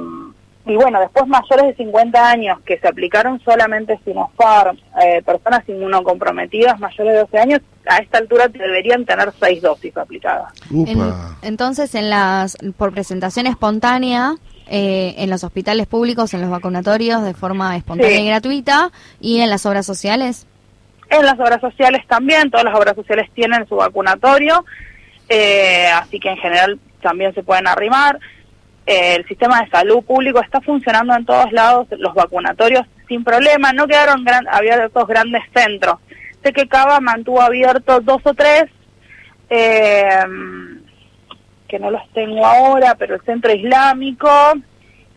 y 0.66 0.76
bueno, 0.76 0.98
después 1.00 1.26
mayores 1.26 1.66
de 1.66 1.74
50 1.84 2.30
años 2.30 2.58
que 2.64 2.78
se 2.78 2.88
aplicaron 2.88 3.40
solamente 3.44 3.98
Sinopharm, 4.04 4.78
eh, 5.04 5.22
personas 5.24 5.62
inmunocomprometidas 5.68 6.78
mayores 6.80 7.12
de 7.12 7.18
12 7.20 7.38
años, 7.38 7.60
a 7.86 7.98
esta 7.98 8.18
altura 8.18 8.48
deberían 8.48 9.04
tener 9.04 9.30
seis 9.38 9.60
dosis 9.60 9.94
aplicadas. 9.96 10.52
En- 10.72 11.12
entonces, 11.42 11.94
en 11.94 12.08
las 12.08 12.56
por 12.78 12.92
presentación 12.92 13.46
espontánea, 13.46 14.36
eh, 14.66 15.14
en 15.18 15.28
los 15.28 15.44
hospitales 15.44 15.86
públicos, 15.86 16.32
en 16.32 16.40
los 16.40 16.48
vacunatorios, 16.48 17.22
de 17.22 17.34
forma 17.34 17.76
espontánea 17.76 18.16
Sí. 18.16 18.22
y 18.22 18.26
gratuita, 18.28 18.90
y 19.20 19.40
en 19.40 19.50
las 19.50 19.66
obras 19.66 19.84
sociales. 19.84 20.46
En 21.10 21.26
las 21.26 21.38
obras 21.38 21.60
sociales 21.60 22.02
también, 22.08 22.50
todas 22.50 22.64
las 22.64 22.74
obras 22.74 22.94
sociales 22.96 23.28
tienen 23.34 23.68
su 23.68 23.76
vacunatorio, 23.76 24.64
eh, 25.28 25.88
así 25.94 26.18
que 26.18 26.30
en 26.30 26.36
general 26.38 26.78
también 27.02 27.34
se 27.34 27.42
pueden 27.42 27.66
arrimar. 27.66 28.18
Eh, 28.86 29.16
el 29.16 29.26
sistema 29.26 29.62
de 29.62 29.70
salud 29.70 30.02
público 30.04 30.40
está 30.40 30.60
funcionando 30.60 31.14
en 31.16 31.24
todos 31.24 31.50
lados, 31.52 31.86
los 31.98 32.12
vacunatorios 32.14 32.86
sin 33.08 33.24
problema, 33.24 33.72
no 33.72 33.86
quedaron 33.86 34.24
gran, 34.24 34.46
abiertos 34.48 35.06
grandes 35.06 35.42
centros. 35.54 35.96
Sé 36.42 36.52
que 36.52 36.66
Cava 36.68 37.00
mantuvo 37.00 37.40
abiertos 37.40 38.04
dos 38.04 38.20
o 38.24 38.34
tres, 38.34 38.64
eh, 39.50 40.08
que 41.68 41.78
no 41.78 41.90
los 41.90 42.02
tengo 42.12 42.44
ahora, 42.44 42.94
pero 42.94 43.14
el 43.14 43.20
centro 43.22 43.52
islámico 43.52 44.28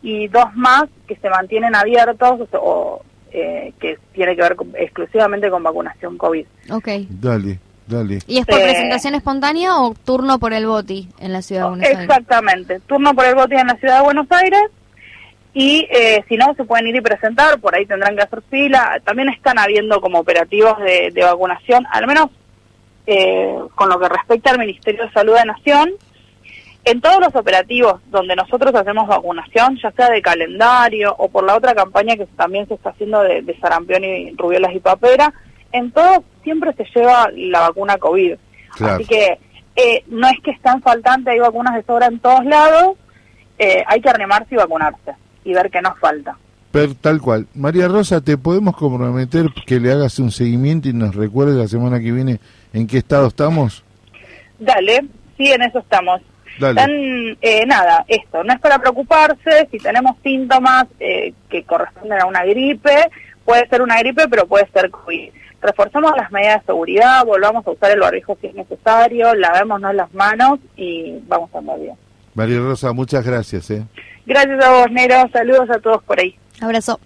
y 0.02 0.27
dos 0.27 0.53
más 0.56 0.85
que 1.07 1.15
se 1.18 1.30
mantienen 1.30 1.76
abiertos 1.76 2.48
o, 2.53 2.57
o, 2.57 3.06
eh, 3.31 3.73
que 3.80 3.98
tiene 4.14 4.35
que 4.35 4.41
ver 4.41 4.56
con- 4.56 4.73
exclusivamente 4.77 5.49
con 5.49 5.64
vacunación 5.64 6.18
COVID. 6.18 6.45
Ok. 6.72 6.88
Dale, 7.10 7.60
dale. 7.88 8.19
¿Y 8.27 8.39
es 8.39 8.45
por 8.45 8.59
Eh, 8.59 8.64
presentación 8.64 9.15
espontánea 9.15 9.77
o 9.80 9.93
turno 10.05 10.38
por 10.39 10.53
el 10.53 10.68
BOTI 10.68 11.09
en 11.19 11.34
la 11.34 11.41
ciudad 11.41 11.64
de 11.64 11.69
Buenos 11.69 11.88
Aires? 11.88 12.03
Exactamente, 12.03 12.80
turno 12.81 13.14
por 13.14 13.26
el 13.26 13.35
bote 13.35 13.55
en 13.55 13.68
la 13.68 13.76
ciudad 13.76 13.97
de 13.97 14.03
Buenos 14.03 14.27
Aires 14.31 14.64
y 15.53 15.88
eh, 15.89 16.23
si 16.30 16.38
no 16.38 16.53
se 16.55 16.64
pueden 16.65 16.88
ir 16.88 16.95
y 16.97 17.01
presentar, 17.01 17.59
por 17.59 17.73
ahí 17.73 17.85
tendrán 17.85 18.15
que 18.15 18.22
hacer 18.22 18.43
fila. 18.49 19.01
También 19.03 19.30
están 19.30 19.57
habiendo 19.57 19.99
como 20.01 20.19
operativos 20.19 20.77
de, 20.80 21.09
de 21.11 21.23
vacunación, 21.23 21.85
al 21.91 22.05
menos 22.05 22.27
eh, 23.07 23.55
con 23.73 23.89
lo 23.89 23.99
que 23.99 24.09
respecta 24.09 24.51
al 24.51 24.59
Ministerio 24.59 25.05
de 25.05 25.11
Salud 25.14 25.34
de 25.34 25.45
Nación. 25.45 25.91
En 26.85 27.01
todos 27.01 27.19
los 27.19 27.35
operativos 27.35 27.99
donde 28.11 28.35
nosotros 28.35 28.73
hacemos 28.76 29.07
vacunación, 29.07 29.77
ya 29.81 29.91
sea 29.91 30.09
de 30.09 30.22
calendario 30.22 31.14
o 31.18 31.27
por 31.27 31.43
la 31.43 31.55
otra 31.55 31.73
campaña 31.73 32.15
que 32.15 32.26
también 32.38 32.68
se 32.68 32.76
está 32.76 32.91
haciendo 32.91 33.23
de, 33.23 33.41
de 33.41 33.57
sarampión 33.59 34.03
y 34.05 34.31
rubiolas 34.38 34.73
y 34.73 34.80
papera, 34.80 35.34
en 35.72 35.91
todos 35.91 36.19
siempre 36.47 36.71
se 36.73 36.85
lleva 36.95 37.29
la 37.35 37.59
vacuna 37.59 37.97
COVID. 37.97 38.35
Claro. 38.75 38.95
Así 38.95 39.05
que 39.05 39.37
eh, 39.75 40.03
no 40.07 40.27
es 40.29 40.39
que 40.41 40.51
están 40.51 40.81
faltantes, 40.81 41.33
hay 41.33 41.39
vacunas 41.39 41.75
de 41.75 41.83
sobra 41.83 42.05
en 42.07 42.19
todos 42.19 42.45
lados, 42.45 42.95
eh, 43.59 43.83
hay 43.85 43.99
que 43.99 44.09
animarse 44.09 44.55
y 44.55 44.57
vacunarse 44.57 45.11
y 45.43 45.53
ver 45.53 45.69
qué 45.69 45.81
nos 45.81 45.99
falta. 45.99 46.37
Per- 46.71 46.95
tal 46.95 47.19
cual. 47.21 47.47
María 47.53 47.87
Rosa, 47.89 48.21
¿te 48.21 48.37
podemos 48.37 48.77
comprometer 48.77 49.47
que 49.65 49.79
le 49.79 49.91
hagas 49.91 50.19
un 50.19 50.31
seguimiento 50.31 50.87
y 50.87 50.93
nos 50.93 51.15
recuerdes 51.15 51.55
la 51.55 51.67
semana 51.67 51.99
que 51.99 52.11
viene 52.13 52.39
en 52.73 52.87
qué 52.87 52.97
estado 52.99 53.27
estamos? 53.27 53.83
Dale, 54.57 55.01
sí, 55.37 55.51
en 55.51 55.61
eso 55.63 55.79
estamos. 55.79 56.21
Dale. 56.59 56.75
Tan, 56.75 56.91
eh, 57.41 57.65
nada, 57.67 58.03
esto, 58.07 58.43
no 58.43 58.53
es 58.53 58.59
para 58.59 58.79
preocuparse, 58.79 59.67
si 59.69 59.77
tenemos 59.79 60.15
síntomas 60.23 60.85
eh, 60.99 61.33
que 61.49 61.63
corresponden 61.63 62.21
a 62.21 62.25
una 62.25 62.43
gripe, 62.45 63.09
puede 63.45 63.67
ser 63.69 63.81
una 63.83 63.99
gripe, 63.99 64.27
pero 64.27 64.47
puede 64.47 64.67
ser 64.73 64.89
COVID. 64.89 65.29
Reforzamos 65.61 66.11
las 66.15 66.31
medidas 66.31 66.61
de 66.61 66.67
seguridad, 66.67 67.25
volvamos 67.25 67.65
a 67.65 67.71
usar 67.71 67.91
el 67.91 67.99
barbijo 67.99 68.38
si 68.39 68.47
es 68.47 68.55
necesario, 68.55 69.34
lavémonos 69.34 69.93
las 69.95 70.13
manos 70.13 70.59
y 70.75 71.19
vamos 71.27 71.49
a 71.53 71.57
andar 71.57 71.79
bien. 71.79 71.95
María 72.35 72.59
Rosa, 72.59 72.93
muchas 72.93 73.25
gracias. 73.25 73.71
¿eh? 73.71 73.84
Gracias 74.25 74.63
a 74.63 74.71
vos, 74.71 74.91
Nero, 74.91 75.15
saludos 75.34 75.69
a 75.69 75.79
todos 75.79 76.03
por 76.03 76.19
ahí. 76.19 76.38
Abrazo. 76.61 76.99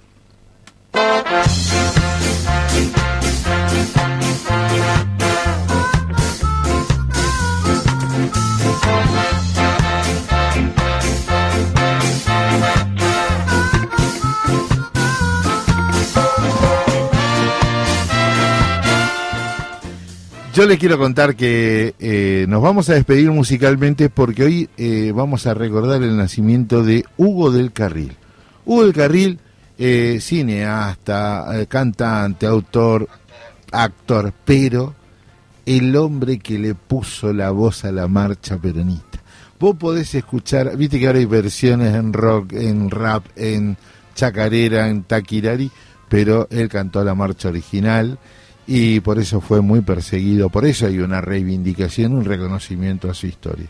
Yo 20.53 20.65
le 20.65 20.77
quiero 20.77 20.97
contar 20.97 21.37
que 21.37 21.95
eh, 21.97 22.45
nos 22.49 22.61
vamos 22.61 22.89
a 22.89 22.93
despedir 22.93 23.31
musicalmente 23.31 24.09
porque 24.09 24.43
hoy 24.43 24.69
eh, 24.75 25.13
vamos 25.15 25.47
a 25.47 25.53
recordar 25.53 26.03
el 26.03 26.17
nacimiento 26.17 26.83
de 26.83 27.05
Hugo 27.15 27.51
del 27.51 27.71
Carril. 27.71 28.17
Hugo 28.65 28.83
del 28.83 28.93
Carril, 28.93 29.39
eh, 29.77 30.17
cineasta, 30.19 31.45
eh, 31.53 31.67
cantante, 31.67 32.47
autor, 32.47 33.07
actor, 33.71 34.33
pero 34.43 34.93
el 35.65 35.95
hombre 35.95 36.39
que 36.39 36.59
le 36.59 36.75
puso 36.75 37.31
la 37.31 37.51
voz 37.51 37.85
a 37.85 37.93
la 37.93 38.09
marcha 38.09 38.57
peronista. 38.57 39.19
Vos 39.57 39.77
podés 39.77 40.13
escuchar, 40.15 40.75
viste 40.75 40.99
que 40.99 41.07
ahora 41.07 41.19
hay 41.19 41.25
versiones 41.25 41.95
en 41.95 42.11
rock, 42.11 42.51
en 42.53 42.89
rap, 42.89 43.23
en 43.37 43.77
chacarera, 44.15 44.89
en 44.89 45.03
taquirari, 45.03 45.71
pero 46.09 46.49
él 46.51 46.67
cantó 46.67 47.05
la 47.05 47.15
marcha 47.15 47.47
original 47.47 48.19
y 48.73 49.01
por 49.01 49.19
eso 49.19 49.41
fue 49.41 49.59
muy 49.59 49.81
perseguido, 49.81 50.49
por 50.49 50.65
eso 50.65 50.85
hay 50.85 50.99
una 50.99 51.19
reivindicación, 51.19 52.13
un 52.13 52.23
reconocimiento 52.23 53.11
a 53.11 53.13
su 53.13 53.27
historia. 53.27 53.67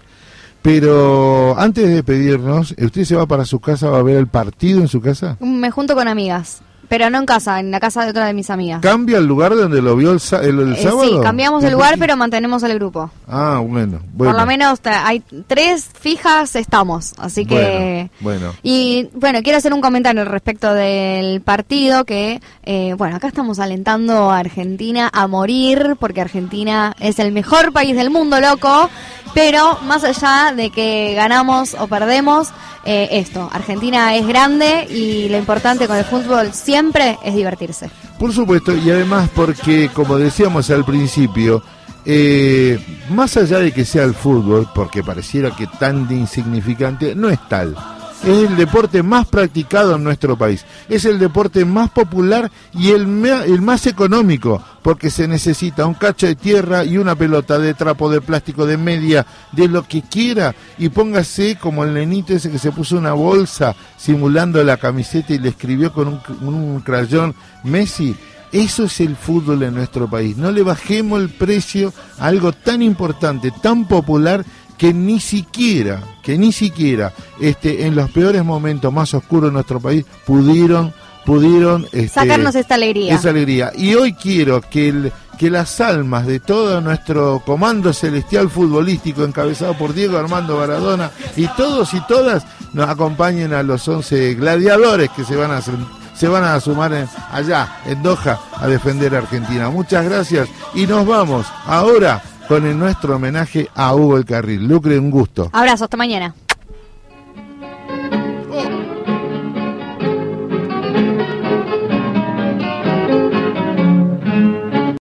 Pero 0.62 1.58
antes 1.58 1.88
de 1.88 1.96
despedirnos, 1.96 2.76
¿usted 2.78 3.04
se 3.06 3.16
va 3.16 3.26
para 3.26 3.46
su 3.46 3.60
casa, 3.60 3.90
va 3.90 3.98
a 3.98 4.04
ver 4.04 4.18
el 4.18 4.28
partido 4.28 4.80
en 4.80 4.88
su 4.88 5.02
casa? 5.02 5.38
Me 5.40 5.72
junto 5.72 5.96
con 5.96 6.08
amigas, 6.08 6.62
pero 6.92 7.10
no 7.10 7.20
en 7.20 7.26
casa, 7.26 7.62
en 7.62 7.72
la 7.72 7.80
casa 7.80 8.04
de 8.04 8.10
otra 8.10 8.26
de 8.26 8.34
mis 8.34 8.50
amigas. 8.50 8.82
¿Cambia 8.82 9.18
el 9.20 9.26
lugar 9.26 9.56
donde 9.56 9.82
lo 9.82 9.96
vio 9.96 10.12
el, 10.12 10.20
el- 10.44 10.60
el 10.60 10.74
Eh, 10.74 10.84
sábado? 10.84 11.04
sí, 11.06 11.14
cambiamos 11.24 11.64
el 11.64 11.72
lugar, 11.72 11.96
pero 11.98 12.18
mantenemos 12.18 12.62
el 12.64 12.74
grupo. 12.76 13.10
Ah, 13.30 13.62
bueno, 13.66 14.02
bueno. 14.12 14.34
Por 14.34 14.42
lo 14.42 14.46
menos 14.46 14.82
ta- 14.82 15.08
hay 15.08 15.24
tres 15.48 15.88
fijas, 15.98 16.58
estamos. 16.58 17.14
Así 17.18 17.46
que. 17.46 18.10
Bueno, 18.20 18.40
bueno. 18.42 18.56
Y 18.62 19.08
bueno, 19.14 19.40
quiero 19.42 19.58
hacer 19.58 19.74
un 19.74 19.80
comentario 19.80 20.26
respecto 20.26 20.74
del 20.74 21.40
partido 21.40 22.04
que, 22.04 22.42
eh, 22.64 22.94
bueno, 22.98 23.16
acá 23.16 23.28
estamos 23.30 23.60
alentando 23.60 24.30
a 24.30 24.40
Argentina 24.40 25.10
a 25.14 25.28
morir 25.28 25.96
porque 25.98 26.20
Argentina 26.20 26.94
es 27.00 27.20
el 27.20 27.32
mejor 27.32 27.72
país 27.72 27.96
del 27.96 28.10
mundo, 28.10 28.42
loco. 28.42 28.90
Pero 29.34 29.80
más 29.86 30.04
allá 30.04 30.52
de 30.54 30.72
que 30.72 31.14
ganamos 31.16 31.74
o 31.80 31.88
perdemos, 31.88 32.50
eh, 32.84 33.08
esto, 33.12 33.50
Argentina 33.54 34.14
es 34.16 34.28
grande 34.28 34.88
y 34.90 35.30
lo 35.30 35.38
importante 35.38 35.88
con 35.88 35.96
el 35.96 36.04
fútbol 36.04 36.52
siempre 36.52 36.81
es 37.24 37.36
divertirse. 37.36 37.90
Por 38.18 38.34
supuesto, 38.34 38.76
y 38.76 38.90
además 38.90 39.30
porque, 39.36 39.90
como 39.94 40.18
decíamos 40.18 40.70
al 40.70 40.84
principio, 40.84 41.62
eh, 42.06 42.80
más 43.10 43.38
allá 43.38 43.60
de 43.60 43.72
que 43.72 43.86
sea 43.86 44.04
el 44.04 44.14
fútbol, 44.14 44.68
porque 44.74 45.04
pareciera 45.04 45.52
que 45.56 45.68
tan 45.68 46.12
insignificante, 46.12 47.16
no 47.16 47.30
es 47.30 47.40
tal. 47.48 47.76
Es 48.24 48.50
el 48.50 48.56
deporte 48.56 49.02
más 49.02 49.28
practicado 49.28 49.96
en 49.96 50.04
nuestro 50.04 50.38
país. 50.38 50.64
Es 50.88 51.06
el 51.06 51.18
deporte 51.18 51.66
más 51.66 51.90
popular 51.90 52.52
y 52.72 52.92
el, 52.92 53.08
más 53.08 53.88
económico, 53.88 54.62
porque 54.84 55.10
se 55.10 55.28
necesita 55.28 55.88
un 55.88 55.96
cacho 55.96 56.28
de 56.28 56.36
tierra 56.36 56.86
y 56.86 56.98
una 56.98 57.16
pelota 57.16 57.58
de 57.58 57.74
trapo, 57.74 58.12
de 58.12 58.22
plástico, 58.22 58.68
de 58.68 58.78
media, 58.78 59.26
de 59.52 59.68
lo 59.68 59.88
que 59.88 60.04
quiera. 60.04 60.54
Y 60.78 60.90
póngase 60.90 61.58
como 61.60 61.84
el 61.84 61.96
nenito 61.96 62.34
ese 62.34 62.52
que 62.52 62.60
se 62.60 62.72
puso 62.72 62.96
una 62.96 63.14
bolsa 63.14 63.76
simulando 63.98 64.64
la 64.64 64.78
camiseta 64.78 65.34
y 65.34 65.40
le 65.40 65.50
escribió 65.50 65.92
con 65.92 66.08
un, 66.08 66.22
un 66.48 66.80
crayón 66.82 67.34
Messi. 67.64 68.16
Eso 68.52 68.84
es 68.84 69.00
el 69.00 69.16
fútbol 69.16 69.64
en 69.64 69.74
nuestro 69.74 70.10
país. 70.10 70.36
No 70.36 70.52
le 70.52 70.62
bajemos 70.62 71.22
el 71.22 71.30
precio 71.30 71.94
a 72.20 72.28
algo 72.28 72.52
tan 72.52 72.82
importante, 72.82 73.50
tan 73.50 73.88
popular, 73.88 74.46
que 74.82 74.96
ni 74.96 75.20
siquiera, 75.20 76.02
que 76.24 76.40
ni 76.40 76.52
siquiera, 76.52 77.14
este, 77.40 77.86
en 77.86 77.96
los 77.96 78.10
peores 78.10 78.44
momentos 78.44 78.92
más 78.92 79.14
oscuros 79.14 79.52
de 79.52 79.54
nuestro 79.54 79.80
país, 79.80 80.04
pudieron, 80.26 80.92
pudieron 81.24 81.84
este, 81.92 82.08
Sacarnos 82.08 82.56
esta 82.56 82.74
alegría. 82.74 83.14
esa 83.14 83.30
alegría. 83.30 83.72
Y 83.78 83.94
hoy 83.94 84.14
quiero 84.14 84.60
que, 84.60 84.90
el- 84.90 85.12
que 85.38 85.52
las 85.52 85.80
almas 85.82 86.26
de 86.26 86.40
todo 86.40 86.82
nuestro 86.82 87.44
comando 87.46 87.94
celestial 87.94 88.50
futbolístico 88.50 89.24
encabezado 89.24 89.76
por 89.78 89.94
Diego 89.94 90.18
Armando 90.18 90.58
Baradona 90.58 91.12
y 91.38 91.46
todos 91.50 91.94
y 91.94 92.02
todas 92.08 92.44
nos 92.74 92.90
acompañen 92.90 93.54
a 93.54 93.62
los 93.62 93.88
11 93.88 94.34
gladiadores 94.34 95.12
que 95.12 95.24
se 95.24 95.36
van 95.36 95.52
a 95.52 95.62
se 95.62 96.28
van 96.28 96.44
a 96.44 96.60
sumar 96.60 96.92
en- 96.94 97.08
allá 97.32 97.82
en 97.86 98.02
Doha 98.02 98.40
a 98.58 98.68
defender 98.68 99.14
a 99.14 99.20
Argentina. 99.20 99.70
Muchas 99.70 100.06
gracias 100.06 100.50
y 100.74 100.88
nos 100.88 101.06
vamos 101.06 101.46
ahora 101.68 102.22
con 102.48 102.66
el 102.66 102.78
nuestro 102.78 103.16
homenaje 103.16 103.70
a 103.76 103.96
Hugo 103.96 104.18
el 104.18 104.26
Carril. 104.26 104.68
Lucre, 104.68 104.98
un 105.00 105.12
gusto. 105.12 105.50
Abrazo, 105.54 105.86
hasta 105.86 105.98
mañana. 105.98 106.34